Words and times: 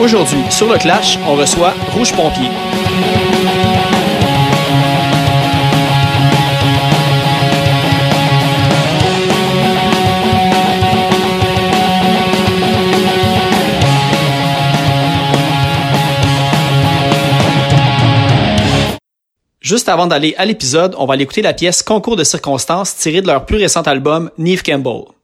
Aujourd'hui, 0.00 0.40
sur 0.48 0.66
le 0.66 0.78
Clash, 0.78 1.18
on 1.28 1.34
reçoit 1.34 1.74
Rouge 1.92 2.14
Pompier. 2.14 2.48
Juste 19.60 19.90
avant 19.90 20.06
d'aller 20.06 20.34
à 20.38 20.46
l'épisode, 20.46 20.94
on 20.96 21.04
va 21.04 21.12
aller 21.12 21.24
écouter 21.24 21.42
la 21.42 21.52
pièce 21.52 21.82
Concours 21.82 22.16
de 22.16 22.24
circonstances 22.24 22.96
tirée 22.96 23.20
de 23.20 23.26
leur 23.26 23.44
plus 23.44 23.58
récent 23.58 23.82
album 23.82 24.30
Neve 24.38 24.62
Campbell. 24.62 25.19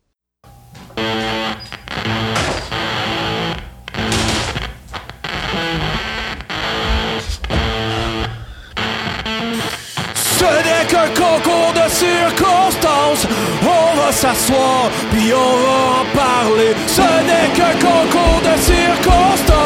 S'asseoir, 14.12 14.90
puis 15.10 15.32
on 15.32 15.52
va 15.64 15.78
en 16.00 16.06
parler. 16.14 16.72
Ce 16.86 17.00
n'est 17.00 17.48
qu'un 17.56 17.74
concours 17.78 18.40
de 18.42 18.54
circonstances. 18.60 19.56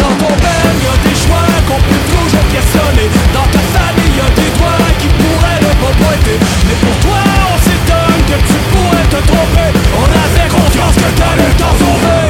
Dans 0.00 0.16
ton 0.22 0.34
père, 0.44 0.72
y 0.84 0.88
a 0.92 0.96
des 1.08 1.16
choix 1.24 1.50
qu'on 1.68 1.80
peut 1.88 2.04
toujours 2.14 2.46
questionner. 2.54 3.08
Dans 3.32 3.48
ta 3.54 3.62
famille, 3.76 4.14
y 4.16 4.24
a 4.26 4.30
des 4.40 4.50
doigts 4.58 4.90
qui 4.98 5.08
pourraient 5.20 5.62
ne 5.66 5.72
pas 5.82 5.94
pointer. 6.02 6.38
Mais 6.66 6.78
pour 6.84 6.96
toi, 7.06 7.22
on 7.52 7.58
s'étonne 7.66 8.22
que 8.30 8.38
tu 8.48 8.56
pourrais 8.72 9.06
te 9.14 9.20
tromper. 9.30 9.70
On 10.02 10.08
avait 10.24 10.48
confiance 10.48 10.96
que 10.96 11.10
t'allais 11.18 11.54
t'en 11.58 11.74
sauver. 11.78 12.29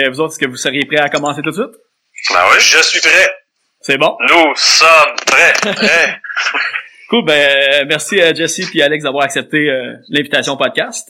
Que 0.00 0.08
vous 0.10 0.20
autres, 0.20 0.32
est-ce 0.32 0.38
que 0.38 0.50
vous 0.50 0.56
seriez 0.56 0.84
prêts 0.86 1.00
à 1.00 1.08
commencer 1.08 1.40
tout 1.42 1.50
de 1.50 1.54
suite? 1.54 1.74
Ben 2.32 2.44
oui, 2.52 2.56
je 2.60 2.78
suis 2.82 3.00
prêt. 3.00 3.30
C'est 3.80 3.98
bon? 3.98 4.16
Nous 4.28 4.54
sommes 4.56 5.16
prêts. 5.26 5.52
Prêts. 5.74 6.20
Cool, 7.08 7.24
ben 7.24 7.34
euh, 7.34 7.84
merci 7.86 8.20
à 8.20 8.34
Jesse 8.34 8.62
et 8.74 8.82
Alex 8.82 9.04
d'avoir 9.04 9.22
accepté 9.22 9.58
euh, 9.70 9.92
l'invitation 10.08 10.54
au 10.54 10.56
podcast. 10.56 11.08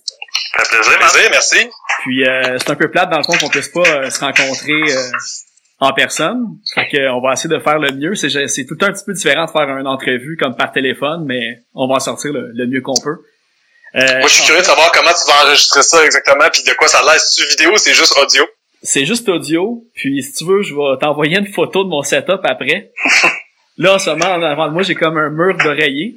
Un 0.58 0.62
plaisir, 0.64 0.98
plaisir, 0.98 1.28
merci. 1.30 1.70
Puis 2.00 2.28
euh, 2.28 2.58
c'est 2.58 2.68
un 2.68 2.74
peu 2.74 2.90
plate 2.90 3.08
dans 3.08 3.16
le 3.16 3.24
fond 3.24 3.32
qu'on 3.38 3.48
puisse 3.48 3.68
pas 3.68 3.80
euh, 3.80 4.10
se 4.10 4.20
rencontrer 4.20 4.74
euh, 4.74 5.10
en 5.80 5.94
personne. 5.94 6.58
Fait 6.74 6.86
que 6.88 7.08
on 7.08 7.22
va 7.22 7.32
essayer 7.32 7.48
de 7.48 7.58
faire 7.60 7.78
le 7.78 7.92
mieux. 7.92 8.14
C'est 8.14 8.28
c'est 8.28 8.66
tout 8.66 8.76
un 8.82 8.92
petit 8.92 9.04
peu 9.06 9.14
différent 9.14 9.46
de 9.46 9.50
faire 9.50 9.74
une 9.74 9.86
entrevue 9.86 10.36
comme 10.38 10.54
par 10.54 10.70
téléphone, 10.70 11.24
mais 11.26 11.62
on 11.74 11.88
va 11.88 11.94
en 11.94 12.00
sortir 12.00 12.30
le, 12.34 12.50
le 12.52 12.66
mieux 12.66 12.82
qu'on 12.82 13.00
peut. 13.02 13.16
Euh, 13.94 14.18
Moi, 14.18 14.28
je 14.28 14.34
suis 14.34 14.44
curieux 14.44 14.60
de 14.60 14.66
savoir 14.66 14.92
comment 14.92 15.12
tu 15.14 15.26
vas 15.32 15.46
enregistrer 15.46 15.82
ça 15.82 16.04
exactement, 16.04 16.44
puis 16.52 16.62
de 16.62 16.72
quoi 16.74 16.88
ça 16.88 16.98
a 16.98 17.04
l'air. 17.04 17.18
C'est-tu 17.18 17.48
vidéo 17.48 17.72
ou 17.72 17.78
c'est 17.78 17.94
juste 17.94 18.14
audio? 18.18 18.44
C'est 18.86 19.04
juste 19.04 19.28
audio, 19.28 19.84
puis 19.94 20.22
si 20.22 20.32
tu 20.32 20.44
veux, 20.44 20.62
je 20.62 20.72
vais 20.72 20.96
t'envoyer 21.00 21.38
une 21.38 21.48
photo 21.48 21.82
de 21.82 21.88
mon 21.88 22.02
setup 22.02 22.38
après. 22.44 22.92
Là, 23.78 23.96
en 23.96 23.98
ce 23.98 24.10
moment, 24.10 24.26
en 24.26 24.42
avant 24.42 24.68
de 24.68 24.72
moi, 24.72 24.82
j'ai 24.82 24.94
comme 24.94 25.18
un 25.18 25.28
mur 25.28 25.56
d'oreiller 25.58 26.14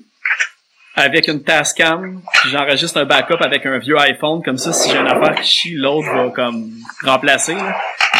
avec 1.00 1.28
une 1.28 1.44
Tascam, 1.44 2.22
j'enregistre 2.50 2.98
un 3.00 3.06
backup 3.06 3.38
avec 3.42 3.66
un 3.66 3.80
vieux 3.80 3.98
iPhone, 3.98 4.42
comme 4.44 4.58
ça, 4.58 4.74
si 4.74 4.90
j'ai 4.90 4.98
une 4.98 5.08
affaire 5.08 5.36
qui 5.42 5.48
chie, 5.50 5.74
l'autre 5.76 6.08
va 6.14 6.30
comme 6.30 6.72
remplacer. 7.04 7.56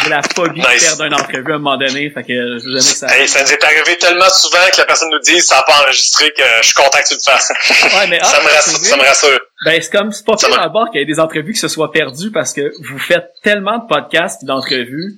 J'ai 0.02 0.08
la 0.10 0.22
phobie 0.22 0.60
de 0.60 0.66
Nice. 0.66 0.84
perdre 0.84 1.04
une 1.04 1.14
entrevue 1.14 1.52
à 1.52 1.56
un 1.56 1.58
moment 1.58 1.76
donné, 1.76 2.08
fait 2.10 2.22
que 2.22 2.28
je 2.32 2.64
veux 2.64 2.78
jamais 2.78 2.78
que 2.78 2.80
ça 2.96 3.06
Hey, 3.18 3.28
ça 3.28 3.42
nous 3.42 3.52
est 3.52 3.62
arrivé 3.62 3.98
tellement 3.98 4.28
souvent 4.30 4.58
que 4.72 4.78
la 4.78 4.86
personne 4.86 5.10
nous 5.10 5.18
dise 5.18 5.44
ça 5.44 5.56
n'a 5.56 5.62
pas 5.62 5.82
enregistré 5.82 6.32
que 6.32 6.42
je 6.60 6.66
suis 6.66 6.74
content 6.74 6.98
que 7.02 7.08
tu 7.08 7.14
le 7.14 7.20
fasses. 7.20 7.52
Ouais, 7.82 8.06
mais, 8.08 8.18
ça, 8.20 8.38
ah, 8.40 8.42
me 8.42 8.48
c'est 8.48 8.56
rassure, 8.56 8.78
ça 8.86 8.96
me 8.96 9.02
rassure. 9.02 9.40
Ben, 9.64 9.82
c'est 9.82 9.90
comme, 9.90 10.10
c'est 10.12 10.24
pas 10.24 10.36
Ça 10.38 10.46
pire 10.48 10.56
va. 10.56 10.62
d'abord 10.62 10.90
qu'il 10.90 11.00
y 11.00 11.02
ait 11.02 11.06
des 11.06 11.20
entrevues 11.20 11.52
qui 11.52 11.60
se 11.60 11.68
soient 11.68 11.92
perdues 11.92 12.30
parce 12.30 12.54
que 12.54 12.72
vous 12.82 12.98
faites 12.98 13.26
tellement 13.42 13.78
de 13.78 13.86
podcasts 13.86 14.44
d'entrevues 14.44 15.16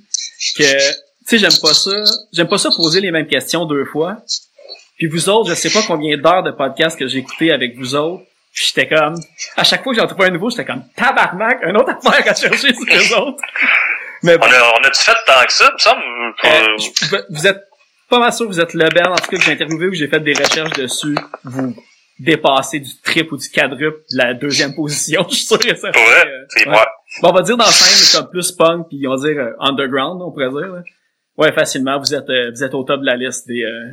que, 0.59 0.63
tu 0.65 0.95
sais, 1.27 1.39
j'aime 1.39 1.59
pas 1.63 1.75
ça. 1.75 1.91
J'aime 2.33 2.49
pas 2.49 2.59
ça 2.59 2.71
poser 2.75 3.01
les 3.01 3.13
mêmes 3.13 3.29
questions 3.29 3.67
deux 3.67 3.85
fois. 3.85 4.17
Puis 4.99 5.07
vous 5.09 5.29
autres, 5.29 5.51
je 5.51 5.55
sais 5.55 5.71
pas 5.71 5.81
combien 5.87 6.17
d'heures 6.17 6.43
de 6.43 6.51
podcasts 6.53 6.99
que 6.99 7.07
j'ai 7.09 7.19
écouté 7.19 7.51
avec 7.53 7.77
vous 7.77 7.95
autres. 7.95 8.23
Puis 8.53 8.67
j'étais 8.69 8.87
comme, 8.95 9.17
à 9.57 9.65
chaque 9.65 9.83
fois 9.83 9.95
que 9.95 9.99
j'en 10.01 10.07
trouvais 10.07 10.27
un 10.27 10.31
nouveau, 10.33 10.51
j'étais 10.51 10.65
comme, 10.67 10.85
tabarnak, 10.95 11.59
un 11.65 11.75
autre 11.75 11.91
affaire 11.91 12.31
à 12.31 12.35
chercher 12.35 12.75
sur 12.75 12.85
les 12.87 13.13
autres. 13.15 13.43
Mais 14.23 14.37
bon, 14.39 14.47
On 14.47 14.87
a-tu 14.87 15.03
fait 15.03 15.13
tant 15.27 15.43
que 15.47 15.53
ça, 15.53 15.73
me 15.73 15.79
semble? 15.79 16.03
euh, 16.45 16.67
je- 16.79 17.17
vous 17.31 17.47
êtes 17.47 17.63
pas 18.11 18.19
mal 18.21 18.33
sûr 18.33 18.47
que 18.47 18.53
vous 18.53 18.61
êtes 18.61 18.75
le 18.75 18.89
bel, 18.91 19.09
en 19.09 19.17
tout 19.17 19.31
cas, 19.31 19.37
que 19.39 19.43
j'ai 19.43 19.53
interviewé 19.53 19.87
ou 19.87 19.91
que 19.91 19.97
j'ai 19.97 20.07
fait 20.09 20.21
des 20.21 20.35
recherches 20.35 20.73
dessus. 20.75 21.17
Vous 21.45 21.75
dépassez 22.19 22.79
du 22.81 22.91
triple 23.03 23.35
ou 23.35 23.37
du 23.39 23.49
quadruple 23.49 23.99
de 24.13 24.19
la 24.19 24.35
deuxième 24.35 24.75
position, 24.75 25.27
je 25.31 25.35
suis 25.35 25.47
sûr 25.47 25.59
que 25.59 25.75
ça 25.75 25.89
euh, 25.89 25.93
C'est 26.51 26.67
ouais. 26.67 26.71
moi. 26.71 26.87
Bon, 27.23 27.31
on 27.31 27.33
va 27.33 27.43
dire 27.43 27.57
dans 27.57 27.65
la 27.65 27.71
scène 27.73 28.21
comme 28.21 28.31
plus 28.31 28.53
punk 28.53 28.87
puis 28.89 29.03
on 29.09 29.17
va 29.17 29.29
dire 29.29 29.41
euh, 29.43 29.53
underground, 29.61 30.21
on 30.23 30.31
pourrait 30.31 30.51
dire. 30.51 30.73
là. 30.75 30.83
Ouais, 31.39 31.51
facilement. 31.53 31.99
Vous 31.99 32.15
êtes, 32.15 32.29
euh, 32.29 32.51
vous 32.55 32.63
êtes 32.63 32.75
au 32.75 32.85
top 32.85 33.01
de 33.01 33.07
la 33.07 33.17
liste 33.17 33.49
des, 33.49 33.65
euh, 33.65 33.91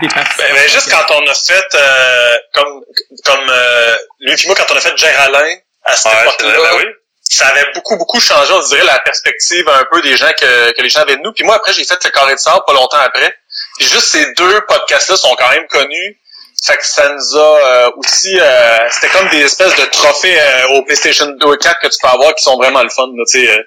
des. 0.00 0.08
Ben, 0.08 0.24
ben, 0.54 0.68
juste 0.68 0.90
quand 0.90 1.14
on 1.14 1.26
a 1.26 1.34
fait, 1.34 1.64
euh, 1.74 2.36
comme, 2.54 2.82
comme 3.24 3.46
euh, 3.50 3.96
lui 4.20 4.32
et 4.32 4.46
moi, 4.46 4.56
quand 4.56 4.72
on 4.72 4.76
a 4.76 4.80
fait 4.80 4.96
Géraldin, 4.96 5.56
à 5.84 5.96
cette 5.96 6.12
époque-là, 6.12 6.52
ben 6.52 6.76
oui. 6.78 6.84
ça 7.28 7.46
avait 7.48 7.66
beaucoup, 7.74 7.96
beaucoup 7.96 8.20
changé, 8.20 8.52
on 8.52 8.60
dirait, 8.60 8.84
la 8.84 8.98
perspective 9.00 9.68
un 9.68 9.84
peu 9.90 10.00
des 10.02 10.16
gens 10.16 10.30
que, 10.38 10.72
que 10.72 10.82
les 10.82 10.88
gens 10.88 11.00
avaient 11.00 11.16
de 11.16 11.22
nous. 11.22 11.32
Puis 11.32 11.44
moi, 11.44 11.56
après, 11.56 11.72
j'ai 11.72 11.84
fait 11.84 12.02
le 12.04 12.10
Carré 12.10 12.34
de 12.34 12.38
Sable 12.38 12.62
pas 12.66 12.72
longtemps 12.72 12.98
après. 12.98 13.34
Puis 13.78 13.86
juste 13.88 14.06
ces 14.08 14.32
deux 14.34 14.60
podcasts-là 14.62 15.16
sont 15.16 15.34
quand 15.36 15.50
même 15.50 15.66
connus. 15.68 16.18
Fait 16.64 16.76
que 16.76 16.86
ça 16.86 17.08
nous 17.08 17.36
a 17.36 17.58
euh, 17.86 17.90
aussi... 17.96 18.38
euh, 18.38 18.78
C'était 18.90 19.08
comme 19.08 19.28
des 19.30 19.40
espèces 19.40 19.74
de 19.74 19.84
trophées 19.86 20.40
euh, 20.40 20.68
au 20.74 20.82
PlayStation 20.84 21.26
2 21.26 21.54
et 21.54 21.58
4 21.58 21.80
que 21.80 21.88
tu 21.88 21.98
peux 22.00 22.06
avoir 22.08 22.32
qui 22.36 22.44
sont 22.44 22.56
vraiment 22.56 22.82
le 22.84 22.88
fun. 22.88 23.06
Là, 23.08 23.24
tu 23.28 23.40
sais, 23.44 23.50
euh. 23.50 23.62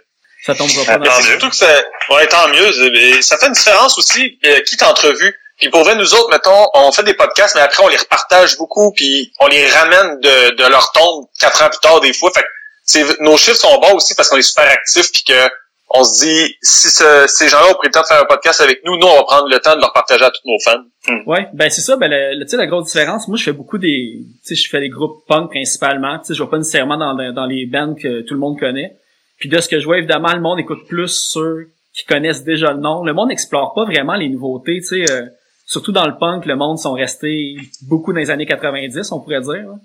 Ça 0.45 0.55
tombera 0.55 0.85
pas 0.85 0.97
dans 0.99 1.21
surtout 1.21 1.49
que 1.49 1.55
ça... 1.55 1.67
Ouais, 2.09 2.25
tant 2.27 2.47
mieux. 2.49 2.95
Et 2.95 3.21
ça 3.21 3.37
fait 3.37 3.47
une 3.47 3.53
différence 3.53 3.97
aussi 3.97 4.39
euh, 4.45 4.61
qui 4.61 4.77
t'entrevue. 4.77 5.35
Puis 5.57 5.69
pour 5.69 5.83
vrai, 5.83 5.95
nous 5.95 6.13
autres, 6.13 6.29
mettons, 6.31 6.67
on 6.73 6.91
fait 6.91 7.03
des 7.03 7.13
podcasts, 7.13 7.55
mais 7.55 7.61
après, 7.61 7.83
on 7.83 7.87
les 7.87 7.97
repartage 7.97 8.57
beaucoup, 8.57 8.91
puis 8.93 9.31
on 9.39 9.47
les 9.47 9.67
ramène 9.69 10.19
de, 10.19 10.55
de 10.55 10.69
leur 10.69 10.91
tombe 10.91 11.25
quatre 11.39 11.61
ans 11.63 11.69
plus 11.69 11.79
tard 11.79 12.01
des 12.01 12.13
fois. 12.13 12.31
Fait 12.33 12.41
que 12.41 13.23
nos 13.23 13.37
chiffres 13.37 13.57
sont 13.57 13.79
bons 13.79 13.95
aussi 13.95 14.13
parce 14.15 14.29
qu'on 14.29 14.37
est 14.37 14.41
super 14.41 14.69
actifs, 14.69 15.11
puis 15.11 15.23
que 15.23 15.49
on 15.91 16.03
se 16.03 16.25
dit, 16.25 16.55
si 16.61 16.89
ce- 16.89 17.25
ces 17.27 17.47
gens-là 17.47 17.69
ont 17.71 17.75
pris 17.75 17.87
le 17.87 17.93
temps 17.93 18.01
de 18.01 18.07
faire 18.07 18.19
un 18.21 18.25
podcast 18.25 18.59
avec 18.59 18.81
nous, 18.85 18.97
nous, 18.97 19.05
on 19.07 19.15
va 19.17 19.23
prendre 19.23 19.47
le 19.47 19.59
temps 19.59 19.75
de 19.75 19.79
leur 19.81 19.93
partager 19.93 20.23
à 20.25 20.31
tous 20.31 20.41
nos 20.43 20.59
fans. 20.59 20.83
Ouais, 21.27 21.47
ben 21.53 21.69
c'est 21.69 21.81
ça, 21.81 21.95
ben 21.95 22.09
le, 22.09 22.39
le- 22.43 22.57
la 22.57 22.65
grosse 22.67 22.87
différence, 22.87 23.27
moi 23.27 23.37
je 23.37 23.43
fais 23.43 23.51
beaucoup 23.53 23.77
des 23.77 24.17
tu 24.45 24.55
sais 24.55 24.61
je 24.61 24.67
fais 24.69 24.79
des 24.81 24.89
groupes 24.89 25.23
punk 25.27 25.51
principalement, 25.51 26.17
tu 26.19 26.25
sais 26.25 26.33
je 26.33 26.43
vais 26.43 26.49
pas 26.49 26.57
nécessairement 26.57 26.97
dans 26.97 27.13
dans 27.31 27.45
les 27.45 27.65
bands 27.67 27.93
que 27.95 28.21
tout 28.21 28.33
le 28.33 28.39
monde 28.39 28.59
connaît. 28.59 28.97
Puis 29.37 29.47
de 29.47 29.59
ce 29.61 29.69
que 29.69 29.79
je 29.79 29.85
vois 29.85 29.99
évidemment 29.99 30.33
le 30.33 30.41
monde 30.41 30.59
écoute 30.59 30.87
plus 30.89 31.07
ceux 31.31 31.69
qui 31.93 32.03
connaissent 32.05 32.43
déjà 32.43 32.71
le 32.73 32.79
nom. 32.79 33.03
Le 33.03 33.13
monde 33.13 33.29
n'explore 33.29 33.73
pas 33.73 33.85
vraiment 33.85 34.15
les 34.15 34.27
nouveautés, 34.27 34.79
tu 34.81 35.05
sais 35.05 35.11
euh, 35.11 35.25
surtout 35.65 35.91
dans 35.91 36.05
le 36.07 36.17
punk, 36.17 36.45
le 36.45 36.55
monde 36.55 36.77
sont 36.79 36.93
restés 36.93 37.55
beaucoup 37.83 38.13
dans 38.13 38.19
les 38.19 38.31
années 38.31 38.45
90, 38.45 39.11
on 39.11 39.19
pourrait 39.19 39.41
dire. 39.41 39.53
là. 39.53 39.75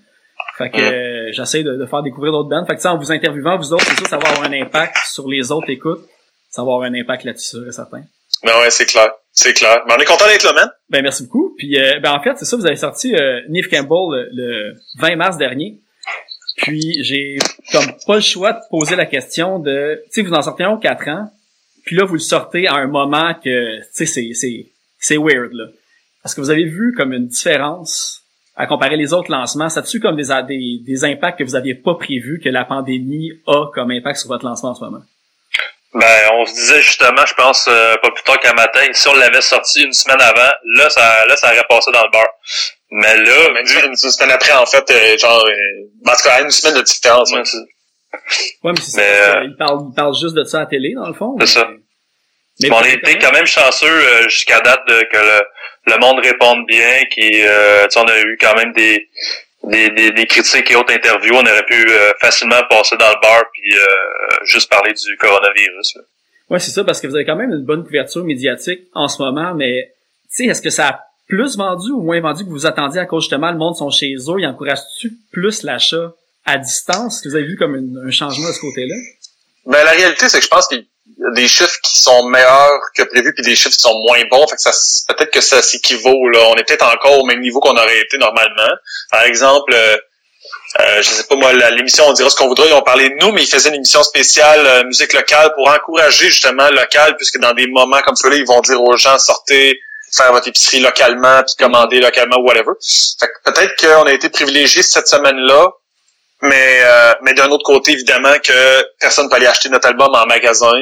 Fait 0.56 0.71
que 0.71 0.81
euh, 0.81 1.32
j'essaie 1.32 1.62
de, 1.62 1.77
de 1.77 1.87
faire 1.87 2.03
découvrir 2.03 2.32
d'autres 2.32 2.49
bands. 2.50 2.65
Fait 2.67 2.75
que 2.75 2.79
tu 2.79 2.82
sais, 2.82 2.88
en 2.88 2.99
vous 2.99 3.12
interviewant 3.12 3.56
vous 3.56 3.73
autres, 3.73 3.85
c'est 3.87 3.97
sûr 3.97 4.06
ça 4.06 4.19
va 4.19 4.29
avoir 4.29 4.44
un 4.44 4.53
impact 4.53 4.97
sur 5.06 5.29
les 5.29 5.50
autres 5.53 5.71
écoutes. 5.71 6.05
Ça 6.50 6.62
va 6.62 6.73
avoir 6.73 6.82
un 6.82 6.94
impact 6.94 7.25
là-dessus, 7.25 7.69
et 7.69 7.73
certain. 7.73 8.03
Mais 8.44 8.53
ouais, 8.53 8.71
c'est 8.71 8.87
clair. 8.87 9.11
C'est 9.32 9.53
clair. 9.53 9.82
Mais 9.87 9.94
on 9.97 9.99
est 9.99 10.05
content 10.05 10.27
d'être 10.27 10.43
là, 10.44 10.53
man. 10.53 10.71
Ben 10.88 11.03
merci 11.03 11.23
beaucoup. 11.25 11.55
Puis 11.56 11.79
euh, 11.79 12.00
ben 12.00 12.12
en 12.12 12.21
fait, 12.23 12.33
c'est 12.37 12.44
ça, 12.44 12.56
vous 12.56 12.67
avez 12.67 12.76
sorti 12.76 13.15
euh, 13.15 13.41
Neve 13.49 13.69
Campbell 13.69 13.88
le, 14.11 14.29
le 14.33 14.75
20 14.99 15.17
mars 15.17 15.37
dernier. 15.37 15.79
Puis 16.56 17.03
j'ai 17.05 17.38
comme 17.73 17.87
pas 18.06 18.17
le 18.17 18.21
choix 18.21 18.53
de 18.53 18.59
poser 18.71 18.97
la 18.97 19.06
question 19.06 19.59
de 19.61 20.03
tu 20.12 20.23
sais 20.23 20.23
vous 20.23 20.35
en 20.35 20.43
sortez 20.43 20.65
un 20.65 20.71
aux 20.73 20.79
4 20.79 21.09
ans. 21.09 21.31
Puis 21.87 21.97
là 21.97 22.05
vous 22.05 22.15
le 22.15 22.21
sortez 22.21 22.67
à 22.67 22.75
un 22.75 22.87
moment 22.87 23.35
que 23.35 23.79
tu 23.97 24.06
sais 24.06 24.33
c'est 24.35 24.67
c'est 25.00 25.17
weird 25.17 25.52
là. 25.52 25.64
Parce 26.23 26.35
que 26.35 26.41
vous 26.41 26.50
avez 26.50 26.64
vu 26.64 26.93
comme 26.97 27.12
une 27.12 27.26
différence 27.26 28.23
à 28.56 28.67
comparer 28.67 28.97
les 28.97 29.12
autres 29.12 29.31
lancements, 29.31 29.69
ça 29.70 29.81
dessus 29.81 30.00
comme 30.00 30.17
des, 30.17 30.29
des 30.47 30.81
des 30.85 31.05
impacts 31.05 31.38
que 31.38 31.44
vous 31.44 31.56
aviez 31.56 31.75
pas 31.75 31.94
prévus 31.94 32.41
que 32.44 32.49
la 32.50 32.64
pandémie 32.64 33.32
a 33.47 33.67
comme 33.75 33.91
impact 33.91 34.19
sur 34.20 34.29
votre 34.29 34.44
lancement 34.44 34.70
en 34.70 34.75
ce 34.75 34.85
moment. 34.85 35.02
Ben, 35.93 36.31
on 36.35 36.44
se 36.47 36.55
disait 36.55 36.81
justement, 36.82 37.26
je 37.26 37.35
pense, 37.35 37.67
euh, 37.69 37.97
pas 38.00 38.11
plus 38.12 38.23
tard 38.23 38.38
qu'un 38.38 38.52
matin, 38.52 38.81
si 38.93 39.08
on 39.08 39.14
l'avait 39.14 39.41
sorti 39.41 39.82
une 39.82 39.93
semaine 39.93 40.20
avant, 40.20 40.52
là, 40.76 40.88
ça, 40.88 41.26
là, 41.26 41.35
ça 41.37 41.49
aurait 41.49 41.64
passé 41.69 41.91
dans 41.91 42.05
le 42.05 42.11
beurre. 42.12 42.29
Mais 42.93 43.17
là, 43.17 43.52
Même 43.52 43.67
une, 43.67 43.91
une 43.91 43.97
semaine 43.97 44.31
après, 44.31 44.52
en 44.52 44.67
fait, 44.67 44.88
euh, 44.88 45.19
genre, 45.19 45.44
euh, 45.44 46.08
en 46.08 46.12
tout 46.12 46.23
cas, 46.23 46.43
une 46.44 46.50
semaine 46.50 46.76
de 46.76 46.82
différence. 46.82 47.32
ouais. 47.32 47.43
ouais, 48.62 48.73
mais 48.73 48.81
c'est 48.81 48.97
Mais, 48.99 49.17
ça, 49.17 49.38
euh, 49.38 49.44
il 49.44 49.56
parle 49.56 49.87
il 49.91 49.94
parle 49.94 50.14
juste 50.14 50.35
de 50.37 50.44
ça 50.44 50.58
à 50.58 50.61
la 50.61 50.67
télé 50.67 50.94
dans 50.94 51.08
le 51.08 51.14
fond. 51.14 51.37
C'est 51.41 51.47
ça. 51.47 51.69
Mais 52.62 52.71
on 52.73 52.79
a 52.83 52.89
été 52.89 53.19
quand 53.19 53.33
même 53.33 53.47
chanceux 53.47 53.87
euh, 53.87 54.29
jusqu'à 54.29 54.61
date 54.61 54.81
de, 54.89 54.95
que 55.11 55.17
le, 55.17 55.93
le 55.95 55.99
monde 55.99 56.19
réponde 56.21 56.67
bien, 56.67 57.05
qui, 57.11 57.43
euh, 57.43 57.85
tu 57.85 57.91
sais, 57.93 58.01
on 58.01 58.09
a 58.09 58.19
eu 58.21 58.37
quand 58.41 58.55
même 58.57 58.73
des, 58.73 59.09
des, 59.65 59.91
des, 59.91 60.11
des 60.12 60.27
critiques 60.27 60.71
et 60.71 60.77
autres 60.77 60.93
interviews. 60.93 61.35
On 61.35 61.41
aurait 61.43 61.65
pu 61.67 61.85
euh, 61.89 62.12
facilement 62.21 62.61
passer 62.69 62.97
dans 62.97 63.09
le 63.09 63.21
bar 63.23 63.43
puis 63.53 63.75
euh, 63.75 63.87
juste 64.45 64.69
parler 64.71 64.93
du 64.93 65.17
coronavirus. 65.17 65.97
là. 65.97 66.03
Ouais, 66.51 66.59
c'est 66.59 66.71
ça, 66.73 66.83
parce 66.85 67.01
que 67.01 67.07
vous 67.07 67.15
avez 67.15 67.25
quand 67.25 67.37
même 67.37 67.53
une 67.53 67.65
bonne 67.65 67.85
couverture 67.85 68.25
médiatique 68.25 68.81
en 68.95 69.07
ce 69.09 69.23
moment, 69.23 69.55
mais 69.55 69.93
tu 70.35 70.45
sais, 70.45 70.51
est-ce 70.51 70.61
que 70.62 70.71
ça 70.71 70.89
a 70.89 71.01
plus 71.29 71.57
vendu 71.57 71.93
ou 71.93 72.03
moins 72.03 72.21
vendu 72.21 72.43
que 72.43 72.49
vous 72.49 72.57
vous 72.57 72.67
attendiez 72.67 73.01
à 73.01 73.07
cause 73.07 73.23
justement 73.23 73.53
le 73.53 73.57
monde 73.57 73.77
sont 73.77 73.89
chez 73.91 74.12
eux, 74.15 74.35
ils 74.41 74.47
encouragent-tu 74.47 75.12
plus 75.33 75.62
l'achat 75.62 76.12
à 76.45 76.59
distance? 76.59 77.15
Est-ce 77.17 77.23
que 77.23 77.29
vous 77.29 77.37
avez 77.37 77.45
vu 77.47 77.57
comme 77.57 77.77
une- 77.77 78.03
un 78.05 78.11
changement 78.11 78.49
de 78.49 78.53
ce 78.53 78.61
côté-là? 78.61 78.97
Mais 79.67 79.85
la 79.85 79.93
réalité, 79.93 80.29
c'est 80.29 80.39
que 80.39 80.45
je 80.45 80.49
pense 80.49 80.67
qu'il 80.67 80.79
y 80.79 80.81
a 80.81 80.85
des 81.35 81.49
chiffres 81.49 81.79
qui 81.83 82.01
sont 82.01 82.29
meilleurs 82.29 82.81
que 82.97 83.03
prévu, 83.03 83.33
puis 83.35 83.45
des 83.45 83.57
chiffres 83.57 83.77
qui 83.77 83.83
sont 83.83 83.99
moins 84.07 84.23
bons. 84.31 84.47
Fait 84.47 84.57
que 84.57 84.62
ça, 84.62 84.73
peut-être 85.09 85.31
que 85.31 85.41
ça 85.41 85.62
s'équivaut. 85.62 86.29
Là, 86.31 86.41
on 86.49 86.57
est 86.57 86.65
peut-être 86.65 86.87
encore 86.87 87.19
au 87.19 87.25
même 87.25 87.41
niveau 87.41 87.61
qu'on 87.61 87.77
aurait 87.77 88.01
été 88.01 88.19
normalement. 88.19 88.71
Par 89.11 89.23
exemple, 89.23 89.73
euh, 89.75 89.97
euh, 90.79 91.03
je 91.03 91.09
sais 91.09 91.25
pas 91.25 91.35
moi, 91.35 91.53
l'émission 91.53 92.05
On 92.07 92.12
dira 92.12 92.31
ce 92.31 92.37
qu'on 92.37 92.47
voudra, 92.47 92.67
ils 92.67 92.73
ont 92.73 92.83
parlé 92.83 93.09
de 93.09 93.15
nous, 93.21 93.33
mais 93.33 93.43
ils 93.43 93.49
faisaient 93.49 93.71
une 93.71 93.77
émission 93.77 94.03
spéciale 94.03 94.65
euh, 94.65 94.85
musique 94.85 95.12
locale 95.12 95.53
pour 95.55 95.69
encourager 95.69 96.27
justement 96.29 96.69
local, 96.71 97.17
puisque 97.17 97.39
dans 97.39 97.53
des 97.55 97.67
moments 97.67 98.01
comme 98.03 98.15
ceux-là, 98.17 98.37
ils 98.37 98.47
vont 98.47 98.61
dire 98.61 98.81
aux 98.81 98.97
gens 98.97 99.19
sortez 99.19 99.79
faire 100.12 100.33
votre 100.33 100.49
épicerie 100.49 100.81
localement, 100.81 101.43
puis 101.45 101.55
commander 101.59 102.01
localement, 102.01 102.39
whatever. 102.39 102.73
Fait 103.19 103.27
que 103.27 103.51
peut-être 103.51 103.77
qu'on 103.77 104.07
a 104.07 104.12
été 104.12 104.29
privilégiés 104.29 104.83
cette 104.83 105.09
semaine-là, 105.09 105.69
mais 106.43 106.81
euh, 106.83 107.12
mais 107.23 107.35
d'un 107.35 107.51
autre 107.51 107.65
côté, 107.65 107.93
évidemment, 107.93 108.35
que 108.43 108.85
personne 109.01 109.27
ne 109.27 109.31
peut 109.31 109.37
aller 109.37 109.47
acheter 109.47 109.69
notre 109.69 109.89
album 109.89 110.15
en 110.15 110.27
magasin. 110.27 110.73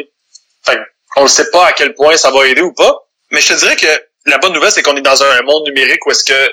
Fait 0.65 0.77
que 0.77 0.81
on 1.17 1.25
ne 1.25 1.29
sait 1.29 1.51
pas 1.51 1.67
à 1.67 1.73
quel 1.73 1.95
point 1.95 2.17
ça 2.17 2.31
va 2.31 2.47
aider 2.47 2.63
ou 2.63 2.73
pas. 2.73 2.95
Mais 3.31 3.41
je 3.41 3.53
te 3.53 3.59
dirais 3.59 3.77
que 3.77 3.87
la 4.27 4.39
bonne 4.39 4.53
nouvelle, 4.53 4.71
c'est 4.71 4.83
qu'on 4.83 4.97
est 4.97 5.03
dans 5.03 5.23
un 5.23 5.43
monde 5.43 5.65
numérique 5.67 6.05
où 6.07 6.11
est-ce 6.11 6.25
que, 6.25 6.53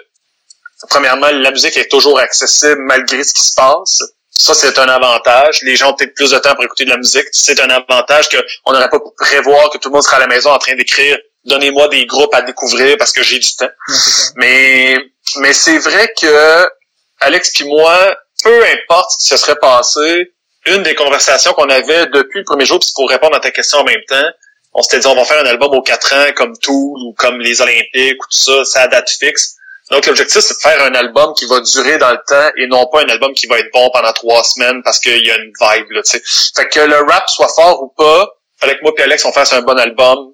premièrement, 0.89 1.29
la 1.29 1.51
musique 1.51 1.77
est 1.77 1.89
toujours 1.89 2.19
accessible 2.19 2.79
malgré 2.79 3.23
ce 3.23 3.33
qui 3.33 3.43
se 3.43 3.53
passe. 3.53 4.03
Ça, 4.31 4.53
c'est 4.53 4.77
un 4.79 4.89
avantage. 4.89 5.61
Les 5.61 5.75
gens 5.75 5.91
ont 5.91 5.93
peut-être 5.93 6.13
plus 6.13 6.31
de 6.31 6.39
temps 6.39 6.55
pour 6.55 6.63
écouter 6.63 6.85
de 6.85 6.89
la 6.89 6.97
musique. 6.97 7.25
C'est 7.31 7.59
un 7.59 7.69
avantage 7.69 8.27
qu'on 8.29 8.73
n'aurait 8.73 8.89
pas 8.89 8.99
pu 8.99 9.09
prévoir 9.17 9.69
que 9.69 9.77
tout 9.77 9.89
le 9.89 9.93
monde 9.93 10.03
sera 10.03 10.17
à 10.17 10.19
la 10.19 10.27
maison 10.27 10.51
en 10.51 10.57
train 10.57 10.75
d'écrire 10.75 11.17
«Donnez-moi 11.45 11.87
des 11.89 12.05
groupes 12.05 12.33
à 12.33 12.41
découvrir 12.41 12.97
parce 12.97 13.13
que 13.13 13.23
j'ai 13.23 13.39
du 13.39 13.55
temps». 13.55 13.69
Mais, 14.35 14.97
mais 15.37 15.53
c'est 15.53 15.77
vrai 15.77 16.13
que 16.19 16.67
Alex 17.21 17.51
puis 17.51 17.65
moi, 17.65 18.17
peu 18.43 18.65
importe 18.65 19.11
ce 19.11 19.17
qui 19.17 19.27
se 19.29 19.37
serait 19.37 19.55
passé, 19.55 20.33
une 20.65 20.83
des 20.83 20.95
conversations 20.95 21.53
qu'on 21.53 21.69
avait 21.69 22.07
depuis 22.07 22.39
le 22.39 22.45
premier 22.45 22.65
jour, 22.65 22.79
puis 22.79 22.89
pour 22.95 23.09
répondre 23.09 23.35
à 23.35 23.39
ta 23.39 23.51
question 23.51 23.79
en 23.79 23.83
même 23.83 24.03
temps, 24.07 24.29
on 24.73 24.81
s'était 24.81 24.99
dit 24.99 25.07
on 25.07 25.15
va 25.15 25.23
faire 25.25 25.41
un 25.41 25.45
album 25.45 25.73
aux 25.73 25.81
quatre 25.81 26.13
ans 26.13 26.31
comme 26.35 26.57
Tool 26.57 26.99
ou 27.05 27.13
comme 27.17 27.39
les 27.39 27.61
Olympiques 27.61 28.21
ou 28.21 28.25
tout 28.29 28.37
ça, 28.37 28.65
c'est 28.65 28.79
à 28.79 28.87
date 28.87 29.09
fixe. 29.09 29.55
Donc 29.91 30.05
l'objectif 30.07 30.41
c'est 30.41 30.55
de 30.55 30.59
faire 30.59 30.83
un 30.83 30.95
album 30.95 31.33
qui 31.35 31.45
va 31.45 31.59
durer 31.61 31.97
dans 31.97 32.11
le 32.11 32.19
temps 32.27 32.49
et 32.57 32.67
non 32.67 32.87
pas 32.87 33.01
un 33.03 33.09
album 33.09 33.33
qui 33.33 33.45
va 33.47 33.59
être 33.59 33.71
bon 33.71 33.89
pendant 33.93 34.11
trois 34.13 34.43
semaines 34.43 34.81
parce 34.83 34.99
qu'il 34.99 35.23
y 35.23 35.31
a 35.31 35.37
une 35.37 35.51
vibe 35.61 35.91
là, 35.91 36.01
tu 36.01 36.17
sais. 36.17 36.23
Fait 36.55 36.67
que 36.67 36.79
le 36.79 36.97
rap 36.97 37.29
soit 37.29 37.49
fort 37.55 37.83
ou 37.83 37.87
pas, 37.95 38.27
fallait 38.59 38.77
que 38.77 38.83
moi 38.83 38.91
et 38.97 39.03
Alex 39.03 39.23
on 39.25 39.31
fasse 39.31 39.53
un 39.53 39.61
bon 39.61 39.77
album. 39.77 40.31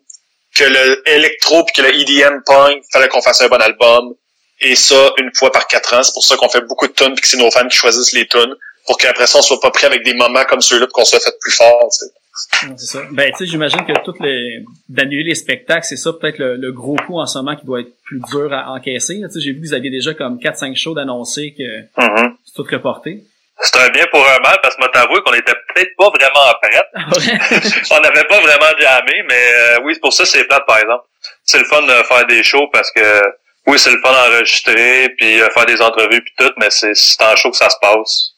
Que 0.54 0.66
le 0.66 1.08
électro 1.08 1.64
puis 1.64 1.76
que 1.76 1.82
le 1.82 1.96
EDM 1.98 2.42
punk, 2.46 2.84
fallait 2.92 3.08
qu'on 3.08 3.22
fasse 3.22 3.42
un 3.42 3.48
bon 3.48 3.62
album. 3.62 4.14
Et 4.60 4.76
ça, 4.76 5.12
une 5.18 5.32
fois 5.34 5.50
par 5.50 5.66
quatre 5.68 5.94
ans. 5.94 6.04
C'est 6.04 6.12
pour 6.12 6.26
ça 6.26 6.36
qu'on 6.36 6.50
fait 6.50 6.62
beaucoup 6.62 6.88
de 6.88 6.92
tunes 6.92 7.14
puis 7.14 7.22
que 7.22 7.28
c'est 7.28 7.38
nos 7.38 7.50
fans 7.52 7.68
qui 7.68 7.78
choisissent 7.78 8.12
les 8.12 8.28
tunes. 8.28 8.54
Pour 8.92 8.98
qu'après 8.98 9.26
ça, 9.26 9.40
on 9.40 9.42
soit 9.42 9.62
pas 9.62 9.72
prêt 9.72 9.88
avec 9.88 10.04
des 10.04 10.14
moments 10.14 10.44
comme 10.50 10.60
ceux-là 10.60 10.86
qu'on 10.92 11.06
soit 11.06 11.22
fait 11.22 11.34
plus 11.40 11.52
fort, 11.54 11.88
tu 11.92 12.06
sais. 12.06 12.68
Non, 12.68 12.76
c'est 12.78 12.86
ça. 12.88 13.00
Ben, 13.12 13.32
tu 13.32 13.38
sais, 13.38 13.46
j'imagine 13.46 13.86
que 13.86 13.94
toutes 14.04 14.20
les, 14.20 14.60
d'annuler 14.90 15.24
les 15.30 15.36
spectacles, 15.36 15.86
c'est 15.86 15.96
ça 15.96 16.12
peut-être 16.12 16.40
le, 16.40 16.58
le 16.58 16.72
gros 16.74 16.98
coup 17.08 17.18
en 17.20 17.26
ce 17.26 17.38
moment 17.38 17.56
qui 17.56 17.66
doit 17.66 17.80
être 17.80 17.94
plus 18.04 18.20
dur 18.32 18.52
à 18.52 18.72
encaisser. 18.74 19.22
Tu 19.24 19.30
sais, 19.32 19.40
j'ai 19.40 19.52
vu 19.54 19.62
que 19.62 19.68
vous 19.68 19.74
aviez 19.74 19.90
déjà 19.92 20.14
comme 20.14 20.40
4-5 20.40 20.76
shows 20.76 20.94
d'annoncer 20.94 21.54
que 21.58 22.02
Mhm. 22.02 22.36
c'est 22.46 22.54
tout 22.54 22.66
reporté. 22.70 23.24
C'est 23.64 23.78
un 23.80 23.90
bien 23.90 24.06
pour 24.12 24.20
un 24.28 24.40
mal 24.44 24.58
parce 24.62 24.76
que 24.76 24.82
moi 24.82 24.90
t'avoue 24.92 25.22
qu'on 25.22 25.34
était 25.34 25.54
peut-être 25.74 25.92
pas 25.98 26.10
vraiment 26.10 26.54
prêts. 26.62 26.82
Ah 26.96 27.10
ouais? 27.16 27.60
on 27.92 28.00
n'avait 28.02 28.24
pas 28.28 28.40
vraiment 28.42 28.78
jammé, 28.80 29.24
mais 29.30 29.54
euh, 29.58 29.80
oui, 29.86 29.94
pour 30.02 30.12
ça 30.12 30.26
c'est 30.26 30.44
plate 30.46 30.66
par 30.66 30.80
exemple. 30.80 31.04
C'est 31.46 31.60
le 31.60 31.66
fun 31.66 31.82
de 31.84 32.04
faire 32.08 32.26
des 32.28 32.44
shows 32.44 32.68
parce 32.74 32.92
que 32.92 33.22
oui, 33.68 33.78
c'est 33.78 33.92
le 33.92 34.00
fun 34.02 34.12
d'enregistrer 34.12 35.10
puis 35.18 35.40
euh, 35.42 35.50
faire 35.52 35.66
des 35.68 35.80
entrevues 35.82 36.22
puis 36.24 36.34
tout, 36.40 36.52
mais 36.58 36.70
c'est 36.72 36.96
c'est 36.96 37.22
en 37.24 37.36
show 37.36 37.52
que 37.52 37.58
ça 37.58 37.70
se 37.70 37.76
passe. 37.80 38.32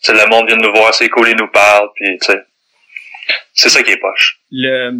C'est 0.00 0.12
le 0.12 0.26
monde 0.28 0.46
vient 0.46 0.56
de 0.56 0.62
nous 0.62 0.72
voir, 0.72 0.94
c'est 0.94 1.08
cool, 1.08 1.28
ils 1.28 1.36
nous 1.36 1.50
parlent 1.50 1.90
puis 1.94 2.18
tu 2.18 2.32
sais. 2.32 2.38
C'est 3.54 3.68
ça 3.68 3.82
qui 3.82 3.90
est 3.92 3.96
poche. 3.98 4.40
le 4.50 4.90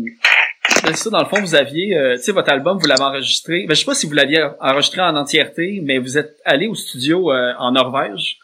ben, 0.82 0.94
c'est 0.94 1.04
ça 1.04 1.10
dans 1.10 1.20
le 1.20 1.26
fond 1.26 1.40
vous 1.40 1.54
aviez 1.54 1.96
euh, 1.96 2.16
tu 2.16 2.22
sais 2.22 2.32
votre 2.32 2.50
album 2.50 2.78
vous 2.78 2.86
l'avez 2.86 3.02
enregistré 3.02 3.64
ben 3.66 3.74
je 3.74 3.80
sais 3.80 3.86
pas 3.86 3.94
si 3.94 4.06
vous 4.06 4.12
l'aviez 4.12 4.46
enregistré 4.60 5.00
en 5.00 5.16
entièreté 5.16 5.80
mais 5.82 5.98
vous 5.98 6.16
êtes 6.16 6.36
allé 6.44 6.68
au 6.68 6.74
studio 6.74 7.32
euh, 7.32 7.52
en 7.58 7.72
Norvège 7.72 8.36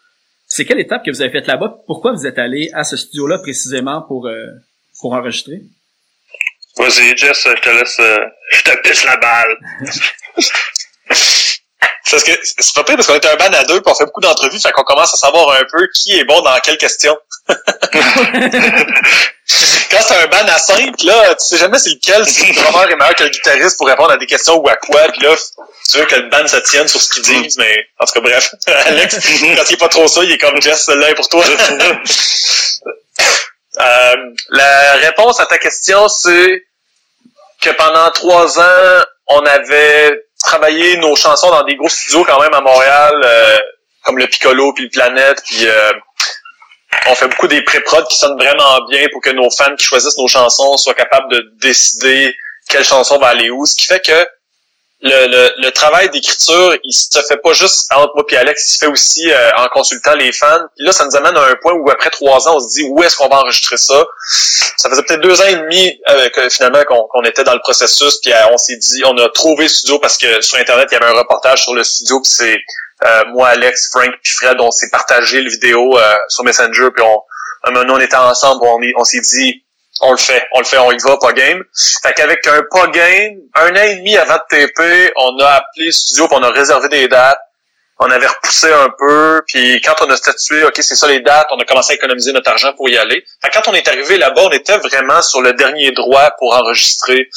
c'est 0.46 0.64
quelle 0.64 0.80
étape 0.80 1.04
que 1.04 1.11
vous 1.11 1.23
avez 1.23 1.30
faite 1.30 1.49
là-bas? 1.49 1.78
Pourquoi 1.87 2.12
vous 2.12 2.25
êtes 2.25 2.38
allé 2.38 2.70
à 2.73 2.85
ce 2.85 2.96
studio 2.96 3.26
là 3.26 3.38
précisément 3.38 4.02
pour 4.02 4.26
euh, 4.26 4.46
pour 5.00 5.12
enregistrer? 5.12 5.61
Vas-y, 6.78 7.16
Jess, 7.16 7.49
je 7.49 7.61
te 7.61 7.70
laisse 7.70 8.00
je 8.52 8.62
te 8.62 8.80
pisse 8.82 9.04
la 9.04 9.16
balle. 9.16 9.56
Parce 12.10 12.22
que 12.22 12.32
c'est 12.42 12.75
pas 12.75 12.84
pire 12.84 12.96
parce 12.96 13.08
qu'on 13.08 13.14
est 13.14 13.26
un 13.26 13.36
band 13.36 13.52
à 13.52 13.64
deux 13.64 13.80
puis 13.80 13.92
on 13.92 13.94
fait 13.94 14.04
beaucoup 14.04 14.20
d'entrevues, 14.20 14.60
fait 14.60 14.70
qu'on 14.70 14.84
commence 14.84 15.12
à 15.12 15.16
savoir 15.16 15.50
un 15.52 15.64
peu 15.70 15.88
qui 15.92 16.16
est 16.16 16.25
bon 16.25 16.40
dans 16.40 16.56
quelle 16.60 16.78
question. 16.78 17.16
quand 17.48 17.56
c'est 20.00 20.14
un 20.14 20.26
band 20.28 20.46
à 20.46 20.58
5, 20.58 21.02
là, 21.02 21.34
tu 21.34 21.46
sais 21.46 21.56
jamais 21.58 21.78
c'est 21.78 21.90
lequel, 21.90 22.26
si 22.28 22.46
le 22.46 22.54
drummer 22.54 22.90
est 22.90 22.96
meilleur 22.96 23.14
que 23.16 23.25
le 23.25 23.30
guitariste 23.30 23.76
pour 23.76 23.88
répondre 23.88 24.12
à 24.12 24.16
des 24.18 24.26
questions 24.26 24.56
ou 24.56 24.68
à 24.68 24.76
quoi, 24.76 25.08
puis 25.08 25.22
là, 25.22 25.34
tu 25.90 25.98
veux 25.98 26.06
que 26.06 26.14
le 26.14 26.28
band 26.28 26.46
se 26.46 26.56
tienne 26.58 26.86
sur 26.86 27.00
ce 27.00 27.10
qu'ils 27.10 27.22
disent, 27.25 27.58
mais 27.58 27.76
en 27.98 28.04
tout 28.06 28.12
cas, 28.12 28.20
bref. 28.20 28.54
Alex, 28.86 29.16
quand 29.16 29.64
il 29.68 29.72
est 29.72 29.76
pas 29.76 29.88
trop 29.88 30.06
ça, 30.06 30.22
il 30.22 30.30
est 30.30 30.38
comme 30.38 30.60
Jess, 30.62 30.84
celle-là 30.84 31.10
est 31.10 31.14
pour 31.14 31.28
toi. 31.28 31.44
Euh, 33.78 34.14
la 34.48 34.92
réponse 34.92 35.38
à 35.38 35.44
ta 35.44 35.58
question, 35.58 36.08
c'est 36.08 36.64
que 37.60 37.68
pendant 37.72 38.10
trois 38.10 38.58
ans, 38.58 39.04
on 39.26 39.44
avait 39.44 40.25
travaillé 40.46 40.96
nos 40.98 41.16
chansons 41.16 41.50
dans 41.50 41.64
des 41.64 41.74
gros 41.74 41.88
studios 41.88 42.24
quand 42.24 42.40
même 42.40 42.54
à 42.54 42.60
Montréal, 42.60 43.20
euh, 43.24 43.58
comme 44.04 44.16
le 44.16 44.26
Piccolo 44.28 44.72
puis 44.72 44.84
le 44.84 44.90
Planète, 44.90 45.42
puis 45.44 45.66
euh, 45.66 45.92
on 47.08 47.14
fait 47.14 47.26
beaucoup 47.28 47.48
des 47.48 47.62
pré-prod 47.62 48.06
qui 48.06 48.16
sonnent 48.16 48.38
vraiment 48.38 48.80
bien 48.88 49.06
pour 49.12 49.20
que 49.20 49.30
nos 49.30 49.50
fans 49.50 49.74
qui 49.76 49.84
choisissent 49.84 50.18
nos 50.18 50.28
chansons 50.28 50.76
soient 50.76 50.94
capables 50.94 51.30
de 51.32 51.52
décider 51.60 52.34
quelle 52.68 52.84
chanson 52.84 53.18
va 53.18 53.28
aller 53.28 53.50
où, 53.50 53.66
ce 53.66 53.74
qui 53.76 53.86
fait 53.86 54.04
que 54.04 54.26
le, 55.02 55.26
le, 55.26 55.62
le 55.66 55.70
travail 55.72 56.08
d'écriture, 56.10 56.74
il 56.82 56.92
se 56.92 57.20
fait 57.28 57.36
pas 57.36 57.52
juste 57.52 57.92
entre 57.92 58.12
moi 58.14 58.24
et 58.30 58.36
Alex, 58.36 58.66
il 58.66 58.72
se 58.72 58.78
fait 58.78 58.90
aussi 58.90 59.30
euh, 59.30 59.50
en 59.58 59.68
consultant 59.68 60.14
les 60.14 60.32
fans. 60.32 60.66
Puis 60.74 60.86
là, 60.86 60.92
ça 60.92 61.04
nous 61.04 61.14
amène 61.16 61.36
à 61.36 61.42
un 61.42 61.54
point 61.56 61.74
où 61.74 61.90
après 61.90 62.10
trois 62.10 62.48
ans, 62.48 62.56
on 62.56 62.60
se 62.60 62.78
dit 62.78 62.88
où 62.88 63.02
est-ce 63.02 63.16
qu'on 63.16 63.28
va 63.28 63.36
enregistrer 63.36 63.76
ça? 63.76 64.04
Ça 64.78 64.88
faisait 64.88 65.02
peut-être 65.02 65.20
deux 65.20 65.40
ans 65.40 65.46
et 65.46 65.56
demi 65.56 66.00
euh, 66.08 66.28
que 66.30 66.48
finalement 66.48 66.82
qu'on 66.84 67.22
était 67.24 67.44
dans 67.44 67.54
le 67.54 67.60
processus, 67.60 68.18
puis 68.22 68.32
euh, 68.32 68.48
on 68.52 68.56
s'est 68.56 68.76
dit, 68.76 69.02
on 69.04 69.16
a 69.18 69.28
trouvé 69.28 69.64
le 69.64 69.68
studio 69.68 69.98
parce 69.98 70.16
que 70.16 70.40
sur 70.40 70.58
internet 70.58 70.88
il 70.90 70.94
y 70.94 70.96
avait 70.96 71.12
un 71.12 71.18
reportage 71.18 71.64
sur 71.64 71.74
le 71.74 71.84
studio, 71.84 72.20
puis 72.20 72.32
c'est 72.34 72.56
moi, 73.28 73.48
Alex, 73.48 73.90
Frank, 73.90 74.10
puis 74.22 74.32
Fred, 74.32 74.56
on 74.58 74.70
s'est 74.70 74.88
partagé 74.90 75.42
le 75.42 75.50
vidéo 75.50 75.98
sur 76.28 76.44
Messenger, 76.44 76.88
puis 76.94 77.04
on, 77.04 77.20
un 77.64 77.70
moment, 77.72 77.94
on 77.94 78.00
était 78.00 78.16
ensemble, 78.16 78.64
on 78.96 79.04
s'est 79.04 79.20
dit 79.20 79.65
on 80.00 80.12
le 80.12 80.18
fait, 80.18 80.42
on 80.52 80.60
le 80.60 80.64
fait, 80.64 80.78
on 80.78 80.92
y 80.92 80.98
va, 80.98 81.16
pas 81.18 81.32
game. 81.32 81.62
Fait 82.02 82.12
qu'avec 82.14 82.46
un 82.46 82.62
pas 82.70 82.86
game, 82.88 83.38
un 83.54 83.70
an 83.70 83.82
et 83.82 83.96
demi 83.96 84.16
avant 84.16 84.34
de 84.36 84.56
TP, 84.56 85.12
on 85.16 85.38
a 85.38 85.48
appelé 85.48 85.90
studio, 85.92 86.28
puis 86.28 86.36
on 86.38 86.42
a 86.42 86.50
réservé 86.50 86.88
des 86.88 87.08
dates. 87.08 87.38
On 87.98 88.10
avait 88.10 88.26
repoussé 88.26 88.70
un 88.70 88.90
peu, 88.98 89.42
puis 89.46 89.80
quand 89.80 89.94
on 90.02 90.10
a 90.10 90.16
statué, 90.18 90.64
ok, 90.64 90.74
c'est 90.80 90.96
ça 90.96 91.08
les 91.08 91.20
dates, 91.20 91.46
on 91.50 91.58
a 91.58 91.64
commencé 91.64 91.92
à 91.92 91.96
économiser 91.96 92.30
notre 92.32 92.50
argent 92.50 92.74
pour 92.74 92.90
y 92.90 92.98
aller. 92.98 93.24
Fait 93.42 93.50
quand 93.50 93.68
on 93.68 93.74
est 93.74 93.88
arrivé 93.88 94.18
là-bas, 94.18 94.42
on 94.44 94.50
était 94.50 94.76
vraiment 94.76 95.22
sur 95.22 95.40
le 95.40 95.54
dernier 95.54 95.92
droit 95.92 96.30
pour 96.38 96.54
enregistrer. 96.54 97.28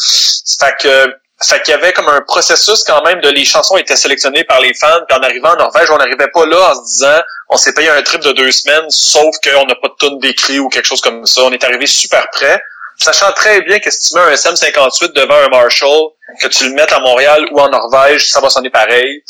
Fait 0.60 0.76
que 0.82 1.14
fait 1.42 1.62
qu'il 1.62 1.74
y 1.74 1.78
avait 1.78 1.94
comme 1.94 2.10
un 2.10 2.22
processus 2.22 2.84
quand 2.84 3.02
même 3.04 3.22
de 3.22 3.30
les 3.30 3.46
chansons 3.46 3.78
étaient 3.78 3.96
sélectionnées 3.96 4.44
par 4.44 4.60
les 4.60 4.74
fans. 4.74 5.00
Puis 5.08 5.18
en 5.18 5.22
arrivant 5.22 5.54
en 5.54 5.56
Norvège, 5.56 5.90
on 5.92 5.98
n'arrivait 5.98 6.28
pas 6.28 6.46
là 6.46 6.72
en 6.72 6.76
se 6.76 6.92
disant 6.92 7.22
on 7.50 7.58
s'est 7.58 7.74
payé 7.74 7.90
un 7.90 8.02
trip 8.02 8.22
de 8.22 8.32
deux 8.32 8.52
semaines, 8.52 8.90
sauf 8.90 9.36
qu'on 9.44 9.66
n'a 9.66 9.76
pas 9.76 9.88
de 9.90 9.96
tonne 9.98 10.20
d'écrit 10.20 10.60
ou 10.60 10.70
quelque 10.70 10.86
chose 10.86 11.02
comme 11.02 11.26
ça. 11.26 11.42
On 11.44 11.52
est 11.52 11.64
arrivé 11.64 11.88
super 11.88 12.30
près, 12.32 12.62
sachant 12.98 13.32
très 13.34 13.62
bien 13.62 13.80
que 13.80 13.90
si 13.90 14.10
tu 14.10 14.16
mets 14.16 14.22
un 14.22 14.34
SM58 14.34 15.14
devant 15.14 15.36
un 15.36 15.50
Marshall, 15.50 16.10
que 16.42 16.48
tu 16.48 16.70
le 16.70 16.76
mettes 16.76 16.92
à 16.92 17.00
Montréal 17.00 17.48
ou 17.52 17.60
en 17.60 17.70
Norvège, 17.70 18.30
ça 18.30 18.40
va 18.40 18.50
sonner 18.50 18.70
pareil. 18.70 19.24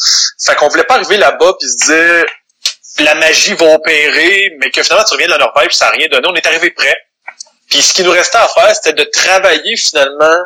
Fait 0.45 0.55
qu'on 0.55 0.67
voulait 0.67 0.83
pas 0.83 0.95
arriver 0.95 1.17
là-bas 1.17 1.53
puis 1.59 1.69
se 1.69 1.85
dire 1.85 2.25
la 2.99 3.15
magie 3.15 3.53
va 3.53 3.75
opérer, 3.75 4.51
mais 4.59 4.69
que 4.71 4.83
finalement 4.83 5.05
tu 5.05 5.13
reviens 5.13 5.27
de 5.27 5.31
la 5.31 5.37
Norvège, 5.37 5.73
ça 5.73 5.85
n'a 5.85 5.91
rien 5.91 6.07
donné. 6.11 6.27
On 6.29 6.35
est 6.35 6.45
arrivé 6.45 6.71
prêt. 6.71 6.97
Puis 7.69 7.81
ce 7.81 7.93
qui 7.93 8.03
nous 8.03 8.11
restait 8.11 8.37
à 8.37 8.47
faire, 8.47 8.75
c'était 8.75 8.93
de 8.93 9.09
travailler 9.09 9.77
finalement 9.77 10.43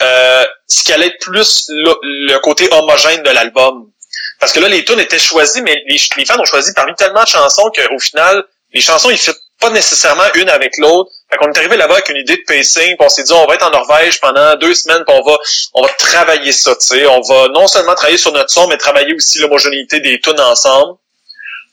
euh, 0.00 0.44
ce 0.66 0.84
qui 0.84 0.92
allait 0.92 1.08
être 1.08 1.20
plus 1.20 1.66
le, 1.68 2.38
côté 2.38 2.68
homogène 2.72 3.22
de 3.22 3.30
l'album. 3.30 3.90
Parce 4.44 4.52
que 4.52 4.60
là, 4.60 4.68
les 4.68 4.84
tunes 4.84 5.00
étaient 5.00 5.18
choisies, 5.18 5.62
mais 5.62 5.82
les, 5.86 5.96
fans 6.26 6.38
ont 6.38 6.44
choisi 6.44 6.74
parmi 6.74 6.94
tellement 6.96 7.22
de 7.22 7.28
chansons 7.28 7.70
qu'au 7.74 7.98
final, 7.98 8.44
les 8.74 8.82
chansons, 8.82 9.08
ils 9.08 9.16
fitent 9.16 9.40
pas 9.58 9.70
nécessairement 9.70 10.26
une 10.34 10.50
avec 10.50 10.76
l'autre. 10.76 11.10
Fait 11.30 11.38
qu'on 11.38 11.50
est 11.50 11.56
arrivé 11.56 11.78
là-bas 11.78 11.94
avec 11.94 12.10
une 12.10 12.18
idée 12.18 12.36
de 12.36 12.42
pacing, 12.46 12.88
puis 12.88 12.96
on 13.00 13.08
s'est 13.08 13.22
dit 13.22 13.32
on 13.32 13.46
va 13.46 13.54
être 13.54 13.66
en 13.66 13.70
Norvège 13.70 14.20
pendant 14.20 14.54
deux 14.56 14.74
semaines, 14.74 15.02
puis 15.06 15.16
on 15.18 15.24
va 15.24 15.38
on 15.72 15.80
va 15.80 15.88
travailler 15.96 16.52
ça, 16.52 16.76
tu 16.76 16.88
sais. 16.88 17.06
On 17.06 17.22
va 17.22 17.48
non 17.54 17.66
seulement 17.66 17.94
travailler 17.94 18.18
sur 18.18 18.32
notre 18.32 18.50
son, 18.50 18.68
mais 18.68 18.76
travailler 18.76 19.14
aussi 19.14 19.38
l'homogénéité 19.38 20.00
des 20.00 20.20
tunes 20.20 20.38
ensemble. 20.38 20.98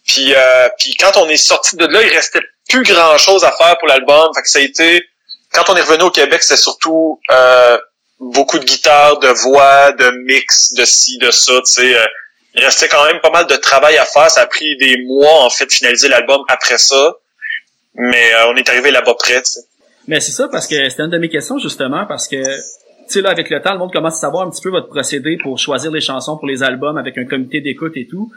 Puis 0.08 0.34
euh, 0.34 0.70
quand 0.98 1.18
on 1.18 1.28
est 1.28 1.36
sorti 1.36 1.76
de 1.76 1.86
là, 1.88 2.02
il 2.02 2.14
restait 2.14 2.40
plus 2.70 2.84
grand 2.84 3.18
chose 3.18 3.44
à 3.44 3.52
faire 3.52 3.78
pour 3.80 3.90
l'album. 3.90 4.32
Fait 4.34 4.44
que 4.44 4.50
ça 4.50 4.60
a 4.60 4.62
été 4.62 5.04
quand 5.52 5.70
on 5.70 5.76
est 5.76 5.82
revenu 5.82 6.04
au 6.04 6.12
Québec, 6.12 6.42
c'était 6.42 6.56
surtout 6.56 7.20
euh, 7.32 7.78
beaucoup 8.22 8.60
de 8.60 8.64
guitares, 8.64 9.20
de 9.20 9.28
voix, 9.28 9.92
de 9.92 10.10
mix, 10.24 10.72
de 10.72 10.86
ci, 10.86 11.18
de 11.18 11.32
ça, 11.32 11.52
tu 11.66 11.72
sais. 11.74 11.98
Euh, 11.98 12.06
il 12.56 12.64
restait 12.64 12.88
quand 12.88 13.06
même 13.06 13.20
pas 13.22 13.30
mal 13.30 13.48
de 13.48 13.56
travail 13.56 13.98
à 13.98 14.06
faire. 14.06 14.30
Ça 14.30 14.42
a 14.42 14.48
pris 14.48 14.78
des 14.78 15.04
mois, 15.06 15.46
en 15.46 15.50
fait, 15.50 15.66
de 15.66 15.72
finaliser 15.72 16.10
l'album 16.10 16.42
après 16.48 16.78
ça. 16.78 17.16
Mais 17.94 18.34
euh, 18.34 18.52
on 18.52 18.56
est 18.56 18.68
arrivé 18.70 18.92
là-bas 18.92 19.16
près, 19.16 19.42
tu 19.42 19.52
sais. 19.52 19.62
Mais 20.08 20.20
c'est 20.20 20.32
ça, 20.32 20.48
parce 20.52 20.68
que 20.68 20.90
c'était 20.90 21.04
une 21.04 21.10
de 21.10 21.18
mes 21.18 21.30
questions, 21.30 21.60
justement, 21.60 22.06
parce 22.06 22.28
que, 22.28 22.42
tu 22.44 22.62
sais, 23.08 23.22
là, 23.22 23.30
avec 23.30 23.50
le 23.50 23.62
temps, 23.62 23.74
le 23.74 23.80
monde 23.80 23.94
commence 23.94 24.16
à 24.18 24.22
savoir 24.22 24.48
un 24.48 24.50
petit 24.50 24.62
peu 24.62 24.70
votre 24.70 24.88
procédé 24.88 25.38
pour 25.42 25.60
choisir 25.60 25.92
les 25.92 26.02
chansons 26.02 26.38
pour 26.38 26.48
les 26.48 26.64
albums 26.64 26.98
avec 26.98 27.18
un 27.18 27.26
comité 27.26 27.62
d'écoute 27.62 27.94
et 27.96 28.08
tout. 28.08 28.32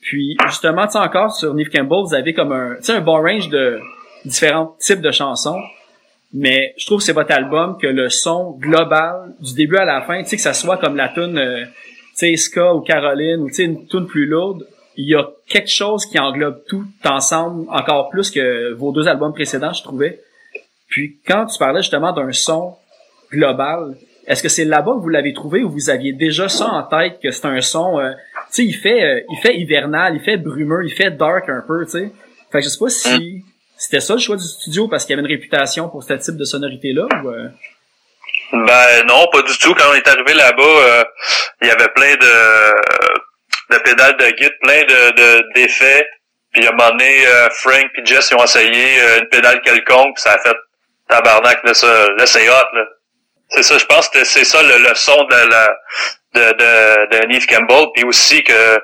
Puis, 0.00 0.36
justement, 0.46 0.86
tu 0.86 0.92
sais, 0.92 0.98
encore, 0.98 1.34
sur 1.34 1.54
Neve 1.54 1.68
Campbell, 1.68 2.04
vous 2.06 2.14
avez 2.14 2.34
comme 2.34 2.52
un, 2.52 2.76
tu 2.76 2.84
sais, 2.84 2.92
un 2.92 3.00
bon 3.00 3.20
range 3.20 3.48
de 3.48 3.78
différents 4.24 4.76
types 4.80 5.00
de 5.00 5.10
chansons 5.10 5.60
mais 6.34 6.74
je 6.76 6.86
trouve 6.86 6.98
que 6.98 7.04
c'est 7.04 7.12
votre 7.12 7.32
album 7.32 7.78
que 7.80 7.86
le 7.86 8.10
son 8.10 8.58
global 8.58 9.34
du 9.40 9.54
début 9.54 9.76
à 9.76 9.84
la 9.84 10.02
fin, 10.02 10.20
tu 10.24 10.30
sais 10.30 10.36
que 10.36 10.42
ça 10.42 10.52
soit 10.52 10.78
comme 10.78 10.96
la 10.96 11.08
tune 11.08 11.38
euh, 11.38 11.64
sais 12.14 12.36
Ska 12.36 12.74
ou 12.74 12.80
Caroline 12.80 13.40
ou 13.40 13.48
une 13.58 13.86
tune 13.86 14.06
plus 14.06 14.26
lourde, 14.26 14.66
il 14.96 15.08
y 15.08 15.14
a 15.14 15.28
quelque 15.48 15.70
chose 15.70 16.06
qui 16.06 16.18
englobe 16.18 16.62
tout 16.68 16.84
ensemble 17.04 17.66
encore 17.70 18.10
plus 18.10 18.30
que 18.30 18.72
vos 18.74 18.92
deux 18.92 19.08
albums 19.08 19.32
précédents, 19.32 19.72
je 19.72 19.82
trouvais. 19.82 20.20
Puis 20.88 21.18
quand 21.26 21.46
tu 21.46 21.58
parlais 21.58 21.82
justement 21.82 22.12
d'un 22.12 22.32
son 22.32 22.76
global, 23.30 23.96
est-ce 24.26 24.42
que 24.42 24.48
c'est 24.48 24.64
là-bas 24.64 24.92
que 24.92 25.00
vous 25.00 25.08
l'avez 25.08 25.32
trouvé 25.32 25.62
ou 25.64 25.70
vous 25.70 25.90
aviez 25.90 26.12
déjà 26.12 26.48
ça 26.48 26.68
en 26.68 26.82
tête 26.84 27.18
que 27.20 27.30
c'est 27.30 27.46
un 27.46 27.60
son 27.60 27.98
euh, 27.98 28.12
tu 28.52 28.62
sais 28.62 28.64
il 28.64 28.72
fait 28.72 29.02
euh, 29.02 29.20
il 29.30 29.38
fait 29.42 29.56
hivernal, 29.56 30.14
il 30.14 30.20
fait 30.20 30.36
brumeux, 30.36 30.84
il 30.84 30.92
fait 30.92 31.10
dark 31.10 31.48
un 31.48 31.62
peu, 31.66 31.84
tu 31.84 31.92
sais. 31.92 32.12
Fait 32.52 32.58
que 32.60 32.64
je 32.64 32.68
sais 32.68 32.78
pas 32.78 32.88
si 32.88 33.44
c'était 33.76 34.00
ça 34.00 34.14
le 34.14 34.20
choix 34.20 34.36
du 34.36 34.44
studio 34.44 34.86
parce 34.88 35.04
qu'il 35.04 35.16
y 35.16 35.18
avait 35.18 35.28
une 35.28 35.34
réputation 35.34 35.88
pour 35.88 36.04
ce 36.04 36.14
type 36.14 36.36
de 36.36 36.44
sonorité-là 36.44 37.06
ou 37.24 37.28
euh? 37.28 37.48
Ben 38.54 39.04
non, 39.06 39.26
pas 39.32 39.42
du 39.42 39.58
tout. 39.58 39.74
Quand 39.74 39.90
on 39.90 39.94
est 39.94 40.06
arrivé 40.06 40.34
là-bas, 40.34 40.62
euh, 40.62 41.04
il 41.62 41.68
y 41.68 41.70
avait 41.70 41.88
plein 41.88 42.14
de, 42.14 43.74
de 43.74 43.78
pédales 43.78 44.16
de 44.16 44.30
guide, 44.30 44.52
plein 44.62 44.82
de 44.84 45.52
d'effets. 45.54 46.06
puis 46.52 46.66
à 46.66 46.70
un 46.70 46.72
moment 46.72 46.90
donné, 46.90 47.26
euh, 47.26 47.48
Frank 47.50 47.86
et 47.96 48.06
Jess 48.06 48.30
ils 48.30 48.36
ont 48.36 48.44
essayé 48.44 49.00
une 49.18 49.28
pédale 49.28 49.60
quelconque, 49.62 50.14
puis 50.14 50.22
ça 50.22 50.34
a 50.34 50.38
fait 50.38 50.56
tabarnak, 51.08 51.64
là, 51.64 51.74
ça, 51.74 52.08
là 52.16 52.26
c'est 52.26 52.48
hot, 52.48 52.68
là. 52.74 52.84
C'est 53.50 53.62
ça, 53.62 53.76
je 53.76 53.84
pense 53.86 54.08
que 54.08 54.24
c'est 54.24 54.44
ça 54.44 54.62
le, 54.62 54.94
son 54.94 55.24
de 55.24 55.50
la 55.50 55.76
de, 56.34 56.52
de, 56.52 57.18
de 57.18 57.26
Neve 57.26 57.46
Campbell, 57.46 57.86
puis 57.94 58.04
aussi 58.04 58.42
que 58.42 58.78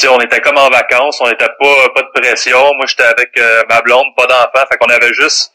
sais, 0.00 0.08
on 0.08 0.20
était 0.20 0.40
comme 0.40 0.58
en 0.58 0.68
vacances, 0.68 1.20
on 1.20 1.28
n'était 1.28 1.48
pas 1.58 1.88
pas 1.94 2.02
de 2.02 2.20
pression. 2.20 2.58
Moi, 2.76 2.86
j'étais 2.86 3.04
avec 3.04 3.30
euh, 3.38 3.62
ma 3.68 3.80
blonde, 3.82 4.06
pas 4.16 4.26
d'enfant, 4.26 4.66
fait 4.70 4.76
qu'on 4.78 4.92
avait 4.92 5.12
juste 5.14 5.52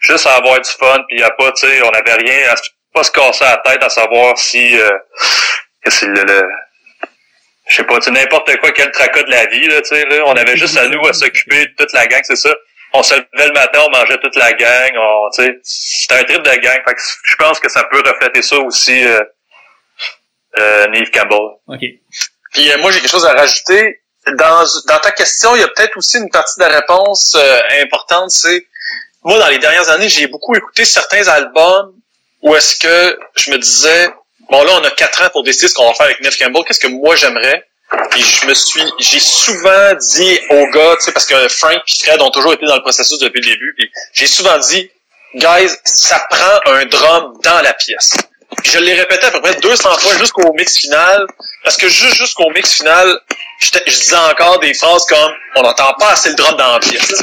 juste 0.00 0.26
à 0.26 0.34
avoir 0.34 0.60
du 0.60 0.70
fun, 0.70 1.02
puis 1.08 1.22
à 1.22 1.30
pas, 1.30 1.50
tu 1.52 1.66
sais, 1.66 1.82
on 1.82 1.88
avait 1.90 2.14
rien, 2.14 2.50
à 2.50 2.56
pas 2.94 3.02
se 3.02 3.10
casser 3.10 3.44
la 3.44 3.56
tête 3.58 3.82
à 3.82 3.88
savoir 3.88 4.38
si 4.38 4.80
euh, 4.80 4.90
c'est 5.88 6.06
le, 6.06 6.22
le 6.22 6.42
je 7.66 7.76
sais 7.76 7.84
pas, 7.84 7.98
tu 7.98 8.10
n'importe 8.10 8.56
quoi, 8.58 8.72
quel 8.72 8.90
tracas 8.90 9.22
de 9.22 9.30
la 9.30 9.46
vie, 9.46 9.66
là, 9.66 9.80
tu 9.80 9.88
sais, 9.88 10.04
là. 10.04 10.22
On 10.26 10.34
avait 10.34 10.56
juste 10.56 10.76
à 10.76 10.86
nous 10.88 11.00
à 11.06 11.12
s'occuper 11.12 11.66
de 11.66 11.72
toute 11.76 11.92
la 11.92 12.06
gang, 12.06 12.20
c'est 12.22 12.36
ça. 12.36 12.50
On 12.92 13.02
se 13.02 13.14
levait 13.14 13.48
le 13.48 13.52
matin, 13.52 13.80
on 13.86 13.90
mangeait 13.90 14.18
toute 14.18 14.36
la 14.36 14.52
gang, 14.52 14.92
on, 14.96 15.30
tu 15.30 15.44
sais, 15.44 15.58
c'était 15.62 16.14
un 16.14 16.24
trip 16.24 16.42
de 16.42 16.54
gang. 16.56 16.78
Fait 16.86 16.94
que 16.94 17.00
je 17.24 17.36
pense 17.36 17.58
que 17.58 17.70
ça 17.70 17.84
peut 17.84 18.02
refléter 18.06 18.42
ça 18.42 18.58
aussi, 18.58 19.04
euh, 19.04 19.20
euh 20.58 20.86
Neve 20.88 21.10
Campbell. 21.10 21.56
OK. 21.68 21.80
Puis 22.52 22.70
euh, 22.70 22.78
moi, 22.78 22.92
j'ai 22.92 23.00
quelque 23.00 23.10
chose 23.10 23.26
à 23.26 23.32
rajouter. 23.32 24.00
Dans, 24.38 24.64
dans 24.86 25.00
ta 25.00 25.10
question, 25.10 25.54
il 25.54 25.60
y 25.60 25.64
a 25.64 25.68
peut-être 25.68 25.96
aussi 25.96 26.18
une 26.18 26.30
partie 26.30 26.58
de 26.58 26.64
la 26.64 26.80
réponse 26.80 27.34
euh, 27.34 27.60
importante, 27.82 28.30
c'est 28.30 28.66
moi, 29.24 29.38
dans 29.38 29.48
les 29.48 29.58
dernières 29.58 29.88
années, 29.88 30.08
j'ai 30.08 30.26
beaucoup 30.26 30.54
écouté 30.54 30.84
certains 30.84 31.26
albums 31.28 31.93
où 32.44 32.54
est-ce 32.54 32.76
que 32.76 33.18
je 33.36 33.50
me 33.50 33.58
disais, 33.58 34.10
bon 34.50 34.62
là, 34.62 34.72
on 34.80 34.84
a 34.84 34.90
quatre 34.92 35.22
ans 35.22 35.28
pour 35.32 35.42
décider 35.42 35.66
ce 35.66 35.74
qu'on 35.74 35.88
va 35.88 35.94
faire 35.94 36.06
avec 36.06 36.20
Neve 36.20 36.36
Campbell, 36.38 36.62
qu'est-ce 36.66 36.78
que 36.78 36.86
moi 36.86 37.16
j'aimerais? 37.16 37.64
Puis 38.10 38.22
je 38.22 38.46
me 38.46 38.54
suis, 38.54 38.82
j'ai 39.00 39.20
souvent 39.20 39.94
dit 39.94 40.38
aux 40.50 40.66
gars, 40.68 40.96
tu 40.96 41.06
sais, 41.06 41.12
parce 41.12 41.26
que 41.26 41.48
Frank 41.48 41.76
et 41.76 42.04
Fred 42.04 42.20
ont 42.20 42.30
toujours 42.30 42.52
été 42.52 42.66
dans 42.66 42.76
le 42.76 42.82
processus 42.82 43.18
depuis 43.18 43.40
le 43.40 43.46
début, 43.46 43.74
puis 43.76 43.90
j'ai 44.12 44.26
souvent 44.26 44.58
dit, 44.58 44.90
guys, 45.34 45.70
ça 45.84 46.24
prend 46.30 46.72
un 46.72 46.84
drum 46.86 47.38
dans 47.42 47.60
la 47.60 47.72
pièce 47.74 48.16
je 48.62 48.78
l'ai 48.78 48.94
répété 48.94 49.26
à 49.26 49.30
peu 49.30 49.40
près 49.40 49.54
200 49.56 49.98
fois 49.98 50.16
jusqu'au 50.18 50.52
mix 50.52 50.78
final, 50.78 51.26
parce 51.62 51.76
que 51.76 51.88
juste 51.88 52.14
jusqu'au 52.14 52.50
mix 52.50 52.74
final, 52.74 53.18
je, 53.58 53.70
disais 53.86 54.16
encore 54.16 54.58
des 54.60 54.74
phrases 54.74 55.04
comme 55.06 55.32
«on 55.56 55.62
n'entend 55.62 55.92
pas 55.98 56.10
assez 56.10 56.30
le 56.30 56.34
drum 56.34 56.56
dans 56.56 56.72
la 56.72 56.78
pièce». 56.78 57.22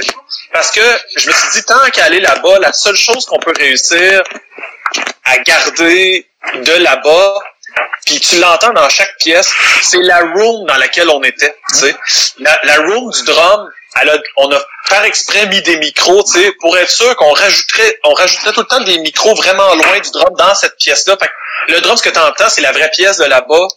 Parce 0.54 0.72
que 0.72 0.82
je 1.18 1.30
me 1.30 1.34
suis 1.34 1.50
dit, 1.54 1.64
tant 1.64 1.90
qu'à 1.92 2.06
aller 2.06 2.20
là-bas, 2.20 2.60
la 2.60 2.74
seule 2.74 2.96
chose 2.96 3.26
qu'on 3.26 3.40
peut 3.40 3.54
réussir 3.58 4.22
à 5.24 5.38
garder 5.40 6.28
de 6.56 6.74
là-bas, 6.74 7.36
puis 8.06 8.20
tu 8.20 8.38
l'entends 8.40 8.74
dans 8.74 8.90
chaque 8.90 9.18
pièce, 9.20 9.54
c'est 9.82 10.02
la 10.02 10.20
room 10.20 10.66
dans 10.68 10.78
laquelle 10.78 11.10
on 11.10 11.24
était. 11.24 11.56
La, 12.40 12.60
la 12.64 12.78
room 12.78 13.12
du 13.12 13.24
drum, 13.24 13.70
on 14.38 14.52
a 14.52 14.60
par 14.90 15.06
exprès 15.06 15.46
mis 15.48 15.62
des 15.62 15.78
micros, 15.78 16.24
tu 16.24 16.42
sais, 16.42 16.52
pour 16.60 16.78
être 16.78 16.90
sûr 16.90 17.16
qu'on 17.16 17.32
rajouterait, 17.32 18.00
on 18.04 18.14
rajouterait 18.14 18.52
tout 18.52 18.62
le 18.62 18.68
temps 18.68 18.82
des 18.82 18.98
micros 18.98 19.36
vraiment 19.36 19.74
loin 19.76 20.00
du 20.00 20.12
drum 20.12 20.34
dans 20.38 20.56
cette 20.56 20.78
pièce-là. 20.78 21.18
Le 21.70 21.80
drum, 21.80 21.96
ce 21.96 22.04
que 22.04 22.10
tu 22.10 22.20
entends, 22.20 22.50
c'est 22.50 22.62
la 22.62 22.72
vraie 22.72 22.90
pièce 22.90 23.18
de 23.18 23.26
là-bas. 23.26 23.68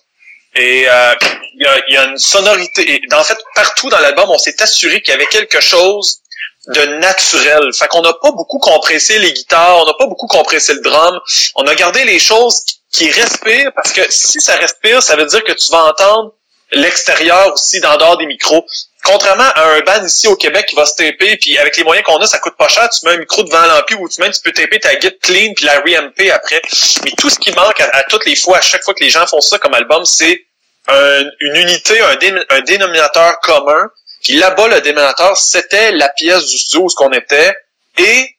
Et 0.57 0.89
euh, 0.89 1.15
il 1.55 1.63
y, 1.63 1.67
a, 1.67 1.79
y, 1.89 1.97
a, 1.97 2.05
une 2.05 2.19
sonorité. 2.19 2.89
Et 2.95 3.15
en 3.15 3.25
fait, 3.25 3.39
partout 3.55 3.91
dans 3.91 3.99
l'album, 3.99 4.31
on 4.31 4.39
s'est 4.39 4.61
assuré 4.63 5.03
qu'il 5.03 5.13
y 5.13 5.17
avait 5.17 5.27
quelque 5.27 5.61
chose 5.61 6.21
de 6.69 6.87
naturel. 6.99 7.63
Fait 7.79 7.89
qu'on 7.89 8.03
n'a 8.03 8.13
pas 8.15 8.33
beaucoup 8.33 8.59
compressé 8.59 9.19
les 9.19 9.33
guitares, 9.33 9.79
on 9.83 9.87
n'a 9.87 9.95
pas 9.99 10.07
beaucoup 10.07 10.27
compressé 10.27 10.75
le 10.75 10.81
drum. 10.81 11.21
On 11.57 11.67
a 11.67 11.75
gardé 11.75 12.05
les 12.05 12.19
choses 12.19 12.65
qui 12.91 13.11
respirent 13.11 13.73
parce 13.75 13.93
que 13.93 14.03
si 14.11 14.41
ça 14.41 14.57
respire, 14.57 15.03
ça 15.03 15.17
veut 15.17 15.27
dire 15.27 15.43
que 15.45 15.53
tu 15.53 15.71
vas 15.71 15.85
entendre 15.85 16.33
l'extérieur 16.73 17.53
aussi 17.53 17.81
dans 17.81 17.97
dehors 17.97 18.17
des 18.17 18.27
micros. 18.27 18.65
Contrairement 19.05 19.51
à 19.55 19.65
un 19.75 19.81
band 19.81 20.05
ici 20.05 20.27
au 20.29 20.37
Québec 20.37 20.67
qui 20.67 20.77
va 20.77 20.87
se 20.87 20.95
taper, 20.95 21.37
puis 21.37 21.59
avec 21.59 21.77
les 21.77 21.85
moyens 21.85 22.07
qu'on 22.07 22.17
a, 22.17 22.27
ça 22.27 22.39
coûte 22.39 22.57
pas 22.57 22.69
cher, 22.69 22.89
tu 22.89 23.05
mets 23.07 23.13
un 23.13 23.19
micro 23.19 23.43
devant 23.43 23.67
l'ampli 23.67 23.97
ou 23.97 24.09
tu 24.09 24.21
mets, 24.21 24.31
tu 24.31 24.41
peux 24.41 24.53
taper 24.53 24.81
ta 24.81 24.95
guide 24.95 25.19
clean 25.21 25.53
puis 25.55 25.67
la 25.67 25.81
re 25.81 26.33
après. 26.33 26.63
Mais 27.05 27.11
tout 27.19 27.29
ce 27.29 27.39
qui 27.39 27.53
manque 27.53 27.81
à, 27.81 28.03
toutes 28.09 28.25
les 28.25 28.37
fois, 28.37 28.59
à 28.59 28.61
chaque 28.63 28.83
fois 28.83 28.95
que 28.95 29.05
les 29.05 29.11
gens 29.11 29.27
font 29.27 29.41
ça 29.41 29.59
comme 29.59 29.75
album, 29.75 30.05
c'est 30.05 30.47
un, 30.89 31.23
une 31.41 31.57
unité, 31.57 32.01
un, 32.01 32.17
un 32.51 32.61
dénominateur 32.63 33.39
commun. 33.41 33.91
Puis 34.25 34.35
là-bas, 34.35 34.69
le 34.69 34.81
dénominateur, 34.81 35.37
c'était 35.37 35.93
la 35.93 36.09
pièce 36.09 36.47
du 36.47 36.59
studio 36.59 36.87
où 36.87 36.89
ce 36.89 36.97
qu'on 36.97 37.13
était 37.13 37.55
et 37.99 38.35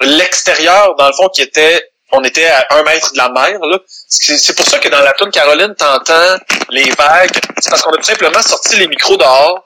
l'extérieur, 0.00 0.94
dans 0.96 1.08
le 1.08 1.12
fond, 1.14 1.28
qui 1.28 1.42
était 1.42 1.90
on 2.12 2.24
était 2.24 2.46
à 2.46 2.66
un 2.70 2.82
mètre 2.82 3.12
de 3.12 3.18
la 3.18 3.28
mer. 3.28 3.58
Là. 3.60 3.78
C'est 4.08 4.56
pour 4.56 4.66
ça 4.66 4.78
que 4.78 4.88
dans 4.88 5.00
la 5.00 5.12
tune 5.12 5.30
Caroline, 5.30 5.74
t'entends 5.76 6.36
les 6.70 6.90
vagues. 6.90 7.30
C'est 7.60 7.70
parce 7.70 7.82
qu'on 7.82 7.92
a 7.92 7.96
tout 7.96 8.02
simplement 8.02 8.42
sorti 8.42 8.76
les 8.76 8.88
micros 8.88 9.16
dehors. 9.16 9.64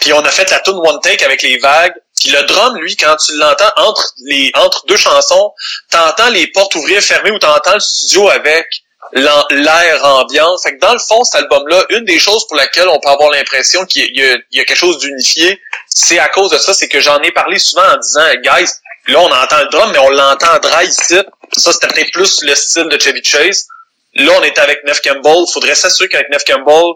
Puis 0.00 0.12
on 0.12 0.20
a 0.20 0.30
fait 0.30 0.50
la 0.50 0.60
tune 0.60 0.74
One 0.74 1.00
Take 1.00 1.24
avec 1.24 1.42
les 1.42 1.58
vagues. 1.58 1.94
Puis 2.20 2.30
le 2.30 2.42
drum, 2.42 2.76
lui, 2.76 2.96
quand 2.96 3.16
tu 3.16 3.36
l'entends 3.36 3.72
entre 3.76 4.14
les 4.24 4.50
entre 4.54 4.84
deux 4.86 4.96
chansons, 4.96 5.52
t'entends 5.90 6.30
les 6.30 6.46
portes 6.48 6.74
ouvrir 6.74 7.02
fermées 7.02 7.30
ou 7.30 7.38
t'entends 7.38 7.74
le 7.74 7.80
studio 7.80 8.28
avec 8.28 8.66
l'air 9.12 10.04
ambiant. 10.04 10.56
Fait 10.62 10.74
que 10.74 10.80
dans 10.80 10.92
le 10.92 10.98
fond, 10.98 11.22
cet 11.24 11.42
album-là, 11.42 11.84
une 11.90 12.04
des 12.04 12.18
choses 12.18 12.46
pour 12.46 12.56
laquelle 12.56 12.88
on 12.88 12.98
peut 12.98 13.10
avoir 13.10 13.30
l'impression 13.30 13.84
qu'il 13.86 14.14
y, 14.14 14.22
a 14.60 14.64
quelque 14.64 14.74
chose 14.74 14.98
d'unifié, 14.98 15.60
c'est 15.88 16.18
à 16.18 16.28
cause 16.28 16.50
de 16.50 16.58
ça, 16.58 16.72
c'est 16.74 16.88
que 16.88 17.00
j'en 17.00 17.20
ai 17.20 17.32
parlé 17.32 17.58
souvent 17.58 17.86
en 17.92 17.98
disant, 17.98 18.26
guys, 18.42 18.70
Là, 19.08 19.18
on 19.20 19.32
entend 19.32 19.58
le 19.58 19.68
drum, 19.68 19.90
mais 19.92 19.98
on 19.98 20.10
l'entend 20.10 20.58
dry 20.60 20.86
ici. 20.86 21.18
Ça, 21.56 21.72
c'était 21.72 22.04
plus 22.12 22.42
le 22.42 22.54
style 22.54 22.88
de 22.88 22.98
Chevy 23.00 23.22
Chase. 23.24 23.66
Là, 24.14 24.32
on 24.38 24.42
est 24.42 24.58
avec 24.58 24.84
Neff 24.84 25.00
Campbell. 25.00 25.44
Faudrait 25.52 25.74
s'assurer 25.74 26.08
qu'avec 26.08 26.30
Neff 26.30 26.44
Campbell, 26.44 26.92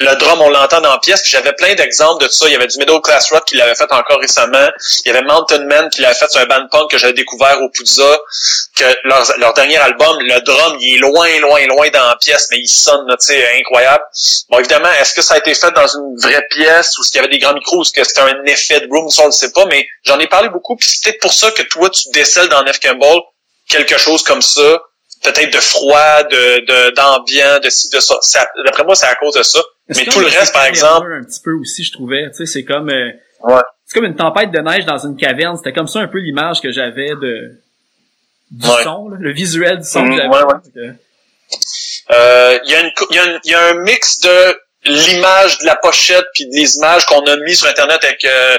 le 0.00 0.16
drum, 0.16 0.40
on 0.40 0.48
l'entend 0.48 0.80
dans 0.80 0.92
la 0.92 0.98
pièce. 0.98 1.20
Puis 1.22 1.30
j'avais 1.30 1.52
plein 1.52 1.74
d'exemples 1.74 2.24
de 2.24 2.28
ça. 2.30 2.46
Il 2.46 2.52
y 2.52 2.56
avait 2.56 2.66
du 2.66 2.78
Middle 2.78 3.00
Class 3.02 3.30
Rock 3.30 3.44
qui 3.44 3.56
l'avait 3.56 3.74
fait 3.74 3.90
encore 3.92 4.18
récemment. 4.20 4.68
Il 5.04 5.12
y 5.12 5.16
avait 5.16 5.26
Mountain 5.26 5.66
Man 5.66 5.88
qui 5.90 6.00
l'avait 6.00 6.14
fait 6.14 6.30
sur 6.30 6.40
un 6.40 6.46
band 6.46 6.66
punk 6.70 6.90
que 6.90 6.98
j'avais 6.98 7.12
découvert 7.12 7.60
au 7.62 7.68
Puzza. 7.68 8.18
Que 8.76 8.84
leur, 9.04 9.24
leur, 9.38 9.52
dernier 9.52 9.76
album, 9.76 10.18
le 10.20 10.40
drum, 10.40 10.78
il 10.80 10.94
est 10.94 10.98
loin, 10.98 11.28
loin, 11.40 11.66
loin 11.66 11.90
dans 11.90 12.06
la 12.06 12.16
pièce, 12.16 12.48
mais 12.50 12.58
il 12.58 12.68
sonne, 12.68 13.06
tu 13.10 13.26
sais, 13.26 13.58
incroyable. 13.58 14.02
Bon, 14.48 14.58
évidemment, 14.58 14.90
est-ce 15.00 15.14
que 15.14 15.22
ça 15.22 15.34
a 15.34 15.38
été 15.38 15.54
fait 15.54 15.70
dans 15.72 15.86
une 15.86 16.16
vraie 16.16 16.46
pièce 16.50 16.96
ou 16.96 17.02
est-ce 17.02 17.10
qu'il 17.10 17.20
y 17.20 17.24
avait 17.24 17.32
des 17.32 17.38
grands 17.38 17.54
micros 17.54 17.78
ou 17.78 17.82
est-ce 17.82 17.92
que 17.92 18.04
c'était 18.04 18.22
un 18.22 18.44
effet 18.46 18.80
de 18.80 18.88
room, 18.90 19.08
ça 19.10 19.22
on 19.22 19.26
le 19.26 19.32
sait 19.32 19.52
pas, 19.52 19.66
mais 19.66 19.86
j'en 20.04 20.18
ai 20.18 20.26
parlé 20.26 20.48
beaucoup. 20.48 20.76
Puis 20.76 20.88
c'est 20.88 21.10
peut-être 21.10 21.20
pour 21.20 21.32
ça 21.32 21.50
que 21.50 21.62
toi, 21.62 21.90
tu 21.90 22.08
décèles 22.12 22.48
dans 22.48 22.62
Neff 22.62 22.80
Campbell 22.80 23.18
quelque 23.68 23.98
chose 23.98 24.22
comme 24.22 24.42
ça 24.42 24.80
peut-être 25.22 25.52
de 25.52 25.60
froid, 25.60 26.22
de 26.24 26.90
d'ambiant, 26.94 27.58
de 27.60 27.68
ci, 27.70 27.90
de 27.90 28.00
ça. 28.00 28.18
D'après 28.64 28.84
moi, 28.84 28.94
c'est 28.94 29.06
à 29.06 29.14
cause 29.16 29.34
de 29.34 29.42
ça. 29.42 29.60
Mais 29.96 30.04
tout 30.04 30.20
le 30.20 30.26
reste, 30.26 30.52
par 30.52 30.64
exemple. 30.64 31.12
Un 31.12 31.24
petit 31.24 31.40
peu 31.40 31.52
aussi, 31.52 31.84
je 31.84 31.92
trouvais. 31.92 32.30
Tu 32.30 32.38
sais, 32.38 32.46
c'est 32.46 32.64
comme. 32.64 32.90
Euh, 32.90 33.10
ouais. 33.42 33.62
C'est 33.86 33.98
comme 33.98 34.06
une 34.06 34.16
tempête 34.16 34.50
de 34.52 34.58
neige 34.60 34.86
dans 34.86 34.98
une 34.98 35.16
caverne. 35.16 35.56
C'était 35.56 35.72
comme 35.72 35.88
ça 35.88 36.00
un 36.00 36.08
peu 36.08 36.18
l'image 36.18 36.60
que 36.60 36.70
j'avais 36.70 37.10
de 37.10 37.60
du 38.50 38.66
son, 38.82 39.08
le 39.08 39.32
visuel 39.32 39.78
du 39.78 39.84
son 39.84 40.04
que 40.04 40.10
mmh, 40.10 40.16
j'avais. 40.16 40.94
Euh, 42.12 42.58
il 42.64 42.70
y, 42.70 42.74
a 42.74 42.80
une, 42.80 42.90
y, 43.10 43.48
y 43.50 43.54
a 43.54 43.66
un 43.68 43.74
mix 43.74 44.20
de 44.20 44.56
l'image 44.84 45.58
de 45.58 45.66
la 45.66 45.76
pochette 45.76 46.24
puis 46.34 46.48
des 46.48 46.76
images 46.76 47.04
qu'on 47.06 47.24
a 47.26 47.36
mis 47.36 47.54
sur 47.54 47.68
internet 47.68 48.02
avec 48.02 48.24
euh, 48.24 48.56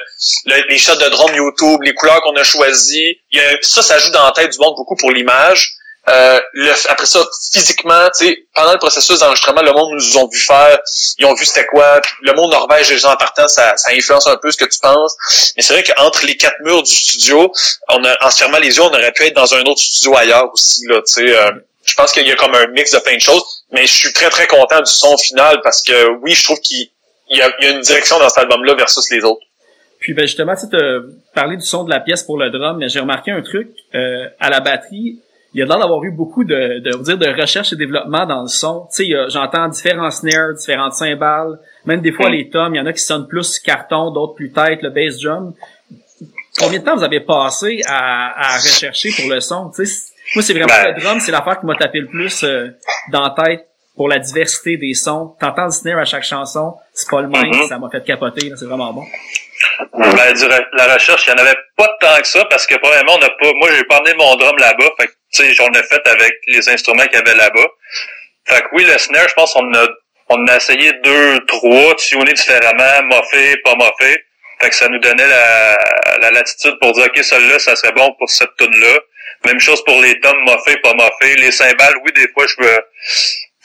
les 0.70 0.78
shots 0.78 0.96
de 0.96 1.10
drone 1.10 1.36
YouTube, 1.36 1.82
les 1.84 1.94
couleurs 1.94 2.22
qu'on 2.22 2.36
a 2.36 2.44
choisies. 2.44 3.20
Y 3.32 3.40
a, 3.40 3.58
ça, 3.62 3.82
ça 3.82 3.98
joue 3.98 4.12
dans 4.12 4.26
la 4.26 4.32
tête 4.32 4.52
du 4.52 4.60
monde 4.60 4.76
beaucoup 4.76 4.96
pour 4.96 5.12
l'image. 5.12 5.74
Euh, 6.10 6.40
le, 6.54 6.72
après 6.90 7.06
ça, 7.06 7.20
physiquement, 7.52 8.08
pendant 8.56 8.72
le 8.72 8.80
processus 8.80 9.20
d'enregistrement, 9.20 9.62
le 9.62 9.72
monde 9.72 9.94
nous 9.94 10.18
ont 10.18 10.28
vu 10.28 10.40
faire, 10.40 10.80
ils 11.20 11.26
ont 11.26 11.36
vu 11.36 11.46
c'était 11.46 11.68
quoi, 11.68 12.02
le 12.24 12.34
monde 12.34 12.52
norvège, 12.52 12.90
les 12.90 12.98
gens 12.98 13.12
en 13.12 13.18
partant, 13.18 13.48
ça, 13.48 13.78
ça 13.78 13.92
influence 13.92 14.26
un 14.26 14.38
peu 14.38 14.52
ce 14.52 14.58
que 14.58 14.66
tu 14.66 14.80
penses. 14.80 15.16
Mais 15.56 15.62
c'est 15.62 15.74
vrai 15.74 15.84
qu'entre 15.84 16.26
les 16.26 16.36
quatre 16.38 16.60
murs 16.62 16.82
du 16.82 16.94
studio, 16.94 17.52
on 17.90 18.04
a, 18.04 18.16
en 18.26 18.32
se 18.32 18.38
fermant 18.38 18.58
les 18.58 18.76
yeux, 18.76 18.82
on 18.82 18.90
aurait 18.90 19.12
pu 19.12 19.26
être 19.26 19.36
dans 19.36 19.54
un 19.54 19.62
autre 19.62 19.82
studio 19.82 20.18
ailleurs 20.18 20.52
aussi, 20.52 20.86
là. 20.88 21.02
Euh, 21.18 21.52
je 21.84 21.96
pense 21.96 22.12
qu'il 22.12 22.28
y 22.28 22.32
a 22.32 22.36
comme 22.36 22.54
un 22.54 22.68
mix 22.68 22.92
de 22.92 23.00
plein 23.00 23.16
de 23.16 23.22
choses, 23.22 23.44
mais 23.72 23.86
je 23.86 23.94
suis 23.94 24.14
très, 24.14 24.30
très 24.30 24.48
content 24.48 24.82
du 24.82 24.92
son 24.92 25.18
final 25.18 25.62
parce 25.64 25.82
que, 25.82 26.10
oui, 26.22 26.34
je 26.34 26.44
trouve 26.44 26.60
qu'il 26.62 26.90
y 27.30 27.42
a, 27.42 27.52
y 27.60 27.66
a 27.66 27.70
une 27.72 27.82
direction 27.82 28.20
dans 28.20 28.30
cet 28.30 28.40
album-là 28.40 28.76
versus 28.76 29.10
les 29.12 29.24
autres. 29.24 29.42
Puis 30.00 30.14
ben 30.14 30.26
justement, 30.26 30.56
tu 30.56 30.76
as 30.76 31.00
parlé 31.36 31.58
du 31.58 31.66
son 31.66 31.84
de 31.84 31.92
la 31.92 32.00
pièce 32.00 32.24
pour 32.24 32.38
le 32.38 32.50
drum, 32.50 32.78
mais 32.78 32.90
j'ai 32.90 33.00
remarqué 33.00 33.32
un 33.32 33.42
truc 33.44 33.70
euh, 33.94 34.28
à 34.40 34.50
la 34.50 34.60
batterie 34.60 35.20
il 35.54 35.60
y 35.60 35.64
a 35.64 35.66
l'air 35.66 35.80
d'avoir 35.80 36.04
eu 36.04 36.12
beaucoup 36.12 36.44
de, 36.44 36.80
de, 36.80 37.04
dire, 37.04 37.18
de 37.18 37.42
recherche 37.42 37.74
et 37.74 37.76
développement 37.76 38.26
dans 38.26 38.44
le 38.44 38.48
son. 38.48 38.88
Tu 38.96 39.06
sais, 39.06 39.30
j'entends 39.30 39.68
différents 39.68 40.12
snares, 40.12 40.54
différentes 40.54 40.94
cymbales, 40.94 41.60
même 41.86 42.02
des 42.02 42.12
fois 42.12 42.30
les 42.30 42.50
tomes, 42.50 42.76
il 42.76 42.78
y 42.78 42.82
en 42.82 42.86
a 42.86 42.94
qui 42.94 43.04
sonnent 43.04 43.28
plus 43.28 43.60
carton, 43.60 44.12
d'autres 44.12 44.36
plus 44.36 44.52
tête, 44.52 44.82
le 44.82 44.90
bass 44.90 45.20
drum. 45.20 45.54
Combien 46.58 46.80
de 46.80 46.86
temps 46.86 46.96
vous 46.96 47.04
avez 47.04 47.22
passé 47.22 47.82
à, 47.86 48.54
à 48.54 48.58
rechercher 48.58 49.10
pour 49.18 49.30
le 49.30 49.40
son? 49.40 49.72
Tu 49.76 49.86
sais, 49.86 50.12
moi, 50.36 50.44
c'est 50.44 50.54
vraiment 50.54 50.68
ben. 50.68 50.94
le 50.94 51.02
drum, 51.02 51.20
c'est 51.20 51.32
l'affaire 51.32 51.60
qui 51.60 51.66
m'a 51.66 51.76
tapé 51.76 52.00
le 52.00 52.08
plus 52.08 52.44
euh, 52.44 52.70
dans 53.12 53.22
la 53.22 53.44
tête 53.44 53.68
pour 53.96 54.08
la 54.08 54.20
diversité 54.20 54.78
des 54.78 54.94
sons. 54.94 55.36
T'entends 55.40 55.66
le 55.66 55.72
snare 55.72 56.00
à 56.00 56.06
chaque 56.06 56.24
chanson, 56.24 56.76
c'est 56.94 57.10
pas 57.10 57.22
le 57.22 57.28
même, 57.28 57.44
mm-hmm. 57.44 57.68
ça 57.68 57.78
m'a 57.78 57.90
fait 57.90 58.04
capoter, 58.04 58.52
c'est 58.56 58.66
vraiment 58.66 58.94
bon. 58.94 59.04
Ben, 59.94 60.34
la 60.78 60.94
recherche, 60.94 61.28
il 61.28 61.34
n'y 61.34 61.42
en 61.42 61.44
avait 61.44 61.58
pas 61.76 61.90
tant 62.00 62.20
que 62.20 62.28
ça 62.28 62.46
parce 62.46 62.66
que 62.66 62.76
probablement 62.76 63.16
on 63.16 63.20
n'a 63.20 63.30
pas. 63.30 63.52
Moi, 63.60 63.70
j'ai 63.76 63.84
pas 63.84 64.00
emmené 64.00 64.14
mon 64.18 64.36
drum 64.36 64.56
là-bas. 64.58 64.90
Fait 65.00 65.10
sais, 65.32 65.54
j'en 65.54 65.70
ai 65.70 65.84
fait 65.84 66.06
avec 66.08 66.34
les 66.48 66.68
instruments 66.70 67.04
qu'il 67.04 67.20
y 67.20 67.22
avait 67.22 67.36
là-bas. 67.36 67.68
Fait 68.48 68.62
que 68.62 68.68
oui, 68.74 68.84
le 68.86 68.98
snare, 68.98 69.28
je 69.30 69.34
pense 69.34 69.54
qu'on 69.54 69.74
a 69.74 69.88
on 70.34 70.48
a 70.48 70.56
essayé 70.56 70.94
deux, 71.04 71.40
trois, 71.46 71.96
tuner 71.96 72.34
différemment, 72.34 73.04
moffé, 73.04 73.58
pas 73.66 73.76
moffé. 73.76 74.18
Fait 74.62 74.70
que 74.70 74.76
ça 74.76 74.88
nous 74.88 75.00
donnait 75.00 75.28
la, 75.28 75.78
la 76.22 76.32
latitude 76.32 76.78
pour 76.80 76.94
dire, 76.94 77.06
OK, 77.06 77.22
celui-là, 77.22 77.60
ça 77.60 77.76
serait 77.76 77.92
bon 77.92 78.14
pour 78.18 78.30
cette 78.30 78.56
tune-là. 78.58 79.00
Même 79.46 79.60
chose 79.60 79.84
pour 79.84 80.00
les 80.02 80.18
tomes 80.22 80.40
moffés, 80.46 80.78
pas 80.78 80.94
moffés. 80.94 81.36
Les 81.36 81.52
cymbales, 81.52 81.96
oui, 82.06 82.12
des 82.16 82.28
fois, 82.30 82.46
je 82.48 82.64
me, 82.64 82.80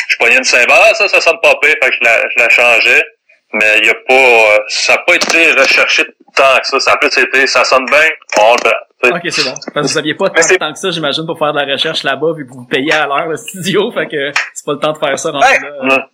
je 0.09 0.17
prenais 0.17 0.39
une 0.39 0.45
cymbale, 0.45 0.83
ah, 0.91 0.95
ça, 0.95 1.07
ça 1.07 1.21
sonne 1.21 1.39
pas 1.43 1.55
pire, 1.63 1.75
fait 1.83 1.91
que 1.91 1.97
je 2.01 2.05
la, 2.05 2.23
je 2.35 2.43
la 2.43 2.49
changeais. 2.49 3.05
Mais 3.53 3.79
il 3.79 3.87
y 3.87 3.91
a 3.91 3.95
pas, 3.95 4.65
ça 4.69 4.95
n'a 4.95 4.99
pas 4.99 5.15
été 5.15 5.53
recherché 5.53 6.05
tant 6.35 6.59
que 6.59 6.67
ça. 6.67 6.81
Ça 6.81 6.93
a 6.93 6.97
plus 6.97 7.17
été, 7.17 7.47
ça 7.47 7.65
sonne 7.65 7.85
bien, 7.87 8.09
on 8.39 8.57
le 8.65 8.73
Ok, 9.03 9.21
c'est 9.31 9.45
bon. 9.45 9.55
Parce 9.75 9.87
que 9.87 9.93
vous 9.93 9.99
aviez 9.99 10.15
pas 10.15 10.31
tant, 10.31 10.43
tant 10.59 10.73
que 10.73 10.79
ça, 10.79 10.91
j'imagine, 10.91 11.27
pour 11.27 11.39
faire 11.39 11.53
de 11.53 11.61
la 11.61 11.73
recherche 11.73 12.03
là-bas, 12.03 12.33
vu 12.37 12.47
que 12.47 12.53
vous 12.53 12.65
payez 12.65 12.93
à 12.93 13.07
l'heure 13.07 13.27
le 13.27 13.37
studio, 13.37 13.91
fait 13.95 14.07
que 14.07 14.33
c'est 14.55 14.65
pas 14.65 14.73
le 14.73 14.79
temps 14.79 14.93
de 14.93 14.99
faire 14.99 15.19
ça 15.19 15.31
rendu 15.31 15.45
là. 15.45 16.07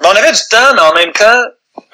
Mais 0.00 0.08
on 0.08 0.16
avait 0.16 0.32
du 0.32 0.40
temps, 0.50 0.74
mais 0.74 0.80
en 0.80 0.94
même 0.94 1.12
temps, 1.12 1.42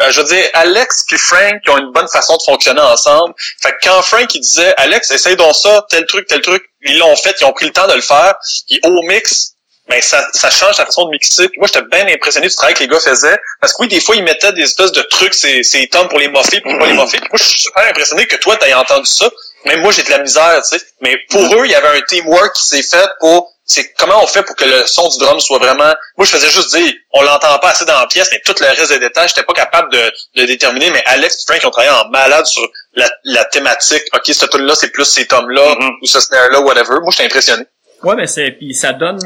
euh, 0.01 0.11
je 0.11 0.21
veux 0.21 0.27
dire, 0.27 0.45
Alex 0.55 1.05
puis 1.07 1.19
Frank 1.19 1.61
ont 1.69 1.79
une 1.79 1.93
bonne 1.93 2.09
façon 2.09 2.37
de 2.37 2.43
fonctionner 2.43 2.81
ensemble. 2.81 3.35
Fait 3.61 3.73
que 3.73 3.77
quand 3.83 4.03
Frank 4.03 4.35
il 4.35 4.41
disait 4.41 4.75
Alex, 4.77 5.11
essaye 5.11 5.37
donc 5.37 5.55
ça, 5.55 5.87
tel 5.91 6.07
truc, 6.07 6.27
tel 6.27 6.41
truc, 6.41 6.65
ils 6.83 6.99
l'ont 6.99 7.15
fait, 7.17 7.37
ils 7.41 7.45
ont 7.45 7.53
pris 7.53 7.67
le 7.67 7.73
temps 7.73 7.87
de 7.87 7.95
le 7.95 8.01
faire. 8.01 8.35
Puis 8.67 8.81
au 8.85 9.03
mix, 9.03 9.55
ben 9.89 10.01
ça, 10.03 10.27
ça 10.33 10.51
change 10.51 10.79
la 10.79 10.87
façon 10.87 11.05
de 11.07 11.11
mixer. 11.11 11.49
Puis 11.49 11.59
moi, 11.59 11.69
j'étais 11.73 11.87
bien 11.87 12.07
impressionné 12.13 12.49
du 12.49 12.55
travail 12.55 12.75
que 12.75 12.81
les 12.81 12.89
gars 12.89 13.01
faisaient. 13.01 13.39
Parce 13.61 13.73
que 13.73 13.83
oui, 13.83 13.89
des 13.89 14.01
fois, 14.01 14.17
ils 14.17 14.25
mettaient 14.25 14.53
des 14.53 14.63
espèces 14.63 14.93
de 14.93 15.03
trucs, 15.03 15.35
ces, 15.35 15.63
ces 15.63 15.87
tomes 15.89 16.09
pour 16.09 16.19
les 16.19 16.29
moffer, 16.29 16.61
pour 16.61 16.77
pas 16.79 16.87
les 16.87 16.93
moffer. 16.95 17.19
Puis 17.19 17.29
moi, 17.31 17.39
je 17.39 17.45
suis 17.45 17.63
super 17.63 17.87
impressionné 17.87 18.27
que 18.27 18.37
toi, 18.37 18.57
t'aies 18.57 18.75
entendu 18.75 19.07
ça. 19.07 19.31
Même 19.65 19.81
moi, 19.81 19.93
j'ai 19.93 20.03
de 20.03 20.11
la 20.11 20.19
misère, 20.21 20.63
tu 20.63 20.79
sais. 20.79 20.85
Mais 21.01 21.17
pour 21.31 21.43
eux, 21.43 21.65
il 21.65 21.71
y 21.71 21.75
avait 21.75 21.99
un 21.99 22.01
teamwork 22.03 22.55
qui 22.55 22.65
s'est 22.65 22.83
fait 22.83 23.09
pour 23.21 23.53
c'est 23.69 23.93
comment 23.99 24.23
on 24.23 24.27
fait 24.27 24.43
pour 24.43 24.57
que 24.57 24.65
le 24.65 24.87
son 24.87 25.07
du 25.09 25.19
drum 25.19 25.39
soit 25.41 25.59
vraiment. 25.59 25.93
Moi, 26.17 26.25
je 26.25 26.31
faisais 26.31 26.49
juste 26.49 26.75
dire, 26.75 26.91
on 27.13 27.21
l'entend 27.21 27.59
pas 27.59 27.69
assez 27.69 27.85
dans 27.85 28.01
la 28.01 28.07
pièce, 28.07 28.31
mais 28.33 28.41
tout 28.43 28.55
le 28.59 28.67
reste 28.67 28.89
des 28.89 28.99
détails, 28.99 29.29
j'étais 29.29 29.43
pas 29.43 29.53
capable 29.53 29.93
de, 29.93 30.11
de 30.37 30.47
déterminer. 30.47 30.91
Mais 30.91 31.03
Alex 31.05 31.43
et 31.43 31.53
Frank 31.53 31.67
ont 31.67 31.71
travaillé 31.71 31.95
en 31.95 32.09
malade 32.09 32.47
sur 32.47 32.67
la, 32.95 33.11
la 33.25 33.45
thématique. 33.45 34.05
Ok, 34.15 34.25
ce 34.25 34.47
tune 34.47 34.63
là 34.63 34.75
c'est 34.75 34.91
plus 34.91 35.05
ces 35.05 35.27
tomes 35.27 35.51
là 35.51 35.75
mm-hmm. 35.75 35.99
ou 36.01 36.07
ce 36.07 36.19
snare 36.19 36.51
là, 36.51 36.63
whatever. 36.63 36.95
Moi, 37.03 37.11
j'étais 37.11 37.25
impressionné. 37.25 37.65
Ouais, 38.03 38.15
mais 38.17 38.27
c'est 38.27 38.53
puis 38.53 38.73
ça 38.73 38.95
donne. 38.95 39.21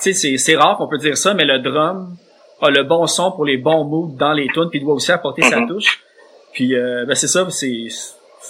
Tu 0.00 0.14
sais, 0.14 0.38
c'est 0.38 0.56
rare 0.56 0.76
qu'on 0.78 0.88
peut 0.88 0.98
dire 0.98 1.18
ça, 1.18 1.34
mais 1.34 1.44
le 1.44 1.58
drum 1.58 2.16
a 2.62 2.70
le 2.70 2.84
bon 2.84 3.08
son 3.08 3.32
pour 3.32 3.44
les 3.44 3.56
bons 3.56 3.82
moods 3.82 4.14
dans 4.16 4.34
les 4.34 4.46
tunes, 4.54 4.70
puis 4.70 4.78
il 4.78 4.84
doit 4.84 4.94
aussi 4.94 5.10
apporter 5.10 5.42
sa 5.42 5.56
mm-hmm. 5.56 5.66
touche. 5.66 5.98
Puis 6.52 6.76
euh, 6.76 7.04
ben 7.06 7.16
c'est 7.16 7.26
ça, 7.26 7.44
c'est 7.50 7.88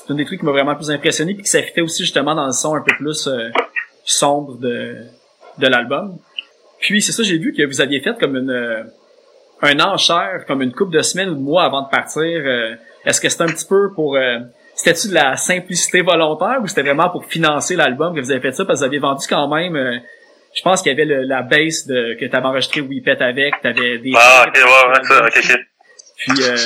c'est 0.08 0.14
un 0.14 0.16
des 0.16 0.24
trucs 0.24 0.40
qui 0.40 0.46
m'a 0.46 0.52
vraiment 0.52 0.74
plus 0.74 0.90
impressionné 0.90 1.34
puis 1.34 1.42
qui 1.42 1.50
s'affichait 1.50 1.82
aussi 1.82 2.02
justement 2.02 2.34
dans 2.34 2.46
le 2.46 2.52
son 2.52 2.74
un 2.74 2.80
peu 2.80 2.94
plus 2.96 3.28
euh, 3.28 3.50
sombre 4.04 4.56
de, 4.56 4.96
de 5.58 5.66
l'album. 5.66 6.16
Puis 6.80 7.02
c'est 7.02 7.12
ça, 7.12 7.22
j'ai 7.22 7.36
vu 7.36 7.52
que 7.52 7.62
vous 7.66 7.80
aviez 7.82 8.00
fait 8.00 8.18
comme 8.18 8.36
une 8.36 8.50
euh, 8.50 8.82
un 9.60 9.78
enchère, 9.80 10.44
comme 10.46 10.62
une 10.62 10.72
coupe 10.72 10.92
de 10.92 11.02
semaines 11.02 11.28
ou 11.30 11.34
de 11.34 11.40
mois 11.40 11.64
avant 11.64 11.82
de 11.82 11.88
partir. 11.88 12.22
Euh, 12.24 12.74
est-ce 13.04 13.20
que 13.20 13.28
c'était 13.28 13.42
un 13.44 13.48
petit 13.48 13.66
peu 13.66 13.92
pour... 13.92 14.16
Euh, 14.16 14.38
c'était-tu 14.76 15.08
de 15.08 15.14
la 15.14 15.36
simplicité 15.36 16.00
volontaire 16.02 16.58
ou 16.62 16.68
c'était 16.68 16.82
vraiment 16.82 17.10
pour 17.10 17.24
financer 17.24 17.74
l'album 17.74 18.14
que 18.14 18.20
vous 18.20 18.30
avez 18.30 18.40
fait 18.40 18.52
ça? 18.52 18.64
Parce 18.64 18.78
que 18.80 18.84
vous 18.84 18.88
avez 18.88 18.98
vendu 18.98 19.26
quand 19.28 19.48
même... 19.48 19.74
euh, 19.76 19.98
je 20.54 20.62
pense 20.62 20.80
qu'il 20.82 20.90
y 20.90 20.94
avait 20.94 21.04
le- 21.04 21.24
la 21.24 21.42
base 21.42 21.86
de, 21.86 22.14
que 22.18 22.24
tu 22.24 22.34
avais 22.34 22.46
enregistré 22.46 22.80
Weepet 22.80 23.20
avec, 23.20 23.60
tu 23.60 23.66
avais 23.66 23.98
des... 23.98 24.12
Ah, 24.16 24.46
ok, 24.46 24.54
ouais, 24.54 24.62
ouais, 24.62 25.04
ça, 25.04 25.24
ok, 25.26 25.32
ok. 25.36 25.60
Puis, 26.18 26.42
euh, 26.42 26.56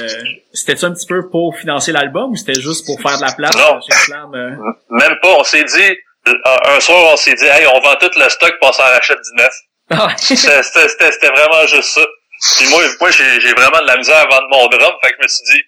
c'était-tu 0.55 0.85
un 0.87 0.93
petit 0.93 1.07
peu 1.07 1.29
pour 1.29 1.57
financer 1.57 1.93
l'album 1.93 2.31
ou 2.33 2.37
c'était 2.37 2.59
juste 2.61 2.87
pour 2.87 3.01
faire 3.01 3.19
de 3.19 3.23
la 3.25 3.33
place 3.33 3.55
Non. 3.57 3.81
chez 3.83 3.95
Flamme? 4.07 4.35
euh? 4.35 4.57
Même 4.91 5.17
pas, 5.21 5.37
on 5.39 5.45
s'est 5.45 5.65
dit, 5.65 5.97
un 6.27 6.75
un 6.77 6.81
soir, 6.81 7.13
on 7.13 7.17
s'est 7.17 7.35
dit, 7.35 7.45
hey, 7.45 7.67
on 7.67 7.81
vend 7.81 7.95
tout 8.01 8.11
le 8.17 8.29
stock, 8.31 8.55
on 8.63 8.73
s'en 8.73 8.83
rachète 8.85 9.19
du 9.19 9.43
neuf. 9.43 9.55
Ah, 9.91 10.09
C'était 10.17 11.29
vraiment 11.29 11.67
juste 11.67 11.91
ça. 11.95 12.01
Puis 12.59 12.69
moi, 12.71 12.83
moi 13.01 13.11
j'ai 13.11 13.53
vraiment 13.53 13.81
de 13.83 13.87
la 13.87 13.97
misère 13.99 14.17
à 14.17 14.27
vendre 14.27 14.49
mon 14.51 14.67
drum, 14.69 14.93
fait 15.05 15.11
que 15.11 15.17
je 15.21 15.23
me 15.25 15.29
suis 15.29 15.45
dit, 15.55 15.63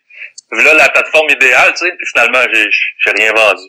voilà 0.51 0.75
la 0.75 0.89
plateforme 0.89 1.29
idéale, 1.31 1.73
tu 1.77 1.85
sais, 1.87 1.93
puis 1.97 2.07
finalement, 2.13 2.41
j'ai 2.53 2.67
j'ai 3.05 3.11
rien 3.11 3.33
vendu. 3.33 3.63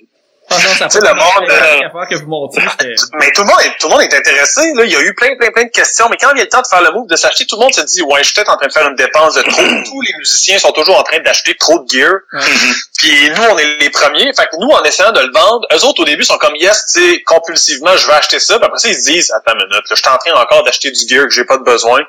Ah 0.50 0.58
non, 0.64 0.90
ça 0.90 1.00
le 1.00 1.14
monde, 1.16 1.48
la 1.48 1.88
affaire 1.88 2.08
que 2.10 2.16
vous 2.16 2.28
montiez, 2.28 2.62
c'était... 2.72 2.94
Mais 3.20 3.32
tout 3.32 3.42
le 3.42 3.48
monde 3.48 3.62
est, 3.64 3.78
tout 3.80 3.88
le 3.88 3.94
monde 3.94 4.02
est 4.02 4.14
intéressé. 4.14 4.62
Là. 4.76 4.86
Il 4.86 4.92
y 4.92 4.96
a 4.96 5.02
eu 5.02 5.14
plein, 5.16 5.36
plein, 5.38 5.50
plein 5.52 5.64
de 5.64 5.72
questions. 5.72 6.08
Mais 6.10 6.18
quand 6.18 6.34
vient 6.34 6.44
le 6.44 6.50
temps 6.50 6.62
de 6.62 6.68
faire 6.68 6.82
le 6.82 6.92
move, 6.92 7.08
de 7.08 7.16
s'acheter, 7.16 7.46
tout 7.46 7.56
le 7.56 7.64
monde 7.64 7.74
se 7.74 7.82
dit, 7.82 8.02
ouais, 8.04 8.20
je 8.20 8.26
suis 8.26 8.34
peut-être 8.36 8.52
en 8.52 8.58
train 8.58 8.68
de 8.68 8.74
faire 8.74 8.88
une 8.88 8.96
dépense 8.96 9.36
de 9.36 9.42
trop. 9.42 9.62
Tous 9.86 10.02
les 10.02 10.14
musiciens 10.20 10.60
sont 10.60 10.72
toujours 10.72 11.00
en 11.00 11.04
train 11.04 11.20
d'acheter 11.20 11.56
trop 11.56 11.80
de 11.80 11.90
gear. 11.90 12.12
Ouais. 12.34 12.40
Puis 12.98 13.30
nous, 13.30 13.44
on 13.52 13.58
est 13.58 13.78
les 13.80 13.90
premiers. 13.90 14.32
Fait 14.34 14.46
que 14.46 14.58
nous, 14.60 14.70
en 14.70 14.84
essayant 14.84 15.12
de 15.12 15.22
le 15.22 15.32
vendre, 15.34 15.68
eux 15.74 15.86
autres, 15.86 16.02
au 16.02 16.06
début, 16.06 16.24
sont 16.24 16.38
comme, 16.38 16.56
yes, 16.56 16.86
tu 16.94 17.02
sais, 17.02 17.24
compulsivement, 17.24 17.96
je 17.98 18.08
vais 18.08 18.14
acheter 18.14 18.40
ça. 18.40 18.58
Puis 18.58 18.66
après 18.66 18.80
ça, 18.80 18.90
ils 18.90 18.96
se 18.96 19.12
disent, 19.12 19.32
attends 19.32 19.54
une 19.54 19.68
minute, 19.68 19.74
là, 19.74 19.96
je 19.96 19.96
suis 19.96 20.10
en 20.10 20.18
train 20.18 20.42
encore 20.42 20.64
d'acheter 20.64 20.92
du 20.92 21.08
gear 21.08 21.26
que 21.26 21.34
j'ai 21.34 21.46
pas 21.46 21.58
de 21.58 21.64
besoin. 21.64 22.02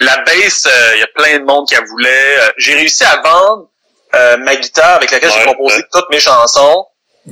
La 0.00 0.18
bass, 0.18 0.66
euh, 0.66 0.92
il 0.94 1.00
y 1.00 1.02
a 1.02 1.08
plein 1.14 1.38
de 1.38 1.44
monde 1.44 1.66
qui 1.68 1.74
la 1.74 1.82
voulait. 1.82 2.38
Euh, 2.38 2.50
j'ai 2.58 2.74
réussi 2.74 3.04
à 3.04 3.20
vendre 3.22 3.68
euh, 4.14 4.36
ma 4.38 4.56
guitare 4.56 4.96
avec 4.96 5.10
laquelle 5.10 5.30
j'ai 5.32 5.44
composé 5.44 5.76
ouais. 5.76 5.84
toutes 5.92 6.10
mes 6.10 6.20
chansons. 6.20 6.86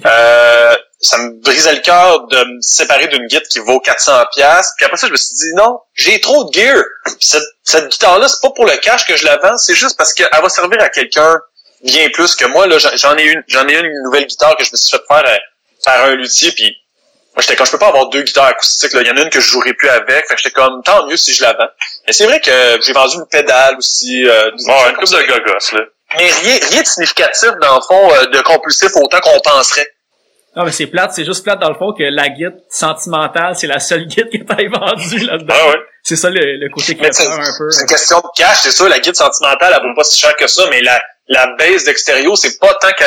Euh, 0.07 0.77
ça 1.01 1.19
me 1.19 1.41
brisait 1.43 1.73
le 1.75 1.81
cœur 1.81 2.27
de 2.29 2.37
me 2.45 2.61
séparer 2.61 3.09
d'une 3.09 3.27
guitare 3.27 3.49
qui 3.51 3.59
vaut 3.59 3.81
400 3.81 4.13
pièces. 4.35 4.73
Puis 4.77 4.85
après 4.87 4.97
ça, 4.99 5.07
je 5.07 5.13
me 5.13 5.17
suis 5.17 5.35
dit 5.35 5.53
non, 5.55 5.79
j'ai 5.95 6.21
trop 6.21 6.45
de 6.45 6.53
gear. 6.53 6.83
Puis 7.07 7.15
cette, 7.21 7.43
cette 7.65 7.89
guitare-là, 7.89 8.29
c'est 8.29 8.41
pas 8.43 8.51
pour 8.51 8.67
le 8.67 8.77
cash 8.77 9.07
que 9.07 9.17
je 9.17 9.25
la 9.25 9.37
vends, 9.39 9.57
c'est 9.57 9.75
juste 9.75 9.97
parce 9.97 10.13
qu'elle 10.13 10.29
va 10.31 10.49
servir 10.49 10.81
à 10.83 10.89
quelqu'un 10.91 11.41
bien 11.83 12.09
plus 12.11 12.35
que 12.37 12.45
moi. 12.45 12.67
Là, 12.67 12.77
j'en- 12.79 13.17
ai 13.17 13.23
une, 13.25 13.43
j'en 13.49 13.67
ai 13.67 13.79
une, 13.79 13.87
une 13.87 14.03
nouvelle 14.05 14.27
guitare 14.27 14.57
que 14.57 14.65
je 14.65 14.71
me 14.73 14.77
suis 14.77 14.91
fait 14.97 15.03
faire 15.09 15.25
euh, 15.27 15.37
par 15.85 16.05
un 16.05 16.15
luthier. 16.15 16.53
Puis 16.53 16.77
moi, 17.35 17.41
j'étais 17.43 17.57
comme 17.57 17.65
je 17.67 17.73
peux 17.73 17.79
pas 17.79 17.89
avoir 17.89 18.09
deux 18.11 18.23
guitares 18.23 18.47
acoustiques. 18.49 18.93
Là. 18.93 19.01
Il 19.01 19.09
y 19.09 19.11
en 19.11 19.17
a 19.17 19.23
une 19.23 19.31
que 19.31 19.41
je 19.41 19.49
jouerai 19.49 19.73
plus 19.73 19.89
avec. 19.89 20.27
Fait 20.29 20.35
que 20.35 20.43
j'étais 20.43 20.51
comme 20.55 20.83
tant 20.85 21.07
mieux 21.07 21.17
si 21.17 21.33
je 21.33 21.43
la 21.43 21.55
vends. 21.55 21.69
Mais 22.07 22.13
c'est 22.13 22.27
vrai 22.27 22.41
que 22.41 22.51
j'ai 22.83 22.93
vendu 22.93 23.17
une 23.17 23.27
pédale 23.27 23.77
aussi. 23.79 24.29
Euh, 24.29 24.51
Bon, 24.67 24.75
une 24.89 24.97
couple 24.97 25.07
de 25.17 25.23
gogos, 25.27 25.77
là. 25.77 25.81
Mais 26.19 26.31
rien, 26.31 26.59
rien 26.71 26.83
de 26.83 26.87
significatif 26.87 27.51
dans 27.61 27.77
le 27.77 27.81
fond 27.83 28.13
euh, 28.15 28.27
de 28.27 28.41
compulsif 28.43 28.91
autant 28.97 29.21
qu'on 29.21 29.39
penserait. 29.41 29.87
Non, 30.57 30.65
mais 30.65 30.73
c'est 30.73 30.87
plate, 30.87 31.13
c'est 31.13 31.25
juste 31.25 31.45
plate 31.45 31.61
dans 31.61 31.69
le 31.69 31.77
fond 31.77 31.93
que 31.93 32.03
la 32.03 32.29
guide 32.29 32.57
sentimentale, 32.69 33.55
c'est 33.57 33.69
la 33.69 33.79
seule 33.79 34.07
guide 34.07 34.29
que 34.31 34.39
t'as 34.39 34.57
vendue 34.57 35.19
là-dedans. 35.25 35.55
Ah 35.57 35.69
ouais. 35.69 35.77
C'est 36.03 36.17
ça 36.17 36.29
le, 36.31 36.41
le 36.41 36.69
côté 36.71 36.97
crèveur 36.97 37.33
un 37.33 37.53
peu. 37.57 37.71
c'est 37.71 37.83
une 37.83 37.87
question 37.87 38.19
de 38.19 38.27
cash, 38.37 38.59
c'est 38.63 38.73
sûr. 38.73 38.89
La 38.89 38.99
guide 38.99 39.15
sentimentale, 39.15 39.75
elle 39.77 39.89
vaut 39.89 39.95
pas 39.95 40.03
si 40.03 40.19
cher 40.19 40.35
que 40.37 40.47
ça, 40.49 40.65
mais 40.71 40.81
la, 40.81 41.01
la 41.29 41.55
base 41.57 41.85
d'extérieur, 41.85 42.37
c'est 42.37 42.59
pas 42.59 42.75
tant 42.81 42.91
que, 42.99 43.05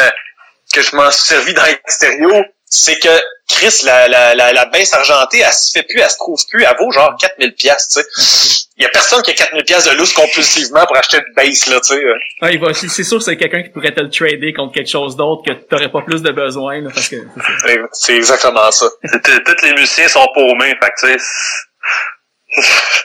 que 0.74 0.82
je 0.82 0.96
m'en 0.96 1.12
suis 1.12 1.24
servi 1.24 1.54
dans 1.54 1.63
l'extérieur, 1.63 2.44
c'est 2.76 2.98
que 2.98 3.10
Chris, 3.48 3.82
la, 3.84 4.08
la, 4.08 4.34
la, 4.34 4.52
la 4.52 4.66
base 4.66 4.94
argentée, 4.94 5.40
elle 5.46 5.54
se 5.54 5.72
fait 5.74 5.84
plus, 5.84 6.00
elle 6.00 6.10
se 6.10 6.16
trouve 6.18 6.40
plus, 6.50 6.64
elle 6.64 6.76
vaut 6.80 6.92
genre 6.92 7.14
4000 7.20 7.54
pièces, 7.54 7.88
tu 7.90 8.02
sais. 8.02 8.66
Il 8.78 8.84
y 8.84 8.86
a 8.86 8.90
personne 8.90 9.22
qui 9.22 9.30
a 9.30 9.34
4000 9.36 9.64
pièces 9.64 9.86
de 9.86 9.92
lousse 9.92 10.14
compulsivement 10.14 10.84
pour 10.88 10.98
acheter 10.98 11.18
une 11.18 11.34
base, 11.36 11.68
là, 11.68 11.80
tu 11.82 11.94
sais. 11.94 12.04
Ouais, 12.42 12.54
il 12.56 12.60
va, 12.60 12.74
c'est 12.74 12.88
c'est 12.90 13.04
sûr 13.04 13.20
que 13.20 13.24
c'est 13.26 13.38
quelqu'un 13.38 13.62
qui 13.62 13.70
pourrait 13.70 13.94
te 13.94 14.00
le 14.02 14.10
trader 14.10 14.54
contre 14.54 14.74
quelque 14.74 14.90
chose 14.90 15.16
d'autre 15.16 15.44
que 15.46 15.52
t'aurais 15.54 15.92
pas 15.92 16.02
plus 16.02 16.24
de 16.24 16.32
besoin, 16.32 16.82
là, 16.82 16.90
parce 16.92 17.10
que 17.10 17.18
c'est 17.18 17.42
ça. 17.42 17.58
C'est- 17.68 17.80
C'est 17.92 18.16
exactement 18.16 18.72
ça. 18.72 18.88
Tous 19.24 19.66
les 19.66 19.74
musiciens 19.74 20.08
sont 20.08 20.28
paumés, 20.34 20.76
fait 20.82 20.90
que 21.00 21.08
tu 21.08 21.20
sais. 21.20 21.26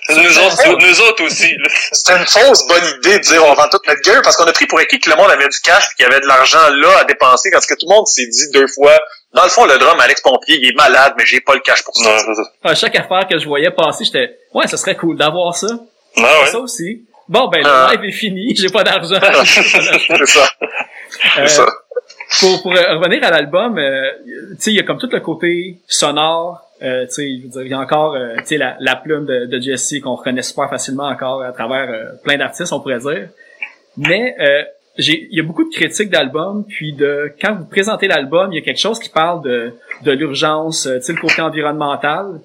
c'est- 0.06 0.14
Nous 0.14 0.38
autres, 0.38 0.78
nous 0.78 1.00
autres 1.02 1.24
aussi, 1.24 1.54
là. 1.56 1.68
C'était 1.92 2.12
une 2.18 2.26
fausse 2.26 2.66
bonne 2.66 2.84
idée 2.98 3.18
de 3.18 3.22
dire 3.22 3.44
on 3.44 3.54
vend 3.54 3.68
toute 3.68 3.86
notre 3.86 4.02
gear 4.02 4.20
parce 4.22 4.36
qu'on 4.36 4.44
a 4.44 4.52
pris 4.52 4.66
pour 4.66 4.78
acquis 4.78 5.00
que 5.00 5.08
le 5.10 5.16
monde 5.16 5.30
avait 5.30 5.48
du 5.48 5.60
cash 5.60 5.84
et 5.84 5.96
qu'il 5.96 6.02
y 6.04 6.06
avait 6.06 6.20
de 6.20 6.26
l'argent 6.26 6.68
là 6.70 6.98
à 6.98 7.04
dépenser 7.04 7.50
parce 7.50 7.66
que 7.66 7.74
tout 7.74 7.86
le 7.88 7.94
monde 7.94 8.06
s'est 8.06 8.26
dit 8.26 8.50
deux 8.52 8.66
fois 8.68 8.98
dans 9.34 9.42
le 9.44 9.48
fond 9.50 9.64
le 9.66 9.78
drum 9.78 9.98
Alex 10.00 10.20
Pompier 10.22 10.58
il 10.60 10.68
est 10.70 10.74
malade 10.76 11.14
mais 11.18 11.24
j'ai 11.26 11.40
pas 11.40 11.54
le 11.54 11.60
cash 11.60 11.82
pour 11.82 11.94
ça. 11.96 12.08
Non. 12.26 12.44
À 12.64 12.74
chaque 12.74 12.96
affaire 12.96 13.26
que 13.28 13.38
je 13.38 13.46
voyais 13.46 13.70
passer, 13.70 14.04
j'étais, 14.04 14.38
ouais, 14.54 14.66
ça 14.66 14.76
serait 14.76 14.96
cool 14.96 15.16
d'avoir 15.16 15.54
ça. 15.54 15.68
Ah 16.16 16.20
ouais. 16.22 16.46
Ça 16.46 16.58
aussi. 16.58 17.04
Bon, 17.28 17.48
ben, 17.48 17.58
le 17.62 17.66
Ah. 17.68 17.90
live 17.92 18.04
est 18.08 18.12
fini, 18.12 18.56
j'ai 18.58 18.70
pas 18.70 18.82
d'argent. 18.84 19.20
c'est 19.44 20.26
ça. 20.26 20.50
Euh, 21.38 21.46
C'est 21.46 21.48
ça. 21.48 21.66
pour, 22.40 22.62
pour 22.62 22.74
euh, 22.74 22.96
revenir 22.98 23.22
à 23.24 23.30
l'album, 23.30 23.78
euh, 23.78 24.10
tu 24.24 24.56
sais, 24.58 24.70
il 24.70 24.76
y 24.76 24.80
a 24.80 24.82
comme 24.82 24.98
tout 24.98 25.08
le 25.12 25.20
côté 25.20 25.76
sonore. 25.86 26.60
Euh, 26.80 27.06
tu 27.06 27.12
sais, 27.12 27.28
je 27.38 27.42
veux 27.44 27.48
dire, 27.50 27.62
il 27.62 27.70
y 27.70 27.74
a 27.74 27.78
encore, 27.80 28.14
euh, 28.14 28.36
tu 28.38 28.46
sais, 28.46 28.56
la, 28.56 28.76
la 28.80 28.96
plume 28.96 29.26
de, 29.26 29.46
de 29.46 29.60
Jesse 29.60 29.94
qu'on 30.02 30.14
reconnaît 30.14 30.42
super 30.42 30.70
facilement 30.70 31.06
encore 31.08 31.42
à 31.42 31.52
travers 31.52 31.90
euh, 31.90 32.04
plein 32.24 32.38
d'artistes, 32.38 32.72
on 32.72 32.80
pourrait 32.80 32.98
dire. 33.00 33.28
Mais 33.96 34.34
euh, 34.40 34.62
il 34.98 35.28
y 35.30 35.40
a 35.40 35.42
beaucoup 35.44 35.64
de 35.64 35.74
critiques 35.74 36.10
d'albums, 36.10 36.64
puis 36.68 36.92
de 36.92 37.32
quand 37.40 37.54
vous 37.54 37.66
présentez 37.66 38.08
l'album, 38.08 38.52
il 38.52 38.56
y 38.56 38.58
a 38.58 38.64
quelque 38.64 38.80
chose 38.80 38.98
qui 38.98 39.08
parle 39.08 39.42
de, 39.42 39.74
de 40.02 40.12
l'urgence, 40.12 40.86
euh, 40.86 40.98
tu 40.98 41.04
sais, 41.04 41.12
le 41.12 41.20
côté 41.20 41.40
environnemental. 41.40 42.40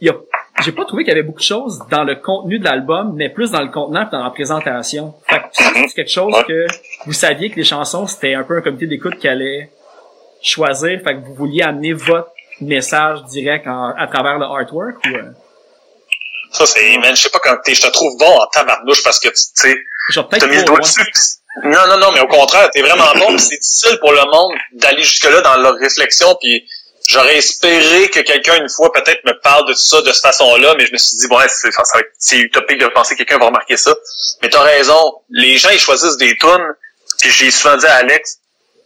Il 0.00 0.08
y 0.08 0.10
a, 0.10 0.14
j'ai 0.62 0.72
pas 0.72 0.84
trouvé 0.84 1.04
qu'il 1.04 1.12
y 1.12 1.16
avait 1.16 1.22
beaucoup 1.22 1.38
de 1.38 1.44
choses 1.44 1.80
dans 1.90 2.04
le 2.04 2.16
contenu 2.16 2.58
de 2.58 2.64
l'album, 2.64 3.14
mais 3.16 3.30
plus 3.30 3.50
dans 3.52 3.62
le 3.62 3.68
contenant 3.70 4.04
que 4.06 4.10
dans 4.12 4.22
la 4.24 4.30
présentation. 4.30 5.14
Fait 5.28 5.38
que 5.38 5.44
c'est 5.52 5.94
quelque 5.94 6.10
chose 6.10 6.34
que 6.46 6.66
vous 7.06 7.12
saviez 7.14 7.48
que 7.50 7.56
les 7.56 7.64
chansons, 7.64 8.06
c'était 8.06 8.34
un 8.34 8.42
peu 8.44 8.58
un 8.58 8.60
comité 8.60 8.86
d'écoute 8.86 9.16
qui 9.18 9.28
allait 9.28 9.70
choisir, 10.42 11.00
fait 11.02 11.14
que 11.14 11.24
vous 11.24 11.34
vouliez 11.34 11.62
amener 11.62 11.94
votre 11.94 12.28
message 12.60 13.24
direct 13.24 13.66
en- 13.66 13.94
à 13.96 14.06
travers 14.06 14.38
le 14.38 14.44
artwork 14.44 14.96
ou 15.06 15.16
euh, 15.16 15.30
Ça 16.52 16.66
c'est 16.66 16.98
man, 16.98 17.16
je 17.16 17.22
sais 17.22 17.30
pas 17.30 17.40
quand 17.42 17.56
t'es, 17.64 17.74
je 17.74 17.82
te 17.82 17.90
trouve 17.90 18.16
bon 18.18 18.26
en 18.26 18.46
tabarnouche 18.52 19.02
parce 19.02 19.18
que 19.18 19.28
tu 19.28 19.34
sais 19.36 19.76
t'as 20.14 20.22
peut-être 20.24 20.46
mis 20.50 20.56
le 20.56 20.64
doigt 20.66 20.78
dessus. 20.80 21.00
Non 21.62 21.86
non 21.88 21.98
non 21.98 22.12
mais 22.12 22.20
au 22.20 22.26
contraire 22.26 22.68
t'es 22.72 22.82
vraiment 22.82 23.12
bon 23.16 23.38
c'est 23.38 23.56
difficile 23.56 23.98
pour 24.00 24.12
le 24.12 24.24
monde 24.30 24.52
d'aller 24.72 25.02
jusque 25.02 25.24
là 25.24 25.40
dans 25.40 25.56
leur 25.56 25.74
réflexion 25.74 26.36
puis 26.40 26.66
j'aurais 27.06 27.36
espéré 27.36 28.10
que 28.10 28.20
quelqu'un 28.20 28.56
une 28.56 28.68
fois 28.68 28.92
peut-être 28.92 29.24
me 29.24 29.38
parle 29.40 29.68
de 29.68 29.74
ça 29.74 30.00
de 30.02 30.12
cette 30.12 30.22
façon-là 30.22 30.74
mais 30.76 30.86
je 30.86 30.92
me 30.92 30.98
suis 30.98 31.16
dit 31.16 31.28
bon 31.28 31.38
ouais, 31.38 31.46
c'est 31.48 31.70
c'est 32.18 32.38
utopique 32.38 32.78
de 32.78 32.88
penser 32.88 33.14
que 33.14 33.18
quelqu'un 33.18 33.38
va 33.38 33.46
remarquer 33.46 33.76
ça 33.76 33.94
mais 34.42 34.48
t'as 34.48 34.62
raison 34.62 35.14
les 35.30 35.56
gens 35.58 35.70
ils 35.70 35.78
choisissent 35.78 36.16
des 36.16 36.36
tunes 36.36 36.74
puis 37.20 37.30
j'ai 37.30 37.50
souvent 37.52 37.76
dit 37.76 37.86
à 37.86 37.96
Alex 37.96 38.38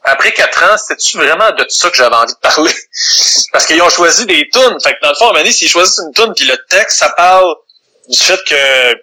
après 0.04 0.32
quatre 0.32 0.62
ans, 0.62 0.76
c'était-tu 0.78 1.18
vraiment 1.18 1.50
de 1.52 1.66
ça 1.68 1.90
que 1.90 1.96
j'avais 1.96 2.14
envie 2.14 2.32
de 2.32 2.38
parler? 2.38 2.72
Parce 3.52 3.66
qu'ils 3.66 3.82
ont 3.82 3.90
choisi 3.90 4.26
des 4.26 4.48
tunes. 4.50 4.80
Fait 4.82 4.92
que 4.92 5.00
dans 5.02 5.10
le 5.10 5.14
fond, 5.14 5.24
à 5.26 5.28
un 5.28 5.32
moment 5.32 5.40
donné, 5.40 5.52
s'ils 5.52 5.68
choisissent 5.68 5.98
une 5.98 6.12
tune 6.14 6.32
puis 6.34 6.46
le 6.46 6.56
texte, 6.68 6.98
ça 6.98 7.10
parle 7.10 7.54
du 8.08 8.18
fait 8.18 8.40
que 8.44 8.94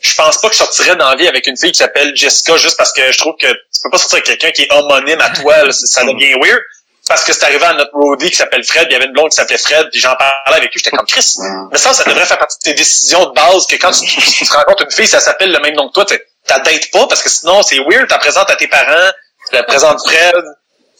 je 0.00 0.14
pense 0.14 0.38
pas 0.38 0.48
que 0.48 0.54
je 0.54 0.58
sortirais 0.58 0.96
dans 0.96 1.10
la 1.10 1.16
vie 1.16 1.26
avec 1.26 1.46
une 1.46 1.56
fille 1.56 1.72
qui 1.72 1.78
s'appelle 1.78 2.14
Jessica 2.14 2.56
juste 2.56 2.76
parce 2.76 2.92
que 2.92 3.10
je 3.10 3.18
trouve 3.18 3.34
que 3.40 3.46
tu 3.46 3.80
peux 3.82 3.90
pas 3.90 3.98
sortir 3.98 4.18
avec 4.18 4.26
quelqu'un 4.26 4.50
qui 4.52 4.62
est 4.62 4.72
homonyme 4.72 5.20
à 5.20 5.30
toi, 5.30 5.64
là, 5.64 5.72
ça 5.72 6.04
devient 6.04 6.34
weird. 6.40 6.60
Parce 7.08 7.24
que 7.24 7.32
c'est 7.32 7.44
arrivé 7.44 7.64
à 7.64 7.72
notre 7.72 7.92
roadie 7.94 8.30
qui 8.30 8.36
s'appelle 8.36 8.62
Fred, 8.64 8.86
il 8.90 8.92
y 8.92 8.96
avait 8.96 9.06
une 9.06 9.12
blonde 9.12 9.30
qui 9.30 9.36
s'appelait 9.36 9.56
Fred, 9.56 9.88
puis 9.90 9.98
j'en 9.98 10.14
parlais 10.14 10.58
avec 10.58 10.72
lui, 10.74 10.80
j'étais 10.84 10.94
comme 10.94 11.06
Chris. 11.06 11.36
Mais 11.72 11.78
ça, 11.78 11.94
ça 11.94 12.04
devrait 12.04 12.26
faire 12.26 12.38
partie 12.38 12.58
de 12.58 12.64
tes 12.64 12.74
décisions 12.74 13.24
de 13.24 13.32
base 13.32 13.66
que 13.66 13.76
quand 13.76 13.90
tu, 13.92 14.04
tu 14.06 14.44
te 14.44 14.52
rencontres 14.52 14.84
une 14.84 14.90
fille, 14.90 15.06
ça 15.06 15.18
s'appelle 15.18 15.50
le 15.50 15.58
même 15.60 15.74
nom 15.74 15.88
que 15.88 15.94
toi, 15.94 16.04
tu 16.04 16.20
t'as 16.44 16.60
date 16.60 16.90
pas 16.90 17.06
parce 17.06 17.22
que 17.22 17.30
sinon 17.30 17.62
c'est 17.62 17.78
weird, 17.78 18.08
t'as 18.08 18.18
présentes 18.18 18.50
à 18.50 18.56
tes 18.56 18.68
parents, 18.68 19.10
tu 19.48 19.54
la 19.54 19.62
présentes 19.62 20.00
Fred, 20.06 20.44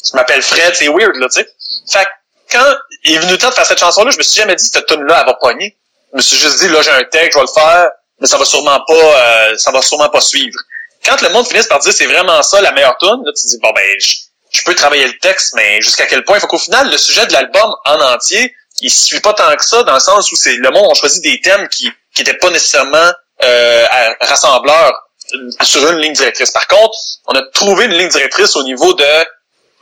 tu 0.02 0.16
m'appelles 0.16 0.42
Fred, 0.42 0.74
c'est 0.74 0.88
weird, 0.88 1.16
là, 1.16 1.26
tu 1.28 1.40
sais. 1.42 1.48
Fait 1.90 2.04
que 2.04 2.10
quand 2.52 2.74
il 3.04 3.14
est 3.16 3.18
venu 3.18 3.32
le 3.32 3.38
temps 3.38 3.50
de 3.50 3.54
faire 3.54 3.66
cette 3.66 3.78
chanson-là, 3.78 4.10
je 4.10 4.18
me 4.18 4.22
suis 4.22 4.40
jamais 4.40 4.54
dit 4.54 4.64
cette 4.64 4.86
tune-là, 4.86 5.20
elle 5.20 5.26
va 5.26 5.34
pogner. 5.34 5.76
Je 6.12 6.16
me 6.16 6.22
suis 6.22 6.38
juste 6.38 6.60
dit, 6.60 6.68
là, 6.68 6.80
j'ai 6.80 6.90
un 6.90 7.04
texte, 7.04 7.32
je 7.32 7.38
vais 7.38 7.46
le 7.46 7.60
faire, 7.60 7.90
mais 8.20 8.26
ça 8.26 8.38
va 8.38 8.44
sûrement 8.44 8.80
pas, 8.86 8.94
euh, 8.94 9.56
ça 9.56 9.70
va 9.70 9.82
sûrement 9.82 10.08
pas 10.08 10.20
suivre. 10.20 10.58
Quand 11.04 11.20
le 11.22 11.30
monde 11.30 11.46
finisse 11.46 11.66
par 11.66 11.78
dire 11.78 11.92
c'est 11.92 12.06
vraiment 12.06 12.42
ça 12.42 12.60
la 12.60 12.72
meilleure 12.72 12.96
tune, 12.98 13.22
là, 13.24 13.32
tu 13.36 13.42
te 13.42 13.48
dis, 13.48 13.58
bon, 13.62 13.70
ben, 13.74 13.84
je, 14.00 14.12
je 14.50 14.62
peux 14.64 14.74
travailler 14.74 15.06
le 15.06 15.18
texte, 15.18 15.54
mais 15.54 15.80
jusqu'à 15.80 16.06
quel 16.06 16.24
point? 16.24 16.36
Il 16.36 16.40
faut 16.40 16.46
qu'au 16.46 16.58
final, 16.58 16.90
le 16.90 16.98
sujet 16.98 17.26
de 17.26 17.32
l'album 17.32 17.74
en 17.84 18.00
entier, 18.00 18.54
il 18.80 18.90
suit 18.90 19.20
pas 19.20 19.34
tant 19.34 19.54
que 19.54 19.64
ça, 19.64 19.82
dans 19.82 19.94
le 19.94 20.00
sens 20.00 20.30
où 20.32 20.36
c'est, 20.36 20.54
le 20.54 20.70
monde 20.70 20.90
a 20.90 20.94
choisi 20.94 21.20
des 21.20 21.40
thèmes 21.40 21.68
qui, 21.68 21.90
qui 22.14 22.22
étaient 22.22 22.34
pas 22.34 22.50
nécessairement, 22.50 23.10
euh, 23.42 23.86
rassembleurs 24.20 24.92
euh, 25.34 25.50
sur 25.62 25.88
une 25.90 25.98
ligne 25.98 26.12
directrice. 26.12 26.50
Par 26.50 26.66
contre, 26.66 26.96
on 27.26 27.34
a 27.34 27.42
trouvé 27.52 27.84
une 27.84 27.94
ligne 27.94 28.08
directrice 28.08 28.56
au 28.56 28.64
niveau 28.64 28.94
de 28.94 29.04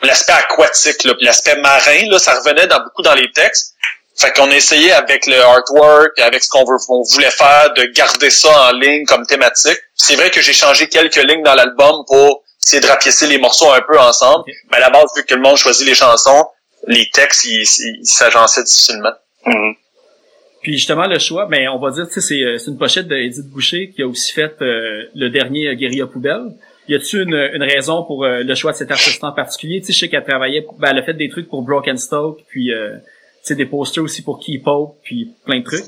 l'aspect 0.02 0.32
aquatique, 0.32 1.06
l'aspect 1.20 1.56
marin, 1.56 2.06
là, 2.10 2.18
ça 2.18 2.34
revenait 2.34 2.66
dans 2.66 2.80
beaucoup 2.80 3.02
dans 3.02 3.14
les 3.14 3.30
textes. 3.32 3.74
Fait 4.16 4.32
qu'on 4.32 4.50
a 4.50 4.56
essayé 4.56 4.92
avec 4.92 5.26
le 5.26 5.38
artwork, 5.40 6.12
et 6.16 6.22
avec 6.22 6.42
ce 6.42 6.48
qu'on 6.48 6.64
veut, 6.64 6.76
on 6.88 7.02
voulait 7.02 7.30
faire, 7.30 7.74
de 7.74 7.84
garder 7.84 8.30
ça 8.30 8.70
en 8.70 8.72
ligne 8.72 9.04
comme 9.04 9.26
thématique. 9.26 9.78
C'est 9.94 10.16
vrai 10.16 10.30
que 10.30 10.40
j'ai 10.40 10.54
changé 10.54 10.88
quelques 10.88 11.22
lignes 11.22 11.42
dans 11.42 11.54
l'album 11.54 12.02
pour 12.06 12.42
essayer 12.64 12.80
de 12.80 12.86
rapiécer 12.86 13.26
les 13.26 13.38
morceaux 13.38 13.70
un 13.70 13.82
peu 13.82 13.98
ensemble. 13.98 14.44
Mais 14.70 14.78
à 14.78 14.80
la 14.80 14.90
base, 14.90 15.10
vu 15.16 15.24
que 15.24 15.34
le 15.34 15.42
monde 15.42 15.56
choisit 15.56 15.86
les 15.86 15.94
chansons, 15.94 16.46
les 16.86 17.08
textes, 17.12 17.44
ils 17.44 17.66
s'agençaient 18.04 18.64
difficilement. 18.64 19.12
Mhm. 19.44 19.74
Puis 20.62 20.72
justement 20.72 21.06
le 21.06 21.18
choix, 21.20 21.46
ben 21.46 21.68
on 21.68 21.78
va 21.78 21.90
dire, 21.92 22.08
tu 22.08 22.14
sais, 22.14 22.20
c'est, 22.20 22.42
euh, 22.42 22.58
c'est 22.58 22.72
une 22.72 22.78
pochette 22.78 23.06
de 23.06 23.14
Edith 23.14 23.46
Boucher 23.52 23.90
qui 23.94 24.02
a 24.02 24.06
aussi 24.06 24.32
fait 24.32 24.52
euh, 24.62 25.04
le 25.14 25.28
dernier 25.28 25.68
euh, 25.68 25.74
Guérilla 25.74 26.08
Poubelle. 26.08 26.56
y 26.88 26.96
a-tu 26.96 27.22
une, 27.22 27.34
une 27.34 27.62
raison 27.62 28.02
pour 28.02 28.24
euh, 28.24 28.42
le 28.42 28.54
choix 28.56 28.72
de 28.72 28.76
cet 28.76 28.90
artiste 28.90 29.22
en 29.22 29.30
particulier? 29.30 29.80
Tu 29.80 29.86
sais, 29.86 29.92
je 29.92 29.98
sais 30.00 30.08
qu'elle 30.08 30.24
travaillait, 30.24 30.66
ben, 30.80 30.88
elle 30.90 30.98
a 30.98 31.02
fait 31.04 31.14
des 31.14 31.28
trucs 31.28 31.48
pour 31.48 31.62
Broken 31.62 31.96
Stoke, 31.96 32.40
puis 32.48 32.72
euh, 32.72 32.96
des 33.54 33.66
posters 33.66 34.02
aussi 34.02 34.22
pour 34.22 34.40
Keep 34.40 34.66
Hope, 34.66 34.98
puis 35.02 35.34
plein 35.44 35.60
de 35.60 35.64
trucs. 35.64 35.84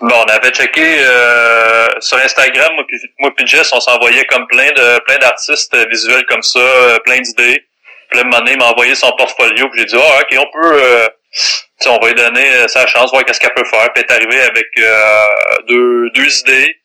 Bon, 0.00 0.14
on 0.14 0.30
avait 0.30 0.50
checké 0.50 0.98
euh, 1.00 1.86
sur 2.00 2.18
Instagram, 2.18 2.74
moi 3.18 3.32
puis, 3.34 3.46
Jess, 3.46 3.72
on 3.72 3.80
s'envoyait 3.80 4.24
comme 4.26 4.46
plein 4.46 4.68
de 4.68 5.00
plein 5.04 5.16
d'artistes 5.18 5.74
visuels 5.88 6.26
comme 6.26 6.42
ça, 6.42 6.58
euh, 6.58 6.98
plein 6.98 7.18
d'idées. 7.20 7.64
Puis 8.10 8.20
il 8.20 8.58
m'a 8.58 8.66
envoyé 8.66 8.94
son 8.94 9.10
portfolio, 9.12 9.68
puis 9.70 9.80
j'ai 9.80 9.86
dit 9.86 9.96
Ah 9.96 10.20
ok, 10.20 10.38
on 10.38 10.52
peut 10.52 10.82
euh, 10.82 11.08
on 11.86 11.98
va 11.98 12.08
lui 12.08 12.14
donner 12.14 12.54
euh, 12.56 12.68
sa 12.68 12.86
chance, 12.86 13.10
voir 13.10 13.24
qu'est-ce 13.24 13.40
qu'elle 13.40 13.54
peut 13.54 13.64
faire. 13.64 13.92
Puis 13.92 14.04
elle 14.08 14.16
est 14.16 14.24
arrivée 14.24 14.42
avec 14.42 14.66
euh, 14.78 15.26
deux, 15.68 16.10
deux 16.10 16.40
idées. 16.40 16.76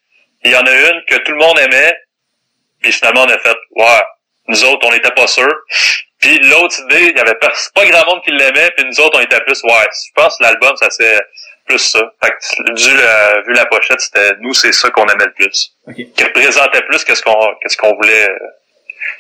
Il 0.44 0.52
y 0.52 0.56
en 0.56 0.66
a 0.66 0.74
une 0.74 1.02
que 1.08 1.18
tout 1.24 1.32
le 1.32 1.38
monde 1.38 1.60
aimait, 1.60 1.96
puis 2.82 2.92
finalement 2.92 3.24
on 3.24 3.30
a 3.30 3.38
fait 3.38 3.56
Ouais, 3.72 4.02
nous 4.48 4.64
autres, 4.66 4.88
on 4.88 4.92
n'était 4.92 5.12
pas 5.12 5.28
sûrs. 5.28 5.56
Puis 6.22 6.38
l'autre 6.40 6.76
idée, 6.86 7.10
il 7.12 7.18
y 7.18 7.20
avait 7.20 7.36
pas, 7.36 7.52
pas 7.74 7.86
grand 7.88 8.06
monde 8.06 8.24
qui 8.24 8.32
l'aimait, 8.32 8.72
puis 8.78 8.86
nous 8.86 9.00
autres, 9.00 9.18
on 9.20 9.22
était 9.22 9.40
plus 9.42 9.62
Ouais, 9.64 9.72
je 9.92 10.12
pense 10.16 10.38
que 10.38 10.44
l'album, 10.44 10.76
ça 10.78 10.88
c'est 10.92 11.20
plus 11.68 11.80
ça. 11.80 12.00
Fait 12.24 12.32
que, 12.32 12.80
vu, 12.80 12.96
la, 12.98 13.42
vu 13.42 13.54
la 13.54 13.66
pochette, 13.66 14.00
c'était 14.02 14.34
nous, 14.40 14.54
c'est 14.54 14.72
ça 14.72 14.90
qu'on 14.92 15.06
aimait 15.08 15.26
le 15.26 15.34
plus. 15.34 15.72
OK. 15.88 15.96
Qui 15.96 16.24
représentait 16.24 16.82
plus 16.84 17.04
qu'est-ce 17.04 17.22
qu'on 17.24 17.34
qu'est-ce 17.62 17.78
qu'on 17.78 17.96
voulait 17.96 18.30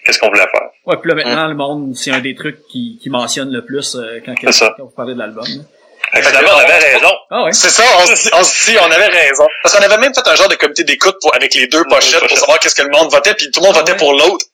qu'est-ce 0.06 0.20
qu'on 0.20 0.28
voulait 0.28 0.42
faire. 0.42 0.70
Ouais, 0.86 0.98
puis 1.02 1.10
là, 1.10 1.16
maintenant, 1.16 1.48
le 1.48 1.56
monde, 1.56 1.96
c'est 1.96 2.12
un 2.12 2.20
des 2.20 2.36
trucs 2.36 2.60
qui, 2.68 3.00
qui 3.02 3.10
mentionne 3.10 3.52
le 3.52 3.64
plus 3.66 3.96
euh, 3.96 4.20
quand, 4.26 4.36
ça. 4.52 4.74
quand 4.78 4.84
vous 4.86 4.90
parlez 4.92 5.14
de 5.14 5.20
l'album. 5.20 5.46
que 5.46 6.22
finalement, 6.22 6.52
on 6.56 6.60
avait 6.60 6.78
raison. 6.78 7.12
Ah 7.32 7.44
ouais. 7.46 7.54
C'est 7.54 7.70
ça, 7.70 7.84
on 8.00 8.06
se, 8.08 8.14
dit, 8.24 8.30
on 8.34 8.44
se 8.44 8.72
dit, 8.72 8.78
on 8.80 8.92
avait 8.92 9.08
raison. 9.08 9.48
Parce 9.64 9.76
qu'on 9.76 9.84
avait 9.84 9.98
même 9.98 10.14
fait 10.14 10.28
un 10.28 10.36
genre 10.36 10.50
de 10.50 10.56
comité 10.56 10.84
d'écoute 10.84 11.16
pour- 11.22 11.34
avec 11.36 11.54
les 11.56 11.68
deux 11.68 11.84
pochettes 11.86 12.28
pour 12.28 12.38
savoir 12.38 12.60
qu'est-ce 12.60 12.76
que 12.76 12.82
le 12.84 12.90
monde 12.90 13.10
votait, 13.12 13.34
puis 13.34 13.50
tout 13.52 13.60
le 13.60 13.66
monde 13.68 13.76
Ah 13.78 13.80
votait 13.80 13.92
ouais. 13.94 13.98
pour 13.98 14.14
l'autre. 14.14 14.46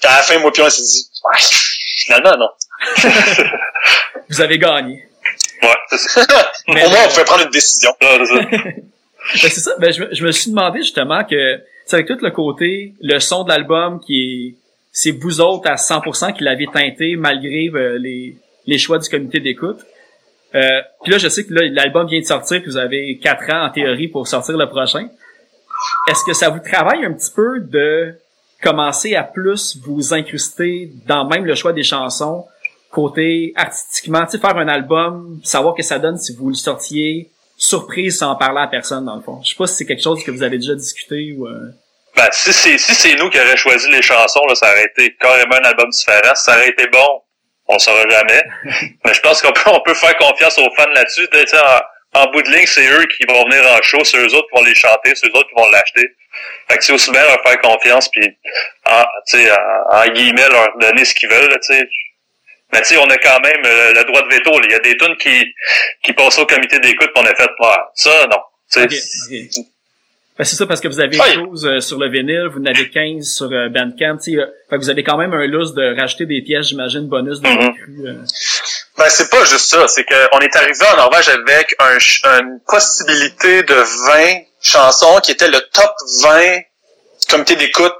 Puis 0.00 0.08
à 0.10 0.16
la 0.16 0.22
fin, 0.22 0.38
moi 0.38 0.50
puis 0.52 0.62
on 0.62 0.70
s'est 0.70 0.82
dit, 0.82 1.06
ouais, 1.24 1.38
finalement, 1.96 2.36
non. 2.38 2.48
Vous 4.28 4.40
avez 4.40 4.58
gagné. 4.58 5.04
Ouais, 5.62 5.68
c'est 5.90 5.98
ça. 5.98 6.20
Au 6.68 6.72
moins, 6.72 6.82
on 7.04 7.08
pouvait 7.08 7.24
prendre 7.24 7.44
une 7.44 7.50
décision. 7.50 7.90
Ouais, 8.00 8.18
c'est 8.24 8.34
ça. 8.34 8.44
Ben, 9.34 9.38
c'est 9.50 9.60
ça. 9.60 9.70
Ben, 9.78 9.92
je, 9.92 10.02
me- 10.02 10.12
je 10.12 10.26
me 10.26 10.32
suis 10.32 10.50
demandé 10.50 10.80
justement 10.80 11.22
que, 11.22 11.60
c'est 11.86 11.94
avec 11.94 12.08
tout 12.08 12.18
le 12.20 12.30
côté, 12.32 12.94
le 13.00 13.20
son 13.20 13.44
de 13.44 13.50
l'album 13.50 14.00
qui 14.04 14.16
est, 14.20 14.54
c'est 14.90 15.12
vous 15.12 15.40
autres 15.40 15.70
à 15.70 15.76
100% 15.76 16.34
qui 16.36 16.42
l'avez 16.42 16.66
teinté 16.66 17.14
malgré 17.16 17.70
euh, 17.72 17.98
les, 17.98 18.34
les 18.66 18.78
choix 18.78 18.98
du 18.98 19.08
comité 19.08 19.38
d'écoute. 19.38 19.78
Euh, 20.56 20.80
puis 21.04 21.12
là, 21.12 21.18
je 21.18 21.28
sais 21.28 21.44
que 21.46 21.54
là, 21.54 21.60
l'album 21.70 22.08
vient 22.08 22.18
de 22.18 22.24
sortir, 22.24 22.60
puis 22.62 22.70
vous 22.72 22.76
avez 22.76 23.16
quatre 23.22 23.48
ans 23.54 23.66
en 23.66 23.70
théorie 23.70 24.08
pour 24.08 24.26
sortir 24.26 24.56
le 24.56 24.68
prochain. 24.68 25.08
Est-ce 26.10 26.24
que 26.26 26.32
ça 26.32 26.48
vous 26.50 26.58
travaille 26.58 27.04
un 27.04 27.12
petit 27.12 27.30
peu 27.34 27.60
de 27.60 28.16
commencer 28.62 29.14
à 29.16 29.22
plus 29.24 29.76
vous 29.84 30.14
incruster 30.14 30.90
dans 31.06 31.26
même 31.28 31.44
le 31.44 31.54
choix 31.54 31.72
des 31.72 31.82
chansons, 31.82 32.46
côté 32.90 33.52
artistiquement, 33.56 34.24
tu 34.26 34.32
sais, 34.32 34.38
faire 34.38 34.56
un 34.56 34.68
album, 34.68 35.40
savoir 35.44 35.74
que 35.74 35.82
ça 35.82 35.98
donne 35.98 36.18
si 36.18 36.34
vous 36.36 36.48
le 36.48 36.54
sortiez 36.54 37.30
surprise 37.56 38.18
sans 38.18 38.30
en 38.32 38.36
parler 38.36 38.60
à 38.60 38.66
personne, 38.66 39.04
dans 39.04 39.16
le 39.16 39.22
fond. 39.22 39.40
Je 39.42 39.50
sais 39.50 39.56
pas 39.56 39.66
si 39.66 39.76
c'est 39.76 39.86
quelque 39.86 40.02
chose 40.02 40.22
que 40.24 40.30
vous 40.30 40.42
avez 40.42 40.58
déjà 40.58 40.74
discuté 40.74 41.34
ou... 41.36 41.46
euh, 41.46 41.70
Ben, 42.16 42.28
si 42.32 42.52
c'est 42.52 42.76
si 42.78 42.94
c'est 42.94 43.14
nous 43.16 43.30
qui 43.30 43.38
aurions 43.40 43.56
choisi 43.56 43.90
les 43.90 44.02
chansons, 44.02 44.44
là, 44.48 44.54
ça 44.54 44.70
aurait 44.70 44.84
été 44.84 45.14
carrément 45.20 45.54
un 45.56 45.68
album 45.68 45.88
différent. 45.90 46.34
Ça 46.34 46.52
aurait 46.56 46.68
été 46.68 46.86
bon, 46.88 47.22
on 47.68 47.78
saura 47.78 48.02
jamais. 48.08 48.42
Mais 49.04 49.14
je 49.14 49.20
pense 49.20 49.40
qu'on 49.40 49.52
peut, 49.52 49.70
on 49.72 49.80
peut 49.80 49.94
faire 49.94 50.16
confiance 50.18 50.58
aux 50.58 50.68
fans 50.76 50.90
là-dessus. 50.94 51.26
En, 52.14 52.20
en 52.20 52.30
bout 52.30 52.42
de 52.42 52.50
ligne, 52.50 52.66
c'est 52.66 52.86
eux 52.90 53.06
qui 53.16 53.24
vont 53.26 53.44
venir 53.44 53.62
en 53.72 53.80
show, 53.82 54.02
c'est 54.04 54.18
eux 54.18 54.34
autres 54.34 54.48
qui 54.52 54.58
vont 54.58 54.64
les 54.64 54.74
chanter, 54.74 55.12
c'est 55.14 55.26
eux 55.28 55.36
autres 55.36 55.48
qui 55.48 55.54
vont 55.56 55.70
l'acheter. 55.70 56.14
Fait 56.68 56.78
que 56.78 56.84
c'est 56.84 56.92
aussi 56.92 57.10
bien 57.10 57.22
leur 57.22 57.42
faire 57.42 57.60
confiance, 57.60 58.08
puis 58.08 58.26
en, 58.88 59.02
tu 59.28 59.38
sais, 59.38 59.50
en, 59.50 59.96
en 59.96 60.08
guillemets, 60.08 60.48
leur 60.48 60.76
donner 60.78 61.04
ce 61.04 61.14
qu'ils 61.14 61.28
veulent, 61.28 61.48
tu 61.60 61.74
sais. 61.74 61.88
Mais 62.72 62.80
tu 62.80 62.86
sais, 62.94 62.96
on 62.98 63.10
a 63.10 63.16
quand 63.18 63.40
même 63.40 63.62
euh, 63.66 63.92
le 63.92 64.04
droit 64.04 64.22
de 64.22 64.34
veto. 64.34 64.50
Il 64.64 64.70
y 64.70 64.74
a 64.74 64.78
des 64.78 64.96
tunes 64.96 65.16
qui, 65.18 65.44
qui 66.02 66.12
passent 66.14 66.38
au 66.38 66.46
comité 66.46 66.78
d'écoute, 66.78 67.10
puis 67.14 67.22
on 67.22 67.26
a 67.26 67.34
fait, 67.34 67.50
ouais, 67.60 67.76
ça, 67.94 68.26
non. 68.30 68.38
Ben, 70.38 70.44
c'est 70.44 70.56
ça, 70.56 70.66
parce 70.66 70.80
que 70.80 70.88
vous 70.88 70.98
avez 70.98 71.18
Ouais. 71.20 71.34
12 71.36 71.66
euh, 71.66 71.80
sur 71.80 71.98
le 71.98 72.08
vinyle, 72.08 72.48
vous 72.50 72.58
en 72.60 72.64
avez 72.64 72.88
15 72.88 73.22
sur 73.26 73.52
euh, 73.52 73.68
Bandcamp, 73.68 74.16
tu 74.16 74.32
sais, 74.32 74.38
euh, 74.38 74.46
fait 74.70 74.76
que 74.76 74.80
vous 74.80 74.88
avez 74.88 75.04
quand 75.04 75.18
même 75.18 75.34
un 75.34 75.46
lousse 75.46 75.74
de 75.74 75.94
rajouter 76.00 76.24
des 76.24 76.40
pièces, 76.40 76.68
j'imagine, 76.68 77.06
bonus 77.06 77.40
de 77.40 77.48
Mhm. 77.48 77.74
cru. 77.74 78.08
euh. 78.08 78.14
Ben, 78.96 79.08
c'est 79.10 79.28
pas 79.30 79.44
juste 79.44 79.70
ça. 79.70 79.86
C'est 79.88 80.04
qu'on 80.04 80.38
est 80.40 80.56
arrivé 80.56 80.86
en 80.92 80.96
Norvège 80.96 81.28
avec 81.28 81.74
un, 81.78 81.98
une 82.40 82.60
possibilité 82.66 83.62
de 83.62 83.74
20 83.74 84.40
chansons 84.62 85.20
qui 85.20 85.32
était 85.32 85.48
le 85.48 85.60
top 85.72 85.92
20 86.22 86.56
du 86.56 87.26
comité 87.28 87.56
d'écoute 87.56 87.94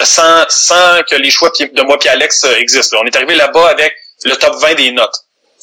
sans, 0.00 0.44
sans 0.48 1.02
que 1.08 1.16
les 1.16 1.30
choix 1.30 1.50
de 1.50 1.82
moi 1.82 1.96
et 2.04 2.08
Alex 2.08 2.44
euh, 2.44 2.56
existent. 2.56 2.98
On 3.02 3.06
est 3.06 3.16
arrivé 3.16 3.34
là-bas 3.34 3.68
avec 3.68 3.94
le 4.24 4.34
top 4.36 4.56
20 4.56 4.74
des 4.74 4.92
notes. 4.92 5.14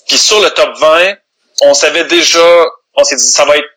Puis 0.08 0.18
sur 0.18 0.40
le 0.42 0.50
top 0.52 0.78
20, 0.78 1.16
on 1.62 1.74
savait 1.74 2.06
déjà, 2.06 2.66
on 2.96 3.04
s'est 3.04 3.16
dit, 3.16 3.28
ça 3.28 3.46
va 3.46 3.58
être, 3.58 3.68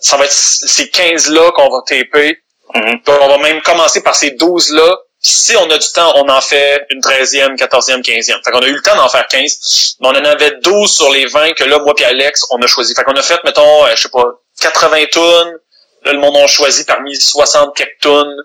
ça 0.00 0.16
va 0.16 0.24
être 0.24 0.32
ces 0.32 0.86
15-là 0.86 1.50
qu'on 1.52 1.68
va 1.68 1.78
taper. 1.86 2.38
Mhm. 2.74 3.02
Puis 3.02 3.14
on 3.20 3.28
va 3.28 3.38
même 3.38 3.60
commencer 3.62 4.02
par 4.02 4.14
ces 4.14 4.30
12-là. 4.30 4.96
Puis 5.22 5.32
Si 5.32 5.56
on 5.56 5.70
a 5.70 5.76
du 5.76 5.88
temps, 5.92 6.12
on 6.16 6.28
en 6.30 6.40
fait 6.40 6.86
une 6.90 7.00
13e, 7.00 7.56
14e, 7.56 8.02
15e. 8.02 8.42
Fait 8.42 8.50
qu'on 8.50 8.60
a 8.60 8.66
eu 8.66 8.74
le 8.74 8.80
temps 8.80 8.96
d'en 8.96 9.08
faire 9.08 9.26
15. 9.26 9.96
Mais 10.00 10.08
on 10.08 10.12
en 10.12 10.24
avait 10.24 10.52
12 10.62 10.90
sur 10.90 11.10
les 11.10 11.26
20 11.26 11.52
que 11.52 11.64
là, 11.64 11.78
moi 11.80 11.94
puis 11.94 12.04
Alex, 12.06 12.46
on 12.50 12.62
a 12.62 12.66
choisi. 12.66 12.94
Fait 12.94 13.04
qu'on 13.04 13.16
a 13.16 13.22
fait, 13.22 13.42
mettons, 13.44 13.84
euh, 13.84 13.90
je 13.94 14.02
sais 14.02 14.08
pas, 14.08 14.24
80 14.60 15.04
tunes. 15.12 15.58
Là, 16.04 16.12
le 16.12 16.18
monde 16.18 16.36
a 16.36 16.46
choisi 16.46 16.84
parmi 16.84 17.14
60 17.14 17.76
quelques 17.76 18.00
tunes. 18.00 18.36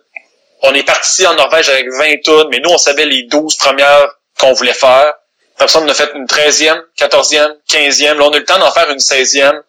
On 0.61 0.73
est 0.73 0.83
parti 0.83 1.25
en 1.27 1.35
Norvège 1.35 1.69
avec 1.69 1.87
20 1.91 2.21
tunes, 2.23 2.47
mais 2.49 2.59
nous, 2.59 2.69
on 2.69 2.77
savait 2.77 3.05
les 3.05 3.23
12 3.23 3.55
premières 3.57 4.07
qu'on 4.39 4.53
voulait 4.53 4.73
faire. 4.73 5.13
Après 5.55 5.67
ça, 5.67 5.79
on 5.79 5.87
a 5.87 5.93
fait 5.93 6.11
une 6.15 6.25
13e, 6.25 6.81
14e, 6.97 7.55
15e. 7.69 8.17
Là, 8.17 8.23
on 8.25 8.31
a 8.31 8.37
eu 8.37 8.39
le 8.39 8.45
temps 8.45 8.59
d'en 8.59 8.71
faire 8.71 8.89
une 8.89 8.99
16e. 8.99 9.61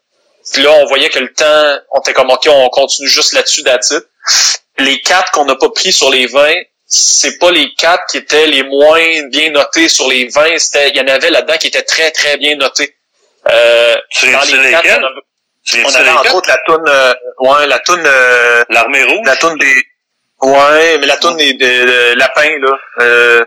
Puis 0.52 0.62
là, 0.62 0.70
on 0.70 0.86
voyait 0.86 1.10
que 1.10 1.18
le 1.18 1.32
temps, 1.32 1.78
on 1.92 2.00
était 2.00 2.12
comme, 2.12 2.30
OK, 2.30 2.46
on 2.48 2.68
continue 2.68 3.08
juste 3.08 3.32
là-dessus, 3.32 3.62
d'attitude 3.62 4.04
les 4.78 5.00
quatre 5.00 5.32
qu'on 5.32 5.44
n'a 5.44 5.56
pas 5.56 5.70
pris 5.70 5.92
sur 5.92 6.10
les 6.10 6.26
20, 6.26 6.54
c'est 6.86 7.38
pas 7.38 7.50
les 7.50 7.74
quatre 7.74 8.04
qui 8.10 8.18
étaient 8.18 8.46
les 8.46 8.62
moins 8.62 9.28
bien 9.28 9.50
notés 9.50 9.88
sur 9.88 10.08
les 10.08 10.28
20, 10.28 10.58
c'était 10.58 10.90
il 10.90 10.96
y 10.96 11.00
en 11.00 11.08
avait 11.08 11.30
là-dedans 11.30 11.56
qui 11.58 11.68
étaient 11.68 11.82
très 11.82 12.10
très 12.10 12.36
bien 12.36 12.56
notés. 12.56 12.94
Euh, 13.48 13.96
Tu 14.10 14.30
dans 14.30 14.40
les 14.40 14.70
lesquels? 14.70 15.04
On, 15.74 15.94
avait 15.94 16.10
entre 16.10 16.34
autres 16.34 16.48
la 16.48 16.58
toune 16.66 16.84
euh, 16.88 17.14
ouais, 17.40 17.66
la 17.66 17.78
toune 17.80 18.02
euh, 18.04 18.64
L'armée 18.70 19.02
rouge? 19.04 19.26
la 19.26 19.36
toune 19.36 19.58
des 19.58 19.82
Ouais, 20.42 20.98
mais 20.98 21.06
la 21.06 21.16
toune 21.16 21.36
des, 21.36 21.54
des, 21.54 21.84
des 21.86 22.14
lapins 22.14 22.58
là, 22.60 22.72
euh, 23.00 23.44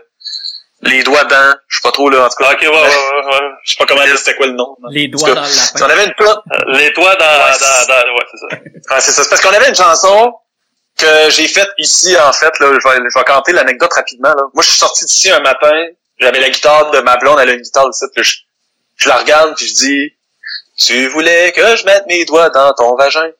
les 0.82 1.02
doigts 1.02 1.24
dents, 1.24 1.54
je 1.68 1.76
sais 1.76 1.82
pas 1.82 1.92
trop 1.92 2.08
là 2.10 2.24
en 2.24 2.28
tout 2.28 2.42
cas. 2.42 2.52
Ok, 2.52 2.62
ouais, 2.62 2.68
ouais, 2.68 2.74
ouais, 2.74 3.26
ouais. 3.26 3.48
Je 3.64 3.72
sais 3.72 3.76
pas 3.78 3.86
comment 3.86 4.04
dire 4.04 4.18
c'était 4.18 4.34
quoi 4.34 4.46
le 4.46 4.52
nom. 4.54 4.76
Les 4.90 5.08
doigts 5.08 5.28
cas, 5.28 5.34
dans 5.34 5.40
le 5.42 5.46
si 5.46 5.72
lapin. 5.74 5.86
on 5.86 5.90
avait 5.90 6.04
une 6.06 6.14
toune 6.14 6.26
Euh, 6.52 6.78
Les 6.78 6.92
toits 6.92 7.14
dans, 7.16 7.24
Ouais, 7.26 7.58
dans, 7.60 7.86
dans, 7.86 8.14
ouais, 8.14 8.26
c'est 8.30 8.38
ça. 8.38 8.62
Ah, 8.90 9.00
c'est 9.00 9.12
ça. 9.12 9.22
C'est 9.22 9.28
parce 9.30 9.40
qu'on 9.42 9.52
avait 9.52 9.68
une 9.68 9.74
chanson 9.74 10.34
que 10.98 11.30
j'ai 11.30 11.46
faite 11.48 11.68
ici, 11.78 12.16
en 12.18 12.32
fait. 12.32 12.50
Là, 12.58 12.66
je, 12.82 12.88
vais, 12.88 12.96
je 12.96 13.18
vais 13.18 13.24
canter 13.24 13.52
l'anecdote 13.52 13.92
rapidement. 13.92 14.30
Là. 14.30 14.42
Moi, 14.52 14.62
je 14.64 14.68
suis 14.70 14.78
sorti 14.78 15.04
d'ici 15.04 15.30
un 15.30 15.40
matin. 15.40 15.70
J'avais 16.18 16.40
la 16.40 16.50
guitare 16.50 16.90
de 16.90 16.98
ma 17.00 17.16
blonde. 17.18 17.38
Elle 17.40 17.50
a 17.50 17.52
une 17.52 17.60
guitare 17.60 17.86
ici. 17.88 18.04
Puis 18.14 18.24
je, 18.24 18.36
je 18.96 19.08
la 19.08 19.16
regarde 19.18 19.54
puis 19.56 19.66
je 19.68 19.74
dis 19.74 20.14
«Tu 20.84 21.08
voulais 21.08 21.52
que 21.52 21.76
je 21.76 21.84
mette 21.84 22.06
mes 22.06 22.24
doigts 22.24 22.50
dans 22.50 22.72
ton 22.74 22.96
vagin?» 22.96 23.30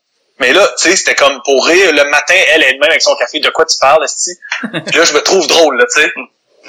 Mais 0.40 0.53
là, 0.53 0.66
tu 0.79 0.88
sais, 0.88 0.96
c'était 0.96 1.14
comme 1.14 1.40
pour 1.44 1.66
rire. 1.66 1.92
Le 1.92 2.05
matin, 2.11 2.35
elle 2.48 2.62
elle-même 2.62 2.90
avec 2.90 3.03
son 3.03 3.14
café. 3.16 3.40
De 3.40 3.50
quoi 3.50 3.66
tu 3.66 3.76
parles, 3.79 4.05
esti? 4.05 4.31
Là, 4.62 5.05
je 5.05 5.12
me 5.12 5.20
trouve 5.20 5.46
drôle, 5.46 5.76
là, 5.76 5.85
tu 5.94 6.00
sais. 6.00 6.11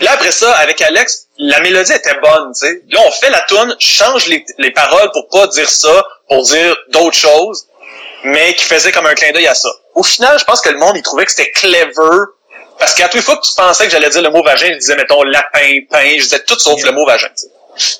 Là, 0.01 0.11
après 0.11 0.31
ça, 0.31 0.51
avec 0.55 0.81
Alex, 0.81 1.27
la 1.37 1.59
mélodie 1.61 1.93
était 1.93 2.15
bonne, 2.21 2.51
tu 2.53 2.67
sais. 2.67 2.81
Là, 2.89 2.99
on 3.05 3.11
fait 3.11 3.29
la 3.29 3.41
tune, 3.43 3.75
change 3.79 4.27
les, 4.27 4.45
les 4.57 4.71
paroles 4.71 5.09
pour 5.11 5.29
pas 5.29 5.47
dire 5.47 5.69
ça, 5.69 6.05
pour 6.27 6.43
dire 6.43 6.75
d'autres 6.89 7.17
choses 7.17 7.67
mais 8.23 8.53
qui 8.53 8.65
faisait 8.65 8.91
comme 8.91 9.05
un 9.05 9.13
clin 9.13 9.31
d'œil 9.31 9.47
à 9.47 9.55
ça. 9.55 9.69
Au 9.95 10.03
final, 10.03 10.37
je 10.39 10.45
pense 10.45 10.61
que 10.61 10.69
le 10.69 10.77
monde, 10.77 10.95
il 10.95 11.01
trouvait 11.01 11.25
que 11.25 11.31
c'était 11.31 11.51
clever, 11.51 12.25
parce 12.79 12.93
qu'à 12.93 13.05
toutes 13.05 13.15
les 13.15 13.21
fois 13.21 13.37
que 13.37 13.45
tu 13.45 13.53
pensais 13.55 13.85
que 13.85 13.91
j'allais 13.91 14.09
dire 14.09 14.21
le 14.21 14.29
mot 14.29 14.43
vagin, 14.43 14.67
je 14.73 14.77
disais, 14.77 14.95
mettons, 14.95 15.23
lapin, 15.23 15.79
pain, 15.89 16.17
je 16.17 16.23
disais 16.23 16.43
tout 16.45 16.57
sauf 16.59 16.81
le 16.83 16.91
mot 16.91 17.05
vagin. 17.05 17.27
tu 17.29 17.47
sais. 17.47 17.50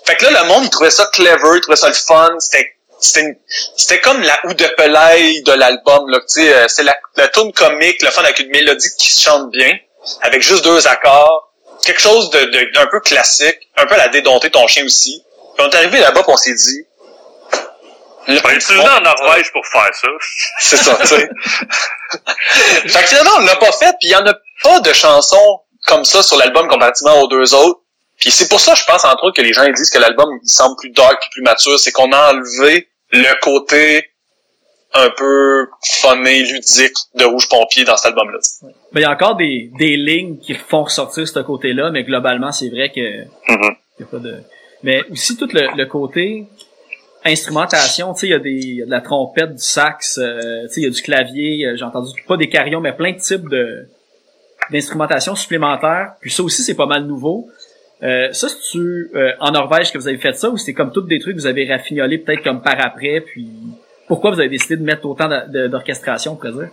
Fait 0.06 0.16
que 0.18 0.26
là, 0.26 0.42
le 0.42 0.48
monde, 0.48 0.64
il 0.66 0.70
trouvait 0.70 0.92
ça 0.92 1.06
clever, 1.14 1.58
il 1.58 1.62
trouvait 1.62 1.76
ça 1.78 1.88
le 1.88 1.94
fun, 1.94 2.30
c'était 2.40 2.76
c'était 3.00 4.00
comme 4.02 4.22
la 4.22 4.38
ou 4.46 4.54
de 4.54 4.66
pelaille 4.78 5.42
de 5.42 5.54
l'album 5.54 6.08
là, 6.10 6.20
tu 6.20 6.26
sais, 6.44 6.54
euh, 6.54 6.68
c'est 6.68 6.84
la, 6.84 6.96
la 7.16 7.28
tune 7.30 7.52
comique, 7.52 8.00
le 8.04 8.12
fun 8.12 8.22
avec 8.24 8.38
une 8.40 8.50
mélodie 8.52 8.90
qui 9.00 9.10
se 9.12 9.22
chante 9.22 9.50
bien, 9.50 9.76
avec 10.22 10.44
juste 10.44 10.64
deux 10.64 10.86
accords, 10.88 11.52
quelque 11.84 12.00
chose 12.02 12.30
de 12.30 12.40
de- 12.46 12.72
d'un 12.74 12.86
peu 12.88 13.00
classique, 13.00 13.58
un 13.78 13.88
peu 13.88 13.96
à 13.96 13.98
la 13.98 14.08
dédompter 14.10 14.52
ton 14.52 14.68
chien 14.68 14.86
aussi. 14.86 15.24
Puis 15.56 15.66
on 15.66 15.70
est 15.72 15.76
arrivé 15.76 16.00
là-bas, 16.00 16.22
puis 16.22 16.32
on 16.32 16.38
s'est 16.38 16.54
dit, 16.54 16.86
le- 18.28 18.40
On 18.46 18.50
est 18.50 18.60
venu 18.84 18.88
en 18.88 19.02
Norvège 19.02 19.52
pour 19.52 19.66
faire 19.66 19.90
ça. 20.00 20.08
c'est 20.60 20.78
ça, 20.78 20.96
tu 21.02 21.08
sais. 21.08 21.30
fait 22.88 23.02
que 23.02 23.08
finalement, 23.08 23.32
on 23.38 23.46
l'a 23.46 23.56
pas 23.56 23.72
fait, 23.72 23.96
puis 24.00 24.10
il 24.10 24.12
y 24.12 24.16
en 24.16 24.26
a 24.28 24.34
pas 24.62 24.80
de 24.80 24.94
chansons 24.94 25.62
comme 25.88 26.06
ça 26.06 26.22
sur 26.22 26.38
l'album 26.38 26.68
comparativement 26.68 27.20
aux 27.22 27.28
deux 27.28 27.56
autres. 27.56 27.81
Puis 28.22 28.30
c'est 28.32 28.48
pour 28.48 28.60
ça, 28.60 28.76
je 28.76 28.84
pense, 28.86 29.04
entre 29.04 29.26
autres, 29.26 29.36
que 29.36 29.42
les 29.42 29.52
gens 29.52 29.64
ils 29.64 29.74
disent 29.74 29.90
que 29.90 29.98
l'album 29.98 30.30
il 30.42 30.48
semble 30.48 30.76
plus 30.78 30.92
dark 30.92 31.22
et 31.22 31.30
plus 31.32 31.42
mature, 31.42 31.78
c'est 31.80 31.92
qu'on 31.92 32.12
a 32.12 32.34
enlevé 32.34 32.88
le 33.12 33.42
côté 33.42 34.08
un 34.94 35.10
peu 35.10 35.68
funné, 35.84 36.44
ludique 36.44 36.96
de 37.16 37.26
Rouge 37.26 37.50
Pompier 37.50 37.84
dans 37.84 37.98
cet 37.98 38.08
album-là. 38.08 38.38
Ben, 38.92 39.00
il 39.00 39.02
y 39.02 39.06
a 39.06 39.12
encore 39.12 39.36
des, 39.36 39.72
des 39.80 39.98
lignes 39.98 40.38
qui 40.38 40.54
font 40.54 40.84
ressortir 40.84 41.28
ce 41.28 41.40
côté-là, 41.40 41.92
mais 41.92 42.04
globalement, 42.04 42.52
c'est 42.52 42.70
vrai 42.70 42.92
que 42.92 43.00
y 43.00 44.04
a 44.04 44.06
pas 44.06 44.20
de. 44.20 44.44
Mais 44.84 45.02
aussi 45.10 45.36
tout 45.36 45.50
le, 45.54 45.76
le 45.76 45.86
côté 45.86 46.46
instrumentation, 47.24 48.14
tu 48.14 48.22
sais, 48.22 48.28
il 48.28 48.32
y 48.32 48.34
a 48.34 48.40
des 48.40 48.52
y 48.52 48.82
a 48.82 48.86
de 48.86 48.92
la 48.92 49.02
trompette, 49.02 49.56
du 49.56 49.64
sax, 49.64 50.18
euh, 50.18 50.64
tu 50.64 50.74
sais, 50.74 50.82
il 50.82 50.84
y 50.84 50.88
a 50.88 50.90
du 50.90 51.02
clavier, 51.02 51.66
euh, 51.66 51.76
j'ai 51.76 51.86
entendu 51.86 52.12
pas 52.28 52.38
des 52.38 52.50
carillons, 52.50 52.82
mais 52.82 52.94
plein 52.94 53.14
de 53.14 53.20
types 53.20 53.50
de 53.50 53.88
d'instrumentation 54.72 55.36
supplémentaires. 55.36 56.14
Puis 56.22 56.32
ça 56.32 56.44
aussi, 56.44 56.62
c'est 56.64 56.76
pas 56.76 56.86
mal 56.86 57.06
nouveau. 57.06 57.50
Euh, 58.04 58.32
ça, 58.34 58.50
c'est 58.50 58.56
tu 58.72 59.12
en 59.40 59.52
Norvège 59.52 59.92
que 59.92 59.98
vous 59.98 60.08
avez 60.08 60.18
fait 60.18 60.34
ça 60.34 60.50
ou 60.50 60.58
c'était 60.58 60.74
comme 60.74 60.92
toutes 60.92 61.08
des 61.08 61.20
trucs 61.20 61.36
que 61.36 61.42
vous 61.42 61.48
avez 61.48 61.68
raffinolé 61.72 62.18
peut-être 62.18 62.44
comme 62.44 62.62
par 62.62 62.80
après, 62.84 63.22
puis 63.22 63.50
pourquoi 64.08 64.32
vous 64.32 64.40
avez 64.40 64.50
décidé 64.50 64.76
de 64.76 64.84
mettre 64.84 65.06
autant 65.06 65.30
d'orchestration, 65.48 66.34
on 66.34 66.36
pourrait 66.36 66.52
dire? 66.52 66.70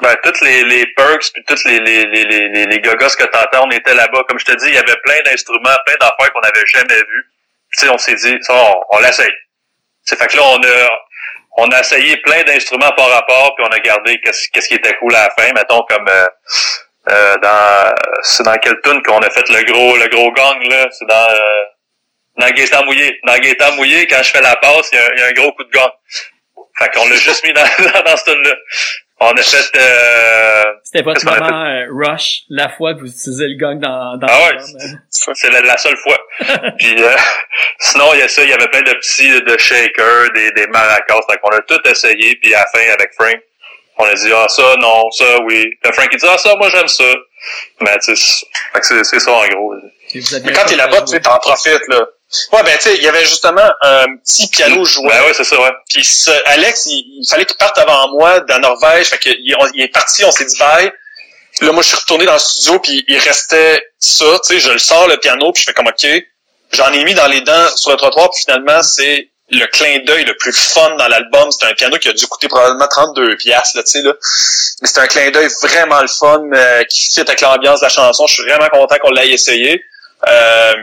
Ben, 0.00 0.16
toutes 0.24 0.40
les, 0.40 0.64
les 0.64 0.86
perks 0.96 1.30
puis 1.32 1.44
toutes 1.46 1.64
les, 1.64 1.78
les, 1.78 2.04
les, 2.06 2.24
les, 2.24 2.66
les, 2.66 2.80
gogos 2.80 3.14
que 3.16 3.24
t'entends, 3.24 3.66
on 3.66 3.70
était 3.70 3.94
là-bas. 3.94 4.24
Comme 4.26 4.38
je 4.38 4.46
te 4.46 4.56
dis, 4.56 4.68
il 4.68 4.74
y 4.74 4.78
avait 4.78 4.96
plein 5.04 5.20
d'instruments, 5.24 5.76
plein 5.86 5.94
d'affaires 6.00 6.32
qu'on 6.32 6.40
n'avait 6.40 6.66
jamais 6.66 6.96
vues. 6.96 7.24
Puis, 7.70 7.88
on 7.88 7.98
s'est 7.98 8.14
dit, 8.14 8.36
ça, 8.40 8.54
on, 8.54 8.96
on 8.96 9.00
l'essaye. 9.00 9.30
C'est 10.02 10.18
fait 10.18 10.26
que 10.26 10.36
là, 10.36 10.42
on 10.44 10.62
a, 10.62 10.88
on 11.58 11.70
a 11.70 11.80
essayé 11.80 12.16
plein 12.18 12.42
d'instruments 12.42 12.92
par 12.96 13.10
rapport, 13.10 13.54
puis 13.54 13.64
on 13.68 13.72
a 13.72 13.78
gardé 13.78 14.18
qu'est-ce 14.20 14.48
qu'est-ce 14.52 14.68
qui 14.68 14.74
était 14.74 14.94
cool 14.94 15.14
à 15.14 15.28
la 15.28 15.30
fin. 15.30 15.52
Mettons 15.52 15.82
comme 15.82 16.08
euh, 16.08 16.26
euh, 17.10 17.36
dans 17.38 17.94
c'est 18.22 18.44
dans 18.44 18.56
quelle 18.58 18.80
tune 18.82 19.02
qu'on 19.02 19.18
a 19.18 19.30
fait 19.30 19.48
le 19.48 19.62
gros 19.72 19.96
le 19.96 20.08
gros 20.08 20.30
gang 20.32 20.62
là? 20.70 20.86
C'est 20.90 21.06
dans 21.08 21.28
euh, 21.30 21.62
dans 22.38 22.48
Gaétan 22.50 22.84
mouillé. 22.84 23.18
Dans 23.26 23.36
Gaétan 23.38 23.72
mouillé, 23.76 24.06
quand 24.06 24.22
je 24.22 24.30
fais 24.30 24.40
la 24.40 24.56
passe, 24.56 24.88
il 24.92 24.96
y, 24.96 24.98
a 24.98 25.04
un- 25.04 25.10
il 25.16 25.20
y 25.20 25.22
a 25.22 25.26
un 25.26 25.32
gros 25.32 25.52
coup 25.52 25.64
de 25.64 25.70
gang. 25.70 25.90
Fait 26.78 26.88
qu'on 26.94 27.06
l'a 27.08 27.16
juste 27.16 27.44
mis 27.46 27.52
dans, 27.52 27.62
dans, 27.78 28.02
dans 28.02 28.16
ce 28.16 28.24
tune-là. 28.30 28.54
On 29.24 29.30
a 29.30 29.42
fait 29.42 29.78
euh, 29.78 30.62
C'était 30.82 31.02
votre 31.04 31.24
moment 31.24 31.64
euh, 31.66 31.84
rush, 31.92 32.40
la 32.48 32.68
fois 32.70 32.94
que 32.94 33.00
vous 33.00 33.06
utilisez 33.06 33.46
le 33.46 33.56
gang 33.56 33.78
dans, 33.78 34.16
dans 34.16 34.26
Ah 34.28 34.48
ouais. 34.48 34.56
C'est 35.10 35.50
la, 35.50 35.60
la 35.60 35.76
seule 35.76 35.96
fois. 35.98 36.18
Puis 36.78 36.96
euh, 37.00 37.14
sinon, 37.78 38.14
il 38.14 38.20
y 38.20 38.22
a 38.22 38.28
ça, 38.28 38.42
il 38.42 38.48
y 38.48 38.52
avait 38.52 38.66
plein 38.68 38.82
de 38.82 38.92
petits 38.94 39.40
de 39.42 39.58
shakers, 39.58 40.30
des, 40.34 40.50
des 40.52 40.66
maracas. 40.68 41.20
Fait 41.30 41.38
qu'on 41.40 41.50
a 41.50 41.60
tout 41.60 41.80
essayé, 41.88 42.34
puis 42.36 42.52
à 42.54 42.60
la 42.60 42.66
fin, 42.66 42.84
avec 42.94 43.12
Frank, 43.14 43.36
on 44.02 44.06
a 44.10 44.14
dit 44.14 44.32
Ah 44.34 44.46
ça, 44.48 44.74
non, 44.80 45.10
ça, 45.12 45.24
oui. 45.44 45.64
Puis 45.82 45.92
Frank 45.92 46.08
il 46.12 46.18
dit 46.18 46.26
Ah 46.28 46.38
ça, 46.38 46.54
moi 46.56 46.68
j'aime 46.70 46.88
ça. 46.88 47.04
Mais 47.80 47.98
tu 47.98 48.14
sais, 48.16 48.44
c'est- 49.04 49.18
ça 49.20 49.32
en 49.32 49.46
gros. 49.48 49.74
Mais 50.44 50.52
quand 50.52 50.64
t'es 50.66 50.76
là-bas, 50.76 51.02
tu 51.02 51.08
sais, 51.08 51.20
t'en 51.20 51.38
profites, 51.38 51.86
là. 51.88 52.00
Ouais, 52.52 52.62
ben, 52.62 52.76
tu 52.78 52.88
sais, 52.88 52.96
il 52.96 53.02
y 53.02 53.08
avait 53.08 53.24
justement 53.24 53.68
un 53.82 54.04
petit 54.16 54.48
piano 54.48 54.84
joué. 54.84 55.08
Ben 55.08 55.22
ouais, 55.24 55.34
c'est 55.34 55.44
ça, 55.44 55.60
ouais. 55.60 55.70
Puis 55.88 56.04
ce- 56.04 56.30
Alex, 56.46 56.86
il, 56.86 57.20
il 57.20 57.28
fallait 57.28 57.44
qu'il 57.44 57.56
parte 57.56 57.76
avant 57.78 58.08
moi 58.12 58.40
de 58.40 58.48
la 58.48 58.58
Norvège. 58.58 59.08
Fait 59.08 59.18
que 59.18 59.28
il, 59.30 59.54
on- 59.58 59.68
il 59.74 59.82
est 59.82 59.88
parti, 59.88 60.24
on 60.24 60.30
s'est 60.30 60.44
dit 60.46 60.58
bye. 60.58 60.92
Là, 61.60 61.72
moi, 61.72 61.82
je 61.82 61.88
suis 61.88 61.96
retourné 61.96 62.24
dans 62.24 62.32
le 62.32 62.38
studio, 62.38 62.78
puis 62.78 63.04
il 63.08 63.18
restait 63.18 63.82
ça, 63.98 64.24
tu 64.46 64.54
sais, 64.54 64.60
je 64.60 64.70
le 64.70 64.78
sors, 64.78 65.06
le 65.08 65.18
piano, 65.18 65.52
puis 65.52 65.60
je 65.62 65.66
fais 65.66 65.74
comme, 65.74 65.88
OK. 65.88 66.06
J'en 66.72 66.90
ai 66.92 67.04
mis 67.04 67.12
dans 67.12 67.26
les 67.26 67.42
dents 67.42 67.68
sur 67.76 67.90
le 67.90 67.96
trottoir, 67.98 68.30
puis 68.30 68.42
finalement, 68.46 68.82
c'est 68.82 69.28
le 69.52 69.66
clin 69.66 69.98
d'œil 70.04 70.24
le 70.24 70.34
plus 70.36 70.52
fun 70.52 70.96
dans 70.96 71.08
l'album. 71.08 71.50
C'est 71.50 71.66
un 71.66 71.74
piano 71.74 71.98
qui 71.98 72.08
a 72.08 72.12
dû 72.12 72.26
coûter 72.26 72.48
probablement 72.48 72.88
32 72.88 73.36
piastres, 73.36 73.76
là, 73.76 73.82
tu 73.82 73.90
sais, 73.90 74.02
là. 74.02 74.12
Mais 74.80 74.88
c'est 74.88 75.00
un 75.00 75.06
clin 75.06 75.30
d'œil 75.30 75.48
vraiment 75.62 76.00
le 76.00 76.08
fun, 76.08 76.42
euh, 76.52 76.84
qui 76.84 77.12
fit 77.12 77.20
avec 77.20 77.40
l'ambiance 77.40 77.80
de 77.80 77.86
la 77.86 77.90
chanson. 77.90 78.26
Je 78.26 78.34
suis 78.34 78.42
vraiment 78.44 78.68
content 78.68 78.96
qu'on 79.00 79.10
l'ait 79.10 79.30
essayé. 79.30 79.82
Euh, 80.28 80.74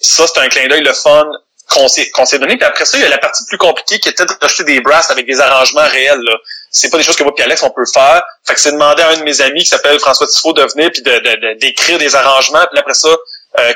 ça, 0.00 0.24
c'est 0.26 0.40
un 0.40 0.48
clin 0.48 0.68
d'œil 0.68 0.82
le 0.82 0.92
fun 0.92 1.24
qu'on 1.68 1.88
s'est 1.88 2.38
donné. 2.38 2.56
Puis 2.56 2.66
après 2.66 2.84
ça, 2.84 2.96
il 2.96 3.02
y 3.02 3.06
a 3.06 3.08
la 3.08 3.18
partie 3.18 3.44
plus 3.46 3.58
compliquée 3.58 3.98
qui 3.98 4.08
était 4.08 4.24
de 4.24 4.32
rajouter 4.40 4.64
des 4.64 4.80
brasses 4.80 5.10
avec 5.10 5.26
des 5.26 5.40
arrangements 5.40 5.86
réels. 5.86 6.20
Là. 6.20 6.36
C'est 6.70 6.90
pas 6.90 6.98
des 6.98 7.02
choses 7.02 7.16
que 7.16 7.24
moi 7.24 7.32
et 7.36 7.42
Alex 7.42 7.62
on 7.62 7.70
peut 7.70 7.86
faire. 7.92 8.22
Fait 8.46 8.54
que 8.54 8.60
c'est 8.60 8.72
demander 8.72 9.02
à 9.02 9.08
un 9.10 9.16
de 9.16 9.22
mes 9.22 9.40
amis 9.40 9.60
qui 9.60 9.68
s'appelle 9.68 9.98
François 9.98 10.26
Tifo 10.26 10.52
de 10.52 10.62
venir 10.62 10.90
puis 10.92 11.02
de, 11.02 11.58
d'écrire 11.58 11.98
des 11.98 12.14
arrangements. 12.14 12.64
Puis 12.70 12.78
après 12.78 12.94
ça, 12.94 13.08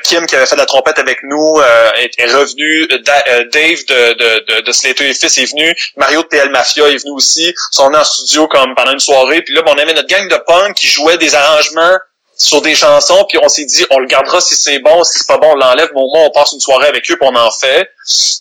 Kim 0.02 0.26
qui 0.26 0.34
avait 0.34 0.46
fait 0.46 0.56
de 0.56 0.60
la 0.60 0.66
trompette 0.66 0.98
avec 0.98 1.18
nous 1.22 1.54
euh, 1.58 1.90
est, 1.96 2.18
est 2.18 2.32
revenu. 2.34 2.88
Euh, 2.90 3.44
Dave 3.52 3.84
de, 3.86 4.12
de, 4.14 4.54
de, 4.54 4.60
de 4.62 4.72
Slater 4.72 5.08
et 5.08 5.14
Fils 5.14 5.38
est 5.38 5.50
venu. 5.50 5.74
Mario 5.96 6.22
de 6.22 6.28
TL 6.28 6.50
Mafia 6.50 6.88
est 6.88 7.02
venu 7.02 7.12
aussi. 7.12 7.48
Ils 7.50 7.54
sont 7.70 7.86
venus 7.86 8.00
en 8.00 8.04
studio 8.04 8.48
comme 8.48 8.74
pendant 8.74 8.92
une 8.92 9.00
soirée. 9.00 9.42
Puis 9.42 9.54
là, 9.54 9.62
ben, 9.62 9.72
on 9.74 9.78
avait 9.78 9.94
notre 9.94 10.08
gang 10.08 10.28
de 10.28 10.36
punk 10.46 10.74
qui 10.74 10.86
jouait 10.88 11.18
des 11.18 11.34
arrangements 11.34 11.96
sur 12.38 12.62
des 12.62 12.76
chansons, 12.76 13.26
puis 13.28 13.36
on 13.42 13.48
s'est 13.48 13.64
dit, 13.64 13.84
on 13.90 13.98
le 13.98 14.06
gardera 14.06 14.40
si 14.40 14.54
c'est 14.54 14.78
bon, 14.78 15.02
si 15.02 15.18
c'est 15.18 15.26
pas 15.26 15.38
bon, 15.38 15.50
on 15.50 15.56
l'enlève, 15.56 15.90
mais 15.92 16.00
au 16.00 16.06
moins 16.06 16.26
on 16.26 16.30
passe 16.30 16.52
une 16.52 16.60
soirée 16.60 16.86
avec 16.86 17.10
eux, 17.10 17.16
puis 17.16 17.28
on 17.28 17.34
en 17.34 17.50
fait. 17.50 17.90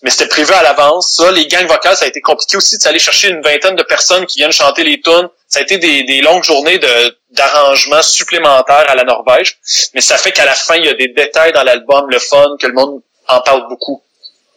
Mais 0.04 0.12
c'était 0.12 0.28
prévu 0.28 0.54
à 0.54 0.62
l'avance. 0.62 1.16
Ça, 1.18 1.32
les 1.32 1.48
gangs 1.48 1.66
vocales, 1.66 1.98
ça 1.98 2.06
a 2.06 2.08
été 2.08 2.22
compliqué 2.22 2.58
aussi 2.58 2.78
d'aller 2.78 3.00
chercher 3.00 3.30
une 3.30 3.42
vingtaine 3.42 3.76
de 3.76 3.84
personnes 3.84 4.28
qui 4.28 4.38
viennent 4.38 4.52
chanter 4.52 4.84
les 4.84 5.02
tunes. 5.02 5.30
Ça 5.48 5.60
a 5.60 5.64
été 5.64 5.78
des, 5.78 6.04
des 6.04 6.22
longues 6.22 6.44
journées 6.44 6.78
de 6.78 7.18
d'arrangements 7.32 8.02
supplémentaires 8.02 8.86
à 8.90 8.96
la 8.96 9.04
Norvège. 9.04 9.58
Mais 9.94 10.02
ça 10.02 10.18
fait 10.18 10.32
qu'à 10.32 10.46
la 10.46 10.54
fin, 10.54 10.76
il 10.76 10.86
y 10.86 10.90
a 10.90 10.94
des 10.94 11.10
détails 11.10 11.52
dans 11.54 11.64
l'album, 11.64 12.10
le 12.10 12.20
fun, 12.20 12.56
que 12.60 12.68
le 12.68 12.74
monde 12.74 13.02
en 13.28 13.42
parle 13.42 13.68
beaucoup. 13.70 14.02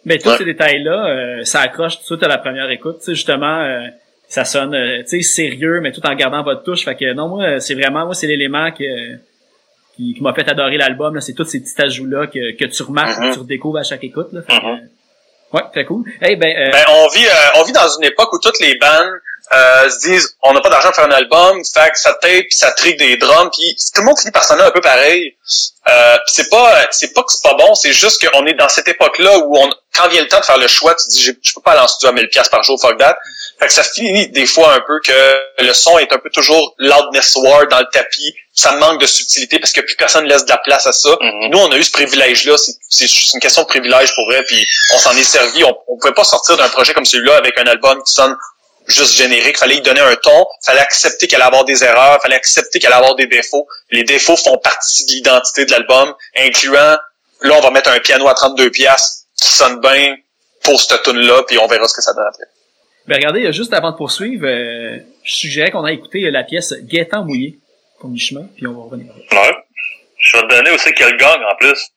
Mais 0.04 0.18
tous 0.18 0.30
Ouais. 0.30 0.38
ces 0.38 0.44
détails-là, 0.44 1.06
euh, 1.40 1.44
ça 1.44 1.60
accroche 1.60 1.96
tout 1.96 2.00
de 2.02 2.06
suite 2.06 2.22
à 2.22 2.28
la 2.28 2.38
première 2.38 2.70
écoute. 2.70 2.98
Tu 3.00 3.06
sais, 3.06 3.14
justement, 3.14 3.60
euh, 3.60 3.86
ça 4.28 4.44
sonne 4.44 4.74
euh, 4.74 5.02
tu 5.02 5.22
sais, 5.22 5.22
sérieux, 5.22 5.80
mais 5.82 5.92
tout 5.92 6.04
en 6.06 6.14
gardant 6.14 6.42
votre 6.42 6.62
touche. 6.62 6.84
Fait 6.84 6.94
que 6.96 7.12
non, 7.12 7.28
moi, 7.28 7.44
euh, 7.44 7.60
c'est 7.60 7.74
vraiment, 7.74 8.06
moi, 8.06 8.14
c'est 8.14 8.26
l'élément 8.28 8.70
que, 8.70 8.84
qui, 9.96 10.14
qui 10.14 10.22
m'a 10.22 10.32
fait 10.32 10.48
adorer 10.48 10.76
l'album. 10.78 11.20
C'est 11.20 11.34
tous 11.34 11.44
ces 11.44 11.60
petits 11.60 11.82
ajouts-là 11.82 12.28
que, 12.28 12.56
que 12.56 12.64
tu 12.64 12.82
remarques, 12.82 13.20
que 13.20 13.32
tu 13.34 13.38
redécouvres 13.40 13.78
à 13.78 13.82
chaque 13.82 14.04
écoute. 14.04 14.28
Là. 14.32 14.40
Fait 14.48 14.54
Mhm. 14.54 14.68
euh, 14.70 15.56
ouais, 15.58 15.62
très 15.72 15.84
cool. 15.84 16.04
Hey, 16.22 16.36
ben, 16.36 16.48
euh, 16.56 16.70
Ben, 16.70 16.84
on 16.88 17.08
vit, 17.08 17.26
euh, 17.26 17.58
on 17.60 17.64
vit 17.64 17.72
dans 17.72 17.88
une 17.98 18.04
époque 18.04 18.32
où 18.32 18.38
toutes 18.38 18.60
les 18.60 18.76
bandes 18.78 19.10
euh, 19.52 19.90
se 19.90 19.98
disent, 19.98 20.36
on 20.42 20.52
n'a 20.52 20.60
pas 20.60 20.70
d'argent 20.70 20.88
pour 20.88 20.96
faire 20.96 21.06
un 21.06 21.10
album, 21.12 21.60
fait 21.64 21.90
que 21.90 21.98
ça 21.98 22.12
tape, 22.14 22.44
puis 22.48 22.54
ça 22.56 22.70
trique 22.70 22.98
des 22.98 23.16
drums, 23.16 23.50
puis 23.52 23.76
tout 23.94 24.00
le 24.00 24.06
monde 24.06 24.18
finit 24.18 24.30
par 24.30 24.44
sonner 24.44 24.62
un 24.62 24.70
peu 24.70 24.80
pareil. 24.80 25.36
Euh, 25.88 26.16
c'est 26.26 26.48
pas, 26.48 26.86
c'est 26.92 27.12
pas 27.12 27.22
que 27.22 27.32
c'est 27.32 27.42
pas 27.42 27.54
bon, 27.54 27.74
c'est 27.74 27.92
juste 27.92 28.24
qu'on 28.24 28.46
est 28.46 28.54
dans 28.54 28.68
cette 28.68 28.86
époque-là 28.86 29.38
où 29.38 29.56
on, 29.58 29.68
quand 29.94 30.08
vient 30.08 30.22
le 30.22 30.28
temps 30.28 30.38
de 30.38 30.44
faire 30.44 30.58
le 30.58 30.68
choix, 30.68 30.94
tu 30.94 31.08
dis, 31.08 31.22
je, 31.22 31.32
peux 31.54 31.60
pas 31.62 31.72
aller 31.72 31.80
en 31.80 31.88
studio 31.88 32.10
à 32.10 32.12
1000 32.12 32.28
pièces 32.28 32.48
par 32.48 32.62
jour, 32.62 32.80
fuck 32.80 32.96
that. 32.98 33.16
Fait 33.58 33.66
que 33.66 33.72
ça 33.72 33.82
finit 33.82 34.28
des 34.28 34.46
fois 34.46 34.72
un 34.72 34.80
peu 34.86 35.00
que 35.04 35.62
le 35.64 35.72
son 35.72 35.98
est 35.98 36.12
un 36.12 36.18
peu 36.18 36.30
toujours 36.30 36.74
loudness 36.78 37.34
war 37.36 37.66
dans 37.66 37.80
le 37.80 37.86
tapis, 37.92 38.34
ça 38.54 38.72
manque 38.72 39.00
de 39.00 39.06
subtilité 39.06 39.58
parce 39.58 39.72
que 39.72 39.80
plus 39.80 39.96
personne 39.96 40.26
laisse 40.26 40.44
de 40.44 40.50
la 40.50 40.58
place 40.58 40.86
à 40.86 40.92
ça. 40.92 41.10
Mhm. 41.20 41.50
Nous, 41.50 41.58
on 41.58 41.72
a 41.72 41.76
eu 41.76 41.84
ce 41.84 41.92
privilège-là. 41.92 42.56
C'est- 42.88 43.32
une 43.34 43.40
question 43.40 43.62
de 43.62 43.66
privilège 43.66 44.14
pour 44.14 44.26
vrai. 44.26 44.42
Puis 44.44 44.64
on 44.94 44.98
s'en 44.98 45.16
est 45.16 45.24
servi. 45.24 45.64
On, 45.64 45.76
on 45.88 45.98
pouvait 45.98 46.14
pas 46.14 46.24
sortir 46.24 46.56
d'un 46.56 46.68
projet 46.68 46.92
comme 46.94 47.04
celui-là 47.04 47.36
avec 47.36 47.58
un 47.58 47.66
album 47.66 48.02
qui 48.02 48.12
sonne 48.12 48.36
juste 48.90 49.16
générique. 49.16 49.58
Fallait 49.58 49.76
y 49.76 49.80
donner 49.80 50.00
un 50.00 50.16
ton. 50.16 50.46
Fallait 50.64 50.80
accepter 50.80 51.26
qu'elle 51.26 51.40
allait 51.40 51.48
avoir 51.48 51.64
des 51.64 51.82
erreurs. 51.84 52.20
Fallait 52.22 52.36
accepter 52.36 52.78
qu'elle 52.78 52.92
allait 52.92 53.02
avoir 53.02 53.16
des 53.16 53.26
défauts. 53.26 53.66
Les 53.90 54.04
défauts 54.04 54.36
font 54.36 54.58
partie 54.58 55.06
de 55.06 55.12
l'identité 55.12 55.64
de 55.64 55.70
l'album, 55.70 56.14
incluant 56.36 56.96
là, 57.42 57.54
on 57.56 57.60
va 57.60 57.70
mettre 57.70 57.90
un 57.90 58.00
piano 58.00 58.28
à 58.28 58.34
32 58.34 58.70
pièces 58.70 59.26
qui 59.40 59.48
sonne 59.48 59.80
bien 59.80 60.16
pour 60.62 60.80
cette 60.80 61.02
tune 61.02 61.16
là 61.16 61.42
puis 61.48 61.58
on 61.58 61.66
verra 61.66 61.88
ce 61.88 61.94
que 61.94 62.02
ça 62.02 62.12
donne 62.12 62.26
après. 62.28 62.44
ben, 63.06 63.16
regardez, 63.16 63.46
euh, 63.46 63.52
juste 63.52 63.72
avant 63.72 63.92
de 63.92 63.96
poursuivre, 63.96 64.46
euh, 64.46 64.98
je 65.24 65.34
suggérais 65.34 65.70
qu'on 65.70 65.84
a 65.84 65.92
écouté 65.92 66.30
la 66.30 66.44
pièce 66.44 66.74
Gaétan 66.82 67.24
mouillé 67.24 67.58
pour 67.98 68.10
mi-chemin, 68.10 68.46
puis 68.56 68.66
on 68.66 68.72
va 68.72 68.84
revenir. 68.84 69.12
Ouais. 69.32 69.56
Je 70.18 70.36
vais 70.36 70.42
te 70.42 70.54
donner 70.54 70.70
aussi 70.70 70.92
quel 70.94 71.16
gang 71.16 71.38
en 71.50 71.54
plus. 71.56 71.88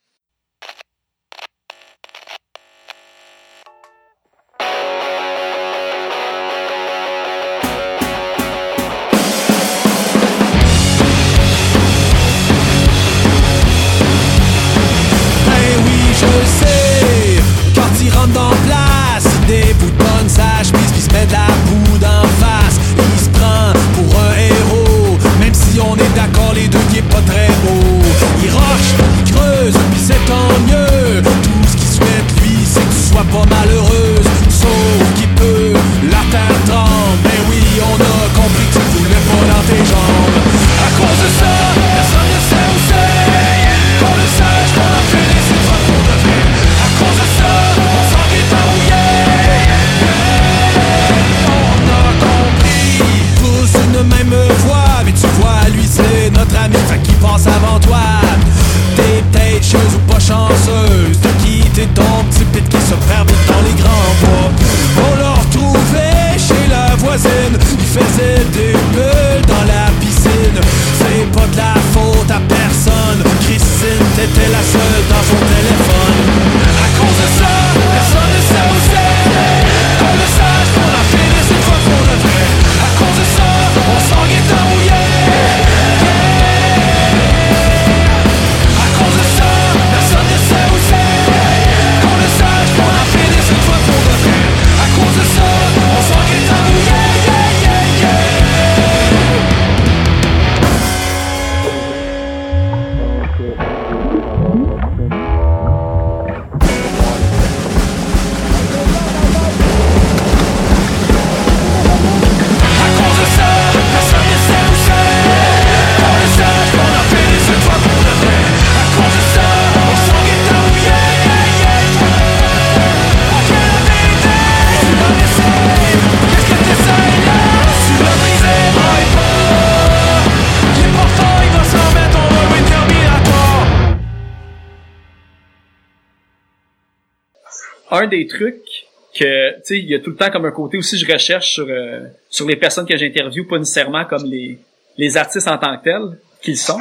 Des 138.17 138.27
trucs 138.27 138.87
que 139.13 139.51
tu 139.57 139.61
sais 139.63 139.77
il 139.79 139.89
y 139.89 139.95
a 139.95 139.99
tout 139.99 140.11
le 140.11 140.15
temps 140.15 140.31
comme 140.31 140.45
un 140.45 140.51
côté 140.51 140.77
aussi 140.77 140.97
je 140.97 141.11
recherche 141.11 141.53
sur 141.53 141.67
euh, 141.67 142.01
sur 142.29 142.47
les 142.47 142.55
personnes 142.55 142.85
que 142.85 142.97
j'interviewe 142.97 143.47
pas 143.47 143.59
nécessairement 143.59 144.05
comme 144.05 144.25
les 144.25 144.57
les 144.97 145.17
artistes 145.17 145.47
en 145.47 145.57
tant 145.57 145.77
que 145.77 145.83
tels 145.83 146.17
qu'ils 146.41 146.57
sont. 146.57 146.77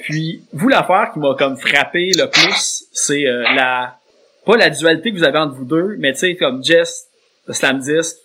Puis 0.00 0.42
vous 0.52 0.68
l'affaire 0.68 1.10
qui 1.12 1.18
m'a 1.18 1.34
comme 1.34 1.56
frappé 1.56 2.12
le 2.16 2.28
plus 2.30 2.84
c'est 2.92 3.26
euh, 3.26 3.42
la 3.54 3.98
pas 4.46 4.56
la 4.56 4.70
dualité 4.70 5.12
que 5.12 5.16
vous 5.16 5.24
avez 5.24 5.38
entre 5.38 5.54
vous 5.54 5.64
deux 5.64 5.96
mais 5.98 6.12
tu 6.12 6.20
sais 6.20 6.36
comme 6.36 6.64
Jess 6.64 7.08
de 7.46 7.52
Slam 7.52 7.80
Disc 7.80 8.16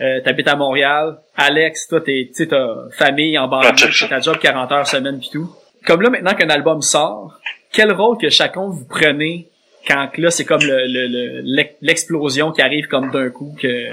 euh, 0.00 0.20
t'habites 0.20 0.48
à 0.48 0.56
Montréal 0.56 1.18
Alex 1.36 1.88
toi 1.88 2.00
t'es 2.00 2.26
tu 2.28 2.34
sais 2.34 2.46
t'as 2.48 2.90
famille 2.90 3.38
en 3.38 3.48
banlieue 3.48 4.08
ta 4.08 4.20
job 4.20 4.38
40 4.38 4.72
heures 4.72 4.86
semaine 4.86 5.18
puis 5.18 5.30
tout. 5.32 5.50
Comme 5.86 6.02
là 6.02 6.10
maintenant 6.10 6.34
qu'un 6.34 6.50
album 6.50 6.82
sort 6.82 7.38
quel 7.72 7.92
rôle 7.92 8.18
que 8.18 8.28
chacun 8.28 8.68
vous 8.68 8.84
prenez 8.84 9.48
quand 9.86 10.10
là 10.18 10.30
c'est 10.30 10.44
comme 10.44 10.62
le, 10.62 10.86
le- 10.86 11.06
le- 11.08 11.74
l'explosion 11.82 12.52
qui 12.52 12.62
arrive 12.62 12.86
comme 12.88 13.10
d'un 13.10 13.30
coup 13.30 13.56
que 13.60 13.90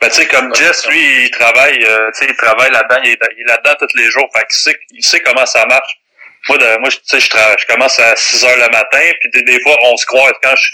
Ben, 0.00 0.08
tu 0.08 0.14
sais, 0.16 0.26
comme 0.26 0.54
Jess, 0.54 0.86
lui, 0.88 1.24
il 1.24 1.30
travaille, 1.30 1.78
euh, 1.84 2.10
tu 2.12 2.24
sais, 2.24 2.30
il 2.30 2.36
travaille 2.36 2.70
là-dedans, 2.70 3.00
il 3.04 3.10
est, 3.12 3.48
là-dedans 3.48 3.74
tous 3.78 3.96
les 3.96 4.10
jours, 4.10 4.28
fait 4.34 4.44
qu'il 4.46 4.56
sait, 4.56 4.76
il 4.92 5.02
sait 5.04 5.20
comment 5.20 5.46
ça 5.46 5.64
marche. 5.66 5.92
Moi, 6.48 6.58
de, 6.58 6.78
moi, 6.80 6.90
je- 6.90 6.96
tu 6.96 7.02
sais, 7.06 7.20
je, 7.20 7.30
travaille- 7.30 7.56
je 7.58 7.66
commence 7.72 7.98
à 7.98 8.14
6 8.16 8.44
heures 8.44 8.56
le 8.56 8.68
matin, 8.70 9.00
puis 9.20 9.30
des, 9.32 9.42
des 9.42 9.60
fois, 9.62 9.76
on 9.84 9.96
se 9.96 10.04
croise 10.04 10.32
quand 10.42 10.54
je, 10.56 10.66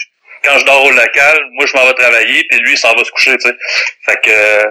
quand 0.43 0.57
je 0.57 0.65
dors 0.65 0.83
au 0.83 0.91
local, 0.91 1.39
moi, 1.53 1.65
je 1.65 1.73
m'en 1.77 1.85
vais 1.85 1.93
travailler, 1.93 2.43
puis 2.49 2.59
lui, 2.59 2.73
il 2.73 2.77
s'en 2.77 2.93
va 2.93 3.03
se 3.05 3.11
coucher, 3.11 3.37
tu 3.37 3.47
sais. 3.47 3.55
Fait 4.05 4.19
que, 4.21 4.29
euh, 4.31 4.65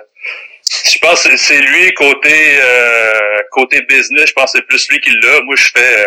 je 0.92 0.98
pense 0.98 1.22
que 1.22 1.30
c'est- 1.30 1.36
c'est 1.38 1.58
lui, 1.60 1.94
côté, 1.94 2.58
euh, 2.60 3.18
côté 3.52 3.80
business, 3.88 4.28
je 4.28 4.32
pense 4.34 4.52
que 4.52 4.58
c'est 4.58 4.66
plus 4.66 4.88
lui 4.90 5.00
qui 5.00 5.10
l'a. 5.22 5.40
Moi, 5.42 5.54
je 5.56 5.70
fais, 5.74 6.00
euh, 6.00 6.04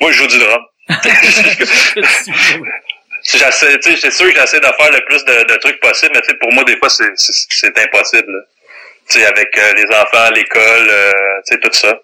moi, 0.00 0.12
je 0.12 0.18
joue 0.18 0.26
du 0.26 0.38
drum. 0.38 0.62
J'essaie, 3.32 3.78
tu 3.80 3.90
sais, 3.92 3.98
c'est 4.00 4.10
sûr 4.12 4.32
que 4.32 4.38
j'essaie 4.40 4.60
de 4.60 4.66
faire 4.66 4.90
le 4.92 5.04
plus 5.06 5.24
de, 5.24 5.44
de 5.52 5.56
trucs 5.58 5.80
possible, 5.80 6.12
mais 6.14 6.20
tu 6.22 6.28
sais, 6.28 6.34
pour 6.40 6.52
moi, 6.52 6.64
des 6.64 6.76
fois, 6.76 6.88
c'est, 6.88 7.10
c'est, 7.16 7.32
c'est 7.50 7.78
impossible. 7.78 8.32
là. 8.32 8.40
Tu 9.08 9.20
sais, 9.20 9.26
avec 9.26 9.56
euh, 9.58 9.72
les 9.74 9.86
enfants, 9.96 10.30
l'école, 10.34 10.88
euh, 10.90 11.12
tu 11.48 11.54
sais, 11.54 11.60
tout 11.60 11.72
ça. 11.72 11.94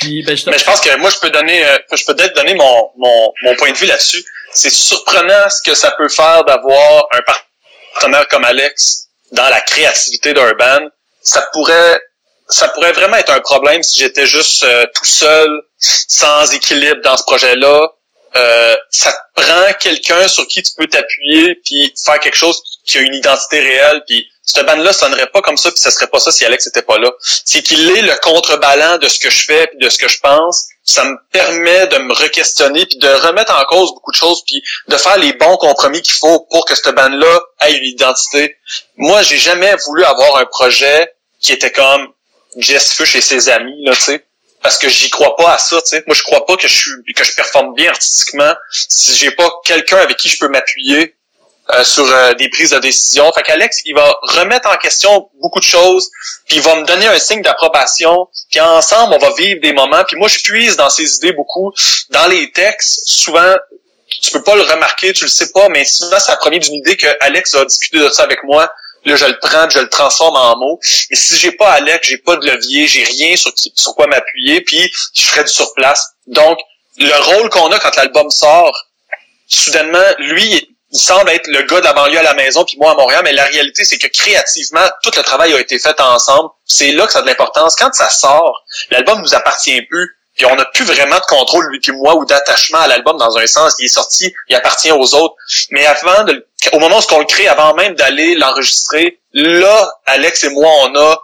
puis 0.00 0.22
ben 0.22 0.32
justement 0.34 0.52
Mais 0.52 0.58
je 0.58 0.64
pense 0.64 0.80
que 0.80 0.96
moi, 0.98 1.10
je 1.10 1.18
peux 1.18 1.30
donner, 1.30 1.64
euh, 1.66 1.78
je 1.94 2.04
peux 2.04 2.14
peut-être 2.14 2.34
donner 2.34 2.54
mon, 2.54 2.90
mon, 2.96 3.32
mon 3.42 3.54
point 3.56 3.72
de 3.72 3.76
vue 3.76 3.86
là-dessus. 3.86 4.24
C'est 4.52 4.70
surprenant 4.70 5.48
ce 5.50 5.62
que 5.68 5.74
ça 5.74 5.90
peut 5.92 6.08
faire 6.08 6.44
d'avoir 6.44 7.06
un 7.12 7.20
partenaire 7.94 8.26
comme 8.28 8.44
Alex 8.44 9.08
dans 9.32 9.48
la 9.48 9.60
créativité 9.60 10.32
d'un 10.34 10.52
band. 10.52 10.88
Ça 11.22 11.46
pourrait, 11.52 12.00
ça 12.48 12.68
pourrait 12.68 12.92
vraiment 12.92 13.16
être 13.16 13.32
un 13.32 13.40
problème 13.40 13.82
si 13.82 13.98
j'étais 14.00 14.26
juste 14.26 14.62
euh, 14.64 14.84
tout 14.94 15.04
seul, 15.04 15.48
sans 15.78 16.52
équilibre 16.54 17.00
dans 17.02 17.16
ce 17.16 17.22
projet-là. 17.24 17.88
Euh, 18.34 18.76
ça 18.90 19.12
te 19.12 19.42
prend 19.42 19.72
quelqu'un 19.78 20.26
sur 20.26 20.46
qui 20.46 20.62
tu 20.62 20.72
peux 20.76 20.86
t'appuyer 20.86 21.54
puis 21.56 21.92
faire 22.02 22.18
quelque 22.18 22.36
chose 22.36 22.62
qui 22.86 22.98
a 22.98 23.02
une 23.02 23.14
identité 23.14 23.60
réelle 23.60 24.02
puis 24.06 24.26
cette 24.42 24.66
bande-là 24.66 24.92
sonnerait 24.92 25.26
pas 25.26 25.42
comme 25.42 25.58
ça 25.58 25.70
puis 25.70 25.78
ça 25.78 25.90
serait 25.90 26.06
pas 26.06 26.18
ça 26.18 26.32
si 26.32 26.44
Alex 26.44 26.66
était 26.66 26.82
pas 26.82 26.98
là. 26.98 27.10
C'est 27.20 27.62
qu'il 27.62 27.90
est 27.90 28.02
le 28.02 28.14
contrebalan 28.22 28.98
de 28.98 29.08
ce 29.08 29.18
que 29.18 29.28
je 29.28 29.44
fais 29.44 29.66
puis 29.66 29.78
de 29.78 29.88
ce 29.88 29.98
que 29.98 30.08
je 30.08 30.18
pense. 30.20 30.66
Ça 30.82 31.04
me 31.04 31.16
permet 31.30 31.86
de 31.88 31.98
me 31.98 32.12
re-questionner 32.14 32.86
puis 32.86 32.96
de 32.96 33.08
remettre 33.08 33.54
en 33.54 33.64
cause 33.64 33.92
beaucoup 33.92 34.10
de 34.10 34.16
choses 34.16 34.42
puis 34.46 34.62
de 34.88 34.96
faire 34.96 35.18
les 35.18 35.34
bons 35.34 35.56
compromis 35.58 36.00
qu'il 36.00 36.14
faut 36.14 36.40
pour 36.50 36.64
que 36.64 36.74
cette 36.74 36.94
bande-là 36.94 37.40
ait 37.66 37.76
une 37.76 37.84
identité. 37.84 38.56
Moi, 38.96 39.22
j'ai 39.22 39.38
jamais 39.38 39.74
voulu 39.86 40.04
avoir 40.04 40.38
un 40.38 40.46
projet 40.46 41.12
qui 41.40 41.52
était 41.52 41.70
comme 41.70 42.08
Jess 42.56 42.94
Fush 42.94 43.16
et 43.16 43.20
ses 43.20 43.48
amis, 43.48 43.84
là, 43.84 43.94
tu 43.94 44.02
sais 44.02 44.26
parce 44.62 44.78
que 44.78 44.88
j'y 44.88 45.10
crois 45.10 45.36
pas 45.36 45.54
à 45.54 45.58
ça, 45.58 45.80
tu 45.82 45.88
sais. 45.88 46.04
Moi, 46.06 46.14
je 46.14 46.22
crois 46.22 46.46
pas 46.46 46.56
que 46.56 46.68
je 46.68 46.74
suis 46.74 47.14
que 47.14 47.24
je 47.24 47.34
performe 47.34 47.74
bien 47.74 47.90
artistiquement 47.90 48.54
si 48.70 49.14
j'ai 49.16 49.32
pas 49.32 49.50
quelqu'un 49.64 49.98
avec 49.98 50.16
qui 50.16 50.28
je 50.28 50.38
peux 50.38 50.48
m'appuyer 50.48 51.14
euh, 51.70 51.84
sur 51.84 52.04
euh, 52.04 52.34
des 52.34 52.48
prises 52.48 52.70
de 52.70 52.78
décision. 52.78 53.30
Fait 53.32 53.42
qu'Alex, 53.42 53.82
il 53.84 53.94
va 53.94 54.16
remettre 54.22 54.68
en 54.68 54.76
question 54.76 55.30
beaucoup 55.40 55.60
de 55.60 55.64
choses, 55.64 56.10
puis 56.46 56.56
il 56.56 56.62
va 56.62 56.76
me 56.76 56.84
donner 56.84 57.06
un 57.06 57.18
signe 57.18 57.42
d'approbation, 57.42 58.28
puis 58.50 58.60
ensemble, 58.60 59.14
on 59.14 59.18
va 59.18 59.32
vivre 59.36 59.60
des 59.60 59.72
moments. 59.72 60.04
Puis 60.04 60.16
moi, 60.16 60.28
je 60.28 60.40
puise 60.40 60.76
dans 60.76 60.90
ses 60.90 61.16
idées 61.16 61.32
beaucoup. 61.32 61.72
Dans 62.10 62.26
les 62.26 62.50
textes, 62.52 63.00
souvent, 63.06 63.54
tu 64.20 64.30
peux 64.32 64.42
pas 64.42 64.54
le 64.54 64.62
remarquer, 64.62 65.12
tu 65.12 65.24
le 65.24 65.30
sais 65.30 65.50
pas, 65.52 65.68
mais 65.68 65.84
souvent, 65.84 66.18
ça 66.18 66.36
provient 66.36 66.58
d'une 66.58 66.74
idée 66.74 66.96
que 66.96 67.06
Alex 67.20 67.54
a 67.54 67.64
discuté 67.64 67.98
de 67.98 68.08
ça 68.10 68.24
avec 68.24 68.42
moi. 68.44 68.70
Là, 69.04 69.16
je 69.16 69.24
le 69.24 69.38
prends, 69.40 69.68
je 69.68 69.80
le 69.80 69.88
transforme 69.88 70.36
en 70.36 70.56
mots. 70.56 70.78
Mais 71.10 71.16
si 71.16 71.36
j'ai 71.36 71.52
pas 71.52 71.70
Alex, 71.72 72.08
j'ai 72.08 72.18
pas 72.18 72.36
de 72.36 72.46
levier, 72.46 72.86
j'ai 72.86 73.04
rien 73.04 73.34
sur 73.36 73.94
quoi 73.94 74.06
m'appuyer, 74.06 74.60
puis 74.60 74.90
je 75.14 75.26
ferai 75.26 75.42
du 75.44 75.50
surplace. 75.52 76.06
Donc, 76.26 76.58
le 76.98 77.14
rôle 77.36 77.48
qu'on 77.50 77.70
a 77.72 77.78
quand 77.78 77.94
l'album 77.96 78.30
sort, 78.30 78.86
soudainement, 79.48 79.98
lui, 80.18 80.68
il 80.94 80.98
semble 80.98 81.30
être 81.30 81.46
le 81.46 81.62
gars 81.62 81.80
de 81.80 81.84
la 81.84 81.94
banlieue 81.94 82.18
à 82.18 82.22
la 82.22 82.34
maison, 82.34 82.64
puis 82.64 82.76
moi 82.78 82.92
à 82.92 82.94
Montréal, 82.94 83.22
mais 83.24 83.32
la 83.32 83.44
réalité, 83.46 83.84
c'est 83.84 83.96
que 83.98 84.06
créativement, 84.08 84.86
tout 85.02 85.10
le 85.16 85.22
travail 85.22 85.52
a 85.54 85.58
été 85.60 85.78
fait 85.78 85.98
ensemble. 86.00 86.50
C'est 86.66 86.92
là 86.92 87.06
que 87.06 87.12
ça 87.12 87.20
a 87.20 87.22
de 87.22 87.26
l'importance. 87.26 87.74
Quand 87.76 87.92
ça 87.94 88.10
sort, 88.10 88.62
l'album 88.90 89.20
nous 89.22 89.34
appartient 89.34 89.80
plus. 89.82 90.16
Puis 90.34 90.46
on 90.46 90.56
n'a 90.56 90.64
plus 90.66 90.84
vraiment 90.86 91.16
de 91.16 91.24
contrôle, 91.26 91.66
lui 91.70 91.78
puis 91.80 91.92
moi, 91.92 92.14
ou 92.16 92.24
d'attachement 92.24 92.78
à 92.78 92.88
l'album 92.88 93.18
dans 93.18 93.36
un 93.36 93.46
sens. 93.46 93.74
Il 93.78 93.84
est 93.84 93.88
sorti, 93.88 94.32
il 94.48 94.56
appartient 94.56 94.90
aux 94.90 95.14
autres. 95.14 95.34
Mais 95.70 95.84
avant, 95.84 96.24
de, 96.24 96.32
le- 96.32 96.46
au 96.72 96.78
moment 96.78 96.98
où 96.98 97.14
on 97.14 97.18
le 97.20 97.24
crée, 97.26 97.48
avant 97.48 97.74
même 97.74 97.94
d'aller 97.94 98.34
l'enregistrer, 98.34 99.18
là, 99.32 99.90
Alex 100.06 100.44
et 100.44 100.50
moi, 100.50 100.68
on 100.84 100.94
a, 100.94 101.22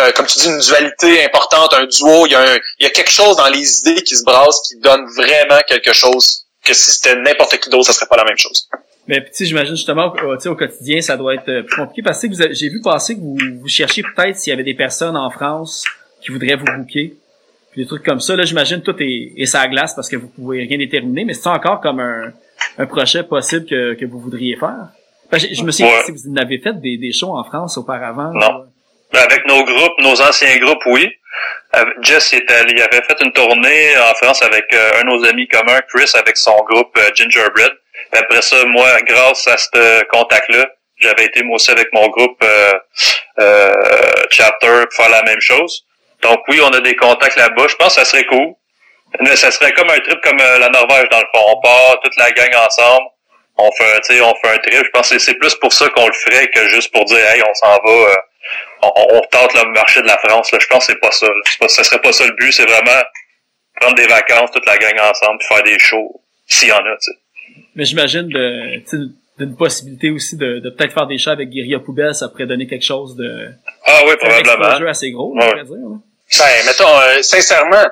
euh, 0.00 0.12
comme 0.12 0.26
tu 0.26 0.38
dis, 0.38 0.48
une 0.48 0.58
dualité 0.60 1.24
importante, 1.24 1.74
un 1.74 1.86
duo. 1.86 2.26
Il 2.26 2.32
y, 2.32 2.34
a 2.34 2.40
un- 2.40 2.58
il 2.78 2.84
y 2.84 2.86
a 2.86 2.90
quelque 2.90 3.10
chose 3.10 3.36
dans 3.36 3.48
les 3.48 3.80
idées 3.80 4.02
qui 4.02 4.14
se 4.16 4.24
brassent 4.24 4.60
qui 4.68 4.78
donne 4.80 5.04
vraiment 5.16 5.58
quelque 5.66 5.92
chose 5.92 6.44
que 6.64 6.74
si 6.74 6.90
c'était 6.92 7.16
n'importe 7.16 7.58
qui 7.58 7.70
d'autre, 7.70 7.86
ça 7.86 7.92
serait 7.92 8.06
pas 8.06 8.16
la 8.16 8.24
même 8.24 8.36
chose. 8.36 8.68
Mais 9.06 9.24
tu 9.34 9.46
j'imagine 9.46 9.74
justement 9.74 10.12
euh, 10.22 10.36
au 10.50 10.54
quotidien, 10.54 11.00
ça 11.00 11.16
doit 11.16 11.34
être 11.34 11.48
euh, 11.48 11.62
plus 11.62 11.76
compliqué 11.76 12.02
parce 12.02 12.20
que 12.20 12.28
j'ai 12.52 12.68
vu 12.68 12.82
passer 12.82 13.14
que 13.14 13.20
vous, 13.20 13.38
vous 13.62 13.68
cherchiez 13.68 14.02
peut-être 14.02 14.36
s'il 14.36 14.50
y 14.50 14.54
avait 14.54 14.64
des 14.64 14.74
personnes 14.74 15.16
en 15.16 15.30
France 15.30 15.84
qui 16.22 16.30
voudraient 16.30 16.56
vous 16.56 16.66
booker. 16.76 17.14
Puis 17.72 17.82
des 17.82 17.86
trucs 17.86 18.04
comme 18.04 18.20
ça. 18.20 18.36
Là, 18.36 18.44
j'imagine 18.44 18.82
tout 18.82 18.94
est, 19.00 19.32
est 19.36 19.68
glace 19.70 19.94
parce 19.94 20.08
que 20.10 20.16
vous 20.16 20.28
pouvez 20.28 20.60
rien 20.66 20.76
déterminer, 20.76 21.24
mais 21.24 21.32
c'est 21.34 21.48
encore 21.48 21.80
comme 21.80 22.00
un, 22.00 22.32
un 22.78 22.86
projet 22.86 23.22
possible 23.24 23.66
que, 23.66 23.94
que 23.94 24.04
vous 24.04 24.18
voudriez 24.20 24.56
faire? 24.56 24.88
Que 25.30 25.38
je 25.38 25.62
me 25.62 25.70
souviens 25.70 25.92
Ouais. 25.94 26.02
si 26.06 26.12
vous 26.12 26.32
n'avez 26.32 26.58
fait 26.58 26.72
des, 26.80 26.96
des 26.96 27.12
shows 27.12 27.36
en 27.36 27.44
France 27.44 27.76
auparavant. 27.76 28.32
Non. 28.32 28.66
Ben, 29.12 29.20
avec 29.20 29.46
nos 29.46 29.62
groupes, 29.64 29.98
nos 29.98 30.20
anciens 30.20 30.56
groupes, 30.58 30.82
oui. 30.86 31.08
Avec- 31.72 31.94
Jess 32.02 32.32
il, 32.32 32.38
était 32.38 32.54
allé- 32.54 32.74
il 32.76 32.82
avait 32.82 33.02
fait 33.02 33.16
une 33.24 33.32
tournée 33.32 33.96
en 33.98 34.14
France 34.14 34.42
avec 34.42 34.64
euh, 34.72 35.00
un 35.00 35.04
de 35.04 35.08
nos 35.10 35.24
amis 35.26 35.46
communs, 35.48 35.80
Chris, 35.94 36.10
avec 36.14 36.36
son 36.36 36.56
groupe 36.68 36.96
euh, 36.98 37.10
Gingerbread. 37.14 37.70
Puis 38.10 38.20
après 38.22 38.42
ça, 38.42 38.64
moi, 38.66 38.88
grâce 39.06 39.46
à 39.48 39.56
ce 39.58 40.04
contact-là, 40.06 40.66
j'avais 40.98 41.26
été 41.26 41.42
moi 41.42 41.56
aussi 41.56 41.70
avec 41.70 41.88
mon 41.92 42.08
groupe 42.08 42.42
euh, 42.42 42.72
euh, 43.40 43.72
Chapter 44.30 44.84
pour 44.86 45.04
faire 45.04 45.10
la 45.10 45.22
même 45.22 45.40
chose. 45.40 45.84
Donc 46.22 46.40
oui, 46.48 46.60
on 46.62 46.68
a 46.70 46.80
des 46.80 46.96
contacts 46.96 47.36
là-bas. 47.36 47.66
Je 47.68 47.76
pense 47.76 47.94
que 47.94 48.00
ça 48.00 48.04
serait 48.04 48.24
cool. 48.26 48.54
Mais 49.20 49.36
ça 49.36 49.50
serait 49.50 49.72
comme 49.72 49.90
un 49.90 49.98
trip 49.98 50.20
comme 50.22 50.40
euh, 50.40 50.58
la 50.58 50.68
Norvège 50.68 51.08
dans 51.10 51.20
le 51.20 51.26
fond. 51.34 51.42
On 51.48 51.60
part 51.60 51.98
toute 52.02 52.16
la 52.16 52.30
gang 52.32 52.50
ensemble. 52.66 53.06
On 53.56 53.70
fait, 53.72 54.00
tu 54.06 54.14
sais, 54.14 54.20
on 54.20 54.34
fait 54.36 54.54
un 54.54 54.58
trip. 54.58 54.84
Je 54.84 54.90
pense 54.90 55.10
que 55.10 55.18
c'est 55.18 55.34
plus 55.34 55.54
pour 55.56 55.72
ça 55.72 55.88
qu'on 55.90 56.06
le 56.06 56.12
ferait 56.12 56.48
que 56.48 56.68
juste 56.68 56.92
pour 56.92 57.04
dire, 57.06 57.18
hey, 57.18 57.42
on 57.42 57.54
s'en 57.54 57.70
va. 57.84 57.90
euh, 57.90 58.14
on, 58.82 58.92
on 59.16 59.20
tente 59.30 59.52
le 59.54 59.70
marché 59.72 60.00
de 60.02 60.06
la 60.06 60.18
France. 60.18 60.52
Là. 60.52 60.58
Je 60.60 60.66
pense 60.68 60.86
que 60.86 60.92
c'est 60.92 61.00
pas 61.00 61.10
ça. 61.10 61.26
Là. 61.26 61.32
C'est 61.46 61.58
Pas, 61.58 61.68
ça 61.68 61.82
serait 61.84 62.00
pas 62.00 62.12
ça 62.12 62.24
le 62.26 62.32
but. 62.34 62.52
C'est 62.52 62.66
vraiment 62.66 63.00
prendre 63.80 63.96
des 63.96 64.06
vacances, 64.06 64.50
toute 64.52 64.66
la 64.66 64.76
gang 64.78 64.94
ensemble, 65.10 65.38
puis 65.38 65.48
faire 65.48 65.62
des 65.64 65.78
shows, 65.78 66.20
s'il 66.46 66.68
y 66.68 66.72
en 66.72 66.76
a. 66.78 66.96
tu 67.00 67.10
sais. 67.12 67.18
Mais 67.74 67.84
j'imagine 67.84 68.28
de, 68.28 68.78
tu 68.80 68.86
sais, 68.86 68.96
d'une 69.38 69.56
possibilité 69.56 70.10
aussi 70.10 70.36
de, 70.36 70.58
de 70.58 70.70
peut-être 70.70 70.92
faire 70.94 71.06
des 71.06 71.16
chats 71.18 71.30
avec 71.32 71.48
Guérilla 71.48 71.78
Poubelle, 71.78 72.14
ça 72.14 72.28
pourrait 72.28 72.46
donner 72.46 72.66
quelque 72.66 72.84
chose 72.84 73.14
de 73.16 73.50
Ah 73.86 74.00
oui, 74.04 74.12
un 74.12 74.16
probablement. 74.16 74.64
exposure 74.66 74.88
assez 74.88 75.10
gros, 75.12 75.32
Ouais. 75.32 75.44
on 75.44 75.48
pourrait 75.50 75.64
dire. 75.64 75.74
là. 75.76 75.96
Ben, 76.38 76.66
mettons, 76.66 77.00
euh, 77.00 77.22
sincèrement, 77.22 77.84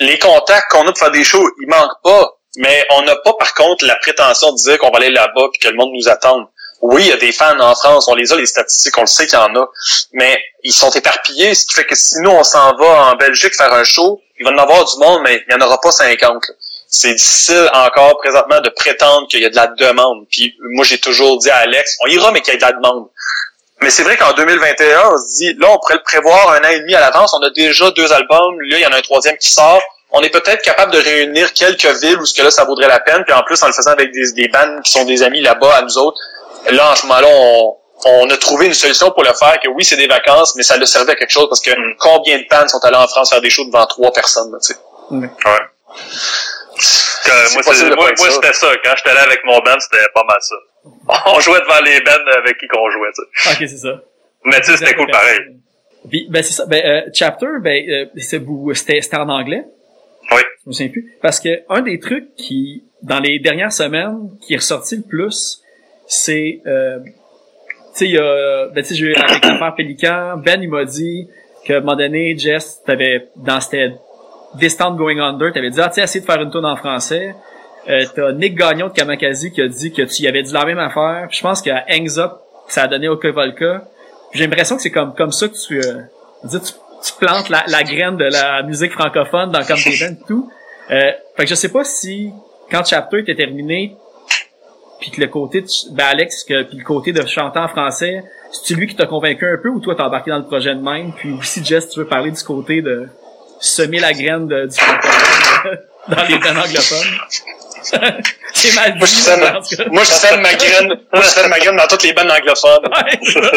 les 0.00 0.18
contacts 0.18 0.70
qu'on 0.70 0.82
a 0.82 0.92
pour 0.92 0.98
faire 0.98 1.10
des 1.10 1.24
shows, 1.24 1.48
ils 1.60 1.68
manquent 1.68 2.02
pas. 2.02 2.32
Mais 2.58 2.86
on 2.92 3.02
n'a 3.02 3.16
pas, 3.16 3.34
par 3.34 3.52
contre, 3.54 3.84
la 3.84 3.96
prétention 3.96 4.52
de 4.52 4.56
dire 4.56 4.78
qu'on 4.78 4.90
va 4.90 4.98
aller 4.98 5.10
là-bas 5.10 5.48
puis 5.52 5.60
que 5.60 5.68
le 5.68 5.76
monde 5.76 5.90
nous 5.92 6.08
attende. 6.08 6.46
Oui, 6.80 7.02
il 7.04 7.08
y 7.08 7.12
a 7.12 7.16
des 7.16 7.32
fans 7.32 7.58
en 7.58 7.74
France, 7.74 8.06
on 8.08 8.14
les 8.14 8.32
a, 8.32 8.36
les 8.36 8.46
statistiques, 8.46 8.96
on 8.98 9.02
le 9.02 9.06
sait 9.06 9.26
qu'il 9.26 9.38
y 9.38 9.42
en 9.42 9.54
a. 9.56 9.66
Mais 10.12 10.38
ils 10.62 10.72
sont 10.72 10.90
éparpillés, 10.90 11.54
ce 11.54 11.66
qui 11.66 11.74
fait 11.74 11.86
que 11.86 11.94
si 11.94 12.20
nous, 12.20 12.30
on 12.30 12.44
s'en 12.44 12.74
va 12.76 13.10
en 13.10 13.16
Belgique 13.16 13.54
faire 13.54 13.72
un 13.72 13.84
show, 13.84 14.20
il 14.38 14.44
va 14.44 14.52
y 14.52 14.54
en 14.54 14.58
avoir 14.58 14.84
du 14.84 14.98
monde, 14.98 15.20
mais 15.22 15.42
il 15.48 15.54
n'y 15.54 15.62
en 15.62 15.66
aura 15.66 15.80
pas 15.80 15.90
50. 15.90 16.20
là. 16.20 16.54
C'est 16.88 17.14
difficile 17.14 17.68
encore 17.74 18.16
présentement 18.18 18.60
de 18.60 18.68
prétendre 18.70 19.26
qu'il 19.28 19.40
y 19.40 19.44
a 19.44 19.50
de 19.50 19.56
la 19.56 19.66
demande. 19.66 20.26
Puis 20.30 20.54
moi, 20.60 20.84
j'ai 20.84 20.98
toujours 20.98 21.38
dit 21.38 21.50
à 21.50 21.56
Alex, 21.56 21.96
on 22.04 22.06
ira, 22.06 22.30
mais 22.30 22.40
qu'il 22.42 22.52
y 22.52 22.56
ait 22.56 22.58
de 22.58 22.64
la 22.64 22.72
demande. 22.72 23.08
Mais 23.82 23.90
c'est 23.90 24.02
vrai 24.04 24.16
qu'en 24.16 24.32
2021, 24.32 25.10
on 25.12 25.18
se 25.18 25.36
dit, 25.36 25.54
là, 25.58 25.68
on 25.70 25.78
pourrait 25.78 25.94
le 25.96 26.02
prévoir 26.02 26.50
un 26.52 26.60
an 26.60 26.68
et 26.70 26.80
demi 26.80 26.94
à 26.94 27.00
l'avance. 27.00 27.34
On 27.38 27.42
a 27.42 27.50
déjà 27.50 27.90
deux 27.90 28.10
albums. 28.12 28.60
Là, 28.62 28.78
il 28.78 28.80
y 28.82 28.86
en 28.86 28.90
a 28.92 28.96
un 28.96 29.02
troisième 29.02 29.36
qui 29.36 29.48
sort. 29.48 29.82
On 30.12 30.22
est 30.22 30.30
peut-être 30.30 30.62
capable 30.62 30.92
de 30.92 30.98
réunir 30.98 31.52
quelques 31.52 31.84
villes 32.00 32.18
où 32.18 32.24
ce 32.24 32.32
que 32.32 32.42
là, 32.42 32.50
ça 32.50 32.64
vaudrait 32.64 32.88
la 32.88 33.00
peine. 33.00 33.22
Puis 33.24 33.34
en 33.34 33.42
plus, 33.42 33.62
en 33.62 33.66
le 33.66 33.72
faisant 33.72 33.90
avec 33.90 34.12
des, 34.12 34.32
des 34.32 34.48
bandes 34.48 34.82
qui 34.82 34.92
sont 34.92 35.04
des 35.04 35.22
amis 35.22 35.42
là-bas 35.42 35.76
à 35.76 35.82
nous 35.82 35.98
autres, 35.98 36.18
là, 36.70 36.92
en 36.92 36.96
ce 36.96 37.06
moment-là, 37.06 37.26
on, 37.30 37.76
on 38.06 38.30
a 38.30 38.36
trouvé 38.38 38.66
une 38.66 38.74
solution 38.74 39.10
pour 39.10 39.24
le 39.24 39.32
faire. 39.34 39.58
Que 39.62 39.68
oui, 39.68 39.84
c'est 39.84 39.96
des 39.96 40.06
vacances, 40.06 40.54
mais 40.56 40.62
ça 40.62 40.76
le 40.78 40.86
servait 40.86 41.12
à 41.12 41.16
quelque 41.16 41.30
chose 41.32 41.48
parce 41.48 41.60
que 41.60 41.70
Mm. 41.70 41.96
combien 41.98 42.38
de 42.38 42.44
bandes 42.50 42.70
sont 42.70 42.78
allés 42.84 42.96
en 42.96 43.06
France 43.08 43.28
faire 43.30 43.40
des 43.42 43.50
shows 43.50 43.64
devant 43.66 43.84
trois 43.86 44.12
personnes, 44.12 44.50
là, 44.52 44.58
tu 44.64 44.72
sais? 44.72 44.78
Ouais. 45.10 45.28
Que, 47.24 47.30
C'est 47.48 47.54
moi, 48.18 48.30
c'était 48.30 48.52
ça. 48.52 48.68
Quand 48.84 48.92
j'étais 48.96 49.10
allé 49.10 49.20
avec 49.20 49.40
mon 49.44 49.58
band, 49.58 49.76
c'était 49.80 50.04
pas 50.14 50.24
mal 50.24 50.36
ça. 50.40 50.54
On 51.26 51.40
jouait 51.40 51.60
devant 51.60 51.84
les 51.84 52.00
bands 52.00 52.38
avec 52.38 52.58
qui 52.58 52.66
qu'on 52.68 52.90
jouait, 52.90 53.08
tu 53.14 53.22
sais. 53.42 53.50
Ok, 53.50 53.68
c'est 53.68 53.76
ça. 53.78 54.02
Mais 54.44 54.60
tu 54.60 54.70
sais, 54.70 54.76
c'était 54.76 54.94
cool 54.94 55.10
pareil. 55.10 55.38
Puis, 56.08 56.26
ben 56.30 56.42
c'est 56.42 56.52
ça. 56.52 56.66
Ben, 56.66 56.84
euh, 56.84 57.10
chapter, 57.12 57.46
ben 57.60 57.84
euh, 57.88 58.06
c'était 58.74 59.00
c'était 59.00 59.16
en 59.16 59.28
anglais. 59.28 59.64
Oui. 60.32 60.42
Je 60.64 60.68
me 60.68 60.72
souviens 60.72 60.90
plus. 60.90 61.14
Parce 61.20 61.40
que 61.40 61.62
un 61.68 61.82
des 61.82 61.98
trucs 61.98 62.34
qui, 62.36 62.84
dans 63.02 63.20
les 63.20 63.38
dernières 63.38 63.72
semaines, 63.72 64.30
qui 64.40 64.54
est 64.54 64.58
ressorti 64.58 64.96
le 64.96 65.02
plus, 65.02 65.62
c'est, 66.06 66.60
euh, 66.66 66.98
tu 67.00 67.12
sais, 67.94 68.04
il 68.06 68.12
y 68.12 68.18
a, 68.18 68.68
ben 68.68 68.82
tu 68.82 68.88
sais, 68.90 68.94
j'ai 68.94 69.06
eu 69.06 69.14
avec 69.14 69.44
l'affaire 69.44 69.74
Pélican, 69.76 70.36
Ben 70.38 70.62
il 70.62 70.68
m'a 70.68 70.84
dit 70.84 71.28
qu'à 71.64 71.78
un 71.78 71.80
moment 71.80 71.96
donné, 71.96 72.36
Jess, 72.36 72.82
t'avais 72.84 73.28
dans 73.36 73.60
c'était 73.60 73.92
Distant 74.54 74.94
Going 74.94 75.18
Under, 75.18 75.52
t'avais 75.52 75.70
dit 75.70 75.80
ah 75.80 75.88
tu 75.88 75.96
sais, 75.96 76.02
essayer 76.02 76.20
de 76.20 76.26
faire 76.26 76.40
une 76.40 76.50
tune 76.50 76.64
en 76.64 76.76
français. 76.76 77.34
Euh, 77.88 78.04
t'as 78.14 78.32
Nick 78.32 78.56
Gagnon 78.56 78.88
de 78.88 78.92
Kamakazi 78.92 79.52
qui 79.52 79.62
a 79.62 79.68
dit 79.68 79.92
que 79.92 80.02
tu 80.02 80.22
y 80.22 80.28
avais 80.28 80.42
dit 80.42 80.52
la 80.52 80.64
même 80.64 80.78
affaire. 80.78 81.28
Je 81.30 81.40
pense 81.40 81.62
qu'à 81.62 81.84
Hangs 81.88 82.18
Up, 82.18 82.32
ça 82.68 82.82
a 82.82 82.88
donné 82.88 83.08
au. 83.08 83.16
Puis 83.16 83.32
J'ai 84.32 84.44
l'impression 84.44 84.76
que 84.76 84.82
c'est 84.82 84.90
comme 84.90 85.14
comme 85.14 85.32
ça 85.32 85.48
que 85.48 85.54
tu, 85.54 85.78
euh, 85.78 86.00
dire, 86.44 86.60
tu, 86.62 86.72
tu 87.04 87.12
plantes 87.18 87.48
la, 87.48 87.64
la 87.68 87.82
graine 87.84 88.16
de 88.16 88.24
la 88.24 88.62
musique 88.62 88.92
francophone 88.92 89.52
dans 89.52 89.62
comme 89.62 89.76
des 89.76 90.02
et 90.02 90.16
tout. 90.26 90.50
Euh, 90.90 91.12
fait 91.36 91.44
que 91.44 91.46
je 91.48 91.54
sais 91.54 91.68
pas 91.68 91.84
si 91.84 92.32
quand 92.70 92.84
Chapter 92.84 93.20
était 93.20 93.34
terminé, 93.34 93.96
puis 95.00 95.10
que 95.10 95.20
le 95.20 95.28
côté 95.28 95.60
de 95.60 95.68
ben 95.92 96.06
Alex, 96.06 96.44
que, 96.44 96.62
puis 96.64 96.78
le 96.78 96.84
côté 96.84 97.12
de 97.12 97.24
chanter 97.26 97.58
en 97.58 97.68
français, 97.68 98.24
c'est 98.50 98.74
lui 98.74 98.86
qui 98.86 98.96
t'a 98.96 99.06
convaincu 99.06 99.46
un 99.46 99.58
peu 99.58 99.68
ou 99.68 99.80
toi 99.80 99.94
t'as 99.94 100.06
embarqué 100.06 100.30
dans 100.30 100.38
le 100.38 100.46
projet 100.46 100.74
de 100.74 100.80
même, 100.80 101.12
puis 101.12 101.32
aussi 101.32 101.64
Jess, 101.64 101.88
tu 101.88 102.00
veux 102.00 102.06
parler 102.06 102.30
du 102.30 102.42
côté 102.42 102.82
de 102.82 103.08
semer 103.60 103.98
la 104.00 104.12
graine 104.12 104.46
de, 104.48 104.66
du 104.66 104.76
francophone 104.78 105.78
dans 106.08 106.24
les 106.24 106.38
bands 106.38 106.60
anglophones. 106.62 107.18
c'est 108.54 108.74
mal 108.74 108.92
dit. 108.94 108.98
Moi, 108.98 109.06
je 109.06 109.14
sème, 109.14 109.88
moi, 109.92 110.02
je 110.02 110.08
sème 110.10 110.40
ma 110.40 110.54
graine, 110.54 110.88
moi, 111.12 111.22
je 111.22 111.28
sème 111.28 111.48
ma 111.48 111.58
graine 111.58 111.76
dans 111.76 111.86
toutes 111.86 112.02
les 112.02 112.12
bandes 112.12 112.30
anglophones. 112.30 112.84
Ouais, 112.96 113.18
c'est 113.22 113.32
ça. 113.42 113.50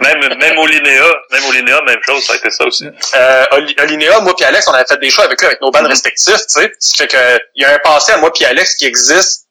Même, 0.00 0.38
même 0.38 0.58
au 0.58 0.66
Linéa, 0.66 1.04
même 1.32 1.44
au 1.46 1.52
Linéa, 1.52 1.78
même 1.86 1.98
chose, 2.06 2.24
ça 2.24 2.32
a 2.32 2.36
été 2.36 2.48
ça 2.50 2.64
aussi. 2.64 2.86
euh, 3.14 3.44
Oli- 3.52 3.76
Olinéa, 3.82 4.20
moi 4.20 4.34
puis 4.34 4.46
Alex, 4.46 4.66
on 4.68 4.72
avait 4.72 4.86
fait 4.88 4.98
des 4.98 5.10
shows 5.10 5.20
avec 5.22 5.42
eux, 5.42 5.46
avec 5.46 5.60
nos 5.60 5.70
bandes 5.70 5.86
respectives, 5.86 6.34
tu 6.36 6.44
sais. 6.48 6.72
Ce 6.80 6.92
qui 6.92 6.96
fait 6.98 7.06
que, 7.08 7.38
il 7.56 7.62
y 7.62 7.66
a 7.66 7.74
un 7.74 7.78
passé 7.80 8.12
à 8.12 8.16
moi 8.16 8.32
puis 8.32 8.46
Alex 8.46 8.76
qui 8.76 8.86
existe 8.86 9.45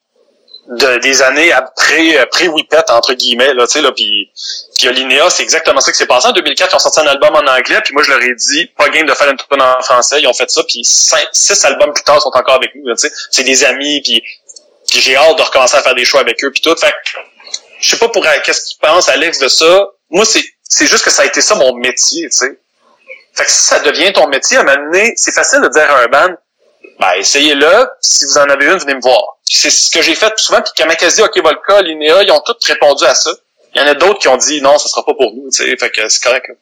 de, 0.68 0.98
des 1.00 1.22
années 1.22 1.52
après, 1.52 2.18
euh, 2.18 2.26
pré-Whippet, 2.26 2.90
entre 2.90 3.14
guillemets, 3.14 3.54
là, 3.54 3.68
tu 3.68 3.74
sais, 3.74 3.82
là, 3.82 3.92
puis, 3.92 4.32
puis 4.78 4.88
Olinéa, 4.88 5.30
c'est 5.30 5.44
exactement 5.44 5.80
ça 5.80 5.92
qui 5.92 5.98
s'est 5.98 6.08
passé. 6.08 6.28
En 6.28 6.32
2004, 6.32 6.72
ils 6.72 6.76
ont 6.76 6.80
sorti 6.80 7.00
un 7.02 7.08
album 7.08 7.36
en 7.36 7.48
anglais, 7.48 7.82
puis 7.84 7.94
moi, 7.94 8.04
je 8.04 8.10
leur 8.10 8.22
ai 8.22 8.34
dit, 8.34 8.66
pas 8.78 8.90
game 8.90 9.06
de 9.06 9.14
faire 9.14 9.30
une 9.30 9.38
tune 9.38 9.62
en 9.62 9.82
français, 9.82 10.22
ils 10.22 10.28
ont 10.28 10.34
fait 10.34 10.50
ça, 10.50 10.64
puis 10.64 10.84
cinq, 10.84 11.28
six 11.34 11.64
albums 11.66 11.94
plus 11.94 12.04
tard, 12.04 12.18
ils 12.18 12.22
sont 12.22 12.30
encore 12.34 12.56
avec 12.56 12.74
nous, 12.76 12.92
tu 12.96 12.98
sais. 12.98 13.12
C'est 13.32 13.44
des 13.44 13.64
amis, 13.64 14.02
puis, 14.02 14.24
j'ai 14.94 15.16
hâte 15.16 15.38
de 15.38 15.42
recommencer 15.42 15.78
à 15.78 15.82
faire 15.82 15.96
des 15.96 16.06
shows 16.06 16.20
avec 16.20 16.44
eux, 16.44 16.52
puis 16.52 16.62
tout. 16.62 16.76
Fait 16.76 16.94
je 17.80 17.90
sais 17.90 17.98
pas 17.98 18.10
pour 18.10 18.26
euh, 18.26 18.30
qu'est-ce 18.44 18.62
que 18.62 18.70
tu 18.72 18.78
penses, 18.80 19.10
Alex, 19.10 19.40
de 19.40 19.48
ça. 19.48 19.88
Moi, 20.10 20.26
c'est, 20.26 20.44
c'est 20.64 20.88
juste 20.88 21.04
que 21.04 21.12
ça 21.12 21.24
a 21.24 21.26
été 21.26 21.42
ça 21.42 21.56
mon 21.56 21.76
métier, 21.76 22.30
tu 22.30 22.38
sais. 22.38 22.60
Fait 23.36 23.44
que 23.44 23.52
si 23.52 23.64
ça 23.64 23.80
devient 23.80 24.14
ton 24.14 24.28
métier, 24.28 24.58
à 24.58 24.64
donné, 24.64 25.14
c'est 25.18 25.34
facile 25.34 25.62
de 25.62 25.68
dire 25.68 25.92
à 25.92 26.00
un 26.02 26.08
band, 26.08 26.36
ben, 27.00 27.12
essayez-le. 27.18 27.88
Si 28.00 28.26
vous 28.26 28.38
en 28.38 28.50
avez 28.50 28.68
une, 28.68 28.78
venez 28.78 28.96
me 28.96 29.02
voir. 29.02 29.35
C'est 29.48 29.70
ce 29.70 29.90
que 29.92 30.02
j'ai 30.02 30.16
fait 30.16 30.34
souvent. 30.40 30.62
Puis 30.62 30.72
Kamakazi, 30.76 31.22
OK 31.22 31.38
Volca, 31.42 31.82
Linéa, 31.82 32.24
ils 32.24 32.32
ont 32.32 32.42
tous 32.42 32.68
répondu 32.68 33.06
à 33.06 33.14
ça. 33.14 33.32
Il 33.74 33.82
y 33.82 33.84
en 33.84 33.88
a 33.88 33.94
d'autres 33.94 34.20
qui 34.20 34.28
ont 34.28 34.38
dit, 34.38 34.62
non, 34.62 34.78
ça 34.78 34.88
sera 34.88 35.06
pas 35.06 35.14
pour 35.14 35.34
nous, 35.36 35.50
tu 35.52 35.64
sais. 35.64 35.78
Fait 35.78 35.90
que 35.90 36.08
c'est 36.08 36.24
correct. 36.24 36.48
là. 36.48 36.56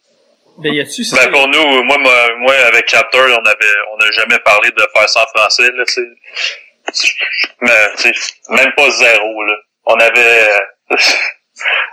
Ben, 0.58 0.74
y 0.74 0.82
a-tu, 0.82 1.04
c'est 1.04 1.16
Ben 1.16 1.24
ça, 1.24 1.30
pour 1.30 1.48
nous, 1.48 1.84
moi, 1.84 1.98
moi, 1.98 2.28
moi, 2.40 2.54
avec 2.68 2.88
Chapter, 2.88 3.18
on 3.20 3.46
avait, 3.46 3.74
on 3.94 3.98
n'a 3.98 4.12
jamais 4.12 4.38
parlé 4.40 4.70
de 4.72 4.84
faire 4.96 5.10
ça 5.10 5.24
en 5.24 5.40
français, 5.40 5.64
là, 5.74 5.84
tu 5.86 5.94
sais. 5.94 6.02
Mais, 7.62 7.72
tu 7.98 8.14
sais, 8.14 8.34
même 8.50 8.72
pas 8.76 8.90
zéro, 8.92 9.44
là. 9.46 9.54
On 9.86 9.96
avait, 9.96 10.50
euh, 10.50 10.60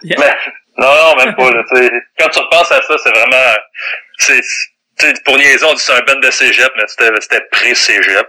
Yeah. 0.02 0.16
mais, 0.18 0.34
non, 0.78 0.88
non, 0.94 1.16
même 1.24 1.34
pas, 1.36 1.50
là, 1.50 1.62
tu 1.70 1.76
sais. 1.76 1.90
Quand 2.18 2.28
tu 2.30 2.38
repenses 2.38 2.72
à 2.72 2.82
ça, 2.82 2.96
c'est 3.02 3.10
vraiment, 3.10 3.54
c'est, 4.18 4.40
tu 4.40 4.42
sais, 4.42 4.48
pour 5.24 5.36
niaiser, 5.38 5.64
on 5.64 5.74
dit 5.74 5.82
c'est 5.82 5.92
un 5.92 6.00
band 6.00 6.20
de 6.20 6.30
cégep, 6.30 6.70
mais 6.76 6.82
c'était, 6.88 7.10
c'était 7.20 7.40
pré-cégep, 7.50 8.26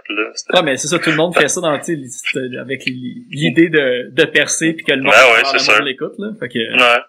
Ouais, 0.54 0.62
mais 0.62 0.76
c'est 0.76 0.88
ça, 0.88 0.98
tout 0.98 1.10
le 1.10 1.16
monde 1.16 1.34
fait 1.36 1.48
ça 1.48 1.60
dans, 1.60 1.78
tu 1.78 1.84
sais, 1.84 1.92
l'hi- 1.94 2.58
avec 2.58 2.82
l'idée 2.86 3.68
de, 3.68 4.10
de 4.12 4.24
percer 4.24 4.72
puis 4.72 4.84
que 4.84 4.92
le 4.92 5.02
monde, 5.02 5.12
Ben 5.12 5.24
ouais, 5.32 5.80
l'écoute, 5.82 6.14
là. 6.18 6.28
Fait 6.40 6.48
que, 6.48 6.58
Ouais. 6.58 7.00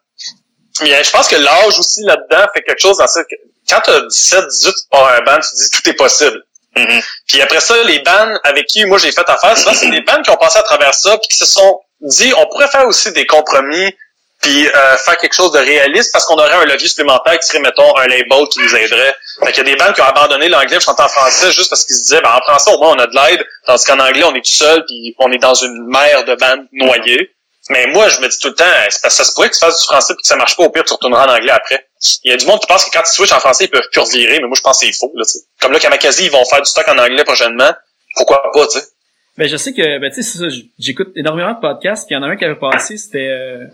Mais 0.82 0.94
euh, 0.94 1.04
je 1.04 1.12
pense 1.12 1.28
que 1.28 1.36
l'âge 1.36 1.78
aussi 1.78 2.02
là-dedans 2.04 2.46
fait 2.56 2.62
quelque 2.64 2.82
chose 2.82 2.98
dans 2.98 3.06
ça. 3.08 3.24
que 3.24 3.36
Quand 3.70 3.82
tu 3.82 3.92
as 3.92 4.02
17, 4.02 4.46
18, 4.48 4.72
tu 4.72 4.80
pars 4.90 5.08
un 5.14 5.22
band, 5.22 5.40
tu 5.40 5.50
te 5.50 5.56
dis 5.64 5.70
tout 5.70 5.90
est 5.90 5.94
possible. 5.94 6.42
Mhm. 6.76 7.00
Puis 7.28 7.42
après 7.42 7.60
ça, 7.60 7.76
les 7.84 8.00
bands 8.00 8.40
avec 8.44 8.66
qui 8.66 8.84
moi 8.86 8.98
j'ai 8.98 9.12
fait 9.12 9.30
affaire, 9.30 9.56
souvent 9.56 9.74
c'est 9.74 9.92
des 9.92 10.02
bands 10.02 10.20
qui 10.24 10.32
ont 10.32 10.38
passé 10.38 10.58
à 10.58 10.64
travers 10.64 10.94
ça 10.96 11.16
puis 11.20 11.28
qui 11.30 11.38
se 11.38 11.46
sont 11.46 11.80
dit 12.02 12.34
on 12.36 12.48
pourrait 12.48 12.68
faire 12.70 12.88
aussi 12.88 13.12
des 13.14 13.28
compromis 13.28 13.96
puis 14.42 14.68
euh, 14.68 14.98
faire 14.98 15.18
quelque 15.18 15.36
chose 15.36 15.52
de 15.52 15.60
réaliste 15.60 16.12
parce 16.12 16.26
qu'on 16.26 16.34
aurait 16.34 16.52
un 16.54 16.66
levier 16.66 16.88
supplémentaire 16.88 17.38
qui 17.40 17.48
serait 17.48 17.60
mettons 17.60 17.96
un 17.96 18.08
label 18.08 18.48
qui 18.52 18.60
nous 18.60 18.76
aiderait. 18.76 19.14
Fait 19.40 19.52
qu'il 19.52 19.68
y 19.68 19.72
a 19.72 19.76
des 19.76 19.76
bands 19.76 19.92
qui 19.94 20.02
ont 20.02 20.06
abandonné 20.06 20.50
l'anglais 20.50 20.78
pour 20.78 20.84
chanter 20.84 21.04
en 21.04 21.08
français 21.08 21.52
juste 21.52 21.70
parce 21.70 21.86
qu'ils 21.86 21.96
se 21.96 22.02
disaient 22.02 22.22
ben 22.22 22.32
en 22.32 22.42
français 22.42 22.72
au 22.72 22.80
moins 22.80 22.96
on 22.96 23.00
a 23.00 23.08
de 23.08 23.16
l'aide 23.16 23.46
tandis 23.66 23.86
qu'en 23.86 24.00
anglais 24.00 24.24
on 24.24 24.36
est 24.36 24.46
tout 24.46 24.54
seul 24.54 24.86
puis 24.86 25.16
on 25.20 25.32
est 25.32 25.40
dans 25.40 25.56
une 25.56 25.88
mer 25.88 26.24
de 26.26 26.36
bandes 26.36 26.68
noyées. 26.72 27.32
Mais 27.70 27.88
moi, 27.88 28.10
je 28.10 28.20
me 28.20 28.28
dis 28.28 28.38
tout 28.40 28.50
le 28.50 28.56
temps, 28.56 28.66
c'est 28.90 29.02
parce 29.02 29.18
que 29.18 29.24
ça 29.24 29.30
se 29.30 29.34
pourrait 29.34 29.50
que 29.50 29.54
tu 29.54 29.62
fasses 29.62 29.80
du 29.80 29.86
français 29.86 30.14
puis 30.16 30.22
que 30.22 30.28
ça 30.28 30.36
marche 30.36 30.58
pas, 30.58 30.64
au 30.64 30.70
pire, 30.70 30.84
tu 30.84 30.92
retourneras 30.92 31.28
en 31.28 31.34
anglais 31.34 31.52
après. 31.52 31.88
Il 32.26 32.32
y 32.32 32.34
a 32.34 32.38
du 32.38 32.46
monde 32.46 32.60
qui 32.60 32.68
pense 32.68 32.84
que 32.84 32.92
quand 32.92 33.04
tu 33.04 33.12
switches 33.14 33.32
en 33.32 33.40
français, 33.40 33.66
ils 33.66 33.70
peuvent 33.70 33.88
plus 33.90 34.02
mais 34.20 34.40
moi, 34.40 34.58
je 34.58 34.62
pense 34.62 34.82
que 34.82 34.86
c'est 34.86 34.92
faux, 34.92 35.14
là. 35.16 35.24
Comme 35.62 35.72
là, 35.72 35.80
Kamakazi, 35.80 36.26
ils 36.26 36.32
vont 36.32 36.44
faire 36.44 36.62
du 36.62 36.70
stock 36.70 36.86
en 36.90 36.98
anglais 36.98 37.24
prochainement. 37.24 37.72
Pourquoi 38.18 38.44
pas, 38.52 38.68
tu 38.68 38.80
sais? 38.80 38.86
ben, 39.38 39.50
je 39.50 39.58
sais 39.58 39.74
que, 39.74 40.00
ben, 40.00 40.12
tu 40.12 40.22
sais, 40.22 40.48
j'écoute 40.78 41.10
énormément 41.16 41.54
de 41.54 41.60
podcasts, 41.60 42.06
puis 42.06 42.16
il 42.16 42.20
y 42.20 42.22
en 42.22 42.24
a 42.24 42.28
un 42.28 42.36
qui 42.36 42.46
avait 42.46 42.60
passé, 42.60 42.98
c'était, 42.98 43.30
euh, 43.30 43.66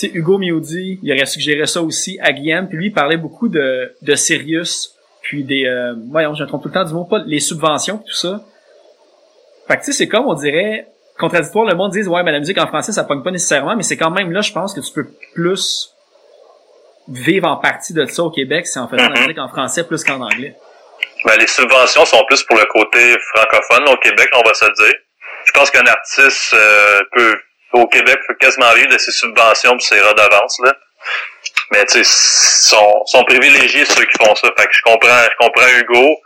sais, 0.00 0.10
Hugo 0.12 0.38
Miodi, 0.38 0.98
il 1.02 1.12
aurait 1.12 1.26
suggéré 1.26 1.66
ça 1.66 1.82
aussi 1.82 2.18
à 2.20 2.32
Guillaume, 2.32 2.68
puis 2.68 2.76
lui, 2.78 2.86
il 2.86 2.92
parlait 2.92 3.16
beaucoup 3.16 3.48
de, 3.48 3.94
de 4.02 4.14
Sirius, 4.14 4.94
puis 5.22 5.44
des, 5.44 5.64
euh, 5.66 5.94
voyons, 6.10 6.34
je 6.34 6.42
me 6.42 6.48
trompe 6.48 6.62
tout 6.62 6.68
le 6.68 6.74
temps 6.74 6.84
du 6.84 6.92
mot, 6.92 7.04
pas 7.04 7.22
les 7.26 7.40
subventions, 7.40 7.98
tout 7.98 8.14
ça. 8.14 8.44
Fait 9.68 9.76
que, 9.76 9.80
tu 9.80 9.86
sais, 9.86 9.92
c'est 9.92 10.08
comme, 10.08 10.26
on 10.26 10.34
dirait, 10.34 10.86
contradictoire, 11.18 11.64
le 11.64 11.74
monde 11.74 11.92
dit, 11.92 12.02
ouais, 12.02 12.22
mais 12.22 12.32
la 12.32 12.40
musique 12.40 12.58
en 12.58 12.66
français, 12.66 12.92
ça 12.92 13.04
pogne 13.04 13.22
pas 13.22 13.30
nécessairement, 13.30 13.76
mais 13.76 13.82
c'est 13.82 13.96
quand 13.96 14.10
même 14.10 14.30
là, 14.32 14.40
je 14.42 14.52
pense 14.52 14.74
que 14.74 14.80
tu 14.80 14.92
peux 14.92 15.06
plus 15.34 15.90
vivre 17.08 17.46
en 17.48 17.56
partie 17.56 17.92
de 17.92 18.04
ça 18.06 18.22
au 18.22 18.30
Québec, 18.30 18.66
c'est 18.66 18.78
en 18.80 18.88
faisant 18.88 19.02
la 19.08 19.10
Mhm. 19.10 19.20
musique 19.22 19.38
en 19.38 19.48
français 19.48 19.84
plus 19.84 20.02
qu'en 20.04 20.20
anglais. 20.20 20.56
Ben, 21.24 21.36
les 21.38 21.46
subventions 21.46 22.04
sont 22.04 22.22
plus 22.26 22.42
pour 22.44 22.56
le 22.56 22.64
côté 22.66 23.14
francophone 23.34 23.88
au 23.88 23.96
Québec, 23.98 24.28
on 24.34 24.46
va 24.46 24.54
se 24.54 24.64
le 24.64 24.72
dire. 24.72 24.94
Je 25.46 25.52
pense 25.52 25.70
qu'un 25.70 25.84
artiste 25.86 26.54
euh, 26.54 27.00
peut 27.12 27.34
au 27.74 27.86
Québec 27.86 28.18
peut 28.26 28.34
quasiment 28.34 28.72
vivre 28.74 28.88
de 28.88 28.98
ses 28.98 29.12
subventions 29.12 29.76
et 29.76 29.80
ses 29.80 30.00
redevances 30.00 30.58
là. 30.64 30.72
Mais 31.70 31.84
tu 31.86 32.04
sais, 32.04 32.04
sont, 32.04 33.04
sont 33.06 33.24
privilégiés 33.24 33.84
ceux 33.84 34.04
qui 34.04 34.24
font 34.24 34.34
ça. 34.34 34.48
Fait 34.56 34.66
que 34.66 34.72
je 34.72 34.82
comprends, 34.82 35.22
je 35.22 35.46
comprends 35.46 35.68
Hugo 35.78 36.16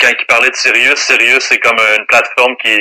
quand 0.00 0.08
il 0.08 0.26
parlait 0.26 0.50
de 0.50 0.56
Sirius. 0.56 0.98
Sirius 0.98 1.44
c'est 1.44 1.58
comme 1.58 1.78
une 1.98 2.06
plateforme 2.06 2.56
qui 2.62 2.76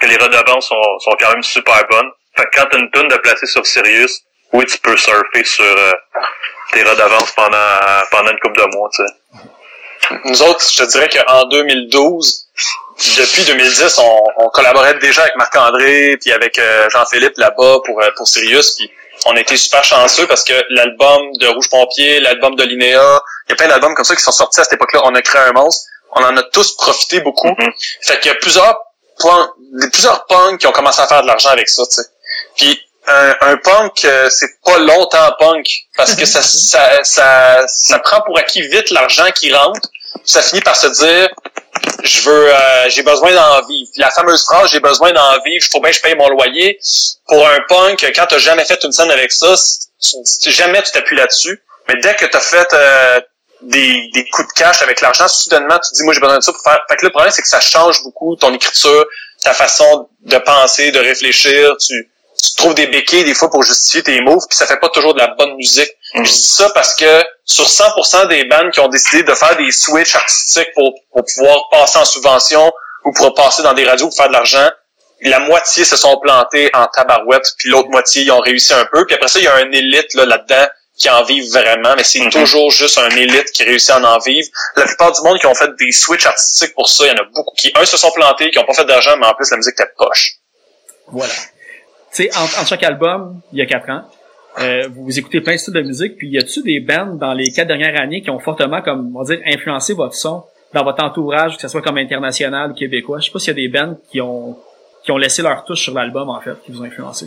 que 0.00 0.06
les 0.06 0.16
redevances 0.16 0.68
sont, 0.68 0.98
sont 1.00 1.16
quand 1.18 1.30
même 1.30 1.42
super 1.42 1.82
bonnes. 1.90 2.10
Fait 2.36 2.44
que 2.44 2.60
quand 2.60 2.66
t'as 2.70 2.78
une 2.78 2.90
tonne 2.90 3.08
de 3.08 3.16
placer 3.16 3.46
sur 3.46 3.66
Sirius, 3.66 4.22
oui 4.52 4.66
tu 4.66 4.78
peux 4.78 4.96
surfer 4.96 5.44
sur 5.44 5.64
euh, 5.64 5.92
tes 6.72 6.82
redevances 6.82 7.32
pendant, 7.32 8.02
pendant 8.10 8.30
une 8.30 8.38
couple 8.40 8.60
de 8.60 8.76
mois, 8.76 8.90
tu 8.94 9.02
sais. 9.02 9.12
Nous 10.24 10.42
autres, 10.42 10.64
je 10.70 10.84
te 10.84 10.90
dirais 10.90 11.08
qu'en 11.08 11.44
2012, 11.48 12.48
depuis 12.98 13.44
2010, 13.44 13.98
on, 13.98 14.24
on 14.38 14.48
collaborait 14.48 14.94
déjà 14.98 15.22
avec 15.22 15.36
Marc-André 15.36 16.16
puis 16.20 16.32
avec 16.32 16.58
euh, 16.58 16.88
Jean-Philippe 16.90 17.36
là-bas 17.36 17.78
pour, 17.84 18.00
euh, 18.02 18.10
pour 18.16 18.26
Sirius. 18.26 18.72
Puis 18.72 18.90
on 19.26 19.36
a 19.36 19.40
été 19.40 19.56
super 19.56 19.84
chanceux 19.84 20.26
parce 20.26 20.44
que 20.44 20.54
l'album 20.70 21.32
de 21.38 21.46
Rouge 21.46 21.68
Pompier, 21.70 22.20
l'album 22.20 22.54
de 22.56 22.64
Linéa, 22.64 23.22
il 23.46 23.50
y 23.50 23.52
a 23.52 23.56
plein 23.56 23.68
d'albums 23.68 23.94
comme 23.94 24.04
ça 24.04 24.16
qui 24.16 24.22
sont 24.22 24.32
sortis 24.32 24.60
à 24.60 24.64
cette 24.64 24.74
époque-là. 24.74 25.02
On 25.04 25.14
a 25.14 25.22
créé 25.22 25.42
un 25.42 25.52
monstre. 25.52 25.84
On 26.12 26.24
en 26.24 26.36
a 26.36 26.42
tous 26.44 26.76
profité 26.76 27.20
beaucoup. 27.20 27.48
Mhm. 27.48 27.72
Fait 28.02 28.18
qu'il 28.20 28.32
y 28.32 28.34
a 28.34 28.38
plusieurs 28.38 28.78
plusieurs 29.92 30.26
punks 30.26 30.60
qui 30.60 30.66
ont 30.66 30.72
commencé 30.72 31.00
à 31.00 31.06
faire 31.06 31.22
de 31.22 31.26
l'argent 31.26 31.48
avec 31.48 31.68
ça, 31.70 31.82
tu 31.86 32.02
sais. 32.02 32.08
Puis 32.56 32.80
un, 33.06 33.34
un 33.40 33.56
punk, 33.56 34.04
euh, 34.04 34.28
c'est 34.30 34.60
pas 34.64 34.78
longtemps 34.78 35.32
punk 35.38 35.66
parce 35.96 36.14
que 36.14 36.26
ça, 36.26 36.42
ça, 36.42 37.02
ça, 37.02 37.64
ça 37.66 37.98
prend 38.00 38.20
pour 38.22 38.38
acquis 38.38 38.62
vite 38.62 38.90
l'argent 38.90 39.26
qui 39.34 39.52
rentre. 39.52 39.88
Puis 40.14 40.22
ça 40.24 40.42
finit 40.42 40.60
par 40.60 40.76
se 40.76 40.86
dire, 40.86 41.28
je 42.02 42.20
veux, 42.22 42.54
euh, 42.54 42.88
j'ai 42.88 43.02
besoin 43.02 43.32
d'en 43.34 43.66
vivre. 43.66 43.90
La 43.96 44.10
fameuse 44.10 44.44
phrase, 44.44 44.70
j'ai 44.70 44.80
besoin 44.80 45.12
d'en 45.12 45.40
vivre, 45.44 45.66
faut 45.70 45.80
bien 45.80 45.90
que 45.90 45.96
je 45.96 46.02
paye 46.02 46.14
mon 46.14 46.28
loyer. 46.28 46.78
Pour 47.26 47.46
un 47.46 47.58
punk, 47.68 48.12
quand 48.14 48.26
t'as 48.28 48.38
jamais 48.38 48.64
fait 48.64 48.82
une 48.84 48.92
scène 48.92 49.10
avec 49.10 49.32
ça, 49.32 49.54
jamais 50.46 50.82
tu 50.82 50.92
t'appuies 50.92 51.16
là-dessus. 51.16 51.62
Mais 51.88 51.96
dès 52.00 52.14
que 52.14 52.26
t'as 52.26 52.40
fait 52.40 52.68
euh, 52.72 53.20
des, 53.62 54.10
des 54.12 54.28
coups 54.30 54.48
de 54.48 54.52
cash 54.52 54.82
avec 54.82 55.00
l'argent, 55.00 55.28
soudainement, 55.28 55.78
tu 55.78 55.90
te 55.90 55.94
dis, 55.94 56.02
moi, 56.04 56.14
j'ai 56.14 56.20
besoin 56.20 56.38
de 56.38 56.42
ça 56.42 56.52
pour 56.52 56.62
faire. 56.62 56.80
Fait 56.88 56.96
que 56.96 57.06
le 57.06 57.10
problème, 57.10 57.32
c'est 57.32 57.42
que 57.42 57.48
ça 57.48 57.60
change 57.60 58.02
beaucoup 58.02 58.36
ton 58.36 58.52
écriture, 58.54 59.06
ta 59.42 59.52
façon 59.52 60.08
de 60.22 60.38
penser, 60.38 60.90
de 60.90 60.98
réfléchir. 60.98 61.76
Tu, 61.78 62.10
tu 62.42 62.54
trouves 62.56 62.74
des 62.74 62.86
béquilles, 62.86 63.24
des 63.24 63.34
fois, 63.34 63.50
pour 63.50 63.62
justifier 63.62 64.02
tes 64.02 64.20
moves, 64.20 64.46
puis 64.48 64.56
ça 64.56 64.66
fait 64.66 64.78
pas 64.78 64.88
toujours 64.90 65.14
de 65.14 65.18
la 65.18 65.28
bonne 65.28 65.54
musique. 65.56 65.90
Je 66.16 66.22
dis 66.22 66.42
ça 66.42 66.70
parce 66.70 66.94
que 66.94 67.22
sur 67.44 67.66
100% 67.66 68.28
des 68.28 68.44
bandes 68.44 68.70
qui 68.72 68.80
ont 68.80 68.88
décidé 68.88 69.22
de 69.22 69.34
faire 69.34 69.56
des 69.56 69.70
switches 69.70 70.14
artistiques 70.14 70.72
pour, 70.74 70.92
pour 71.12 71.24
pouvoir 71.24 71.68
passer 71.70 71.98
en 71.98 72.04
subvention 72.04 72.72
ou 73.04 73.12
pour 73.12 73.34
passer 73.34 73.62
dans 73.62 73.74
des 73.74 73.84
radios 73.84 74.06
pour 74.08 74.16
faire 74.16 74.28
de 74.28 74.32
l'argent, 74.32 74.68
la 75.22 75.40
moitié 75.40 75.84
se 75.84 75.96
sont 75.96 76.18
plantés 76.18 76.70
en 76.74 76.86
tabarouette, 76.86 77.46
puis 77.58 77.70
l'autre 77.70 77.88
moitié, 77.88 78.22
ils 78.22 78.30
ont 78.32 78.40
réussi 78.40 78.72
un 78.74 78.84
peu. 78.86 79.04
Puis 79.06 79.14
après 79.14 79.28
ça, 79.28 79.38
il 79.38 79.44
y 79.44 79.48
a 79.48 79.54
un 79.54 79.70
élite 79.70 80.14
là, 80.14 80.24
là-dedans 80.26 80.66
qui 80.98 81.10
en 81.10 81.22
vivent 81.24 81.50
vraiment, 81.52 81.94
mais 81.96 82.04
c'est 82.04 82.20
Mhm. 82.20 82.30
toujours 82.30 82.70
juste 82.70 82.96
un 82.98 83.10
élite 83.10 83.50
qui 83.52 83.64
réussit 83.64 83.90
à 83.90 83.98
en 84.00 84.18
vivre. 84.18 84.48
La 84.76 84.84
plupart 84.84 85.12
du 85.12 85.20
monde 85.22 85.38
qui 85.38 85.46
ont 85.46 85.54
fait 85.54 85.70
des 85.78 85.92
switches 85.92 86.24
artistiques 86.26 86.74
pour 86.74 86.88
ça, 86.88 87.04
il 87.04 87.08
y 87.08 87.10
en 87.12 87.22
a 87.22 87.24
beaucoup 87.34 87.54
qui, 87.54 87.70
un, 87.74 87.84
se 87.84 87.96
sont 87.98 88.10
plantés, 88.12 88.50
qui 88.50 88.58
ont 88.58 88.64
pas 88.64 88.72
fait 88.72 88.86
d'argent, 88.86 89.14
mais 89.18 89.26
en 89.26 89.34
plus, 89.34 89.50
la 89.50 89.58
musique 89.58 89.74
était 89.78 89.90
poche. 89.96 90.36
Voilà. 91.08 91.32
Tu 92.14 92.24
sais, 92.24 92.30
entre, 92.36 92.58
entre 92.58 92.68
chaque 92.68 92.82
album, 92.82 93.40
il 93.52 93.58
y 93.58 93.62
a 93.62 93.66
quatre 93.66 93.90
ans, 93.90 94.02
euh, 94.60 94.88
vous 94.94 95.18
écoutez 95.18 95.40
plein 95.40 95.52
de 95.54 95.58
styles 95.58 95.74
de 95.74 95.82
musique, 95.82 96.16
puis 96.16 96.28
y 96.28 96.38
a-tu 96.38 96.62
des 96.62 96.80
bands 96.80 97.14
dans 97.14 97.34
les 97.34 97.50
quatre 97.50 97.68
dernières 97.68 98.00
années 98.00 98.22
qui 98.22 98.30
ont 98.30 98.38
fortement, 98.40 98.80
comme 98.82 99.14
on 99.14 99.22
va 99.22 99.34
dire, 99.36 99.44
influencé 99.46 99.92
votre 99.94 100.14
son 100.14 100.44
dans 100.72 100.82
votre 100.84 101.02
entourage, 101.02 101.56
que 101.56 101.62
ce 101.62 101.68
soit 101.68 101.82
comme 101.82 101.98
international 101.98 102.70
ou 102.70 102.74
québécois? 102.74 103.18
Je 103.20 103.26
sais 103.26 103.32
pas 103.32 103.38
s'il 103.38 103.48
y 103.48 103.50
a 103.64 103.68
des 103.68 103.68
bands 103.68 103.96
qui 104.10 104.20
ont 104.20 104.56
qui 105.04 105.12
ont 105.12 105.18
laissé 105.18 105.40
leur 105.42 105.64
touche 105.64 105.82
sur 105.82 105.94
l'album, 105.94 106.28
en 106.28 106.40
fait, 106.40 106.54
qui 106.64 106.72
vous 106.72 106.80
ont 106.82 106.84
influencé. 106.84 107.26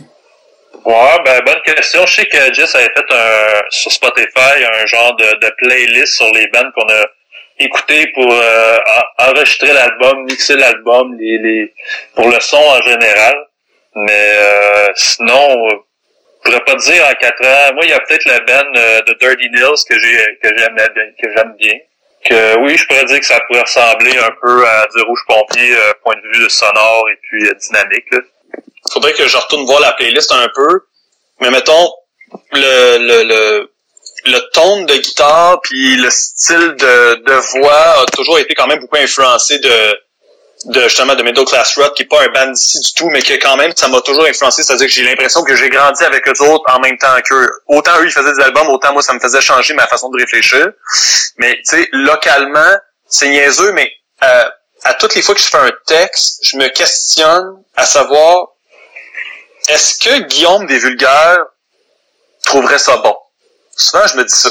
Ouais, 0.84 1.16
ben 1.24 1.40
bonne 1.46 1.60
question. 1.64 2.04
Je 2.06 2.14
sais 2.16 2.26
que 2.26 2.52
Jess 2.52 2.74
avait 2.74 2.84
fait 2.84 3.14
un 3.14 3.60
sur 3.70 3.90
Spotify 3.90 4.64
un 4.82 4.86
genre 4.86 5.16
de, 5.16 5.50
playlist 5.58 6.14
sur 6.16 6.32
les 6.34 6.46
bands 6.48 6.70
qu'on 6.74 6.88
a 6.88 7.06
écouté 7.58 8.06
pour 8.14 8.30
euh, 8.32 8.78
en- 9.18 9.30
enregistrer 9.30 9.72
l'album, 9.72 10.24
mixer 10.24 10.56
l'album, 10.56 11.16
les, 11.18 11.38
les 11.38 11.74
pour 12.14 12.28
le 12.28 12.38
son 12.40 12.56
en 12.56 12.82
général. 12.82 13.34
Mais 13.96 14.36
euh, 14.40 14.86
sinon, 14.94 15.66
pourrais 16.50 16.64
pas 16.64 16.74
te 16.74 16.90
dire 16.90 17.04
en 17.06 17.14
quatre 17.14 17.46
ans. 17.46 17.74
Moi, 17.74 17.84
il 17.84 17.90
y 17.90 17.92
a 17.92 18.00
peut-être 18.00 18.24
la 18.24 18.40
band 18.40 18.70
euh, 18.76 19.02
de 19.02 19.16
Dirty 19.20 19.48
Nils 19.50 19.84
que 19.88 19.98
j'ai 20.00 20.38
que 20.42 20.58
j'aime 20.58 20.74
bien, 20.74 20.86
que 20.86 21.28
j'aime 21.36 21.54
bien. 21.58 21.74
Que 22.24 22.58
oui, 22.58 22.76
je 22.76 22.86
pourrais 22.86 23.04
dire 23.04 23.20
que 23.20 23.26
ça 23.26 23.40
pourrait 23.46 23.62
ressembler 23.62 24.16
un 24.18 24.30
peu 24.42 24.66
à 24.66 24.86
du 24.94 25.02
Rouge 25.02 25.20
Pompier, 25.26 25.74
euh, 25.74 25.92
point 26.02 26.16
de 26.16 26.38
vue 26.38 26.50
sonore 26.50 27.04
et 27.10 27.18
puis 27.22 27.48
euh, 27.48 27.54
dynamique. 27.54 28.04
Là. 28.12 28.18
faudrait 28.92 29.14
que 29.14 29.26
je 29.26 29.36
retourne 29.36 29.64
voir 29.64 29.80
la 29.80 29.92
playlist 29.92 30.32
un 30.32 30.48
peu. 30.54 30.80
Mais 31.40 31.50
mettons, 31.50 31.88
le, 32.52 32.98
le, 32.98 33.22
le, 33.24 33.72
le 34.26 34.38
ton 34.52 34.84
de 34.84 34.94
guitare 34.94 35.60
puis 35.62 35.96
le 35.96 36.10
style 36.10 36.74
de, 36.78 37.14
de 37.24 37.32
voix 37.58 38.02
a 38.02 38.06
toujours 38.14 38.38
été 38.38 38.54
quand 38.54 38.66
même 38.66 38.80
beaucoup 38.80 38.98
influencé 38.98 39.58
de, 39.58 39.98
de 40.66 40.82
justement 40.82 41.14
de 41.14 41.22
Middle 41.22 41.44
Class 41.44 41.76
Rock, 41.76 41.94
qui 41.94 42.02
est 42.02 42.06
pas 42.06 42.22
un 42.22 42.28
band 42.28 42.50
d'ici 42.52 42.78
du 42.80 42.92
tout, 42.92 43.08
mais 43.08 43.22
que 43.22 43.32
quand 43.34 43.56
même, 43.56 43.72
ça 43.74 43.88
m'a 43.88 44.00
toujours 44.02 44.26
influencé. 44.26 44.62
C'est-à-dire 44.62 44.86
que 44.86 44.92
j'ai 44.92 45.04
l'impression 45.04 45.42
que 45.42 45.56
j'ai 45.56 45.70
grandi 45.70 46.04
avec 46.04 46.26
eux 46.28 46.42
autres 46.42 46.64
en 46.68 46.78
même 46.80 46.98
temps 46.98 47.16
qu'eux. 47.24 47.48
Autant 47.66 47.98
eux, 48.00 48.06
ils 48.06 48.12
faisaient 48.12 48.34
des 48.34 48.42
albums, 48.42 48.68
autant 48.68 48.92
moi, 48.92 49.02
ça 49.02 49.14
me 49.14 49.20
faisait 49.20 49.40
changer 49.40 49.72
ma 49.74 49.86
façon 49.86 50.10
de 50.10 50.20
réfléchir. 50.20 50.66
Mais, 51.38 51.54
tu 51.56 51.76
sais, 51.76 51.88
localement, 51.92 52.74
c'est 53.08 53.28
niaiseux, 53.28 53.72
mais 53.72 53.90
euh, 54.22 54.44
à 54.84 54.94
toutes 54.94 55.14
les 55.14 55.22
fois 55.22 55.34
que 55.34 55.40
je 55.40 55.46
fais 55.46 55.56
un 55.56 55.72
texte, 55.86 56.40
je 56.44 56.56
me 56.58 56.68
questionne 56.68 57.62
à 57.76 57.86
savoir 57.86 58.48
est-ce 59.68 59.98
que 59.98 60.18
Guillaume 60.24 60.66
des 60.66 60.78
Vulgaires 60.78 61.44
trouverait 62.44 62.78
ça 62.78 62.96
bon? 62.98 63.16
Souvent, 63.76 64.06
je 64.06 64.16
me 64.16 64.24
dis 64.24 64.34
ça. 64.34 64.50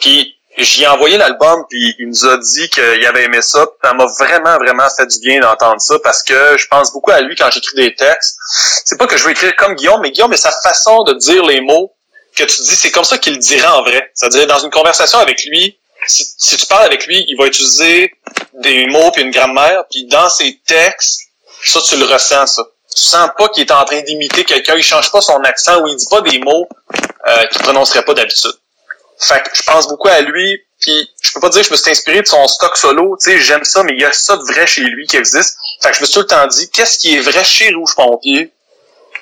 Puis, 0.00 0.36
j'y 0.64 0.82
ai 0.82 0.86
envoyé 0.86 1.16
l'album, 1.16 1.64
puis 1.68 1.94
il 1.98 2.08
nous 2.08 2.26
a 2.26 2.36
dit 2.38 2.68
qu'il 2.68 3.06
avait 3.06 3.24
aimé 3.24 3.42
ça. 3.42 3.66
Ça 3.82 3.94
m'a 3.94 4.06
vraiment, 4.18 4.56
vraiment 4.58 4.88
fait 4.96 5.06
du 5.06 5.20
bien 5.20 5.40
d'entendre 5.40 5.80
ça, 5.80 5.98
parce 6.02 6.22
que 6.22 6.56
je 6.58 6.66
pense 6.66 6.92
beaucoup 6.92 7.10
à 7.10 7.20
lui 7.20 7.36
quand 7.36 7.50
j'écris 7.50 7.76
des 7.76 7.94
textes. 7.94 8.36
C'est 8.84 8.98
pas 8.98 9.06
que 9.06 9.16
je 9.16 9.24
veux 9.24 9.30
écrire 9.30 9.54
comme 9.56 9.74
Guillaume, 9.74 10.00
mais 10.02 10.10
Guillaume, 10.10 10.30
mais 10.30 10.36
sa 10.36 10.52
façon 10.62 11.02
de 11.04 11.14
dire 11.14 11.44
les 11.44 11.60
mots 11.60 11.92
que 12.36 12.44
tu 12.44 12.62
dis, 12.62 12.76
c'est 12.76 12.90
comme 12.90 13.04
ça 13.04 13.18
qu'il 13.18 13.34
le 13.34 13.38
dirait 13.38 13.66
en 13.66 13.82
vrai. 13.82 14.10
C'est-à-dire, 14.14 14.46
dans 14.46 14.58
une 14.58 14.70
conversation 14.70 15.18
avec 15.18 15.44
lui, 15.44 15.78
si, 16.06 16.26
si 16.36 16.56
tu 16.56 16.66
parles 16.66 16.86
avec 16.86 17.06
lui, 17.06 17.24
il 17.28 17.36
va 17.36 17.46
utiliser 17.46 18.12
des 18.54 18.86
mots 18.86 19.10
puis 19.12 19.22
une 19.22 19.30
grammaire, 19.30 19.84
puis 19.90 20.06
dans 20.06 20.28
ses 20.28 20.60
textes, 20.66 21.20
ça, 21.64 21.80
tu 21.80 21.96
le 21.96 22.04
ressens, 22.04 22.46
ça. 22.46 22.62
Tu 22.94 23.04
sens 23.04 23.30
pas 23.38 23.48
qu'il 23.48 23.62
est 23.62 23.72
en 23.72 23.84
train 23.84 24.02
d'imiter 24.02 24.44
quelqu'un, 24.44 24.74
il 24.76 24.82
change 24.82 25.10
pas 25.10 25.20
son 25.22 25.38
accent 25.44 25.80
ou 25.82 25.88
il 25.88 25.96
dit 25.96 26.06
pas 26.10 26.20
des 26.20 26.38
mots 26.40 26.68
euh, 27.26 27.46
qu'il 27.46 27.62
prononcerait 27.62 28.04
pas 28.04 28.14
d'habitude. 28.14 28.52
Fait 29.22 29.42
que 29.42 29.50
je 29.54 29.62
pense 29.62 29.86
beaucoup 29.88 30.08
à 30.08 30.20
lui, 30.20 30.60
puis 30.80 31.08
je 31.22 31.32
peux 31.32 31.40
pas 31.40 31.48
dire 31.48 31.60
que 31.62 31.68
je 31.68 31.72
me 31.72 31.76
suis 31.76 31.90
inspiré 31.90 32.22
de 32.22 32.26
son 32.26 32.46
stock 32.48 32.76
solo, 32.76 33.16
tu 33.22 33.30
sais, 33.30 33.40
j'aime 33.40 33.64
ça, 33.64 33.82
mais 33.84 33.92
il 33.92 34.00
y 34.00 34.04
a 34.04 34.12
ça 34.12 34.36
de 34.36 34.42
vrai 34.42 34.66
chez 34.66 34.80
lui 34.82 35.06
qui 35.06 35.16
existe. 35.16 35.56
Fait 35.80 35.90
que 35.90 35.96
je 35.96 36.00
me 36.00 36.06
suis 36.06 36.14
tout 36.14 36.20
le 36.20 36.26
temps 36.26 36.46
dit, 36.48 36.68
qu'est-ce 36.70 36.98
qui 36.98 37.16
est 37.16 37.20
vrai 37.20 37.44
chez 37.44 37.72
Rouge 37.72 37.94
Pompier? 37.94 38.52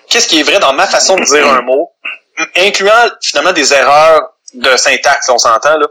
Qu'est-ce 0.08 0.26
qui 0.26 0.40
est 0.40 0.42
vrai 0.42 0.58
dans 0.58 0.72
ma 0.72 0.86
façon 0.86 1.16
de 1.16 1.24
dire 1.24 1.46
un 1.46 1.60
mot? 1.62 1.90
Incluant 2.56 3.10
finalement 3.20 3.52
des 3.52 3.72
erreurs 3.72 4.22
de 4.54 4.76
syntaxe, 4.76 5.28
on 5.28 5.38
s'entend 5.38 5.76
là. 5.76 5.86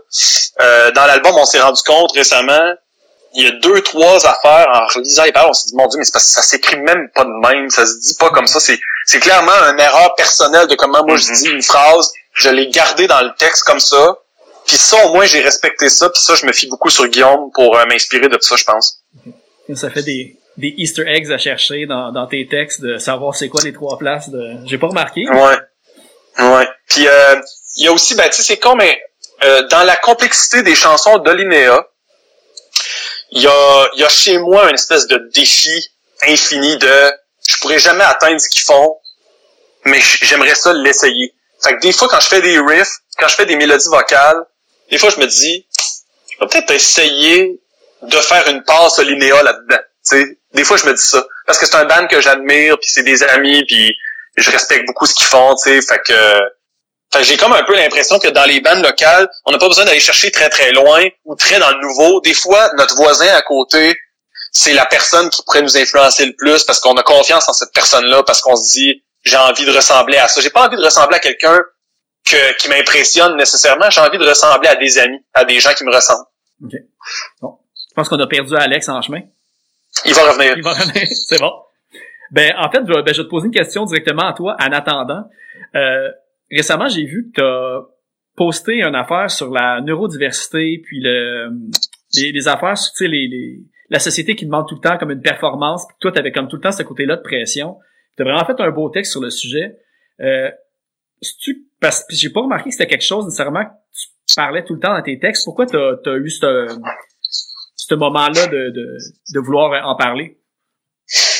Euh, 0.62 0.92
dans 0.92 1.06
l'album, 1.06 1.36
on 1.38 1.46
s'est 1.46 1.62
rendu 1.62 1.82
compte 1.84 2.12
récemment, 2.14 2.74
il 3.36 3.44
y 3.44 3.48
a 3.48 3.52
deux, 3.52 3.80
trois 3.82 4.26
affaires 4.26 4.68
en 4.74 4.88
relisant 4.88 5.24
les 5.24 5.32
paroles, 5.32 5.52
on 5.52 5.54
s'est 5.54 5.70
dit, 5.70 5.76
mon 5.76 5.88
Dieu, 5.88 6.00
mais 6.00 6.04
c'est 6.06 6.12
parce 6.12 6.26
que 6.26 6.32
ça 6.32 6.42
s'écrit 6.42 6.78
même 6.78 7.10
pas 7.14 7.24
de 7.24 7.30
même, 7.48 7.70
ça 7.70 7.86
se 7.86 7.94
dit 8.02 8.16
pas 8.20 8.32
comme 8.32 8.48
ça. 8.48 8.60
C'est, 8.60 8.80
c'est 9.06 9.20
clairement 9.20 9.52
une 9.72 9.80
erreur 9.80 10.16
personnelle 10.16 10.68
de 10.68 10.76
comment 10.76 11.06
moi 11.06 11.16
je 11.16 11.28
Mhm. 11.30 11.36
dis 11.36 11.46
une 11.50 11.62
phrase, 11.62 12.12
je 12.34 12.50
l'ai 12.50 12.68
gardé 12.68 13.08
dans 13.08 13.22
le 13.22 13.32
texte 13.38 13.64
comme 13.64 13.80
ça. 13.80 14.18
Puis 14.66 14.78
ça, 14.78 15.06
au 15.06 15.14
moins, 15.14 15.26
j'ai 15.26 15.42
respecté 15.42 15.90
ça. 15.90 16.10
Puis 16.10 16.22
ça, 16.22 16.36
je 16.36 16.46
me 16.46 16.54
fie 16.54 16.68
beaucoup 16.68 16.90
sur 16.90 17.08
Guillaume 17.08 17.52
pour 17.54 17.78
euh, 17.78 17.86
m'inspirer 17.86 18.28
de 18.28 18.38
ça, 18.40 18.56
je 18.56 18.64
pense. 18.64 19.00
Ça 19.76 19.90
fait 19.90 20.04
des, 20.04 20.38
des 20.58 20.74
Easter 20.78 21.04
eggs 21.08 21.32
à 21.32 21.38
chercher 21.38 21.86
dans, 21.86 22.12
dans 22.12 22.28
tes 22.28 22.48
textes, 22.48 22.82
de 22.82 22.98
savoir 22.98 23.36
c'est 23.36 23.50
quoi 23.50 23.62
les 23.64 23.74
trois 23.74 23.98
places 23.98 24.30
de... 24.30 24.58
J'ai 24.66 24.78
pas 24.78 24.88
remarqué. 24.88 25.28
Ouais. 25.30 25.58
Ouais. 26.40 26.68
Puis 26.88 27.08
euh, 27.08 27.42
il 27.78 27.86
y 27.86 27.88
a 27.88 27.92
aussi, 27.92 28.16
ben, 28.16 28.30
tu 28.30 28.38
sais, 28.38 28.44
c'est 28.44 28.58
con, 28.58 28.76
mais 28.76 29.02
euh, 29.44 29.68
dans 29.68 29.84
la 29.84 29.96
complexité 29.96 30.64
des 30.64 30.76
chansons 30.76 31.18
de 31.18 31.32
Linéa, 31.32 31.88
il 33.32 33.42
y 33.44 33.48
a, 33.48 33.88
y 33.96 34.04
a 34.04 34.10
chez 34.10 34.38
moi 34.40 34.70
une 34.70 34.76
espèce 34.76 35.08
de 35.08 35.30
défi 35.34 35.92
infini 36.28 36.78
de 36.78 37.12
je 37.48 37.58
pourrais 37.60 37.80
jamais 37.80 38.04
atteindre 38.04 38.40
ce 38.40 38.50
qu'ils 38.50 38.64
font, 38.64 38.98
mais 39.86 40.00
j'aimerais 40.22 40.56
ça 40.56 40.74
l'essayer. 40.74 41.34
Fait 41.64 41.76
que 41.76 41.82
des 41.82 41.92
fois, 41.92 42.08
quand 42.08 42.20
je 42.20 42.28
fais 42.28 42.42
des 42.42 42.60
riffs, 42.60 43.00
quand 43.18 43.28
je 43.28 43.36
fais 43.36 43.46
des 43.46 43.56
mélodies 43.56 43.90
vocales, 43.90 44.44
des 44.92 44.98
fois, 44.98 45.10
je 45.10 45.20
me 45.20 45.28
dis, 45.28 45.68
je 46.32 46.40
vais 46.40 46.48
peut-être 46.48 46.72
essayer 46.72 47.60
de 48.02 48.18
faire 48.18 48.48
une 48.48 48.64
passe 48.64 49.00
Linéa 49.00 49.44
là-dedans. 49.44 49.80
Des 50.54 50.64
fois, 50.64 50.78
je 50.78 50.86
me 50.86 50.94
dis 50.94 51.04
ça. 51.04 51.24
Parce 51.46 51.60
que 51.60 51.66
c'est 51.66 51.76
un 51.76 51.86
band 51.86 52.08
que 52.08 52.22
j'admire, 52.22 52.78
puis 52.80 52.90
c'est 52.90 53.04
des 53.04 53.24
amis, 53.24 53.64
puis 53.66 53.96
je 54.36 54.52
respecte 54.52 54.86
beaucoup 54.88 55.06
ce 55.06 55.14
qu'ils 55.14 55.28
font, 55.28 55.56
tu. 55.56 55.82
Fait 55.82 56.02
que, 56.06 56.14
fait 57.12 57.20
que 57.20 57.24
j'ai 57.24 57.38
comme 57.38 57.54
un 57.54 57.64
peu 57.64 57.76
l'impression 57.76 58.20
que 58.20 58.30
dans 58.30 58.46
les 58.46 58.62
bandes 58.62 58.84
locales, 58.84 59.30
on 59.46 59.52
n'a 59.52 59.58
pas 59.58 59.68
besoin 59.68 59.86
d'aller 59.86 60.00
chercher 60.00 60.32
très 60.32 60.50
très 60.50 60.72
loin 60.72 61.08
ou 61.26 61.36
très 61.36 61.60
dans 61.60 61.72
le 61.72 61.82
nouveau. 61.82 62.22
Des 62.22 62.34
fois, 62.34 62.72
notre 62.78 62.96
voisin 62.96 63.28
à 63.36 63.42
côté, 63.42 63.96
c'est 64.52 64.74
la 64.74 64.86
personne 64.86 65.30
qui 65.30 65.44
pourrait 65.44 65.62
nous 65.62 65.78
influencer 65.78 66.26
le 66.26 66.34
plus 66.36 66.64
parce 66.64 66.80
qu'on 66.80 66.96
a 66.98 67.04
confiance 67.04 67.48
en 67.50 67.54
cette 67.54 67.74
personne-là, 67.74 68.24
parce 68.24 68.42
qu'on 68.42 68.56
se 68.56 68.72
dit 68.72 69.04
j'ai 69.24 69.38
envie 69.38 69.66
de 69.66 69.72
ressembler 69.72 70.18
à 70.18 70.28
ça. 70.28 70.42
J'ai 70.42 70.50
pas 70.50 70.68
envie 70.68 70.78
de 70.78 70.84
ressembler 70.84 71.18
à 71.18 71.20
quelqu'un 71.20 71.60
que, 72.26 72.58
qui 72.58 72.70
m'impressionne 72.70 73.36
nécessairement. 73.38 73.90
J'ai 73.90 74.02
envie 74.02 74.18
de 74.18 74.26
ressembler 74.28 74.70
à 74.70 74.76
des 74.76 74.98
amis, 74.98 75.20
à 75.34 75.46
des 75.46 75.60
gens 75.60 75.74
qui 75.74 75.84
me 75.84 75.94
ressemblent. 75.94 76.26
OK. 76.64 76.74
Bon. 77.42 77.58
Je 77.90 77.94
pense 77.96 78.10
qu'on 78.10 78.20
a 78.20 78.28
perdu 78.28 78.56
Alex 78.56 78.88
en 78.90 79.02
chemin. 79.02 79.22
Il 80.06 80.14
va 80.14 80.32
revenir. 80.32 80.54
Il 80.56 80.64
va 80.64 80.74
revenir. 80.74 81.08
C'est 81.28 81.40
bon. 81.40 81.52
Ben, 82.32 82.54
en 82.58 82.70
fait, 82.70 82.82
je 82.88 82.94
vais, 82.94 83.02
ben, 83.02 83.14
je 83.14 83.22
vais 83.22 83.26
te 83.26 83.30
poser 83.30 83.48
une 83.48 83.54
question 83.54 83.86
directement 83.86 84.30
à 84.30 84.34
toi 84.34 84.56
en 84.60 84.72
attendant. 84.72 85.24
Euh, 85.76 86.10
récemment, 86.52 86.88
j'ai 86.88 87.06
vu 87.06 87.32
que 87.36 87.42
t'as 87.42 87.88
posté 88.36 88.82
une 88.82 88.96
affaire 88.96 89.30
sur 89.30 89.52
la 89.52 89.82
neurodiversité, 89.82 90.82
puis 90.86 91.02
le, 91.02 91.50
les, 92.16 92.32
les 92.32 92.48
affaires, 92.48 92.76
tu 92.76 92.90
sais, 92.94 93.08
les, 93.08 93.28
les, 93.28 93.60
la 93.90 94.00
société 94.00 94.36
qui 94.36 94.46
demande 94.46 94.68
tout 94.68 94.76
le 94.76 94.82
temps 94.82 94.98
comme 94.98 95.12
une 95.12 95.22
performance, 95.22 95.86
puis 95.88 95.98
toi, 96.00 96.12
t'avais 96.12 96.32
comme 96.32 96.48
tout 96.48 96.56
le 96.56 96.62
temps 96.62 96.72
ce 96.72 96.84
côté-là 96.84 97.18
de 97.18 97.22
pression. 97.22 97.78
T'as 98.20 98.26
vraiment 98.26 98.46
fait 98.46 98.60
un 98.62 98.70
beau 98.70 98.90
texte 98.90 99.14
sur 99.14 99.22
le 99.22 99.30
sujet. 99.32 99.78
Euh, 100.22 100.52
tu, 101.42 101.66
parce 101.80 102.02
que 102.02 102.16
j'ai 102.16 102.30
pas 102.30 102.42
remarqué 102.42 102.66
que 102.70 102.76
c'était 102.76 102.88
quelque 102.88 103.06
chose 103.06 103.24
nécessairement 103.26 103.64
que 103.64 103.72
tu 104.28 104.36
parlais 104.36 104.64
tout 104.66 104.74
le 104.76 104.82
temps 104.82 104.94
dans 104.94 105.02
tes 105.02 105.18
textes. 105.20 105.46
Pourquoi 105.46 105.66
t'as 105.66 105.94
as 106.06 106.16
eu 106.18 106.30
ce, 106.30 106.68
ce 107.76 107.96
moment-là 107.96 108.48
de, 108.48 108.70
de, 108.72 108.98
de 109.34 109.40
vouloir 109.40 109.72
en 109.88 109.96
parler? 109.96 110.38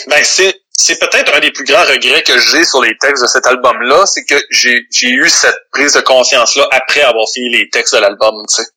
Ben, 0.08 0.24
c'est, 0.24 0.62
c'est 0.72 0.98
peut-être 1.00 1.36
un 1.36 1.42
des 1.42 1.52
plus 1.52 1.66
grands 1.66 1.84
regrets 1.84 2.24
que 2.24 2.38
j'ai 2.40 2.64
sur 2.64 2.82
les 2.82 2.98
textes 2.98 3.22
de 3.22 3.28
cet 3.28 3.46
album-là, 3.46 4.06
c'est 4.06 4.24
que 4.26 4.36
j'ai, 4.50 4.88
j'ai 4.92 5.10
eu 5.10 5.28
cette 5.30 5.60
prise 5.72 5.94
de 5.94 6.02
conscience-là 6.02 6.68
après 6.72 7.02
avoir 7.02 7.28
fini 7.32 7.50
les 7.50 7.70
textes 7.70 7.94
de 7.94 8.00
l'album, 8.00 8.46
tu 8.48 8.64
sais. 8.64 8.70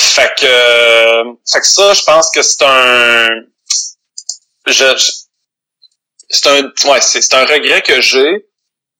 Fait 0.00 0.30
que, 0.38 0.46
euh, 0.46 1.32
fait 1.50 1.60
que 1.60 1.66
ça, 1.66 1.92
je 1.94 2.02
pense 2.04 2.30
que 2.30 2.42
c'est 2.42 2.64
un, 2.64 3.28
je, 4.66 4.72
je- 4.72 5.12
c'est 6.28 6.46
un, 6.48 6.62
ouais, 6.90 7.00
c'est, 7.00 7.34
un 7.34 7.44
regret 7.44 7.82
que 7.82 8.00
j'ai. 8.00 8.46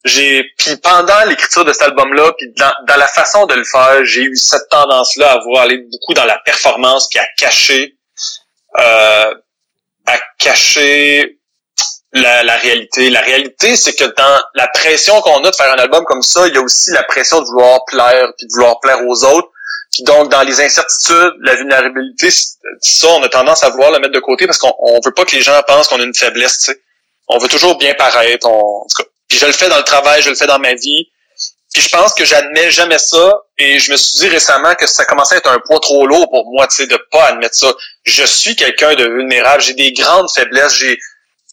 J'ai, 0.05 0.45
puis 0.57 0.76
pendant 0.76 1.24
l'écriture 1.26 1.64
de 1.64 1.72
cet 1.72 1.83
album-là, 1.83 2.33
puis 2.39 2.47
dans, 2.57 2.72
dans 2.87 2.97
la 2.97 3.09
façon 3.09 3.47
de 3.47 3.55
le 3.55 3.64
faire, 3.64 4.05
j'ai 4.05 4.22
eu 4.22 4.37
cette 4.37 4.68
tendance-là 4.70 5.33
à 5.33 5.39
vouloir 5.39 5.64
aller 5.64 5.79
beaucoup 5.79 6.14
dans 6.14 6.24
la 6.24 6.39
performance, 6.39 7.09
puis 7.09 7.18
à 7.18 7.26
cacher, 7.37 7.97
euh, 8.79 9.35
à 10.07 10.18
cacher 10.39 11.39
la, 12.12 12.43
la 12.45 12.57
réalité. 12.57 13.11
La 13.11 13.20
réalité, 13.20 13.76
c'est 13.76 13.95
que 13.95 14.05
dans 14.05 14.41
la 14.55 14.68
pression 14.68 15.20
qu'on 15.20 15.43
a 15.45 15.51
de 15.51 15.57
faire 15.57 15.72
un 15.72 15.79
album 15.79 16.05
comme 16.05 16.22
ça, 16.22 16.47
il 16.47 16.55
y 16.55 16.59
a 16.59 16.62
aussi 16.62 16.93
la 16.93 17.03
pression 17.03 17.41
de 17.41 17.47
vouloir 17.47 17.85
plaire, 17.87 18.33
puis 18.39 18.47
de 18.47 18.53
vouloir 18.53 18.81
plaire 18.81 19.01
aux 19.07 19.24
autres. 19.24 19.49
Puis 19.93 20.05
donc, 20.05 20.31
dans 20.31 20.43
les 20.43 20.61
incertitudes, 20.61 21.35
la 21.41 21.57
vulnérabilité, 21.57 22.29
ça, 22.31 23.09
on 23.09 23.22
a 23.22 23.29
tendance 23.29 23.64
à 23.64 23.70
vouloir 23.70 23.91
le 23.91 23.99
mettre 23.99 24.12
de 24.12 24.20
côté 24.20 24.47
parce 24.47 24.59
qu'on 24.59 24.74
on 24.79 25.01
veut 25.05 25.12
pas 25.12 25.24
que 25.24 25.35
les 25.35 25.43
gens 25.43 25.61
pensent 25.66 25.89
qu'on 25.89 26.01
a 26.01 26.05
une 26.05 26.14
faiblesse, 26.14 26.59
tu 26.59 26.64
sais. 26.72 26.81
On 27.29 27.39
veut 27.39 27.49
toujours 27.49 27.76
bien 27.79 27.95
paraître. 27.95 28.49
Puis 29.29 29.39
je 29.39 29.47
le 29.47 29.53
fais 29.53 29.68
dans 29.68 29.76
le 29.76 29.85
travail, 29.85 30.22
je 30.22 30.31
le 30.31 30.37
fais 30.37 30.47
dans 30.47 30.59
ma 30.59 30.74
vie. 30.74 31.11
Puis 31.72 31.83
je 31.83 31.89
pense 31.91 32.14
que 32.14 32.24
j'admets 32.24 32.70
jamais 32.70 32.99
ça. 32.99 33.43
Et 33.59 33.79
je 33.79 33.93
me 33.93 33.97
suis 33.97 34.18
dit 34.20 34.29
récemment 34.29 34.74
que 34.74 34.87
ça 34.87 35.05
commençait 35.05 35.35
à 35.35 35.39
être 35.39 35.51
un 35.51 35.61
poids 35.61 35.81
trop 35.81 36.07
lourd 36.07 36.29
pour 36.31 36.51
moi, 36.51 36.66
tu 36.66 36.76
sais, 36.76 36.87
de 36.87 36.99
pas 37.11 37.24
admettre 37.26 37.55
ça. 37.55 37.72
Je 38.05 38.24
suis 38.24 38.57
quelqu'un 38.57 38.95
de 38.95 39.05
vulnérable. 39.05 39.62
J'ai 39.62 39.74
des 39.74 39.93
grandes 39.93 40.31
faiblesses. 40.31 40.74
J'ai, 40.74 40.99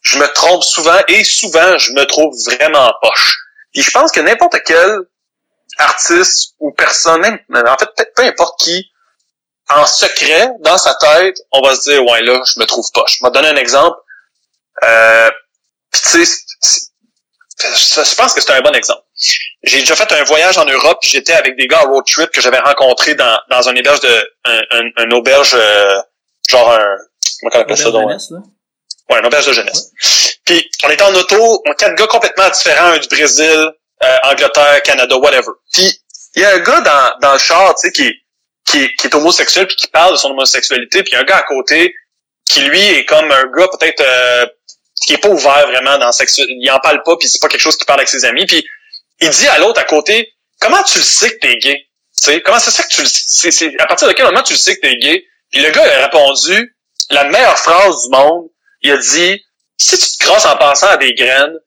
je 0.01 0.17
me 0.17 0.27
trompe 0.27 0.63
souvent 0.63 0.97
et 1.07 1.23
souvent 1.23 1.77
je 1.77 1.91
me 1.93 2.05
trouve 2.05 2.33
vraiment 2.45 2.93
poche. 3.01 3.37
Puis 3.73 3.83
je 3.83 3.91
pense 3.91 4.11
que 4.11 4.21
n'importe 4.21 4.55
quel 4.65 4.99
artiste 5.77 6.53
ou 6.59 6.71
personne, 6.71 7.21
même, 7.21 7.67
en 7.67 7.77
fait, 7.77 7.89
peu 8.15 8.23
importe 8.23 8.59
qui, 8.61 8.89
en 9.69 9.85
secret, 9.85 10.49
dans 10.61 10.77
sa 10.77 10.95
tête, 10.95 11.37
on 11.51 11.61
va 11.61 11.75
se 11.75 11.89
dire, 11.89 12.05
ouais, 12.05 12.21
là, 12.21 12.41
je 12.45 12.59
me 12.59 12.65
trouve 12.65 12.85
poche. 12.93 13.17
Je 13.19 13.25
vais 13.25 13.31
te 13.31 13.33
donner 13.33 13.49
un 13.49 13.55
exemple. 13.57 13.97
Euh, 14.83 15.29
tu 16.03 16.25
sais, 16.25 16.41
je 17.57 18.15
pense 18.15 18.33
que 18.33 18.41
c'est 18.41 18.51
un 18.51 18.61
bon 18.61 18.73
exemple. 18.73 19.01
J'ai 19.63 19.79
déjà 19.79 19.95
fait 19.95 20.11
un 20.11 20.23
voyage 20.23 20.57
en 20.57 20.65
Europe, 20.65 20.99
j'étais 21.01 21.33
avec 21.33 21.55
des 21.57 21.67
gars 21.67 21.83
en 21.85 21.89
road 21.91 22.03
trip 22.05 22.29
que 22.31 22.41
j'avais 22.41 22.59
rencontrés 22.59 23.15
dans, 23.15 23.39
dans 23.49 23.67
un 23.69 23.75
auberge 23.75 24.01
de, 24.01 24.29
un, 24.45 24.61
un, 24.71 24.83
un 24.97 25.11
auberge, 25.11 25.53
euh, 25.55 25.95
genre 26.49 26.71
un, 26.71 26.85
comment 27.41 27.51
on 27.55 27.59
appelle 27.61 27.77
ça, 27.77 27.91
donc? 27.91 28.01
Jeunesse, 28.09 28.27
là. 28.31 28.39
Ouais, 29.09 29.19
une 29.19 29.25
auberge 29.25 29.45
de 29.47 29.53
jeunesse. 29.53 29.91
Puis 30.45 30.69
on 30.83 30.89
était 30.89 31.03
en 31.03 31.13
auto, 31.15 31.63
on 31.67 31.73
quatre 31.73 31.95
gars 31.95 32.07
complètement 32.07 32.49
différents, 32.49 32.87
un 32.87 32.97
du 32.97 33.07
Brésil, 33.07 33.71
euh, 34.03 34.17
Angleterre, 34.23 34.81
Canada, 34.83 35.15
whatever. 35.17 35.51
Puis 35.71 35.99
il 36.35 36.41
y 36.41 36.45
a 36.45 36.55
un 36.55 36.59
gars 36.59 36.81
dans, 36.81 37.19
dans 37.21 37.33
le 37.33 37.39
char, 37.39 37.73
tu 37.75 37.87
sais, 37.87 37.91
qui, 37.93 38.11
qui, 38.65 38.83
est- 38.83 38.95
qui 38.95 39.07
est 39.07 39.15
homosexuel 39.15 39.67
puis 39.67 39.75
qui 39.77 39.87
parle 39.87 40.11
de 40.13 40.17
son 40.17 40.31
homosexualité, 40.31 41.01
puis 41.03 41.11
il 41.11 41.15
y 41.15 41.17
a 41.17 41.21
un 41.21 41.23
gars 41.23 41.37
à 41.37 41.43
côté 41.43 41.95
qui 42.45 42.61
lui 42.61 42.81
est 42.81 43.05
comme 43.05 43.31
un 43.31 43.43
gars 43.55 43.67
peut-être 43.79 44.01
euh, 44.01 44.45
qui 45.01 45.13
est 45.13 45.17
pas 45.17 45.29
ouvert 45.29 45.67
vraiment 45.67 45.97
dans 45.97 46.11
sexuel, 46.11 46.47
il 46.49 46.71
en 46.71 46.79
parle 46.79 47.01
pas 47.03 47.15
puis 47.17 47.27
c'est 47.27 47.41
pas 47.41 47.47
quelque 47.47 47.61
chose 47.61 47.75
qu'il 47.75 47.85
parle 47.85 47.99
avec 47.99 48.09
ses 48.09 48.25
amis, 48.25 48.45
puis 48.45 48.65
il 49.19 49.29
dit 49.29 49.47
à 49.47 49.59
l'autre 49.59 49.79
à 49.79 49.83
côté, 49.83 50.33
comment 50.59 50.81
tu 50.83 50.99
le 50.99 51.03
sais 51.03 51.29
que 51.29 51.39
t'es 51.39 51.55
gay, 51.57 51.87
tu 52.15 52.31
sais, 52.31 52.41
comment 52.41 52.59
c'est 52.59 52.71
ça 52.71 52.83
que 52.83 52.89
tu 52.89 53.01
le 53.01 53.07
sais, 53.07 53.51
c'est 53.51 53.79
à 53.79 53.85
partir 53.87 54.07
de 54.07 54.13
quel 54.13 54.25
moment 54.25 54.43
tu 54.43 54.53
le 54.53 54.59
sais 54.59 54.75
que 54.75 54.81
t'es 54.81 54.95
gay, 54.97 55.25
puis 55.51 55.61
le 55.61 55.69
gars 55.71 55.83
a 55.83 56.05
répondu 56.05 56.75
la 57.09 57.25
meilleure 57.25 57.59
phrase 57.59 58.03
du 58.03 58.09
monde, 58.09 58.47
il 58.81 58.91
a 58.91 58.97
dit 58.97 59.41
si 59.77 59.97
tu 59.97 60.17
te 60.17 60.25
crosses 60.25 60.45
en 60.45 60.57
pensant 60.57 60.87
à 60.87 60.97
des 60.97 61.13
graines, 61.13 61.57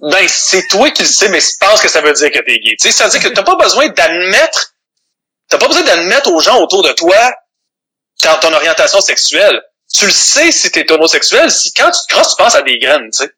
ben 0.00 0.26
c'est 0.28 0.66
toi 0.68 0.90
qui 0.90 1.02
le 1.02 1.08
sais, 1.08 1.28
mais 1.28 1.40
tu 1.40 1.56
penses 1.60 1.80
que 1.80 1.88
ça 1.88 2.00
veut 2.00 2.12
dire 2.12 2.30
que 2.30 2.38
t'es 2.38 2.58
gay. 2.58 2.76
Tu 2.80 2.88
sais, 2.88 2.90
ça 2.90 3.04
veut 3.04 3.10
dire 3.10 3.22
que 3.22 3.34
t'as 3.34 3.42
pas 3.42 3.56
besoin 3.56 3.88
d'admettre, 3.88 4.74
t'as 5.48 5.58
pas 5.58 5.68
besoin 5.68 5.82
d'admettre 5.82 6.30
aux 6.32 6.40
gens 6.40 6.60
autour 6.60 6.82
de 6.82 6.92
toi 6.92 7.32
ton 8.40 8.52
orientation 8.52 9.00
sexuelle. 9.00 9.60
Tu 9.92 10.06
le 10.06 10.12
sais 10.12 10.50
si 10.52 10.70
t'es 10.70 10.90
homosexuel, 10.90 11.50
si 11.50 11.72
quand 11.72 11.90
tu 11.90 12.00
te 12.08 12.14
crosses, 12.14 12.30
tu 12.36 12.42
penses 12.42 12.54
à 12.54 12.62
des 12.62 12.78
graines, 12.78 13.10
tu 13.10 13.24
sais. 13.24 13.30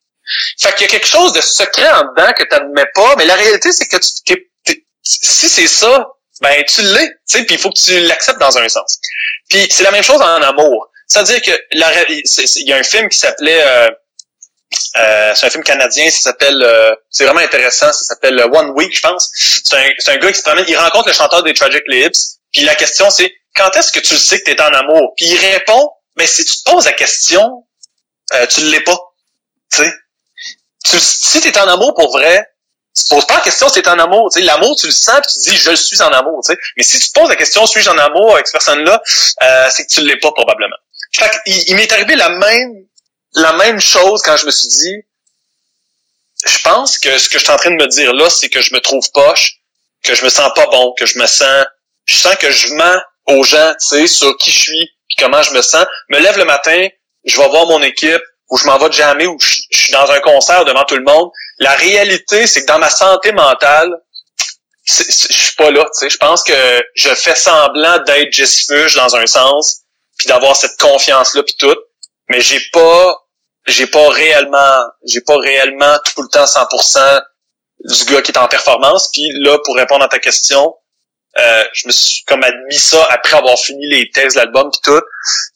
Fait 0.60 0.72
qu'il 0.74 0.82
y 0.82 0.84
a 0.84 0.88
quelque 0.88 1.06
chose 1.06 1.32
de 1.32 1.40
secret 1.40 1.90
en 1.90 2.04
dedans 2.14 2.32
que 2.32 2.44
t'admets 2.44 2.86
pas, 2.94 3.14
mais 3.16 3.24
la 3.26 3.34
réalité, 3.34 3.72
c'est 3.72 3.86
que 3.86 3.96
tu, 3.96 4.08
t'es- 4.24 4.46
t'es- 4.64 4.84
si 5.02 5.48
c'est 5.48 5.66
ça, 5.68 6.08
ben 6.40 6.64
tu 6.64 6.82
l'es, 6.82 7.08
tu 7.08 7.14
sais, 7.38 7.44
puis 7.44 7.56
il 7.56 7.60
faut 7.60 7.70
que 7.70 7.78
tu 7.80 7.98
l'acceptes 8.00 8.38
dans 8.40 8.56
un 8.56 8.68
sens. 8.68 8.98
Puis 9.50 9.66
c'est 9.70 9.82
la 9.84 9.90
même 9.90 10.02
chose 10.02 10.20
en 10.20 10.42
amour. 10.42 10.88
C'est-à-dire 11.06 11.42
que 11.42 11.50
il 11.72 12.66
y 12.68 12.72
a 12.72 12.76
un 12.76 12.82
film 12.82 13.08
qui 13.08 13.18
s'appelait 13.18 13.62
euh, 13.62 13.90
euh, 14.96 15.32
c'est 15.34 15.46
un 15.46 15.50
film 15.50 15.62
canadien, 15.64 16.10
ça 16.10 16.18
s'appelle 16.30 16.60
euh, 16.62 16.94
c'est 17.10 17.24
vraiment 17.24 17.40
intéressant, 17.40 17.92
ça 17.92 18.04
s'appelle 18.04 18.38
euh, 18.38 18.46
One 18.48 18.70
Week, 18.70 18.94
je 18.96 19.00
pense. 19.00 19.30
C'est 19.34 19.76
un, 19.76 20.12
un 20.14 20.16
gars 20.16 20.32
qui 20.32 20.38
se 20.38 20.42
promène, 20.42 20.64
il 20.66 20.76
rencontre 20.76 21.08
le 21.08 21.14
chanteur 21.14 21.42
des 21.42 21.52
Tragic 21.52 21.82
Lips, 21.88 22.38
puis 22.52 22.62
la 22.62 22.74
question 22.74 23.10
c'est 23.10 23.32
quand 23.54 23.70
est-ce 23.76 23.92
que 23.92 24.00
tu 24.00 24.14
le 24.14 24.18
sais 24.20 24.40
que 24.40 24.44
tu 24.44 24.50
es 24.52 24.60
en 24.60 24.72
amour? 24.72 25.12
Puis 25.16 25.26
il 25.26 25.36
répond 25.36 25.90
mais 26.16 26.26
si 26.26 26.44
tu 26.44 26.56
te 26.62 26.70
poses 26.70 26.84
la 26.84 26.92
question, 26.92 27.66
euh, 28.34 28.46
tu 28.46 28.62
ne 28.62 28.70
l'es 28.70 28.80
pas. 28.80 28.98
Tu 29.70 29.78
sais. 29.82 29.92
Tu- 30.84 31.00
si 31.00 31.40
tu 31.40 31.48
es 31.48 31.58
en 31.58 31.68
amour 31.68 31.94
pour 31.94 32.12
vrai, 32.12 32.46
tu 32.96 33.04
te 33.04 33.08
poses 33.14 33.26
pas 33.26 33.34
la 33.34 33.40
question 33.40 33.68
si 33.68 33.74
tu 33.74 33.80
es 33.80 33.88
en 33.88 33.98
amour. 33.98 34.28
L'amour, 34.36 34.76
tu 34.76 34.86
le 34.86 34.92
sens, 34.92 35.20
puis 35.20 35.42
tu 35.42 35.50
dis 35.50 35.56
je 35.56 35.74
suis 35.74 36.00
en 36.02 36.12
amour. 36.12 36.40
Tu 36.46 36.52
sais. 36.52 36.58
Mais 36.76 36.82
si 36.82 36.98
tu 36.98 37.08
te 37.10 37.18
poses 37.18 37.28
la 37.28 37.36
question 37.36 37.66
suis-je 37.66 37.90
en 37.90 37.98
amour 37.98 38.34
avec 38.34 38.46
cette 38.46 38.52
personne-là, 38.54 39.02
euh, 39.42 39.68
c'est 39.70 39.86
que 39.86 39.92
tu 39.92 40.00
ne 40.00 40.06
l'es 40.06 40.18
pas 40.18 40.32
probablement. 40.32 40.76
Fait 41.12 41.30
il, 41.46 41.70
il 41.70 41.76
m'est 41.76 41.90
arrivé 41.92 42.16
la 42.16 42.28
même 42.28 42.72
la 43.34 43.52
même 43.54 43.80
chose 43.80 44.22
quand 44.22 44.36
je 44.36 44.46
me 44.46 44.50
suis 44.52 44.68
dit 44.68 44.96
je 46.46 46.58
pense 46.58 46.98
que 46.98 47.16
ce 47.18 47.28
que 47.28 47.38
je 47.38 47.44
suis 47.44 47.52
en 47.52 47.56
train 47.56 47.70
de 47.70 47.76
me 47.82 47.86
dire 47.88 48.12
là, 48.12 48.28
c'est 48.30 48.48
que 48.48 48.60
je 48.60 48.74
me 48.74 48.80
trouve 48.80 49.08
poche, 49.12 49.56
que 50.02 50.14
je 50.14 50.24
me 50.24 50.28
sens 50.28 50.50
pas 50.54 50.66
bon, 50.66 50.94
que 50.98 51.06
je 51.06 51.18
me 51.18 51.26
sens 51.26 51.64
je 52.06 52.16
sens 52.16 52.36
que 52.36 52.50
je 52.50 52.74
mens 52.74 53.00
aux 53.26 53.42
gens, 53.44 53.72
tu 53.80 53.86
sais, 53.96 54.06
sur 54.06 54.36
qui 54.36 54.50
je 54.50 54.58
suis, 54.58 54.90
puis 55.08 55.16
comment 55.24 55.42
je 55.42 55.52
me 55.52 55.62
sens? 55.62 55.86
Me 56.08 56.18
lève 56.18 56.38
le 56.38 56.44
matin, 56.44 56.88
je 57.24 57.40
vais 57.40 57.48
voir 57.48 57.66
mon 57.66 57.82
équipe, 57.82 58.22
ou 58.50 58.56
je 58.56 58.66
m'en 58.66 58.78
vais 58.78 58.92
jammer, 58.92 59.26
ou 59.26 59.38
je, 59.40 59.62
suis 59.70 59.92
dans 59.92 60.10
un 60.10 60.20
concert 60.20 60.64
devant 60.64 60.84
tout 60.84 60.96
le 60.96 61.04
monde. 61.04 61.30
La 61.58 61.74
réalité, 61.74 62.46
c'est 62.46 62.62
que 62.62 62.66
dans 62.66 62.78
ma 62.78 62.90
santé 62.90 63.32
mentale, 63.32 63.90
je 64.86 65.02
suis 65.02 65.56
pas 65.56 65.70
là, 65.70 65.84
tu 65.84 66.00
sais. 66.00 66.10
Je 66.10 66.18
pense 66.18 66.42
que 66.42 66.52
je 66.94 67.14
fais 67.14 67.34
semblant 67.34 67.98
d'être 68.00 68.32
Jess 68.32 68.66
Fuge 68.66 68.94
dans 68.96 69.16
un 69.16 69.26
sens, 69.26 69.80
puis 70.18 70.28
d'avoir 70.28 70.54
cette 70.54 70.78
confiance-là, 70.78 71.42
puis 71.42 71.56
tout. 71.58 71.76
Mais 72.28 72.40
j'ai 72.40 72.60
pas, 72.72 73.16
j'ai 73.66 73.86
pas 73.86 74.08
réellement, 74.10 74.78
j'ai 75.06 75.22
pas 75.22 75.38
réellement 75.38 75.96
tout 76.04 76.22
le 76.22 76.28
temps 76.28 76.44
100% 76.44 77.22
du 77.84 78.04
gars 78.12 78.22
qui 78.22 78.30
est 78.30 78.38
en 78.38 78.48
performance. 78.48 79.10
Puis 79.12 79.30
là, 79.40 79.58
pour 79.64 79.76
répondre 79.76 80.04
à 80.04 80.08
ta 80.08 80.18
question, 80.18 80.74
euh, 81.36 81.64
je 81.72 81.88
me 81.88 81.92
suis 81.92 82.24
comme 82.24 82.44
admis 82.44 82.78
ça 82.78 83.04
après 83.10 83.36
avoir 83.36 83.58
fini 83.58 83.86
les 83.88 84.08
textes 84.10 84.36
de 84.36 84.42
l'album 84.42 84.70
puis 84.70 84.80
tout, 84.84 85.02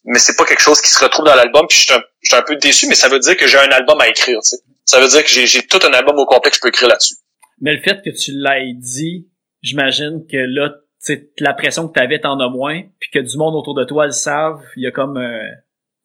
mais 0.05 0.19
c'est 0.19 0.37
pas 0.37 0.45
quelque 0.45 0.63
chose 0.63 0.81
qui 0.81 0.91
se 0.91 1.03
retrouve 1.03 1.25
dans 1.25 1.37
l'album 1.37 1.67
puis 1.69 1.79
je 1.79 1.83
suis 1.85 2.37
un, 2.37 2.43
peu 2.43 2.57
déçu, 2.57 2.89
mais 2.89 2.97
ça 2.97 3.09
veut 3.09 3.21
dire 3.21 3.37
que 3.37 3.47
j'ai 3.47 3.59
un 3.59 3.71
album 3.71 4.01
à 4.01 4.09
écrire, 4.09 4.41
tu 4.41 4.57
sais. 4.57 4.57
Ça 4.85 5.01
veut 5.01 5.09
dire 5.09 5.23
que 5.23 5.29
j'ai, 5.29 5.63
tout 5.67 5.79
un 5.87 5.93
album 5.93 6.19
au 6.19 6.27
complet 6.27 6.51
que 6.51 6.57
je 6.57 6.61
peux 6.61 6.69
écrire 6.69 6.89
là-dessus. 6.89 7.15
Mais 7.61 7.75
le 7.75 7.83
fait 7.83 8.01
que 8.03 8.11
tu 8.11 8.33
l'aies 8.33 8.73
dit, 8.75 9.29
j'imagine 9.63 10.25
que 10.31 10.37
là, 10.37 10.71
tu 10.71 11.15
sais, 11.15 11.29
la 11.39 11.53
pression 11.53 11.87
que 11.87 11.93
tu 11.93 12.01
avais, 12.01 12.21
t'en 12.21 12.41
as 12.41 12.49
moins, 12.49 12.83
puis 12.99 13.11
que 13.11 13.19
du 13.19 13.37
monde 13.37 13.55
autour 13.55 13.75
de 13.75 13.85
toi 13.85 14.07
le 14.07 14.13
savent, 14.13 14.63
il 14.77 14.85
y 14.85 14.87
a 14.87 14.91
comme... 14.91 15.19
euh, 15.19 15.43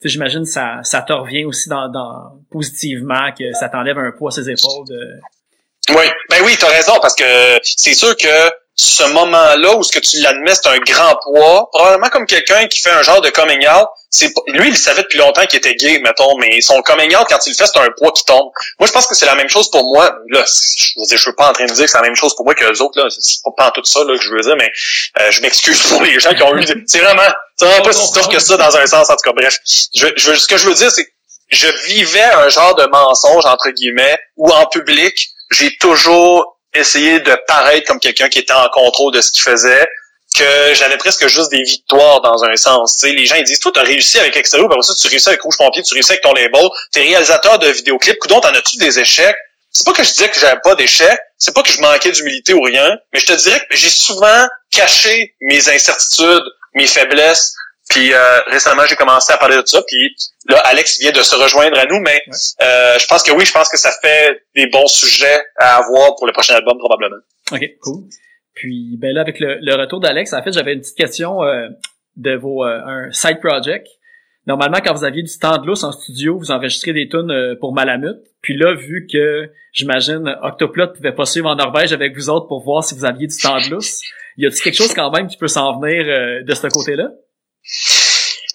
tu 0.02 0.10
sais, 0.10 0.14
j'imagine 0.14 0.46
ça 0.46 0.82
ça 0.84 1.02
te 1.02 1.14
revient 1.14 1.46
aussi 1.46 1.70
dans, 1.70 1.88
dans 1.88 2.42
positivement, 2.52 3.32
que 3.32 3.54
ça 3.54 3.70
t'enlève 3.70 3.98
un 3.98 4.12
poids 4.12 4.32
à 4.32 4.36
ses 4.36 4.50
épaules. 4.50 4.86
De... 4.88 5.20
Oui, 5.90 6.06
ben 6.30 6.38
oui, 6.46 6.56
t'as 6.60 6.68
raison, 6.68 6.94
parce 7.02 7.16
que 7.16 7.24
c'est 7.64 7.94
sûr 7.94 8.16
que 8.18 8.63
ce 8.76 9.04
moment-là 9.04 9.76
où 9.76 9.84
ce 9.84 9.92
que 9.92 10.00
tu 10.00 10.18
l'admets, 10.20 10.56
c'est 10.56 10.68
un 10.68 10.80
grand 10.80 11.16
poids, 11.24 11.70
probablement 11.72 12.10
comme 12.10 12.26
quelqu'un 12.26 12.68
qui 12.68 12.82
fait 12.82 12.90
un 12.90 13.04
genre 13.04 13.22
de 13.22 13.30
coming 13.30 13.68
out, 13.68 13.88
c'est 14.10 14.34
lui, 14.48 14.70
il 14.70 14.78
savait 14.78 15.04
depuis 15.04 15.20
longtemps 15.20 15.46
qu'il 15.46 15.58
était 15.58 15.76
gay, 15.76 16.00
mettons, 16.00 16.38
mais 16.40 16.60
son 16.62 16.82
coming 16.82 17.16
out, 17.16 17.26
quand 17.30 17.40
il 17.46 17.52
le 17.52 17.56
fait, 17.56 17.66
c'est 17.66 17.80
un 17.80 17.90
poids 17.98 18.12
qui 18.12 18.26
tombe. 18.26 18.50
Moi, 18.80 18.88
je 18.88 18.92
pense 18.92 19.06
que 19.06 19.16
c'est 19.16 19.26
la 19.26 19.36
même 19.36 19.50
chose 19.50 19.70
pour 19.70 19.84
moi. 19.84 20.16
Là, 20.30 20.44
je 20.46 20.94
veux 20.98 21.06
dire, 21.06 21.18
je 21.18 21.24
suis 21.24 21.34
pas 21.34 21.50
en 21.50 21.54
train 21.54 21.66
de 21.66 21.72
dire 21.72 21.86
que 21.86 21.92
c'est 21.92 21.98
la 21.98 22.04
même 22.04 22.16
chose 22.16 22.36
pour 22.36 22.46
moi 22.46 22.56
que 22.56 22.66
les 22.66 22.82
autres, 22.82 23.00
là. 23.00 23.08
C'est 23.10 23.42
pas, 23.58 23.68
en 23.68 23.72
tout 23.72 23.84
ça, 23.86 24.04
là, 24.04 24.16
que 24.16 24.24
je 24.24 24.30
veux 24.32 24.42
dire, 24.42 24.56
mais 24.58 24.72
euh, 25.20 25.32
je 25.32 25.42
m'excuse 25.42 25.82
pour 25.90 26.02
les 26.02 26.20
gens 26.20 26.34
qui 26.34 26.44
ont 26.44 26.56
eu... 26.56 26.64
C'est 26.88 27.00
vraiment, 27.00 27.22
c'est 27.58 27.66
vraiment 27.66 27.84
pas 27.84 27.94
si 27.94 28.12
tough 28.12 28.30
que 28.32 28.40
ça 28.40 28.58
dans 28.58 28.76
un 28.76 28.86
sens, 28.86 29.10
en 29.10 29.16
tout 29.16 29.24
cas, 29.24 29.34
bref. 29.34 29.58
Je, 29.94 30.08
je 30.16 30.34
ce 30.34 30.48
que 30.48 30.58
je 30.58 30.68
veux 30.68 30.76
dire, 30.76 30.92
c'est 30.92 31.08
je 31.50 31.68
vivais 31.88 32.24
un 32.24 32.50
genre 32.50 32.76
de 32.76 32.86
mensonge, 32.86 33.46
entre 33.46 33.70
guillemets, 33.70 34.18
où 34.38 34.50
en 34.50 34.66
public, 34.66 35.30
j'ai 35.52 35.76
toujours 35.78 36.53
essayer 36.74 37.20
de 37.20 37.38
paraître 37.48 37.88
comme 37.88 38.00
quelqu'un 38.00 38.30
qui 38.30 38.40
était 38.40 38.54
en 38.54 38.68
contrôle 38.70 39.14
de 39.14 39.22
ce 39.22 39.32
qu'il 39.32 39.44
faisait 39.44 39.88
que 40.36 40.74
j'avais 40.74 40.98
presque 40.98 41.28
juste 41.28 41.52
des 41.52 41.62
victoires 41.62 42.22
dans 42.22 42.44
un 42.44 42.56
sens. 42.56 42.96
sais 42.98 43.12
les 43.12 43.26
gens 43.26 43.36
ils 43.36 43.44
disent 43.44 43.60
Toi, 43.60 43.72
t'as 43.74 43.84
réussi 43.84 44.20
avec 44.20 44.36
Extérieur, 44.36 44.68
ben 44.68 44.82
ça, 44.82 44.94
tu 44.96 45.08
réussis 45.08 45.30
avec 45.30 45.42
Rouge 45.42 45.58
Pompier, 45.58 45.84
tu 45.84 45.94
réussis 45.94 46.12
avec 46.12 46.24
ton 46.24 46.34
label, 46.34 46.68
t'es 46.92 47.02
réalisateur 47.02 47.60
de 47.60 47.68
vidéoclips, 47.68 48.18
coudon, 48.20 48.40
t'en 48.40 48.54
as-tu 48.54 48.78
des 48.78 49.00
échecs? 49.00 49.36
C'est 49.72 49.86
pas 49.86 49.94
que 49.94 50.04
je 50.04 50.10
disais 50.10 50.30
que 50.30 50.40
j'avais 50.40 50.60
pas 50.64 50.76
d'échecs, 50.76 51.20
c'est 51.38 51.54
pas 51.54 51.64
que 51.64 51.72
je 51.72 51.82
manquais 51.82 52.12
d'humilité 52.12 52.54
ou 52.54 52.62
rien, 52.62 52.96
mais 53.12 53.20
je 53.20 53.26
te 53.26 53.34
dirais 53.34 53.60
que 53.70 53.76
j'ai 53.76 53.90
souvent 53.90 54.48
caché 54.72 55.36
mes 55.42 55.68
incertitudes, 55.70 56.44
mes 56.76 56.88
faiblesses, 56.88 57.56
puis 57.94 58.14
euh, 58.14 58.18
récemment 58.48 58.84
j'ai 58.88 58.96
commencé 58.96 59.32
à 59.32 59.38
parler 59.38 59.56
de 59.56 59.66
ça, 59.66 59.82
puis 59.88 60.16
là 60.50 60.60
Alex 60.66 61.00
vient 61.00 61.12
de 61.12 61.22
se 61.22 61.36
rejoindre 61.36 61.78
à 61.78 61.86
nous, 61.86 62.00
mais 62.00 62.22
euh, 62.62 62.98
je 63.00 63.08
pense 63.08 63.24
que 63.24 63.32
oui, 63.32 63.46
je 63.46 63.54
pense 63.54 63.70
que 63.70 63.78
ça 63.78 63.92
fait 64.02 64.42
des 64.56 64.68
bons 64.68 64.88
sujets 64.88 65.42
à 65.58 65.78
avoir 65.78 66.16
pour 66.16 66.28
le 66.28 66.34
prochain 66.34 66.56
album 66.56 66.78
probablement. 66.78 67.22
Ok, 67.52 67.62
cool. 67.82 68.04
Puis 68.54 68.98
ben 68.98 69.14
là, 69.14 69.22
avec 69.22 69.40
le, 69.40 69.76
retour 69.76 70.00
d'Alex, 70.00 70.34
en 70.34 70.44
fait, 70.44 70.52
j'avais 70.52 70.74
une 70.74 70.82
petite 70.82 70.98
question 70.98 71.44
euh, 71.44 71.70
de 72.16 72.36
vos 72.36 72.64
euh, 72.64 72.80
un 72.86 73.12
side 73.12 73.40
project. 73.40 73.88
Normalement, 74.46 74.80
quand 74.84 74.94
vous 74.94 75.06
aviez 75.06 75.24
du 75.24 75.38
temps 75.38 75.58
de 75.58 75.66
lousse 75.66 75.84
en 75.84 75.92
studio, 75.92 76.38
vous 76.38 76.52
enregistrez 76.52 76.94
des 76.94 77.08
tunes 77.08 77.32
euh, 77.32 77.56
pour 77.60 77.74
Malamute. 77.74 78.20
Puis 78.42 78.58
là, 78.58 78.74
vu 78.76 79.08
que 79.12 79.50
j'imagine 79.72 80.38
Octoplot 80.42 80.94
pouvait 80.94 81.14
pas 81.14 81.26
suivre 81.26 81.50
en 81.50 81.56
Norvège 81.56 81.94
avec 81.94 82.14
vous 82.16 82.30
autres 82.30 82.48
pour 82.48 82.64
voir 82.64 82.84
si 82.84 82.94
vous 82.94 83.06
aviez 83.06 83.28
du 83.28 83.38
temps 83.38 83.60
de 83.60 83.72
lousse, 83.72 84.02
y 84.38 84.46
a-t-il 84.46 84.62
quelque 84.62 84.76
chose 84.78 84.94
quand 84.94 85.12
même 85.12 85.28
qui 85.28 85.38
peut 85.38 85.48
s'en 85.48 85.80
venir 85.80 86.44
de 86.44 86.54
ce 86.54 86.68
côté-là? 86.68 87.10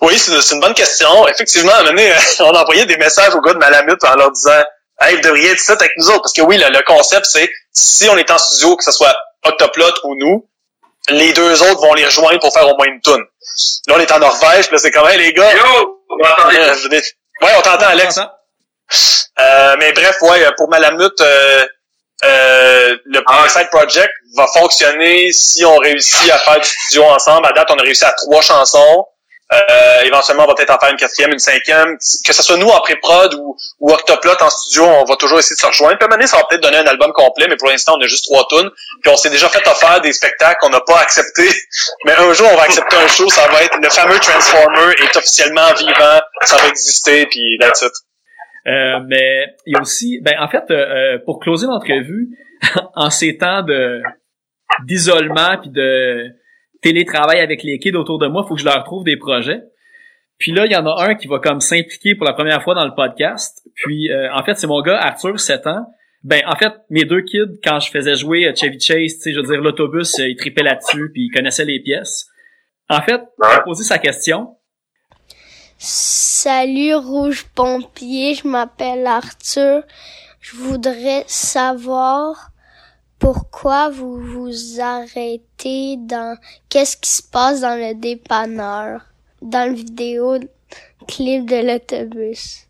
Oui, 0.01 0.19
c'est 0.19 0.55
une 0.55 0.61
bonne 0.61 0.75
question. 0.75 1.27
Effectivement, 1.29 1.73
à 1.73 1.77
un 1.77 1.83
moment 1.85 1.91
donné, 1.97 2.13
on 2.41 2.55
envoyait 2.55 2.87
des 2.87 2.97
messages 2.97 3.35
aux 3.35 3.41
gars 3.41 3.55
de 3.55 3.59
Malamute 3.59 4.03
en 4.05 4.15
leur 4.15 4.31
disant 4.31 4.63
Hey, 5.01 5.17
vous 5.17 5.23
devriez 5.23 5.51
être 5.53 5.61
ça 5.61 5.75
avec 5.75 5.93
nous 5.97 6.09
autres. 6.11 6.23
Parce 6.23 6.33
que 6.33 6.43
oui, 6.43 6.57
le, 6.59 6.71
le 6.71 6.83
concept, 6.83 7.27
c'est 7.27 7.49
si 7.73 8.09
on 8.09 8.17
est 8.17 8.31
en 8.31 8.39
studio, 8.39 8.77
que 8.77 8.85
ce 8.85 8.93
soit 8.93 9.17
Octoplot 9.45 9.93
ou 10.05 10.17
nous, 10.17 10.49
les 11.09 11.33
deux 11.33 11.63
autres 11.63 11.81
vont 11.81 11.95
les 11.95 12.05
rejoindre 12.05 12.41
pour 12.41 12.53
faire 12.53 12.69
au 12.69 12.77
moins 12.77 12.87
une 12.87 13.01
toune. 13.01 13.25
Là, 13.87 13.95
on 13.97 14.01
est 14.01 14.13
en 14.13 14.19
Norvège, 14.19 14.71
là, 14.71 14.79
c'est 14.79 14.91
quand 14.91 15.05
même, 15.05 15.19
les 15.19 15.33
gars. 15.33 15.53
Yo! 15.55 16.03
M'entendez? 16.11 16.59
Euh, 16.59 17.47
ouais, 17.47 17.53
on 17.57 17.63
t'entend, 17.63 17.87
Alex. 17.87 18.19
Euh, 18.19 19.77
mais 19.79 19.93
bref, 19.93 20.17
ouais, 20.23 20.45
pour 20.57 20.69
Malamute, 20.69 21.21
euh, 21.21 21.67
euh, 22.25 22.97
le 23.05 23.23
ah. 23.27 23.49
side 23.49 23.69
project 23.71 24.13
va 24.37 24.47
fonctionner 24.49 25.31
si 25.33 25.65
on 25.65 25.77
réussit 25.77 26.31
à 26.31 26.39
faire 26.39 26.61
du 26.61 26.69
studio 26.69 27.05
ensemble. 27.05 27.47
À 27.47 27.53
date, 27.53 27.69
on 27.71 27.79
a 27.79 27.83
réussi 27.83 28.05
à 28.05 28.13
trois 28.13 28.43
chansons. 28.43 29.05
Euh, 29.51 30.03
éventuellement, 30.03 30.45
on 30.45 30.49
va 30.49 30.55
peut-être 30.55 30.75
en 30.75 30.79
faire 30.79 30.91
une 30.91 30.99
quatrième, 30.99 31.33
une 31.33 31.39
cinquième. 31.39 31.97
Que 32.27 32.33
ce 32.33 32.43
soit 32.43 32.57
nous 32.59 32.69
en 32.69 32.81
pré-prod 32.81 33.33
ou, 33.35 33.57
ou 33.81 33.93
Octoplot 33.93 34.35
en 34.41 34.51
studio, 34.51 34.85
on 34.85 35.05
va 35.05 35.17
toujours 35.17 35.39
essayer 35.39 35.57
de 35.57 35.61
se 35.61 35.67
rejoindre. 35.67 35.97
Puis 35.99 36.07
à 36.07 36.27
ça 36.27 36.37
va 36.37 36.45
peut-être 36.45 36.63
donner 36.63 36.77
un 36.77 36.87
album 36.87 37.13
complet, 37.13 37.47
mais 37.49 37.57
pour 37.57 37.69
l'instant, 37.69 37.95
on 37.99 38.03
a 38.03 38.07
juste 38.07 38.25
trois 38.25 38.47
tunes. 38.49 38.71
Puis 39.03 39.11
on 39.11 39.17
s'est 39.17 39.31
déjà 39.31 39.49
fait 39.49 39.67
offrir 39.67 40.01
des 40.03 40.13
spectacles 40.13 40.59
qu'on 40.61 40.69
n'a 40.69 40.81
pas 40.81 40.99
acceptés. 40.99 41.49
Mais 42.05 42.13
un 42.13 42.33
jour, 42.35 42.49
on 42.53 42.57
va 42.57 42.65
accepter 42.65 42.97
un 42.97 43.09
show. 43.09 43.29
Ça 43.31 43.47
va 43.49 43.63
être 43.63 43.77
le 43.81 43.89
fameux 43.89 44.19
Transformer 44.19 44.93
est 45.03 45.17
officiellement 45.17 45.73
vivant. 45.75 46.21
Ça 46.43 46.57
va 46.57 46.69
exister, 46.69 47.27
puis 47.27 47.57
that's 47.59 47.81
it. 47.81 47.93
Euh, 48.69 49.01
mais 49.07 49.47
il 49.67 49.73
y 49.73 49.77
a 49.77 49.81
aussi, 49.81 50.21
ben 50.21 50.35
en 50.41 50.49
fait, 50.49 50.71
euh, 50.71 51.15
euh 51.15 51.19
pour 51.25 51.39
closer 51.41 51.67
l'entrevue, 51.67 52.29
en 52.95 53.11
ces 53.11 53.39
temps 53.39 53.63
de 53.63 54.03
d'isolement 54.85 55.59
puis 55.61 55.71
de 55.71 56.31
télétravail 56.83 57.41
avec 57.41 57.63
les 57.63 57.79
kids 57.79 57.97
autour 57.97 58.19
de 58.19 58.27
moi, 58.27 58.45
faut 58.47 58.55
que 58.55 58.61
je 58.61 58.67
leur 58.67 58.85
trouve 58.85 59.05
des 59.05 59.17
projets. 59.17 59.63
Puis 60.39 60.53
là, 60.53 60.67
il 60.67 60.73
y 60.73 60.77
en 60.77 60.87
a 60.87 61.09
un 61.09 61.15
qui 61.15 61.27
va 61.27 61.41
comme 61.41 61.61
s'impliquer 61.61 62.15
pour 62.15 62.25
la 62.25 62.33
première 62.33 62.63
fois 62.63 62.75
dans 62.75 62.85
le 62.85 62.95
podcast. 62.95 63.67
Puis 63.75 64.11
euh, 64.11 64.33
en 64.33 64.45
fait, 64.45 64.55
c'est 64.55 64.69
mon 64.69 64.83
gars 64.83 64.99
Arthur, 64.99 65.41
7 65.41 65.67
ans. 65.67 65.87
Ben 66.23 66.43
en 66.47 66.57
fait, 66.57 66.73
mes 66.91 67.05
deux 67.05 67.23
kids, 67.23 67.61
quand 67.65 67.81
je 67.81 67.91
faisais 67.91 68.17
jouer 68.17 68.53
Chevy 68.55 68.79
Chase, 68.79 69.15
tu 69.15 69.21
sais, 69.21 69.33
je 69.33 69.41
veux 69.41 69.47
dire 69.47 69.61
l'autobus, 69.61 70.19
il 70.19 70.37
tripait 70.37 70.63
là-dessus, 70.63 71.11
puis 71.13 71.27
il 71.27 71.31
connaissait 71.31 71.65
les 71.65 71.81
pièces. 71.81 72.27
En 72.89 73.01
fait, 73.01 73.21
il 73.39 73.45
a 73.45 73.61
posé 73.61 73.85
sa 73.85 73.99
question. 73.99 74.58
Salut 75.81 76.97
Rouge 76.97 77.47
Pompier, 77.55 78.35
je 78.35 78.49
m'appelle 78.49 79.07
Arthur. 79.07 79.85
Je 80.41 80.57
voudrais 80.57 81.25
savoir 81.29 82.49
pourquoi 83.21 83.89
vous 83.89 84.21
vous 84.21 84.81
arrêtez 84.81 85.95
dans 85.99 86.37
qu'est-ce 86.69 86.97
qui 86.97 87.11
se 87.11 87.23
passe 87.23 87.61
dans 87.61 87.77
le 87.77 87.95
dépanneur 87.95 89.03
dans 89.41 89.71
le 89.71 89.77
vidéo 89.77 90.39
clip 91.07 91.47
de 91.47 91.65
l'autobus? 91.65 92.67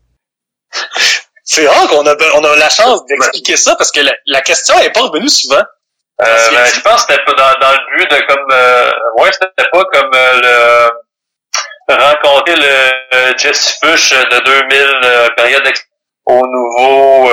C'est 1.45 1.67
rare 1.67 1.89
qu'on 1.89 2.07
a, 2.07 2.15
on 2.35 2.45
a 2.45 2.57
la 2.57 2.69
chance 2.69 3.07
d'expliquer 3.07 3.57
ça 3.57 3.75
parce 3.77 3.91
que 3.91 4.01
la, 4.27 4.43
question 4.43 4.79
est 4.81 4.93
pas 4.93 5.01
revenue 5.01 5.31
souvent. 5.31 5.63
Euh, 6.21 6.51
ben, 6.51 6.67
je 6.67 6.81
pense 6.81 7.07
que 7.07 7.13
c'était 7.13 7.25
pas 7.25 7.33
dans, 7.33 7.59
dans, 7.59 7.73
le 7.73 7.97
but 7.97 8.11
de 8.11 8.27
comme 8.27 8.51
euh, 8.53 8.91
ouais 9.19 9.31
c'était 9.33 9.71
pas 9.71 9.85
comme 9.93 10.11
euh, 10.15 10.41
le 10.43 10.91
rencontrer 11.95 12.57
le 12.57 13.15
euh, 13.15 13.33
Jesse 13.37 13.79
Fush 13.83 14.11
de 14.11 14.45
2000 14.45 15.35
période 15.37 15.73
au 16.27 16.47
nouveau 16.47 17.31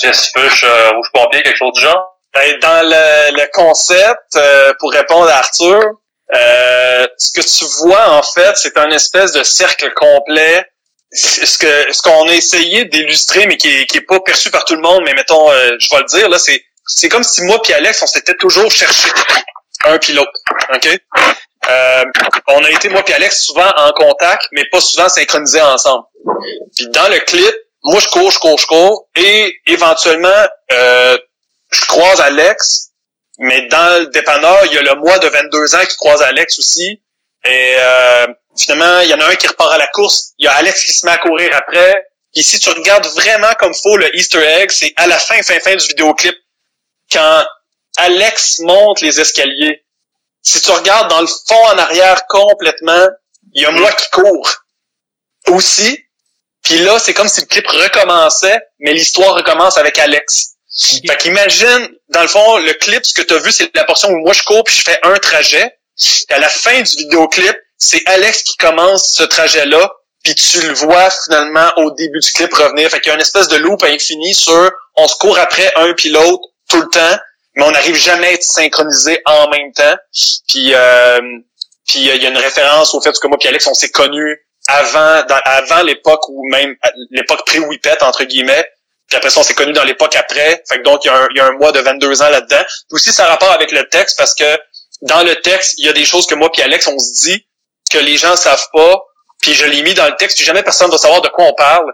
Jesse 0.00 0.30
Fush 0.34 0.64
rouge 0.64 1.08
pompier 1.12 1.42
quelque 1.42 1.58
chose 1.58 1.72
du 1.72 1.80
genre? 1.80 2.12
Ben, 2.34 2.58
dans 2.60 2.88
le, 2.88 3.36
le 3.36 3.46
concept, 3.52 4.36
euh, 4.36 4.72
pour 4.78 4.90
répondre 4.92 5.28
à 5.28 5.36
Arthur, 5.36 5.82
euh, 6.34 7.06
ce 7.18 7.32
que 7.32 7.46
tu 7.46 7.64
vois 7.82 8.08
en 8.10 8.22
fait, 8.22 8.56
c'est 8.56 8.78
un 8.78 8.90
espèce 8.90 9.32
de 9.32 9.42
cercle 9.42 9.92
complet. 9.94 10.66
Ce 11.14 11.58
que 11.58 11.92
ce 11.92 12.00
qu'on 12.00 12.26
a 12.26 12.32
essayé 12.32 12.86
d'illustrer, 12.86 13.46
mais 13.46 13.58
qui 13.58 13.68
est, 13.68 13.84
qui 13.84 13.98
est 13.98 14.06
pas 14.06 14.18
perçu 14.20 14.50
par 14.50 14.64
tout 14.64 14.74
le 14.74 14.80
monde, 14.80 15.02
mais 15.04 15.12
mettons, 15.12 15.50
euh, 15.50 15.76
je 15.78 15.94
vais 15.94 16.00
le 16.00 16.06
dire 16.06 16.28
là, 16.30 16.38
c'est 16.38 16.64
c'est 16.86 17.10
comme 17.10 17.22
si 17.22 17.42
moi 17.42 17.60
puis 17.62 17.74
Alex, 17.74 18.02
on 18.02 18.06
s'était 18.06 18.34
toujours 18.34 18.70
cherché 18.72 19.10
un 19.84 19.98
pilote, 19.98 20.30
ok? 20.72 20.88
On 22.48 22.64
a 22.64 22.70
été 22.70 22.88
moi 22.88 23.02
puis 23.02 23.14
Alex 23.14 23.44
souvent 23.44 23.70
en 23.76 23.92
contact, 23.92 24.48
mais 24.52 24.64
pas 24.70 24.80
souvent 24.80 25.08
synchronisés 25.08 25.60
ensemble. 25.60 26.04
Puis 26.76 26.88
dans 26.88 27.08
le 27.08 27.18
clip, 27.20 27.54
moi 27.84 28.00
je 28.00 28.08
cours, 28.08 28.30
je 28.30 28.38
cours, 28.38 28.58
je 28.58 28.66
cours, 28.66 29.08
et 29.16 29.60
éventuellement 29.66 30.46
euh, 30.72 31.18
je 31.70 31.84
croise 31.86 32.20
Alex, 32.20 32.90
mais 33.38 33.66
dans 33.68 34.00
le 34.00 34.06
dépanneur, 34.08 34.58
il 34.66 34.74
y 34.74 34.78
a 34.78 34.82
le 34.82 34.94
mois 34.96 35.18
de 35.18 35.28
22 35.28 35.74
ans 35.74 35.84
qui 35.88 35.96
croise 35.96 36.22
Alex 36.22 36.58
aussi. 36.58 37.02
Et 37.44 37.74
euh, 37.76 38.26
finalement, 38.56 39.00
il 39.00 39.08
y 39.08 39.14
en 39.14 39.20
a 39.20 39.26
un 39.26 39.34
qui 39.34 39.48
repart 39.48 39.72
à 39.72 39.78
la 39.78 39.86
course. 39.88 40.32
Il 40.38 40.44
y 40.44 40.48
a 40.48 40.52
Alex 40.52 40.84
qui 40.84 40.92
se 40.92 41.06
met 41.06 41.12
à 41.12 41.18
courir 41.18 41.50
après. 41.56 42.04
Et 42.34 42.42
si 42.42 42.58
tu 42.58 42.70
regardes 42.70 43.06
vraiment 43.06 43.52
comme 43.58 43.74
faut 43.74 43.96
le 43.96 44.14
Easter 44.16 44.42
egg, 44.42 44.70
c'est 44.70 44.92
à 44.96 45.06
la 45.06 45.18
fin, 45.18 45.42
fin, 45.42 45.58
fin 45.60 45.74
du 45.74 45.86
vidéoclip, 45.86 46.34
quand 47.10 47.44
Alex 47.96 48.60
monte 48.60 49.00
les 49.00 49.20
escaliers. 49.20 49.81
Si 50.42 50.60
tu 50.60 50.70
regardes 50.70 51.08
dans 51.08 51.20
le 51.20 51.26
fond 51.26 51.64
en 51.72 51.78
arrière 51.78 52.26
complètement, 52.28 53.06
il 53.54 53.62
y 53.62 53.66
a 53.66 53.70
moi 53.70 53.90
qui 53.92 54.10
cours 54.10 54.50
aussi. 55.48 55.98
Puis 56.62 56.78
là, 56.78 56.98
c'est 56.98 57.14
comme 57.14 57.28
si 57.28 57.40
le 57.40 57.46
clip 57.46 57.66
recommençait, 57.66 58.60
mais 58.80 58.92
l'histoire 58.92 59.34
recommence 59.34 59.78
avec 59.78 59.98
Alex. 59.98 60.52
Fait 61.06 61.16
qu'imagine, 61.18 61.88
dans 62.08 62.22
le 62.22 62.28
fond, 62.28 62.58
le 62.58 62.72
clip, 62.74 63.04
ce 63.04 63.12
que 63.12 63.22
tu 63.22 63.34
as 63.34 63.38
vu, 63.38 63.52
c'est 63.52 63.74
la 63.74 63.84
portion 63.84 64.08
où 64.08 64.18
moi 64.18 64.32
je 64.32 64.42
cours 64.42 64.64
puis 64.64 64.74
je 64.74 64.82
fais 64.82 64.98
un 65.02 65.14
trajet. 65.16 65.78
Et 66.30 66.32
à 66.32 66.38
la 66.38 66.48
fin 66.48 66.80
du 66.80 66.96
vidéoclip, 66.96 67.56
c'est 67.76 68.02
Alex 68.06 68.42
qui 68.42 68.56
commence 68.56 69.12
ce 69.12 69.24
trajet-là, 69.24 69.92
puis 70.22 70.34
tu 70.34 70.60
le 70.62 70.72
vois 70.72 71.10
finalement 71.24 71.70
au 71.76 71.90
début 71.90 72.20
du 72.20 72.32
clip 72.32 72.54
revenir. 72.54 72.88
Fait 72.88 73.00
qu'il 73.00 73.08
y 73.08 73.10
a 73.10 73.14
une 73.14 73.20
espèce 73.20 73.48
de 73.48 73.56
loop 73.56 73.82
infini 73.82 74.34
sur 74.34 74.70
on 74.96 75.06
se 75.08 75.16
court 75.16 75.38
après 75.38 75.72
un 75.76 75.92
puis 75.94 76.08
l'autre 76.08 76.48
tout 76.68 76.80
le 76.80 76.88
temps, 76.88 77.18
mais 77.54 77.64
on 77.64 77.70
n'arrive 77.70 77.96
jamais 77.96 78.28
à 78.28 78.32
être 78.32 78.42
synchronisé 78.42 79.20
en 79.26 79.48
même 79.48 79.72
temps. 79.72 79.96
Puis 80.48 80.74
euh, 80.74 81.20
puis 81.86 82.10
euh, 82.10 82.14
il 82.16 82.22
y 82.22 82.26
a 82.26 82.30
une 82.30 82.38
référence 82.38 82.94
au 82.94 83.00
fait 83.00 83.12
que 83.12 83.26
moi 83.26 83.38
puis 83.38 83.48
Alex 83.48 83.66
on 83.66 83.74
s'est 83.74 83.90
connus 83.90 84.38
avant 84.68 85.22
avant 85.44 85.82
l'époque 85.82 86.28
ou 86.28 86.48
même 86.50 86.74
l'époque 87.10 87.44
pré-Whippet 87.46 88.02
entre 88.02 88.24
guillemets 88.24 88.66
puis 89.12 89.18
après 89.18 89.28
ça, 89.28 89.40
on 89.40 89.42
s'est 89.42 89.52
connu 89.52 89.74
dans 89.74 89.84
l'époque 89.84 90.16
après. 90.16 90.62
Fait 90.66 90.78
que 90.78 90.82
donc, 90.84 91.04
il 91.04 91.08
y, 91.08 91.40
a 91.40 91.46
un, 91.46 91.52
mois 91.58 91.70
de 91.70 91.80
22 91.80 92.22
ans 92.22 92.30
là-dedans. 92.30 92.62
aussi, 92.92 93.12
ça 93.12 93.26
a 93.26 93.28
rapport 93.28 93.52
avec 93.52 93.70
le 93.70 93.86
texte 93.90 94.16
parce 94.16 94.34
que 94.34 94.58
dans 95.02 95.22
le 95.22 95.36
texte, 95.36 95.74
il 95.76 95.84
y 95.84 95.88
a 95.90 95.92
des 95.92 96.06
choses 96.06 96.26
que 96.26 96.34
moi 96.34 96.50
puis 96.50 96.62
Alex, 96.62 96.86
on 96.86 96.98
se 96.98 97.28
dit 97.28 97.46
que 97.90 97.98
les 97.98 98.16
gens 98.16 98.34
savent 98.36 98.68
pas. 98.72 99.02
Puis 99.42 99.52
je 99.52 99.66
l'ai 99.66 99.82
mis 99.82 99.92
dans 99.92 100.06
le 100.06 100.16
texte, 100.16 100.38
puis 100.38 100.46
jamais 100.46 100.62
personne 100.62 100.90
va 100.90 100.96
savoir 100.96 101.20
de 101.20 101.28
quoi 101.28 101.44
on 101.44 101.52
parle. 101.52 101.92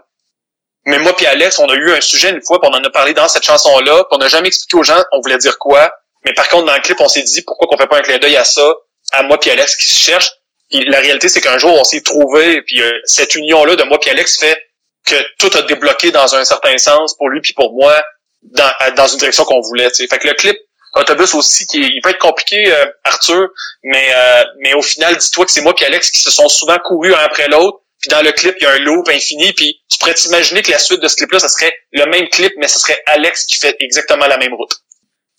Mais 0.85 0.97
moi 0.99 1.15
puis 1.15 1.25
Alex, 1.25 1.59
on 1.59 1.67
a 1.67 1.75
eu 1.75 1.91
un 1.91 2.01
sujet 2.01 2.29
une 2.29 2.41
fois, 2.41 2.59
puis 2.61 2.69
on 2.71 2.75
en 2.75 2.83
a 2.83 2.89
parlé 2.89 3.13
dans 3.13 3.27
cette 3.27 3.43
chanson-là, 3.43 4.03
puis 4.05 4.11
on 4.11 4.17
n'a 4.17 4.27
jamais 4.27 4.47
expliqué 4.47 4.77
aux 4.77 4.83
gens 4.83 5.01
on 5.11 5.21
voulait 5.21 5.37
dire 5.37 5.57
quoi. 5.59 5.91
Mais 6.25 6.33
par 6.33 6.49
contre, 6.49 6.65
dans 6.65 6.75
le 6.75 6.81
clip, 6.81 6.99
on 6.99 7.07
s'est 7.07 7.23
dit 7.23 7.41
pourquoi 7.43 7.67
qu'on 7.67 7.77
fait 7.77 7.87
pas 7.87 7.97
un 7.97 8.01
clin 8.01 8.17
d'œil 8.17 8.37
à 8.37 8.43
ça, 8.43 8.73
à 9.11 9.23
moi 9.23 9.39
puis 9.39 9.49
Alex 9.49 9.75
qui 9.75 9.85
se 9.85 9.99
cherche. 9.99 10.31
Puis 10.69 10.85
la 10.85 10.99
réalité, 10.99 11.29
c'est 11.29 11.41
qu'un 11.41 11.57
jour, 11.57 11.73
on 11.73 11.83
s'est 11.83 12.01
trouvé, 12.01 12.61
puis 12.61 12.81
euh, 12.81 12.91
cette 13.05 13.35
union-là 13.35 13.75
de 13.75 13.83
moi 13.83 13.99
puis 13.99 14.09
Alex 14.09 14.39
fait 14.39 14.57
que 15.05 15.15
tout 15.39 15.49
a 15.57 15.63
débloqué 15.63 16.11
dans 16.11 16.35
un 16.35 16.45
certain 16.45 16.77
sens 16.77 17.15
pour 17.17 17.29
lui 17.29 17.41
puis 17.41 17.53
pour 17.53 17.73
moi 17.73 18.01
dans, 18.43 19.07
une 19.07 19.17
direction 19.17 19.43
qu'on 19.45 19.61
voulait. 19.61 19.89
T'sais. 19.89 20.07
Fait 20.07 20.19
que 20.19 20.27
le 20.27 20.33
clip 20.33 20.57
autobus 20.95 21.35
aussi 21.35 21.67
qui 21.67 21.79
il 21.79 22.01
peut 22.01 22.09
être 22.09 22.19
compliqué 22.19 22.63
euh, 22.67 22.85
Arthur 23.03 23.49
mais 23.83 24.09
euh, 24.11 24.43
mais 24.59 24.73
au 24.73 24.81
final 24.81 25.15
dis-toi 25.15 25.45
que 25.45 25.51
c'est 25.51 25.61
moi 25.61 25.73
et 25.79 25.85
Alex 25.85 26.09
qui 26.09 26.21
se 26.21 26.31
sont 26.31 26.49
souvent 26.49 26.77
courus 26.83 27.13
un 27.13 27.19
après 27.19 27.47
l'autre 27.47 27.79
puis 28.01 28.09
dans 28.09 28.21
le 28.21 28.31
clip 28.31 28.55
il 28.59 28.63
y 28.63 28.67
a 28.67 28.71
un 28.71 28.79
loop 28.79 29.07
infini 29.09 29.51
puis 29.53 29.81
tu 29.89 29.97
pourrais 29.99 30.13
t'imaginer 30.13 30.61
que 30.61 30.71
la 30.71 30.79
suite 30.79 31.01
de 31.01 31.07
ce 31.07 31.15
clip 31.15 31.31
là 31.31 31.39
ça 31.39 31.49
serait 31.49 31.73
le 31.91 32.05
même 32.05 32.27
clip 32.29 32.53
mais 32.57 32.67
ce 32.67 32.79
serait 32.79 33.01
Alex 33.05 33.45
qui 33.45 33.55
fait 33.59 33.75
exactement 33.79 34.27
la 34.27 34.37
même 34.37 34.53
route 34.53 34.71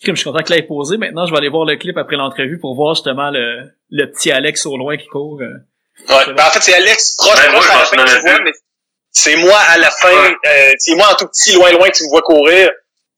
Comme 0.04 0.16
je 0.16 0.20
suis 0.22 0.30
content 0.30 0.42
que 0.44 0.52
l'ait 0.52 0.62
posé, 0.62 0.96
maintenant 0.98 1.26
je 1.26 1.32
vais 1.32 1.38
aller 1.38 1.48
voir 1.48 1.64
le 1.66 1.76
clip 1.76 1.96
après 1.96 2.16
l'entrevue 2.16 2.58
pour 2.58 2.74
voir 2.74 2.94
justement 2.94 3.30
le, 3.30 3.70
le 3.90 4.06
petit 4.10 4.30
Alex 4.30 4.66
au 4.66 4.76
loin 4.76 4.96
qui 4.96 5.06
court. 5.06 5.38
euh. 5.40 5.46
Ouais. 6.08 6.34
Ben, 6.34 6.44
en 6.46 6.50
fait, 6.50 6.60
c'est 6.62 6.74
Alex 6.74 7.16
proche, 7.16 7.36
Ben, 7.36 7.50
moi, 7.52 7.60
proche 7.60 7.66
je 7.66 7.72
à 7.72 7.78
la 7.78 7.84
fin 7.84 7.96
que 8.04 8.10
tu 8.16 8.20
vois, 8.22 8.40
mais 8.42 8.52
c'est 9.12 9.36
moi 9.36 9.58
à 9.68 9.76
la 9.76 9.90
fin, 9.90 10.08
Ouais. 10.08 10.34
euh, 10.46 10.72
c'est 10.78 10.94
moi 10.94 11.08
en 11.12 11.14
tout 11.16 11.26
petit, 11.26 11.52
loin, 11.52 11.70
loin, 11.72 11.88
que 11.90 11.96
tu 11.96 12.04
me 12.04 12.08
vois 12.08 12.22
courir. 12.22 12.70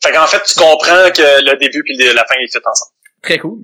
Fait 0.02 0.10
qu'en 0.10 0.26
fait, 0.26 0.42
tu 0.42 0.58
comprends 0.58 1.10
que 1.14 1.44
le 1.48 1.56
début 1.58 1.84
puis 1.84 1.96
la 1.96 2.24
fin, 2.24 2.34
ils 2.40 2.50
fait 2.50 2.58
ensemble. 2.66 2.90
Très 3.22 3.38
cool. 3.38 3.60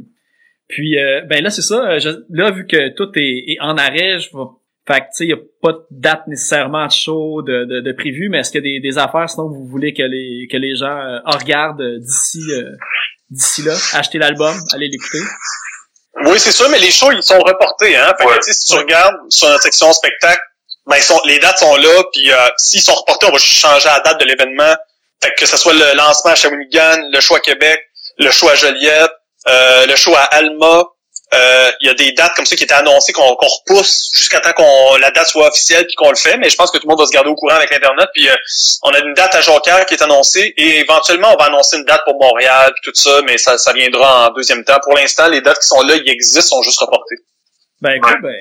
Puis 0.68 0.99
euh, 1.01 1.22
ben 1.22 1.43
là 1.43 1.51
c'est 1.51 1.62
ça. 1.62 1.99
je- 1.99 2.22
là 2.31 2.51
vu 2.53 2.66
que 2.66 2.91
tout 2.95 3.11
est, 3.16 3.45
est 3.55 3.57
en 3.61 3.76
arrêt, 3.79 4.20
je 4.20 4.29
vais. 4.37 4.45
Fait 4.89 5.01
que 5.01 5.05
tu 5.05 5.12
sais, 5.12 5.26
y 5.26 5.32
a 5.34 5.36
pas 5.62 5.72
de 5.72 5.84
date 5.91 6.22
nécessairement 6.26 6.86
de 6.86 6.91
show 6.93 7.43
de, 7.43 7.64
de, 7.66 7.80
de 7.80 7.93
prévu, 7.93 8.28
mais 8.30 8.39
est-ce 8.39 8.51
qu'il 8.51 8.64
y 8.64 8.76
a 8.76 8.80
des, 8.80 8.89
des 8.89 8.99
affaires 8.99 9.28
sinon 9.28 9.49
vous 9.49 9.66
voulez 9.68 9.93
que 9.93 10.03
les 10.03 10.49
que 10.51 10.57
les 10.57 10.74
gens 10.76 10.86
euh, 10.99 11.18
en 11.26 11.36
regardent 11.36 11.82
euh, 11.82 11.99
d'ici 12.01 12.41
euh, 12.53 12.72
d'ici 13.30 13.62
là, 13.62 13.74
acheter 13.93 14.16
l'album, 14.18 14.55
allez 14.72 14.89
l'écouter? 14.89 15.20
Oui, 16.24 16.41
c'est 16.41 16.51
sûr, 16.53 16.68
mais 16.70 16.78
les 16.80 16.91
shows, 16.91 17.12
ils 17.12 17.22
sont 17.22 17.39
reportés, 17.39 17.95
hein. 17.97 18.12
Fait 18.18 18.24
que, 18.24 18.30
Ouais. 18.30 18.36
tu 18.39 18.51
sais, 18.51 18.53
si 18.53 18.72
tu 18.72 18.78
regardes 18.78 19.14
sur 19.28 19.49
notre 19.49 19.62
section 19.62 19.93
spectacle, 19.93 20.41
ben, 20.86 20.97
ils 20.97 21.03
sont, 21.03 21.20
les 21.26 21.39
dates 21.39 21.59
sont 21.59 21.76
là, 21.76 22.03
puis 22.12 22.32
euh, 22.32 22.36
s'ils 22.57 22.80
sont 22.80 22.95
reportés, 22.95 23.26
on 23.26 23.30
va 23.32 23.39
changer 23.39 23.89
la 23.89 24.01
date 24.01 24.18
de 24.20 24.24
l'événement. 24.24 24.74
Fait 25.22 25.30
que, 25.34 25.41
que 25.43 25.47
ce 25.47 25.57
soit 25.57 25.74
le 25.74 25.97
lancement 25.97 26.32
à 26.32 26.34
Shawinigan, 26.34 26.97
le 27.12 27.20
show 27.20 27.36
à 27.36 27.41
Québec, 27.41 27.78
le 28.18 28.30
show 28.30 28.49
à 28.49 28.55
Joliette, 28.57 29.12
euh, 29.49 29.86
le 29.86 29.95
show 29.97 30.14
à 30.16 30.22
Alma, 30.22 30.82
euh, 31.35 31.70
il 31.81 31.87
y 31.87 31.91
a 31.91 31.95
des 31.95 32.12
dates 32.12 32.35
comme 32.35 32.47
ça 32.47 32.57
qui 32.57 32.64
étaient 32.64 32.74
annoncées 32.74 33.12
qu'on 33.12 33.37
qu'on 33.37 33.47
repousse 33.47 34.11
jusqu'à 34.14 34.41
temps 34.41 34.53
qu'on 34.53 34.97
la 34.97 35.11
date 35.11 35.29
soit 35.29 35.49
officielle 35.49 35.87
puis 35.87 35.95
qu'on 35.95 36.09
le 36.09 36.16
fait, 36.16 36.39
mais 36.39 36.49
je 36.49 36.57
pense 36.57 36.70
que 36.70 36.79
tout 36.79 36.87
le 36.87 36.91
monde 36.91 37.01
va 37.01 37.07
se 37.07 37.12
garder 37.12 37.29
au 37.29 37.35
courant 37.35 37.57
avec 37.57 37.70
Internet. 37.70 38.09
Puis 38.14 38.29
euh, 38.29 38.35
on 38.83 38.91
a 38.91 38.99
une 39.01 39.12
date 39.12 39.35
à 39.35 39.41
Jonquière 39.43 39.85
qui 39.85 39.95
est 39.95 40.03
annoncée 40.03 40.55
et 40.57 40.81
éventuellement 40.81 41.29
on 41.35 41.37
va 41.37 41.47
annoncer 41.47 41.76
une 41.76 41.85
date 41.85 42.03
pour 42.07 42.18
Montréal 42.18 42.72
puis 42.74 42.91
tout 42.91 42.99
ça, 42.99 43.20
mais 43.26 43.37
ça, 43.37 43.59
ça 43.59 43.72
viendra 43.74 44.29
en 44.29 44.33
deuxième 44.33 44.64
temps. 44.64 44.79
Pour 44.83 44.95
l'instant, 44.95 45.29
les 45.29 45.43
dates 45.43 45.59
qui 45.59 45.66
sont 45.66 45.83
là, 45.83 45.97
ils 45.97 46.09
existent, 46.11 46.57
sont 46.57 46.62
juste 46.62 46.81
reportées. 46.81 47.16
Ben 47.83 47.93
écoute, 47.93 48.16
ben 48.22 48.35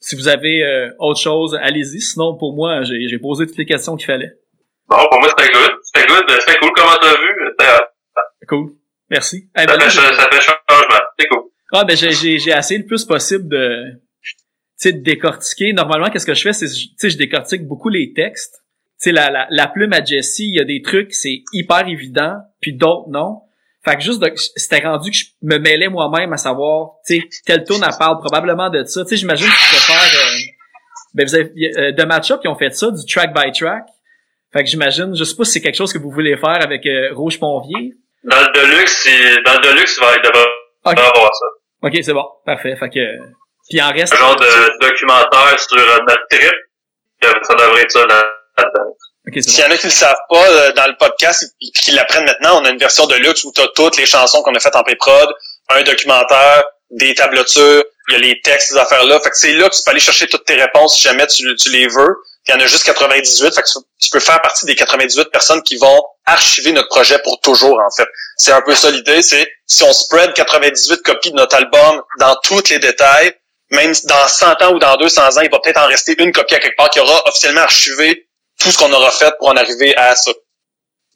si 0.00 0.14
vous 0.14 0.28
avez 0.28 0.62
euh, 0.62 0.90
autre 0.98 1.20
chose, 1.20 1.58
allez-y. 1.60 2.00
Sinon 2.00 2.36
pour 2.36 2.54
moi, 2.54 2.82
j'ai 2.82 3.08
j'ai 3.08 3.18
posé 3.18 3.46
toutes 3.46 3.58
les 3.58 3.66
questions 3.66 3.96
qu'il 3.96 4.06
fallait. 4.06 4.32
Bon, 4.88 4.98
pour 5.10 5.20
moi, 5.20 5.28
c'était 5.36 5.52
good. 5.52 5.72
C'était 5.82 6.06
good. 6.06 6.24
C'était 6.40 6.58
cool 6.58 6.70
comment 6.76 6.96
t'as 7.00 7.14
vu? 7.14 7.50
C'était 7.50 7.72
hot. 7.72 7.86
Cool. 8.48 8.72
Merci. 9.10 9.48
Eh 9.58 9.66
ben, 9.66 9.72
Ça 9.72 9.76
là, 9.76 9.90
fait, 9.90 10.14
ça 10.14 10.28
fait 10.30 10.40
changement. 10.40 11.00
C'est 11.18 11.26
cool. 11.28 11.42
Ah 11.72 11.84
ben 11.84 11.96
j'ai 11.96 12.12
j'ai 12.12 12.38
j'ai 12.38 12.50
essayé 12.52 12.78
le 12.80 12.86
plus 12.86 13.04
possible 13.04 13.48
de 13.48 13.82
tu 14.24 14.34
sais 14.76 14.92
de 14.92 15.02
décortiquer. 15.02 15.72
Normalement 15.72 16.10
qu'est-ce 16.10 16.26
que 16.26 16.34
je 16.34 16.42
fais 16.42 16.52
c'est 16.52 16.68
tu 16.68 16.88
sais 16.96 17.10
je 17.10 17.16
décortique 17.18 17.66
beaucoup 17.66 17.88
les 17.88 18.12
textes. 18.14 18.62
Tu 19.00 19.10
sais 19.10 19.12
la, 19.12 19.30
la 19.30 19.46
la 19.50 19.66
plume 19.66 19.92
à 19.92 20.02
Jesse, 20.04 20.38
il 20.40 20.54
y 20.54 20.60
a 20.60 20.64
des 20.64 20.80
trucs 20.82 21.12
c'est 21.14 21.42
hyper 21.52 21.86
évident 21.88 22.34
puis 22.60 22.72
d'autres 22.72 23.08
non. 23.10 23.40
Fait 23.84 23.96
que 23.96 24.02
juste 24.02 24.20
de- 24.20 24.32
c'était 24.56 24.80
rendu 24.86 25.10
que 25.10 25.16
je 25.16 25.24
me 25.42 25.58
mêlais 25.58 25.88
moi-même 25.88 26.32
à 26.32 26.36
savoir 26.36 26.92
tu 27.06 27.20
sais 27.20 27.28
telle 27.44 27.64
tune 27.64 27.82
elle 27.84 27.96
parle 27.98 28.18
probablement 28.18 28.70
de 28.70 28.84
ça. 28.84 29.02
Tu 29.04 29.10
sais 29.10 29.16
j'imagine 29.16 29.46
que 29.46 29.52
je 29.52 29.68
pourrais 29.86 29.98
faire 29.98 30.20
euh, 30.26 30.38
ben 31.14 31.26
vous 31.26 31.34
avez 31.34 31.50
euh, 31.78 31.92
de 31.92 32.04
match-up 32.04 32.40
qui 32.40 32.48
ont 32.48 32.56
fait 32.56 32.70
ça 32.74 32.90
du 32.90 33.04
track 33.12 33.34
by 33.34 33.50
track. 33.52 33.84
Fait 34.52 34.62
que 34.62 34.70
j'imagine 34.70 35.14
je 35.16 35.24
sais 35.24 35.34
pas 35.36 35.44
si 35.44 35.52
c'est 35.52 35.60
quelque 35.60 35.76
chose 35.76 35.92
que 35.92 35.98
vous 35.98 36.10
voulez 36.10 36.36
faire 36.36 36.62
avec 36.62 36.86
euh, 36.86 37.12
Rouge 37.12 37.38
Ponvier. 37.40 37.94
Dans 38.24 38.36
le 38.40 38.52
Deluxe, 38.54 39.08
dans 39.44 39.54
le 39.54 39.68
Deluxe, 39.70 39.98
il 40.00 40.30
va, 40.32 40.44
Ok. 40.92 40.98
avoir 40.98 41.34
ça. 41.34 41.46
OK, 41.86 41.92
c'est 42.02 42.12
bon. 42.12 42.24
Parfait. 42.44 42.76
Fait 42.76 42.90
que 42.90 43.00
puis 43.68 43.80
en 43.82 43.90
reste 43.90 44.14
Un 44.14 44.18
genre 44.18 44.36
de 44.36 44.78
documentaire 44.80 45.58
sur 45.58 45.78
euh, 45.78 45.98
notre 46.06 46.26
trip. 46.30 46.54
Ça 47.22 47.54
devrait 47.54 47.82
être 47.82 47.90
ça 47.90 48.04
dans 48.04 48.14
là-dedans. 48.14 48.90
OK, 49.28 49.34
c'est 49.34 49.42
S'il 49.42 49.64
y 49.64 49.66
en 49.66 49.70
a 49.70 49.76
qui 49.76 49.86
ne 49.86 49.90
le 49.90 49.96
savent 49.96 50.16
pas 50.28 50.48
euh, 50.48 50.72
dans 50.72 50.86
le 50.86 50.96
podcast 50.98 51.44
et 51.60 51.70
qui 51.80 51.90
l'apprennent 51.92 52.24
maintenant, 52.24 52.60
on 52.60 52.64
a 52.64 52.70
une 52.70 52.78
version 52.78 53.06
de 53.06 53.16
luxe 53.16 53.44
où 53.44 53.52
tu 53.52 53.60
as 53.60 53.68
toutes 53.74 53.96
les 53.96 54.06
chansons 54.06 54.42
qu'on 54.42 54.54
a 54.54 54.60
faites 54.60 54.76
en 54.76 54.84
pré-prod, 54.84 55.28
un 55.70 55.82
documentaire, 55.82 56.64
des 56.90 57.14
tablatures, 57.14 57.84
il 58.08 58.12
y 58.12 58.16
a 58.16 58.18
les 58.20 58.40
textes, 58.42 58.68
ces 58.68 58.78
affaires-là. 58.78 59.18
Fait 59.20 59.30
que 59.30 59.36
c'est 59.36 59.54
là 59.54 59.68
que 59.68 59.74
tu 59.74 59.82
peux 59.84 59.90
aller 59.90 60.00
chercher 60.00 60.28
toutes 60.28 60.44
tes 60.44 60.54
réponses 60.54 60.96
si 60.96 61.02
jamais 61.02 61.26
tu, 61.26 61.42
tu 61.56 61.70
les 61.70 61.88
veux. 61.88 62.16
Il 62.46 62.52
y 62.52 62.54
en 62.54 62.60
a 62.60 62.66
juste 62.66 62.84
98. 62.84 63.52
Fait 63.52 63.62
que 63.62 63.66
tu, 63.66 63.78
tu 64.00 64.10
peux 64.10 64.20
faire 64.20 64.40
partie 64.40 64.64
des 64.66 64.76
98 64.76 65.30
personnes 65.30 65.62
qui 65.62 65.76
vont 65.76 66.04
archiver 66.24 66.72
notre 66.72 66.88
projet 66.88 67.18
pour 67.24 67.40
toujours, 67.40 67.80
en 67.80 67.90
fait. 67.96 68.08
C'est 68.36 68.52
un 68.52 68.60
peu 68.62 68.74
ça 68.74 68.90
l'idée, 68.90 69.22
c'est 69.22 69.48
si 69.66 69.82
on 69.82 69.92
spread 69.92 70.32
98 70.34 71.02
copies 71.02 71.30
de 71.30 71.36
notre 71.36 71.56
album 71.56 72.02
dans 72.20 72.34
tous 72.42 72.68
les 72.70 72.78
détails, 72.78 73.32
même 73.70 73.92
dans 74.04 74.28
100 74.28 74.62
ans 74.62 74.74
ou 74.74 74.78
dans 74.78 74.96
200 74.96 75.38
ans, 75.38 75.40
il 75.42 75.50
va 75.50 75.58
peut-être 75.58 75.80
en 75.80 75.86
rester 75.86 76.14
une 76.22 76.32
copie 76.32 76.54
à 76.54 76.58
quelque 76.58 76.76
part 76.76 76.90
qui 76.90 77.00
aura 77.00 77.20
officiellement 77.26 77.62
archivé 77.62 78.28
tout 78.60 78.70
ce 78.70 78.78
qu'on 78.78 78.92
aura 78.92 79.10
fait 79.10 79.32
pour 79.38 79.48
en 79.48 79.56
arriver 79.56 79.96
à 79.96 80.14
ça. 80.14 80.32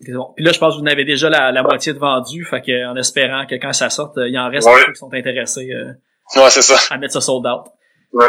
C'est 0.01 0.13
bon. 0.13 0.33
Puis 0.35 0.45
là, 0.45 0.53
je 0.53 0.59
pense 0.59 0.75
que 0.75 0.79
vous 0.81 0.85
en 0.85 0.91
avez 0.91 1.05
déjà 1.05 1.29
la, 1.29 1.53
la 1.53 1.63
moitié 1.63 1.93
de 1.93 1.99
vendu, 1.99 2.45
fait 2.49 2.63
que 2.63 2.87
en 2.91 2.97
espérant 2.97 3.45
que 3.47 3.55
quand 3.57 3.73
ça 3.75 3.91
sorte, 3.91 4.17
euh, 4.17 4.29
il 4.29 4.39
en 4.39 4.49
reste 4.51 4.67
Ouais. 4.67 4.81
ceux 4.87 4.93
qui 4.93 4.99
sont 4.99 5.13
intéressés 5.13 5.69
euh, 5.73 5.93
Ouais, 6.41 6.49
c'est 6.51 6.63
ça. 6.63 6.79
à 6.89 6.97
mettre 6.97 7.13
ça 7.13 7.21
sold 7.21 7.47
out. 7.47 7.67
Ouais. 8.13 8.27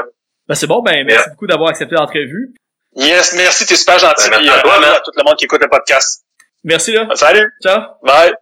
Ben 0.49 0.55
c'est 0.55 0.67
bon, 0.67 0.81
ben 0.81 1.05
merci 1.05 1.21
Yeah. 1.23 1.29
beaucoup 1.29 1.47
d'avoir 1.47 1.69
accepté 1.69 1.95
l'entrevue. 1.95 2.53
Yes, 2.95 3.33
merci, 3.35 3.65
t'es 3.65 3.75
super 3.77 3.99
gentil. 3.99 4.29
Ben, 4.29 4.41
merci 4.41 4.41
puis, 4.41 4.49
à 4.49 4.57
euh, 4.57 4.61
toi, 4.63 4.79
man. 4.81 4.89
à 4.95 4.99
tout 4.99 5.11
le 5.15 5.23
monde 5.23 5.37
qui 5.37 5.45
écoute 5.45 5.61
le 5.61 5.69
podcast. 5.69 6.25
Merci 6.65 6.91
là. 6.91 7.07
Salut, 7.15 7.49
Ciao. 7.63 7.79
bye. 8.03 8.33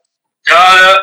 Ciao! 0.50 0.98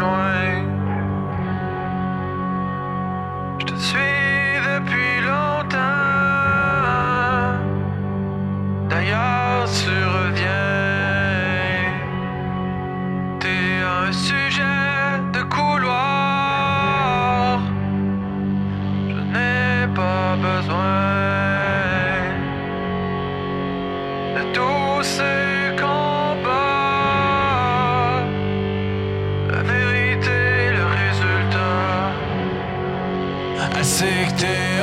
loin. 0.00 0.66
Je 3.60 3.64
te 3.66 3.74
suis 3.76 4.58
depuis 4.68 5.20
longtemps. 5.30 5.78
D'ailleurs, 8.90 9.68
tu 9.78 9.94
reviens. 10.16 10.74
T'es 13.38 13.82
un 14.00 14.10
sujet 14.10 15.20
de 15.32 15.42
couloir. 15.42 16.80
Je 19.10 19.18
n'ai 19.32 19.86
pas 19.94 20.34
besoin 20.48 21.35
cik 33.96 34.28
tie 34.36 34.75